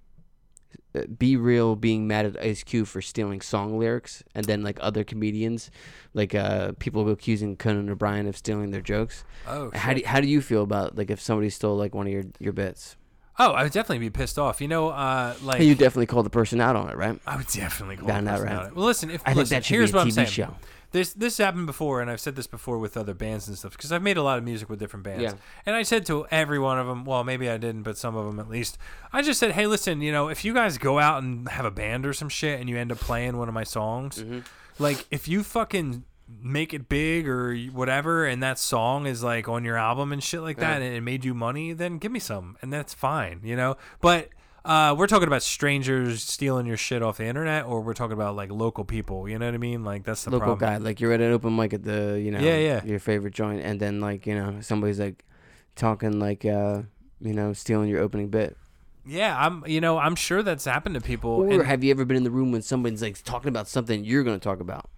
B-Real 1.18 1.76
being 1.76 2.06
mad 2.06 2.26
at 2.26 2.40
Ice 2.44 2.62
Cube 2.64 2.86
for 2.88 3.00
stealing 3.00 3.40
song 3.40 3.78
lyrics, 3.78 4.22
and 4.34 4.44
then 4.46 4.62
like 4.62 4.78
other 4.80 5.04
comedians, 5.04 5.70
like 6.12 6.34
uh, 6.34 6.72
people 6.78 7.08
accusing 7.08 7.56
Conan 7.56 7.88
O'Brien 7.88 8.26
of 8.26 8.36
stealing 8.36 8.70
their 8.72 8.80
jokes. 8.80 9.24
oh, 9.46 9.70
How 9.74 9.92
do 9.92 10.00
shit. 10.00 10.06
how 10.06 10.20
do 10.20 10.26
you 10.26 10.40
feel 10.42 10.62
about 10.62 10.96
like 10.98 11.10
if 11.10 11.20
somebody 11.20 11.50
stole 11.50 11.76
like 11.76 11.94
one 11.94 12.06
of 12.06 12.12
your 12.12 12.24
your 12.40 12.52
bits? 12.52 12.96
Oh, 13.38 13.52
I 13.52 13.62
would 13.62 13.72
definitely 13.72 13.98
be 14.00 14.10
pissed 14.10 14.38
off. 14.38 14.60
You 14.60 14.68
know, 14.68 14.88
uh, 14.88 15.34
like 15.42 15.60
you 15.62 15.74
definitely 15.74 16.06
call 16.06 16.22
the 16.22 16.30
person 16.30 16.60
out 16.60 16.76
on 16.76 16.88
it, 16.90 16.96
right? 16.96 17.18
I 17.26 17.36
would 17.36 17.46
definitely 17.48 17.96
call 17.96 18.08
Got 18.08 18.20
the 18.20 18.24
that 18.26 18.38
person 18.40 18.46
right. 18.56 18.66
out. 18.66 18.76
Well, 18.76 18.86
listen, 18.86 19.10
if 19.10 19.22
I 19.22 19.26
think 19.30 19.36
listen, 19.38 19.54
that 19.56 19.64
should 19.64 19.74
here's 19.74 19.92
be 19.92 19.96
a 19.96 20.00
what 20.00 20.02
I'm 20.02 20.08
TV 20.08 20.14
saying. 20.14 20.26
show. 20.28 20.56
This 20.90 21.12
this 21.12 21.36
happened 21.36 21.66
before, 21.66 22.00
and 22.00 22.10
I've 22.10 22.20
said 22.20 22.34
this 22.34 22.46
before 22.46 22.78
with 22.78 22.96
other 22.96 23.12
bands 23.12 23.46
and 23.46 23.58
stuff 23.58 23.72
because 23.72 23.92
I've 23.92 24.02
made 24.02 24.16
a 24.16 24.22
lot 24.22 24.38
of 24.38 24.44
music 24.44 24.70
with 24.70 24.78
different 24.78 25.04
bands. 25.04 25.22
Yeah. 25.22 25.32
And 25.66 25.76
I 25.76 25.82
said 25.82 26.06
to 26.06 26.26
every 26.30 26.58
one 26.58 26.78
of 26.78 26.86
them, 26.86 27.04
well, 27.04 27.24
maybe 27.24 27.50
I 27.50 27.58
didn't, 27.58 27.82
but 27.82 27.98
some 27.98 28.16
of 28.16 28.24
them 28.24 28.40
at 28.40 28.48
least. 28.48 28.78
I 29.12 29.20
just 29.20 29.38
said, 29.38 29.52
hey, 29.52 29.66
listen, 29.66 30.00
you 30.00 30.12
know, 30.12 30.28
if 30.28 30.46
you 30.46 30.54
guys 30.54 30.78
go 30.78 30.98
out 30.98 31.22
and 31.22 31.46
have 31.50 31.66
a 31.66 31.70
band 31.70 32.06
or 32.06 32.14
some 32.14 32.30
shit, 32.30 32.58
and 32.58 32.70
you 32.70 32.78
end 32.78 32.90
up 32.90 32.98
playing 32.98 33.36
one 33.36 33.48
of 33.48 33.54
my 33.54 33.64
songs, 33.64 34.18
Mm-hmm. 34.22 34.38
like 34.82 35.04
if 35.10 35.28
you 35.28 35.42
fucking 35.42 36.04
make 36.42 36.74
it 36.74 36.88
big 36.88 37.28
or 37.28 37.56
whatever, 37.72 38.24
and 38.26 38.42
that 38.42 38.58
song 38.58 39.06
is 39.06 39.22
like 39.22 39.48
on 39.48 39.64
your 39.64 39.76
album 39.76 40.12
and 40.12 40.22
shit 40.22 40.40
like 40.42 40.58
that, 40.58 40.82
and 40.82 40.94
it 40.94 41.00
made 41.00 41.24
you 41.24 41.34
money, 41.34 41.72
then 41.72 41.98
give 41.98 42.12
me 42.12 42.20
some, 42.20 42.56
and 42.62 42.72
that's 42.72 42.92
fine, 42.94 43.40
you 43.42 43.56
know. 43.56 43.76
But 44.00 44.28
uh, 44.64 44.94
we're 44.98 45.06
talking 45.06 45.26
about 45.28 45.42
strangers 45.42 46.22
stealing 46.22 46.66
your 46.66 46.76
shit 46.76 47.02
off 47.02 47.16
the 47.18 47.24
internet, 47.24 47.64
or 47.64 47.80
we're 47.80 47.94
talking 47.94 48.12
about 48.12 48.36
like 48.36 48.50
local 48.50 48.84
people. 48.84 49.28
You 49.28 49.38
know 49.38 49.46
what 49.46 49.54
I 49.54 49.58
mean? 49.58 49.84
Like 49.84 50.04
that's 50.04 50.24
the 50.24 50.30
Local 50.30 50.56
problem. 50.56 50.70
guy, 50.70 50.76
like 50.76 51.00
you're 51.00 51.12
at 51.12 51.20
an 51.20 51.32
open 51.32 51.56
mic 51.56 51.72
at 51.72 51.82
the 51.84 52.20
you 52.22 52.30
know 52.30 52.40
Yeah, 52.40 52.56
yeah. 52.58 52.84
your 52.84 52.98
favorite 52.98 53.32
joint, 53.34 53.62
and 53.62 53.80
then 53.80 54.00
like 54.00 54.26
you 54.26 54.34
know 54.34 54.60
somebody's 54.60 55.00
like 55.00 55.24
talking 55.76 56.18
like 56.18 56.44
uh 56.44 56.82
you 57.20 57.32
know 57.32 57.52
stealing 57.52 57.88
your 57.88 58.00
opening 58.00 58.28
bit. 58.28 58.56
Yeah, 59.06 59.34
I'm. 59.42 59.64
You 59.66 59.80
know, 59.80 59.96
I'm 59.96 60.14
sure 60.14 60.42
that's 60.42 60.66
happened 60.66 60.94
to 60.96 61.00
people. 61.00 61.30
Or 61.30 61.48
and- 61.48 61.62
have 61.62 61.82
you 61.82 61.90
ever 61.90 62.04
been 62.04 62.18
in 62.18 62.24
the 62.24 62.30
room 62.30 62.52
when 62.52 62.60
somebody's 62.60 63.00
like 63.00 63.22
talking 63.24 63.48
about 63.48 63.66
something 63.66 64.04
you're 64.04 64.22
going 64.22 64.38
to 64.38 64.44
talk 64.44 64.60
about? 64.60 64.90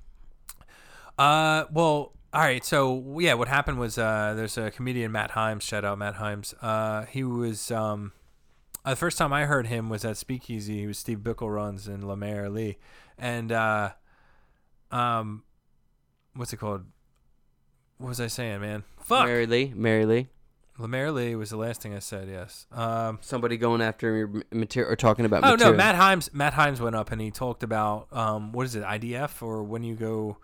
Uh, 1.20 1.66
well, 1.72 2.12
all 2.32 2.40
right. 2.40 2.64
So 2.64 3.16
yeah, 3.18 3.34
what 3.34 3.48
happened 3.48 3.78
was 3.78 3.98
uh, 3.98 4.32
there's 4.36 4.56
a 4.56 4.70
comedian 4.70 5.12
Matt 5.12 5.32
Himes. 5.32 5.62
Shout 5.62 5.84
out 5.84 5.98
Matt 5.98 6.14
Himes. 6.14 6.54
Uh, 6.62 7.04
he 7.06 7.24
was 7.24 7.70
um, 7.70 8.12
uh, 8.84 8.90
the 8.90 8.96
first 8.96 9.18
time 9.18 9.32
I 9.32 9.44
heard 9.44 9.66
him 9.66 9.88
was 9.88 10.04
at 10.04 10.16
Speakeasy. 10.16 10.80
He 10.80 10.86
was 10.86 10.98
Steve 10.98 11.18
Bickle 11.18 11.52
runs 11.54 11.88
in 11.88 12.06
Lemaire 12.06 12.48
Lee, 12.48 12.78
and 13.18 13.52
uh, 13.52 13.90
um, 14.90 15.42
what's 16.34 16.52
it 16.52 16.56
called? 16.56 16.84
What 17.98 18.08
was 18.08 18.20
I 18.20 18.28
saying, 18.28 18.60
man? 18.62 18.84
Fuck. 19.02 19.26
Mary 19.26 19.46
Lee, 19.46 19.72
Mary 19.76 20.06
Lee, 20.06 20.28
Lemaire 20.78 21.12
Lee 21.12 21.34
was 21.34 21.50
the 21.50 21.58
last 21.58 21.82
thing 21.82 21.94
I 21.94 21.98
said. 21.98 22.28
Yes. 22.28 22.66
Um. 22.72 23.18
somebody 23.20 23.58
going 23.58 23.82
after 23.82 24.16
your 24.16 24.42
material 24.52 24.90
or 24.90 24.96
talking 24.96 25.26
about 25.26 25.44
Oh 25.44 25.50
material. 25.50 25.72
no, 25.72 25.76
Matt 25.76 25.96
Himes. 25.96 26.32
Matt 26.32 26.54
Himes 26.54 26.80
went 26.80 26.96
up 26.96 27.12
and 27.12 27.20
he 27.20 27.30
talked 27.30 27.62
about 27.62 28.06
um, 28.10 28.52
what 28.52 28.64
is 28.64 28.74
it, 28.74 28.84
IDF, 28.84 29.42
or 29.42 29.62
when 29.64 29.82
you 29.84 29.94
go, 29.96 30.38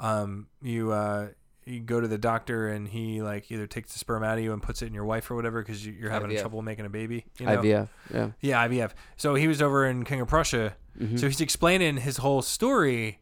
um, 0.00 0.46
you 0.62 0.92
uh, 0.92 1.28
you 1.64 1.80
go 1.80 2.00
to 2.00 2.08
the 2.08 2.18
doctor 2.18 2.68
and 2.68 2.88
he 2.88 3.22
like 3.22 3.50
either 3.50 3.66
takes 3.66 3.92
the 3.92 3.98
sperm 3.98 4.22
out 4.24 4.38
of 4.38 4.44
you 4.44 4.52
and 4.52 4.62
puts 4.62 4.82
it 4.82 4.86
in 4.86 4.94
your 4.94 5.04
wife 5.04 5.30
or 5.30 5.36
whatever 5.36 5.62
because 5.62 5.84
you, 5.86 5.92
you're 5.92 6.10
having 6.10 6.30
IVF. 6.30 6.40
trouble 6.40 6.62
making 6.62 6.86
a 6.86 6.90
baby. 6.90 7.24
You 7.38 7.46
know? 7.46 7.58
IVF, 7.58 7.88
yeah. 8.12 8.30
Yeah, 8.40 8.68
IVF. 8.68 8.90
So 9.16 9.34
he 9.34 9.46
was 9.48 9.62
over 9.62 9.86
in 9.86 10.04
King 10.04 10.20
of 10.20 10.28
Prussia 10.28 10.74
So 11.16 11.26
he's 11.26 11.40
explaining 11.40 11.98
his 11.98 12.18
whole 12.18 12.42
story, 12.42 13.20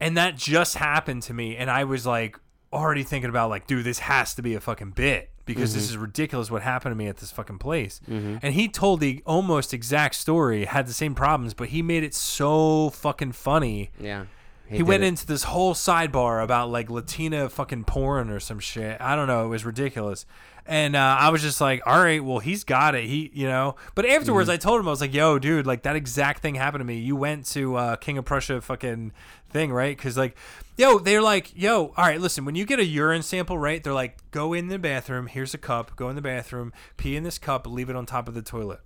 and 0.00 0.16
that 0.16 0.36
just 0.36 0.76
happened 0.76 1.22
to 1.24 1.34
me, 1.34 1.56
and 1.56 1.70
I 1.70 1.84
was 1.84 2.06
like 2.06 2.38
already 2.72 3.02
thinking 3.02 3.30
about 3.30 3.50
like, 3.50 3.66
dude, 3.66 3.84
this 3.84 4.00
has 4.00 4.34
to 4.34 4.42
be 4.42 4.54
a 4.54 4.60
fucking 4.60 4.90
bit 4.92 5.30
because 5.46 5.74
this 5.74 5.90
is 5.90 5.96
ridiculous 5.98 6.50
what 6.50 6.62
happened 6.62 6.92
to 6.92 6.96
me 6.96 7.06
at 7.06 7.18
this 7.18 7.30
fucking 7.30 7.58
place. 7.58 8.00
And 8.08 8.54
he 8.54 8.68
told 8.68 9.00
the 9.00 9.22
almost 9.26 9.74
exact 9.74 10.14
story, 10.14 10.64
had 10.64 10.86
the 10.86 10.94
same 10.94 11.14
problems, 11.14 11.52
but 11.52 11.68
he 11.68 11.82
made 11.82 12.02
it 12.02 12.14
so 12.14 12.90
fucking 12.90 13.32
funny. 13.32 13.90
Yeah. 14.00 14.24
He, 14.66 14.78
did 14.78 14.88
went 14.88 15.02
it. 15.04 15.08
into 15.08 15.26
this 15.26 15.44
whole 15.44 15.74
sidebar 15.74 16.42
about 16.42 16.70
like 16.70 16.90
Latina 16.90 17.48
fucking 17.48 17.84
porn 17.84 18.30
or 18.30 18.40
some 18.40 18.58
shit. 18.58 19.00
I 19.00 19.14
don't 19.14 19.26
know. 19.26 19.44
It 19.44 19.48
was 19.48 19.64
ridiculous. 19.64 20.24
And 20.66 20.96
uh, 20.96 21.16
I 21.20 21.28
was 21.28 21.42
just 21.42 21.60
like, 21.60 21.82
all 21.84 22.02
right, 22.02 22.24
well, 22.24 22.38
he's 22.38 22.64
got 22.64 22.94
it. 22.94 23.04
He, 23.04 23.30
you 23.34 23.46
know. 23.46 23.76
But 23.94 24.06
afterwards, 24.06 24.48
Mm-hmm. 24.48 24.54
I 24.54 24.56
told 24.56 24.80
him, 24.80 24.88
I 24.88 24.90
was 24.92 25.02
like, 25.02 25.12
yo, 25.12 25.38
dude, 25.38 25.66
like 25.66 25.82
that 25.82 25.94
exact 25.94 26.40
thing 26.40 26.54
happened 26.54 26.80
to 26.80 26.86
me. 26.86 26.98
You 26.98 27.16
went 27.16 27.44
to 27.48 27.76
uh, 27.76 27.96
King 27.96 28.16
of 28.16 28.24
Prussia 28.24 28.62
fucking 28.62 29.12
thing, 29.50 29.70
right? 29.70 29.94
Because, 29.94 30.16
like, 30.16 30.38
yo, 30.78 30.98
they're 30.98 31.20
like, 31.20 31.52
yo, 31.54 31.92
all 31.98 32.06
right, 32.06 32.18
listen, 32.18 32.46
when 32.46 32.54
you 32.54 32.64
get 32.64 32.78
a 32.78 32.84
urine 32.84 33.22
sample, 33.22 33.58
right? 33.58 33.84
They're 33.84 33.92
like, 33.92 34.16
go 34.30 34.54
in 34.54 34.68
the 34.68 34.78
bathroom. 34.78 35.26
Here's 35.26 35.52
a 35.52 35.58
cup. 35.58 35.94
Go 35.96 36.08
in 36.08 36.16
the 36.16 36.22
bathroom. 36.22 36.72
Pee 36.96 37.14
in 37.14 37.24
this 37.24 37.36
cup. 37.36 37.66
Leave 37.66 37.90
it 37.90 37.96
on 37.96 38.06
top 38.06 38.26
of 38.26 38.32
the 38.32 38.42
toilet. 38.42 38.80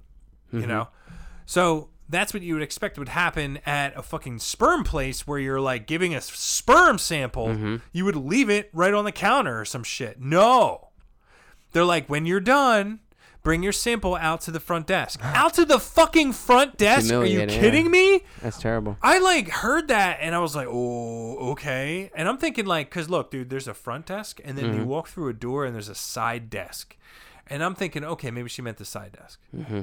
You 0.50 0.66
know? 0.66 0.88
So 1.46 1.90
that's 2.08 2.32
what 2.32 2.42
you 2.42 2.54
would 2.54 2.62
expect 2.62 2.98
would 2.98 3.10
happen 3.10 3.58
at 3.66 3.96
a 3.96 4.02
fucking 4.02 4.38
sperm 4.38 4.82
place 4.84 5.26
where 5.26 5.38
you're 5.38 5.60
like 5.60 5.86
giving 5.86 6.14
a 6.14 6.20
sperm 6.20 6.98
sample. 6.98 7.78
You 7.92 8.04
would 8.04 8.16
leave 8.16 8.48
it 8.50 8.70
right 8.72 8.94
on 8.94 9.04
the 9.04 9.12
counter 9.12 9.60
or 9.60 9.64
some 9.64 9.84
shit. 9.84 10.20
No. 10.20 10.88
They're 11.72 11.84
like, 11.84 12.08
when 12.08 12.24
you're 12.24 12.40
done, 12.40 13.00
bring 13.42 13.62
your 13.62 13.72
sample 13.72 14.16
out 14.16 14.40
to 14.42 14.50
the 14.50 14.58
front 14.60 14.86
desk. 14.86 15.20
out 15.22 15.52
to 15.54 15.66
the 15.66 15.78
fucking 15.78 16.32
front 16.32 16.78
desk? 16.78 17.12
Are 17.12 17.24
you 17.26 17.40
humiliating, 17.40 17.54
yeah. 17.54 17.60
kidding 17.60 17.90
me? 17.90 18.24
That's 18.42 18.58
terrible. 18.58 18.96
I 19.02 19.18
like 19.18 19.50
heard 19.50 19.88
that 19.88 20.18
and 20.22 20.34
I 20.34 20.38
was 20.38 20.56
like, 20.56 20.68
oh, 20.70 21.50
okay. 21.52 22.10
And 22.14 22.26
I'm 22.26 22.38
thinking 22.38 22.64
like, 22.64 22.90
cause 22.90 23.10
look, 23.10 23.30
dude, 23.30 23.50
there's 23.50 23.68
a 23.68 23.74
front 23.74 24.06
desk 24.06 24.40
and 24.44 24.56
then 24.56 24.64
Mm-hmm. 24.66 24.78
you 24.80 24.84
walk 24.86 25.08
through 25.08 25.28
a 25.28 25.34
door 25.34 25.66
and 25.66 25.74
there's 25.74 25.90
a 25.90 25.94
side 25.94 26.48
desk. 26.48 26.96
And 27.46 27.62
I'm 27.62 27.74
thinking, 27.74 28.04
okay, 28.04 28.30
maybe 28.30 28.48
she 28.48 28.60
meant 28.62 28.76
the 28.78 28.84
side 28.84 29.12
desk. 29.12 29.40
Mm-hmm. 29.56 29.80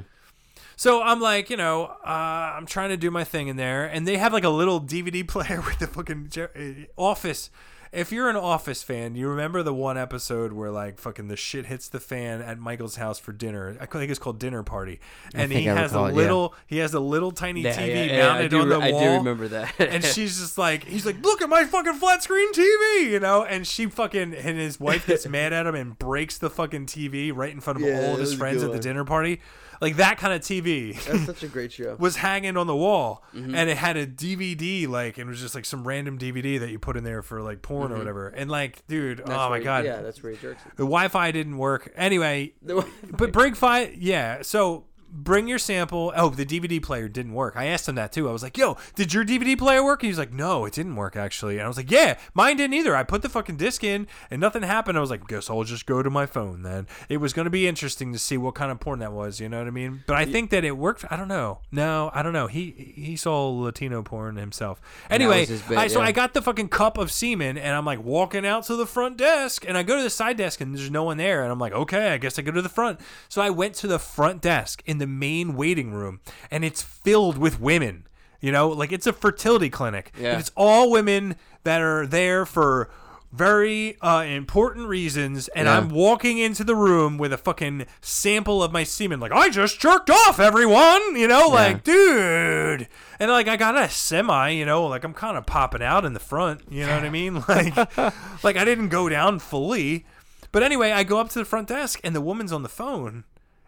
So 0.76 1.02
I'm 1.02 1.20
like, 1.20 1.48
you 1.48 1.56
know, 1.56 1.84
uh, 2.04 2.54
I'm 2.56 2.66
trying 2.66 2.90
to 2.90 2.98
do 2.98 3.10
my 3.10 3.24
thing 3.24 3.48
in 3.48 3.56
there, 3.56 3.86
and 3.86 4.06
they 4.06 4.18
have 4.18 4.32
like 4.32 4.44
a 4.44 4.50
little 4.50 4.80
DVD 4.80 5.26
player 5.28 5.62
with 5.62 5.78
the 5.78 5.86
fucking 5.86 6.30
uh, 6.36 7.00
Office. 7.00 7.50
If 7.92 8.12
you're 8.12 8.28
an 8.28 8.36
Office 8.36 8.82
fan, 8.82 9.14
you 9.14 9.26
remember 9.28 9.62
the 9.62 9.72
one 9.72 9.96
episode 9.96 10.52
where 10.52 10.70
like 10.70 10.98
fucking 10.98 11.28
the 11.28 11.36
shit 11.36 11.66
hits 11.66 11.88
the 11.88 12.00
fan 12.00 12.42
at 12.42 12.58
Michael's 12.58 12.96
house 12.96 13.18
for 13.18 13.32
dinner. 13.32 13.74
I 13.80 13.86
think 13.86 14.10
it's 14.10 14.18
called 14.18 14.38
Dinner 14.38 14.62
Party, 14.62 15.00
and 15.32 15.50
he 15.50 15.70
I 15.70 15.74
has 15.74 15.92
a 15.92 15.94
recall 15.94 16.06
it, 16.06 16.10
yeah. 16.10 16.16
little, 16.16 16.54
he 16.66 16.78
has 16.78 16.92
a 16.92 17.00
little 17.00 17.30
tiny 17.30 17.62
TV 17.62 18.10
mounted 18.10 18.44
I 18.44 18.48
do, 18.48 18.60
on 18.60 18.68
the 18.68 18.78
I 18.80 18.90
wall 18.90 19.00
I 19.00 19.04
do 19.04 19.10
remember 19.12 19.48
that. 19.48 19.74
and 19.78 20.04
she's 20.04 20.38
just 20.38 20.58
like, 20.58 20.84
he's 20.84 21.06
like, 21.06 21.22
look 21.22 21.40
at 21.40 21.48
my 21.48 21.64
fucking 21.64 21.94
flat 21.94 22.22
screen 22.22 22.52
TV, 22.52 23.10
you 23.12 23.20
know? 23.20 23.44
And 23.44 23.66
she 23.66 23.86
fucking, 23.86 24.34
and 24.34 24.58
his 24.58 24.78
wife 24.78 25.06
gets 25.06 25.26
mad 25.28 25.54
at 25.54 25.66
him 25.66 25.74
and 25.74 25.98
breaks 25.98 26.36
the 26.36 26.50
fucking 26.50 26.86
TV 26.86 27.32
right 27.34 27.52
in 27.52 27.60
front 27.60 27.80
of 27.80 27.86
Yeah, 27.86 28.08
all 28.08 28.14
of 28.14 28.20
his 28.20 28.34
friends 28.34 28.62
at 28.62 28.72
the 28.72 28.80
dinner 28.80 29.04
party. 29.04 29.40
Like 29.80 29.96
that 29.96 30.18
kind 30.18 30.32
of 30.32 30.40
TV 30.40 31.00
That's 31.04 31.26
such 31.26 31.42
a 31.42 31.48
great 31.48 31.72
show. 31.72 31.96
was 31.98 32.16
hanging 32.16 32.56
on 32.56 32.66
the 32.66 32.76
wall 32.76 33.22
Mm-hmm. 33.34 33.54
and 33.54 33.68
it 33.68 33.76
had 33.76 33.96
a 33.98 34.06
DVD, 34.06 34.88
like, 34.88 35.18
and 35.18 35.28
it 35.28 35.30
was 35.30 35.40
just 35.40 35.54
like 35.54 35.64
some 35.66 35.86
random 35.86 36.18
DVD 36.18 36.58
that 36.60 36.70
you 36.70 36.78
put 36.78 36.96
in 36.96 37.04
there 37.04 37.22
for 37.22 37.42
like 37.42 37.60
porn 37.60 37.92
or 37.92 37.98
whatever. 37.98 38.28
And 38.28 38.50
like, 38.50 38.86
dude, 38.88 39.20
oh 39.26 39.50
my 39.50 39.60
God. 39.60 39.84
Mm-hmm. 39.84 39.86
Yeah, 39.86 40.02
that's 40.02 40.22
where 40.22 40.32
he 40.32 40.38
jerks. 40.38 40.62
The 40.76 40.84
Wi 40.84 41.08
Fi 41.08 41.30
didn't 41.32 41.58
work. 41.58 41.92
Anyway, 41.96 42.54
but 42.62 43.32
bring 43.32 43.54
five, 43.54 43.94
yeah. 43.96 44.42
So 44.42 44.84
bring 45.16 45.48
your 45.48 45.58
sample. 45.58 46.12
Oh, 46.16 46.30
the 46.30 46.46
DVD 46.46 46.82
player 46.82 47.08
didn't 47.08 47.34
work. 47.34 47.56
I 47.56 47.66
asked 47.66 47.88
him 47.88 47.94
that 47.96 48.12
too. 48.12 48.28
I 48.28 48.32
was 48.32 48.42
like, 48.42 48.56
"Yo, 48.56 48.76
did 48.94 49.12
your 49.12 49.24
DVD 49.24 49.56
player 49.56 49.84
work?" 49.84 50.02
And 50.02 50.08
he's 50.08 50.18
like, 50.18 50.32
"No, 50.32 50.64
it 50.64 50.72
didn't 50.72 50.96
work 50.96 51.16
actually." 51.16 51.56
And 51.56 51.64
I 51.64 51.68
was 51.68 51.76
like, 51.76 51.90
"Yeah, 51.90 52.18
mine 52.34 52.56
didn't 52.56 52.74
either. 52.74 52.94
I 52.94 53.02
put 53.02 53.22
the 53.22 53.28
fucking 53.28 53.56
disc 53.56 53.82
in 53.82 54.06
and 54.30 54.40
nothing 54.40 54.62
happened." 54.62 54.98
I 54.98 55.00
was 55.00 55.10
like, 55.10 55.26
"Guess 55.26 55.50
I'll 55.50 55.64
just 55.64 55.86
go 55.86 56.02
to 56.02 56.10
my 56.10 56.26
phone 56.26 56.62
then." 56.62 56.86
It 57.08 57.18
was 57.18 57.32
going 57.32 57.44
to 57.44 57.50
be 57.50 57.66
interesting 57.66 58.12
to 58.12 58.18
see 58.18 58.36
what 58.36 58.54
kind 58.54 58.70
of 58.70 58.80
porn 58.80 58.98
that 59.00 59.12
was. 59.12 59.40
You 59.40 59.48
know 59.48 59.58
what 59.58 59.66
I 59.66 59.70
mean? 59.70 60.04
But 60.06 60.16
I 60.16 60.24
think 60.24 60.50
that 60.50 60.64
it 60.64 60.76
worked. 60.76 61.04
I 61.10 61.16
don't 61.16 61.28
know. 61.28 61.60
No, 61.72 62.10
I 62.14 62.22
don't 62.22 62.32
know. 62.32 62.46
He 62.46 62.92
he 62.94 63.16
saw 63.16 63.48
Latino 63.48 64.02
porn 64.02 64.36
himself. 64.36 64.80
Anyway, 65.10 65.46
bit, 65.46 65.62
I, 65.76 65.86
so 65.88 66.00
yeah. 66.00 66.06
I 66.06 66.12
got 66.12 66.34
the 66.34 66.42
fucking 66.42 66.68
cup 66.68 66.98
of 66.98 67.10
semen 67.10 67.58
and 67.58 67.74
I'm 67.74 67.84
like 67.84 68.02
walking 68.02 68.46
out 68.46 68.64
to 68.64 68.76
the 68.76 68.86
front 68.86 69.16
desk 69.16 69.64
and 69.66 69.76
I 69.76 69.82
go 69.82 69.96
to 69.96 70.02
the 70.02 70.10
side 70.10 70.36
desk 70.36 70.60
and 70.60 70.76
there's 70.76 70.90
no 70.90 71.04
one 71.04 71.16
there 71.16 71.42
and 71.42 71.52
I'm 71.52 71.58
like 71.58 71.72
okay 71.72 72.10
I 72.12 72.18
guess 72.18 72.38
I 72.38 72.42
go 72.42 72.52
to 72.52 72.62
the 72.62 72.68
front 72.68 73.00
so 73.28 73.42
I 73.42 73.50
went 73.50 73.74
to 73.76 73.86
the 73.86 73.98
front 73.98 74.42
desk 74.42 74.82
in 74.86 74.98
the 74.98 75.05
main 75.06 75.54
waiting 75.56 75.92
room 75.92 76.20
and 76.50 76.64
it's 76.64 76.82
filled 76.82 77.38
with 77.38 77.60
women 77.60 78.04
you 78.38 78.52
know? 78.52 78.68
Like 78.68 78.92
it's 78.92 79.06
a 79.06 79.14
fertility 79.14 79.70
clinic. 79.70 80.12
Yeah. 80.20 80.32
and 80.32 80.40
it's 80.40 80.52
all 80.54 80.90
women 80.90 81.36
that 81.64 81.80
are 81.80 82.06
there 82.06 82.44
for 82.44 82.90
very 83.32 83.98
uh, 84.02 84.22
important 84.22 84.86
reasons 84.88 85.48
and 85.48 85.66
Yeah. 85.66 85.78
I'm 85.78 85.88
walking 85.88 86.38
into 86.38 86.62
the 86.62 86.76
room 86.76 87.16
with 87.18 87.32
a 87.32 87.38
fucking 87.38 87.86
sample 88.02 88.62
of 88.62 88.72
my 88.72 88.84
semen. 88.84 89.20
Like 89.20 89.32
I 89.32 89.48
just 89.48 89.80
jerked 89.80 90.10
off 90.10 90.38
everyone 90.38 91.16
you 91.16 91.26
know? 91.26 91.48
Like 91.48 91.82
dude. 91.82 92.88
And 93.18 93.30
like 93.30 93.48
I 93.48 93.56
got 93.56 93.76
a 93.76 93.88
semi 93.88 94.50
you 94.50 94.66
know? 94.66 94.86
Like 94.86 95.02
I'm 95.02 95.14
kind 95.14 95.36
of 95.38 95.46
popping 95.46 95.82
out 95.82 96.04
in 96.04 96.12
the 96.12 96.20
front 96.20 96.60
you 96.70 96.86
know 96.86 96.94
what 96.94 97.04
I 97.04 97.10
mean? 97.10 97.42
Like 97.48 97.76
like 98.44 98.56
I 98.56 98.64
didn't 98.64 98.90
go 98.90 99.08
down 99.08 99.38
fully. 99.38 100.04
But 100.52 100.62
anyway 100.62 100.92
I 100.92 101.04
go 101.04 101.18
up 101.18 101.30
to 101.30 101.38
the 101.38 101.44
front 101.46 101.68
desk 101.68 102.00
and 102.04 102.14
the 102.14 102.20
woman's 102.20 102.52
on 102.52 102.62
the 102.62 102.68
phone 102.68 103.24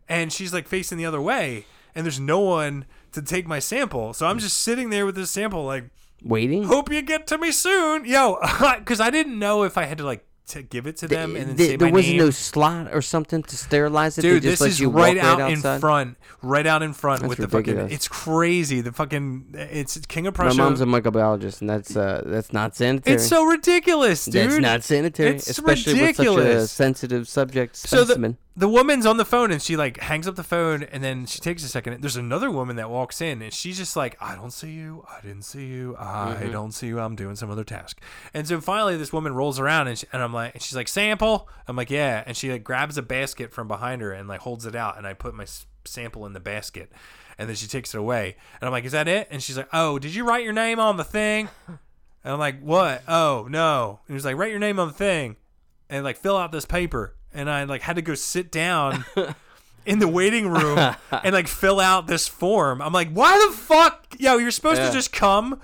and 0.08 0.32
she's 0.32 0.52
like 0.52 0.66
facing 0.68 0.98
the 0.98 1.06
other 1.06 1.20
way 1.20 1.66
and 1.94 2.04
there's 2.04 2.20
no 2.20 2.40
one 2.40 2.84
to 3.12 3.22
take 3.22 3.46
my 3.46 3.58
sample 3.58 4.12
so 4.12 4.26
I'm 4.26 4.38
just 4.38 4.58
sitting 4.58 4.90
there 4.90 5.04
with 5.06 5.14
this 5.14 5.30
sample 5.30 5.64
like 5.64 5.84
Waiting? 6.22 6.64
hope 6.64 6.90
you 6.90 7.00
get 7.02 7.26
to 7.28 7.38
me 7.38 7.52
soon 7.52 8.04
yo 8.04 8.38
because 8.78 9.00
I 9.00 9.10
didn't 9.10 9.38
know 9.38 9.62
if 9.64 9.78
I 9.78 9.84
had 9.84 9.98
to 9.98 10.04
like 10.04 10.24
to 10.48 10.62
give 10.62 10.86
it 10.86 10.96
to 10.96 11.06
them 11.06 11.36
and 11.36 11.50
then 11.50 11.56
Th- 11.58 11.70
say 11.72 11.76
there 11.76 11.92
was 11.92 12.06
name 12.06 12.16
no 12.16 12.30
slot 12.30 12.88
or 12.94 13.02
something 13.02 13.42
to 13.42 13.54
sterilize 13.54 14.16
it. 14.16 14.22
Dude, 14.22 14.42
this 14.42 14.62
is 14.62 14.80
you 14.80 14.88
right 14.88 15.18
out 15.18 15.40
right 15.40 15.52
in 15.52 15.60
front, 15.78 16.16
right 16.40 16.66
out 16.66 16.82
in 16.82 16.94
front 16.94 17.20
That's 17.20 17.28
with 17.28 17.38
the 17.38 17.48
fucking. 17.48 17.90
It's 17.90 18.08
crazy. 18.08 18.80
The 18.80 18.92
fucking. 18.92 19.50
It's 19.52 19.98
King 20.06 20.26
of 20.26 20.38
My 20.38 20.54
mom's 20.54 20.80
a 20.80 20.86
microbiologist, 20.86 21.60
and 21.60 21.68
that's 21.68 21.94
uh, 21.94 22.22
that's 22.24 22.50
not 22.54 22.74
sanitary. 22.74 23.16
it's 23.16 23.26
so 23.26 23.44
ridiculous, 23.44 24.24
dude. 24.24 24.50
That's 24.52 24.58
not 24.58 24.84
sanitary, 24.84 25.36
It's 25.36 25.50
especially 25.50 26.00
with 26.00 26.16
such 26.16 26.26
a 26.26 26.66
sensitive 26.66 27.28
subject 27.28 27.76
So 27.76 28.04
specimen. 28.04 28.32
the 28.32 28.47
the 28.58 28.68
woman's 28.68 29.06
on 29.06 29.16
the 29.18 29.24
phone 29.24 29.52
and 29.52 29.62
she 29.62 29.76
like 29.76 29.98
hangs 30.00 30.26
up 30.26 30.34
the 30.34 30.42
phone 30.42 30.82
and 30.82 31.02
then 31.04 31.26
she 31.26 31.38
takes 31.38 31.62
a 31.62 31.68
second. 31.68 32.00
There's 32.02 32.16
another 32.16 32.50
woman 32.50 32.74
that 32.76 32.90
walks 32.90 33.20
in 33.20 33.40
and 33.40 33.52
she's 33.52 33.76
just 33.78 33.94
like, 33.96 34.16
I 34.20 34.34
don't 34.34 34.52
see 34.52 34.72
you. 34.72 35.04
I 35.08 35.20
didn't 35.20 35.42
see 35.44 35.66
you. 35.66 35.94
I 35.96 36.34
Mm-hmm. 36.40 36.50
don't 36.52 36.72
see 36.72 36.88
you. 36.88 36.98
I'm 36.98 37.14
doing 37.14 37.36
some 37.36 37.50
other 37.52 37.62
task. 37.62 38.00
And 38.34 38.48
so 38.48 38.60
finally, 38.60 38.96
this 38.96 39.12
woman 39.12 39.32
rolls 39.32 39.60
around 39.60 39.86
and, 39.86 39.96
she, 39.96 40.06
and 40.12 40.20
I'm 40.22 40.32
like, 40.34 40.54
and 40.54 40.62
she's 40.62 40.74
like, 40.74 40.88
sample. 40.88 41.48
I'm 41.68 41.76
like, 41.76 41.88
yeah. 41.88 42.24
And 42.26 42.36
she 42.36 42.50
like 42.50 42.64
grabs 42.64 42.98
a 42.98 43.02
basket 43.02 43.52
from 43.52 43.68
behind 43.68 44.02
her 44.02 44.10
and 44.10 44.28
like 44.28 44.40
holds 44.40 44.66
it 44.66 44.74
out 44.74 44.98
and 44.98 45.06
I 45.06 45.14
put 45.14 45.34
my 45.34 45.44
s- 45.44 45.66
sample 45.84 46.26
in 46.26 46.32
the 46.32 46.40
basket. 46.40 46.90
And 47.38 47.48
then 47.48 47.54
she 47.54 47.68
takes 47.68 47.94
it 47.94 47.98
away. 47.98 48.34
And 48.60 48.66
I'm 48.66 48.72
like, 48.72 48.84
is 48.84 48.92
that 48.92 49.06
it? 49.06 49.28
And 49.30 49.40
she's 49.40 49.56
like, 49.56 49.68
oh, 49.72 50.00
did 50.00 50.12
you 50.16 50.26
write 50.26 50.42
your 50.42 50.52
name 50.52 50.80
on 50.80 50.96
the 50.96 51.04
thing? 51.04 51.48
And 51.68 52.32
I'm 52.32 52.40
like, 52.40 52.60
what? 52.60 53.04
Oh, 53.06 53.46
no. 53.48 54.00
And 54.06 54.08
he 54.08 54.14
was 54.14 54.24
like, 54.24 54.36
write 54.36 54.50
your 54.50 54.58
name 54.58 54.80
on 54.80 54.88
the 54.88 54.94
thing 54.94 55.36
and 55.88 56.02
like 56.02 56.16
fill 56.16 56.36
out 56.36 56.50
this 56.50 56.64
paper. 56.66 57.14
And 57.32 57.50
I 57.50 57.64
like 57.64 57.82
had 57.82 57.96
to 57.96 58.02
go 58.02 58.14
sit 58.14 58.50
down 58.50 59.04
in 59.86 59.98
the 59.98 60.08
waiting 60.08 60.48
room 60.48 60.78
and 61.10 61.32
like 61.34 61.48
fill 61.48 61.80
out 61.80 62.06
this 62.06 62.26
form. 62.28 62.80
I'm 62.82 62.92
like, 62.92 63.10
why 63.10 63.46
the 63.48 63.56
fuck? 63.56 64.06
Yo, 64.18 64.36
you're 64.38 64.50
supposed 64.50 64.80
Yeah. 64.80 64.88
to 64.88 64.92
just 64.92 65.12
come. 65.12 65.60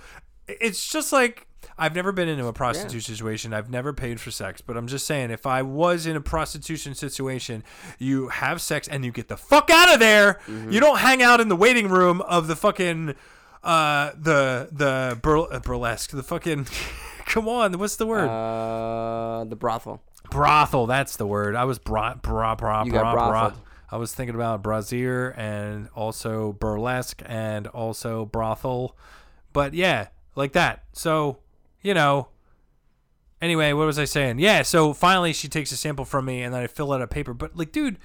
It's 0.46 0.86
just 0.88 1.12
like 1.12 1.46
I've 1.76 1.94
never 1.96 2.12
been 2.12 2.28
into 2.28 2.46
a 2.46 2.52
prostitution 2.52 3.14
situation. 3.14 3.52
I've 3.52 3.68
never 3.70 3.92
paid 3.92 4.20
for 4.20 4.30
sex, 4.30 4.60
but 4.60 4.76
I'm 4.76 4.86
just 4.86 5.06
saying, 5.06 5.30
if 5.32 5.44
I 5.46 5.62
was 5.62 6.06
in 6.06 6.14
a 6.14 6.20
prostitution 6.20 6.94
situation, 6.94 7.64
you 7.98 8.28
have 8.28 8.60
sex 8.60 8.86
and 8.86 9.04
you 9.04 9.10
get 9.10 9.26
the 9.28 9.36
fuck 9.36 9.70
out 9.70 9.92
of 9.92 9.98
there. 9.98 10.34
Mm-hmm. 10.46 10.70
You 10.70 10.78
don't 10.78 10.98
hang 10.98 11.20
out 11.22 11.40
in 11.40 11.48
the 11.48 11.56
waiting 11.56 11.88
room 11.88 12.20
of 12.22 12.46
the 12.46 12.54
fucking 12.56 13.14
uh 13.64 14.12
the 14.16 14.68
the 14.70 15.18
burl- 15.22 15.48
uh, 15.50 15.58
burlesque, 15.60 16.10
the 16.10 16.22
fucking. 16.22 16.66
Come 17.26 17.48
on, 17.48 17.78
what's 17.78 17.96
the 17.96 18.06
word? 18.06 18.28
Uh, 18.28 19.44
the 19.44 19.56
brothel. 19.56 20.02
Brothel. 20.30 20.86
That's 20.86 21.16
the 21.16 21.26
word. 21.26 21.54
I 21.56 21.64
was 21.64 21.78
bra 21.78 22.14
bra 22.14 22.54
bra 22.54 22.84
You 22.84 22.92
bra 22.92 23.12
bra. 23.14 23.28
brotheled. 23.30 23.60
I 23.90 23.96
was 23.96 24.12
thinking 24.14 24.34
about 24.34 24.62
brazier 24.62 25.30
and 25.36 25.88
also 25.94 26.52
burlesque 26.54 27.22
and 27.26 27.66
also 27.68 28.24
brothel, 28.24 28.96
but 29.52 29.72
yeah, 29.74 30.08
like 30.34 30.52
that. 30.52 30.84
So 30.92 31.38
you 31.82 31.94
know. 31.94 32.28
Anyway, 33.42 33.74
what 33.74 33.84
was 33.84 33.98
I 33.98 34.06
saying? 34.06 34.38
Yeah, 34.38 34.62
so 34.62 34.94
finally 34.94 35.34
she 35.34 35.48
takes 35.48 35.70
a 35.70 35.76
sample 35.76 36.06
from 36.06 36.24
me 36.24 36.42
and 36.42 36.54
then 36.54 36.62
I 36.62 36.66
fill 36.66 36.92
out 36.94 37.02
a 37.02 37.06
paper. 37.06 37.34
But 37.34 37.54
like, 37.56 37.72
dude, 37.72 37.98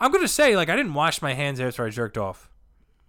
I'm 0.00 0.10
gonna 0.10 0.26
say 0.26 0.56
like 0.56 0.68
I 0.68 0.74
didn't 0.74 0.94
wash 0.94 1.22
my 1.22 1.34
hands 1.34 1.60
after 1.60 1.84
I 1.86 1.90
jerked 1.90 2.18
off. 2.18 2.50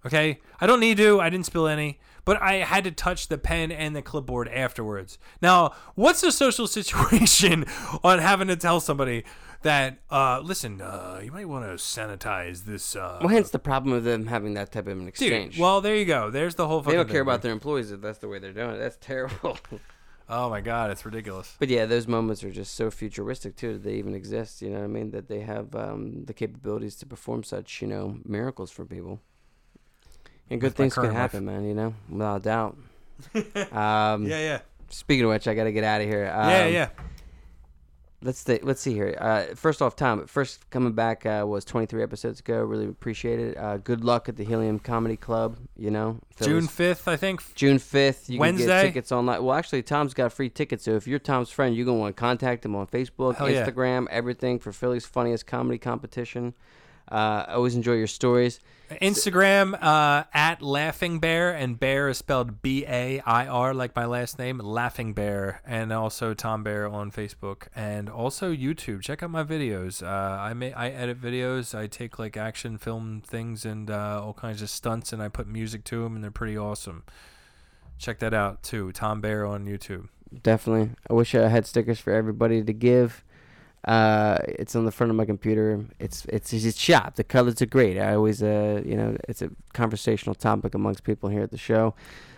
Okay, 0.05 0.39
I 0.59 0.67
don't 0.67 0.79
need 0.79 0.97
to. 0.97 1.19
I 1.19 1.29
didn't 1.29 1.47
spill 1.47 1.67
any, 1.67 1.99
but 2.25 2.41
I 2.41 2.55
had 2.55 2.83
to 2.85 2.91
touch 2.91 3.27
the 3.27 3.37
pen 3.37 3.71
and 3.71 3.95
the 3.95 4.01
clipboard 4.01 4.47
afterwards. 4.49 5.17
Now, 5.41 5.73
what's 5.95 6.21
the 6.21 6.31
social 6.31 6.67
situation 6.79 7.65
on 8.03 8.19
having 8.19 8.47
to 8.47 8.55
tell 8.55 8.79
somebody, 8.79 9.23
that 9.63 9.99
uh, 10.09 10.39
listen, 10.43 10.81
uh, 10.81 11.21
you 11.23 11.31
might 11.31 11.47
want 11.47 11.65
to 11.65 11.71
sanitize 11.75 12.65
this. 12.65 12.95
Uh, 12.95 13.19
Well, 13.19 13.29
hence 13.29 13.51
the 13.51 13.59
problem 13.59 13.93
of 13.93 14.03
them 14.03 14.27
having 14.27 14.55
that 14.55 14.71
type 14.71 14.87
of 14.87 14.93
an 14.93 14.99
dude, 14.99 15.07
exchange. 15.09 15.59
well, 15.59 15.81
there 15.81 15.95
you 15.95 16.05
go. 16.05 16.31
There's 16.31 16.55
the 16.55 16.67
whole. 16.67 16.81
Thing. 16.81 16.91
They 16.91 16.97
don't 16.97 17.07
care 17.07 17.15
thing, 17.15 17.21
about 17.21 17.41
their 17.41 17.51
employees 17.51 17.91
if 17.91 18.01
that's 18.01 18.19
the 18.19 18.27
way 18.27 18.39
they're 18.39 18.53
doing 18.53 18.71
it. 18.71 18.77
That's 18.79 18.97
terrible. 18.99 19.57
Oh 20.33 20.49
my 20.49 20.61
god, 20.61 20.91
it's 20.91 21.03
ridiculous. 21.03 21.57
but 21.59 21.67
yeah, 21.67 21.85
those 21.85 22.07
moments 22.07 22.41
are 22.45 22.51
just 22.51 22.75
so 22.75 22.89
futuristic 22.89 23.57
too 23.57 23.73
that 23.73 23.83
they 23.83 23.95
even 23.95 24.15
exist. 24.15 24.61
You 24.61 24.69
know 24.69 24.77
what 24.77 24.85
I 24.85 24.87
mean? 24.87 25.11
That 25.11 25.27
they 25.27 25.41
have 25.41 25.75
um, 25.75 26.23
the 26.23 26.33
capabilities 26.33 26.95
to 26.97 27.05
perform 27.05 27.43
such 27.43 27.81
you 27.81 27.87
know 27.89 28.17
miracles 28.23 28.71
for 28.71 28.85
people. 28.85 29.19
And 30.49 30.59
good 30.59 30.75
things 30.75 30.93
can 30.93 31.03
current 31.03 31.15
life. 31.15 31.31
happen, 31.31 31.45
man. 31.45 31.65
You 31.65 31.73
know, 31.73 31.93
without 32.09 32.35
a 32.37 32.39
doubt. 32.39 32.77
um, 33.73 34.25
Yeah, 34.25 34.39
yeah, 34.39 34.59
Speaking 34.89 35.25
of 35.25 35.31
which, 35.31 35.47
I 35.47 35.53
got 35.53 35.65
to 35.65 35.71
get 35.71 35.83
out 35.83 36.01
of 36.01 36.07
here. 36.07 36.31
Um, 36.33 36.49
yeah, 36.49 36.65
yeah. 36.67 36.89
Let's 38.23 38.37
stay, 38.37 38.59
let's 38.61 38.79
see 38.79 38.93
here. 38.93 39.17
Uh, 39.19 39.55
first 39.55 39.81
off, 39.81 39.95
Tom. 39.95 40.27
First 40.27 40.69
coming 40.69 40.93
back 40.93 41.25
uh, 41.25 41.43
was 41.47 41.65
23 41.65 42.03
episodes 42.03 42.39
ago. 42.39 42.59
Really 42.61 42.85
appreciate 42.85 43.39
it. 43.39 43.57
Uh, 43.57 43.77
good 43.77 44.03
luck 44.03 44.29
at 44.29 44.35
the 44.37 44.43
Helium 44.43 44.77
Comedy 44.77 45.17
Club. 45.17 45.57
You 45.75 45.89
know, 45.89 46.19
June 46.39 46.67
fifth, 46.67 47.07
I 47.07 47.15
think. 47.15 47.41
June 47.55 47.77
5th. 47.77 48.29
You 48.29 48.37
can 48.37 48.57
get 48.57 48.67
Wednesday? 48.67 48.81
tickets 48.83 49.11
online. 49.11 49.43
Well, 49.43 49.55
actually, 49.55 49.81
Tom's 49.81 50.13
got 50.13 50.31
free 50.31 50.49
tickets. 50.51 50.83
So 50.83 50.91
if 50.91 51.07
you're 51.07 51.17
Tom's 51.17 51.49
friend, 51.49 51.75
you're 51.75 51.85
going 51.85 51.97
to 51.97 52.01
want 52.01 52.15
to 52.15 52.19
contact 52.19 52.63
him 52.63 52.75
on 52.75 52.85
Facebook, 52.85 53.37
Hell 53.37 53.49
yeah. 53.49 53.65
Instagram, 53.65 54.05
everything 54.11 54.59
for 54.59 54.71
Philly's 54.71 55.05
Funniest 55.05 55.47
Comedy 55.47 55.79
Competition. 55.79 56.53
Uh, 57.11 57.45
I 57.47 57.53
always 57.53 57.75
enjoy 57.75 57.93
your 57.93 58.07
stories. 58.07 58.59
Instagram 59.01 59.81
uh, 59.81 60.25
at 60.33 60.61
Laughing 60.61 61.19
Bair, 61.19 61.51
and 61.51 61.79
Bair 61.79 62.09
is 62.09 62.17
spelled 62.17 62.61
B 62.61 62.85
A 62.85 63.21
I 63.21 63.47
R, 63.47 63.73
like 63.73 63.95
my 63.95 64.05
last 64.05 64.37
name, 64.37 64.59
Laughing 64.59 65.13
Bair, 65.13 65.61
and 65.65 65.93
also 65.93 66.33
Tom 66.33 66.63
Bair 66.63 66.87
on 66.89 67.09
Facebook, 67.09 67.67
and 67.73 68.09
also 68.09 68.53
YouTube. 68.53 69.01
Check 69.01 69.23
out 69.23 69.31
my 69.31 69.43
videos. 69.43 70.03
Uh, 70.03 70.41
I 70.41 70.53
may 70.53 70.73
I 70.73 70.89
edit 70.89 71.21
videos. 71.21 71.73
I 71.77 71.87
take 71.87 72.19
like 72.19 72.35
action 72.35 72.77
film 72.77 73.21
things 73.25 73.63
and 73.63 73.89
uh, 73.89 74.21
all 74.21 74.33
kinds 74.33 74.61
of 74.61 74.69
stunts, 74.69 75.13
and 75.13 75.23
I 75.23 75.29
put 75.29 75.47
music 75.47 75.85
to 75.85 76.03
them, 76.03 76.15
and 76.15 76.23
they're 76.23 76.31
pretty 76.31 76.57
awesome. 76.57 77.03
Check 77.97 78.19
that 78.19 78.33
out 78.33 78.61
too, 78.61 78.91
Tom 78.91 79.21
Bair 79.21 79.45
on 79.45 79.65
YouTube. 79.65 80.09
Definitely. 80.43 80.91
I 81.09 81.13
wish 81.13 81.35
I 81.35 81.47
had 81.47 81.65
stickers 81.65 81.99
for 81.99 82.11
everybody 82.11 82.63
to 82.63 82.73
give. 82.73 83.23
Uh, 83.85 84.37
it's 84.47 84.75
on 84.75 84.85
the 84.85 84.91
front 84.91 85.09
of 85.09 85.15
my 85.15 85.25
computer. 85.25 85.83
It's 85.99 86.25
it's 86.25 86.53
it's 86.53 86.77
shop. 86.79 87.15
The 87.15 87.23
colors 87.23 87.61
are 87.61 87.65
great. 87.65 87.97
I 87.97 88.13
always 88.13 88.43
uh 88.43 88.81
you 88.85 88.95
know 88.95 89.17
it's 89.27 89.41
a 89.41 89.49
conversational 89.73 90.35
topic 90.35 90.75
amongst 90.75 91.03
people 91.03 91.29
here 91.29 91.41
at 91.41 91.51
the 91.51 91.57
show. 91.57 91.95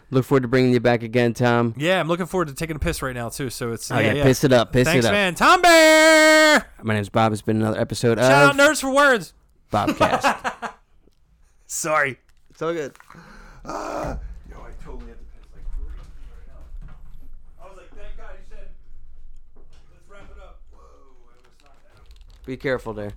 Look 0.10 0.26
forward 0.26 0.44
to 0.44 0.48
bringing 0.48 0.72
you 0.72 0.80
back 0.80 1.02
again, 1.03 1.34
Tom. 1.34 1.74
Yeah, 1.76 1.99
I'm 1.99 2.07
looking 2.07 2.28
forward 2.28 2.48
to 2.49 2.53
taking 2.53 2.76
a 2.76 2.80
piss 2.80 3.02
right 3.02 3.15
now 3.15 3.30
too. 3.30 3.49
So 3.49 3.72
it's 3.74 3.91
Oh 3.91 3.99
yeah, 3.99 4.24
piss 4.24 4.44
it 4.44 4.53
up, 4.53 4.72
piss 4.72 4.88
Thanks, 4.88 5.06
it 5.06 5.10
up. 5.10 5.14
man. 5.14 5.36
Tom 5.36 5.61
Bair. 5.61 6.65
My 6.82 6.94
name's 6.94 7.10
Bob. 7.10 7.34
It's 7.34 7.41
been 7.41 7.57
another 7.57 7.80
episode 7.80 8.20
of 8.20 8.26
Shout 8.26 8.49
out 8.49 8.56
Nerds 8.56 8.80
for 8.82 8.94
Words. 8.94 9.34
Bobcast. 9.72 10.72
Sorry. 11.65 12.18
it's 12.52 12.61
all 12.61 12.74
good. 12.74 12.95
Yo, 13.65 13.72
I 13.72 14.18
totally 14.84 15.07
had 15.07 15.18
to 15.18 15.26
piss 15.34 15.48
like 15.56 15.65
crazy 15.74 15.99
right 16.30 16.48
now. 16.48 16.94
I 17.64 17.68
was 17.68 17.78
like, 17.78 17.90
thank 17.98 18.15
God 18.18 18.36
you 18.38 18.45
said, 18.48 18.68
let's 19.56 20.07
wrap 20.07 20.30
it 20.30 20.38
up. 20.40 20.61
Whoa, 20.72 20.80
I 20.80 21.38
almost 21.38 21.57
knocked 21.64 21.82
that 21.90 21.98
over. 21.98 22.32
Be 22.45 22.57
careful 22.57 22.94
there. 22.94 23.14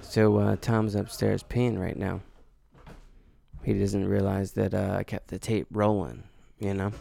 So 0.00 0.36
uh, 0.38 0.56
Tom's 0.60 0.94
upstairs 0.94 1.42
peeing 1.42 1.78
right 1.78 1.96
now. 1.96 2.20
He 3.62 3.74
doesn't 3.74 4.06
realize 4.06 4.52
that 4.52 4.74
uh, 4.74 4.96
I 4.98 5.02
kept 5.02 5.28
the 5.28 5.38
tape 5.38 5.66
rolling, 5.70 6.22
you 6.58 6.72
know. 6.72 6.92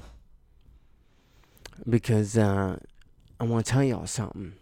Because 1.87 2.37
uh, 2.37 2.77
I 3.39 3.43
want 3.43 3.65
to 3.65 3.71
tell 3.71 3.83
y'all 3.83 4.07
something. 4.07 4.53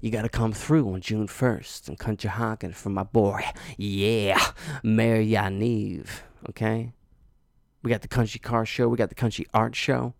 You 0.00 0.10
got 0.10 0.22
to 0.22 0.28
come 0.28 0.52
through 0.52 0.92
on 0.92 1.00
June 1.00 1.26
1st 1.26 1.88
and 1.88 1.98
country 1.98 2.30
honking 2.30 2.72
for 2.72 2.90
my 2.90 3.04
boy, 3.04 3.42
yeah, 3.76 4.40
Mary 4.82 5.28
Yaniv, 5.28 6.08
okay? 6.48 6.92
We 7.82 7.90
got 7.90 8.02
the 8.02 8.08
country 8.08 8.40
car 8.40 8.66
show, 8.66 8.88
we 8.88 8.96
got 8.96 9.10
the 9.10 9.14
country 9.14 9.46
art 9.52 9.76
show. 9.76 10.14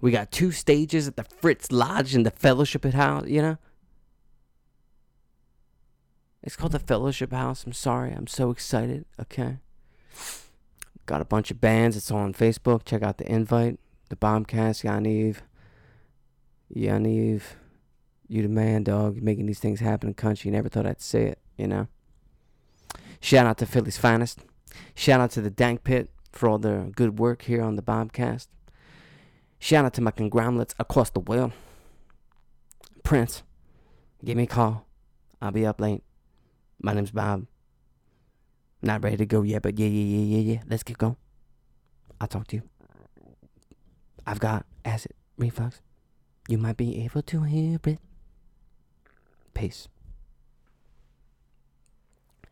We 0.00 0.10
got 0.12 0.30
two 0.30 0.52
stages 0.52 1.08
at 1.08 1.16
the 1.16 1.24
Fritz 1.24 1.72
Lodge 1.72 2.14
and 2.14 2.24
the 2.24 2.30
Fellowship 2.30 2.84
House, 2.84 3.26
you 3.26 3.42
know? 3.42 3.58
It's 6.42 6.56
called 6.56 6.72
the 6.72 6.78
Fellowship 6.78 7.32
House. 7.32 7.64
I'm 7.64 7.72
sorry. 7.72 8.12
I'm 8.12 8.26
so 8.26 8.50
excited. 8.50 9.04
Okay. 9.20 9.58
Got 11.06 11.20
a 11.20 11.24
bunch 11.24 11.50
of 11.50 11.60
bands. 11.60 11.96
It's 11.96 12.10
all 12.10 12.18
on 12.18 12.34
Facebook. 12.34 12.84
Check 12.84 13.02
out 13.02 13.18
the 13.18 13.30
invite. 13.30 13.78
The 14.08 14.16
Bobcast, 14.16 14.84
Yaniv. 14.84 15.38
Yaniv. 16.74 17.42
You 18.28 18.42
the 18.42 18.48
man, 18.48 18.84
dog. 18.84 19.20
Making 19.22 19.46
these 19.46 19.58
things 19.58 19.80
happen 19.80 20.08
in 20.08 20.14
country. 20.14 20.50
Never 20.50 20.68
thought 20.68 20.86
I'd 20.86 21.00
say 21.00 21.24
it, 21.24 21.38
you 21.56 21.66
know? 21.66 21.88
Shout 23.20 23.46
out 23.46 23.58
to 23.58 23.66
Philly's 23.66 23.98
Finest. 23.98 24.40
Shout 24.94 25.20
out 25.20 25.30
to 25.32 25.40
the 25.40 25.50
Dank 25.50 25.82
Pit 25.82 26.10
for 26.30 26.48
all 26.48 26.58
their 26.58 26.84
good 26.84 27.18
work 27.18 27.42
here 27.42 27.62
on 27.62 27.76
the 27.76 27.82
Bobcast. 27.82 28.48
Shout 29.58 29.84
out 29.84 29.94
to 29.94 30.00
my 30.00 30.12
conglomerates 30.12 30.74
across 30.78 31.10
the 31.10 31.20
world. 31.20 31.52
Prince, 33.02 33.42
give 34.24 34.36
me 34.36 34.44
a 34.44 34.46
call. 34.46 34.86
I'll 35.40 35.50
be 35.50 35.66
up 35.66 35.80
late. 35.80 36.02
My 36.80 36.92
name's 36.94 37.10
Bob. 37.10 37.46
Not 38.82 39.02
ready 39.02 39.16
to 39.16 39.26
go 39.26 39.42
yet, 39.42 39.62
but 39.62 39.78
yeah, 39.78 39.88
yeah, 39.88 40.16
yeah, 40.16 40.36
yeah, 40.36 40.52
yeah. 40.52 40.62
Let's 40.68 40.82
get 40.84 40.98
going. 40.98 41.16
I'll 42.20 42.28
talk 42.28 42.46
to 42.48 42.56
you. 42.56 42.62
I've 44.26 44.38
got 44.38 44.66
acid 44.84 45.12
reflux. 45.36 45.80
You 46.48 46.58
might 46.58 46.76
be 46.76 47.02
able 47.04 47.22
to 47.22 47.42
hear 47.42 47.78
it. 47.84 47.98
Peace. 49.54 49.88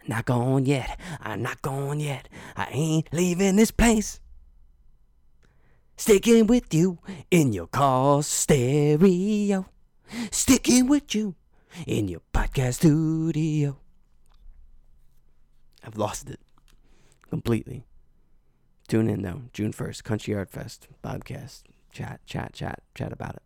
Not 0.09 0.25
gone 0.25 0.67
yet. 0.67 0.99
I'm 1.21 1.43
not 1.43 1.63
gone 1.63 2.01
yet. 2.01 2.29
I 2.57 2.69
ain't 2.71 3.13
leaving 3.13 3.57
this 3.57 3.71
place. 3.71 4.21
Sticking 5.97 6.47
with 6.47 6.73
you 6.75 6.99
in 7.31 7.53
your 7.53 7.67
car 7.67 8.23
stereo. 8.23 9.67
Sticking 10.31 10.89
with 10.89 11.15
you 11.15 11.35
in 11.87 12.09
your 12.09 12.21
podcast 12.33 12.75
studio. 12.75 13.79
I've 15.87 15.97
lost 15.97 16.29
it 16.29 16.41
completely. 17.31 17.87
Tune 18.89 19.09
in 19.09 19.23
though, 19.23 19.43
June 19.53 19.73
1st, 19.73 20.03
Country 20.03 20.35
Art 20.35 20.51
Fest, 20.51 20.89
podcast. 21.03 21.63
Chat, 21.93 22.21
chat, 22.27 22.53
chat, 22.53 22.83
chat 22.95 23.13
about 23.13 23.37
it. 23.37 23.43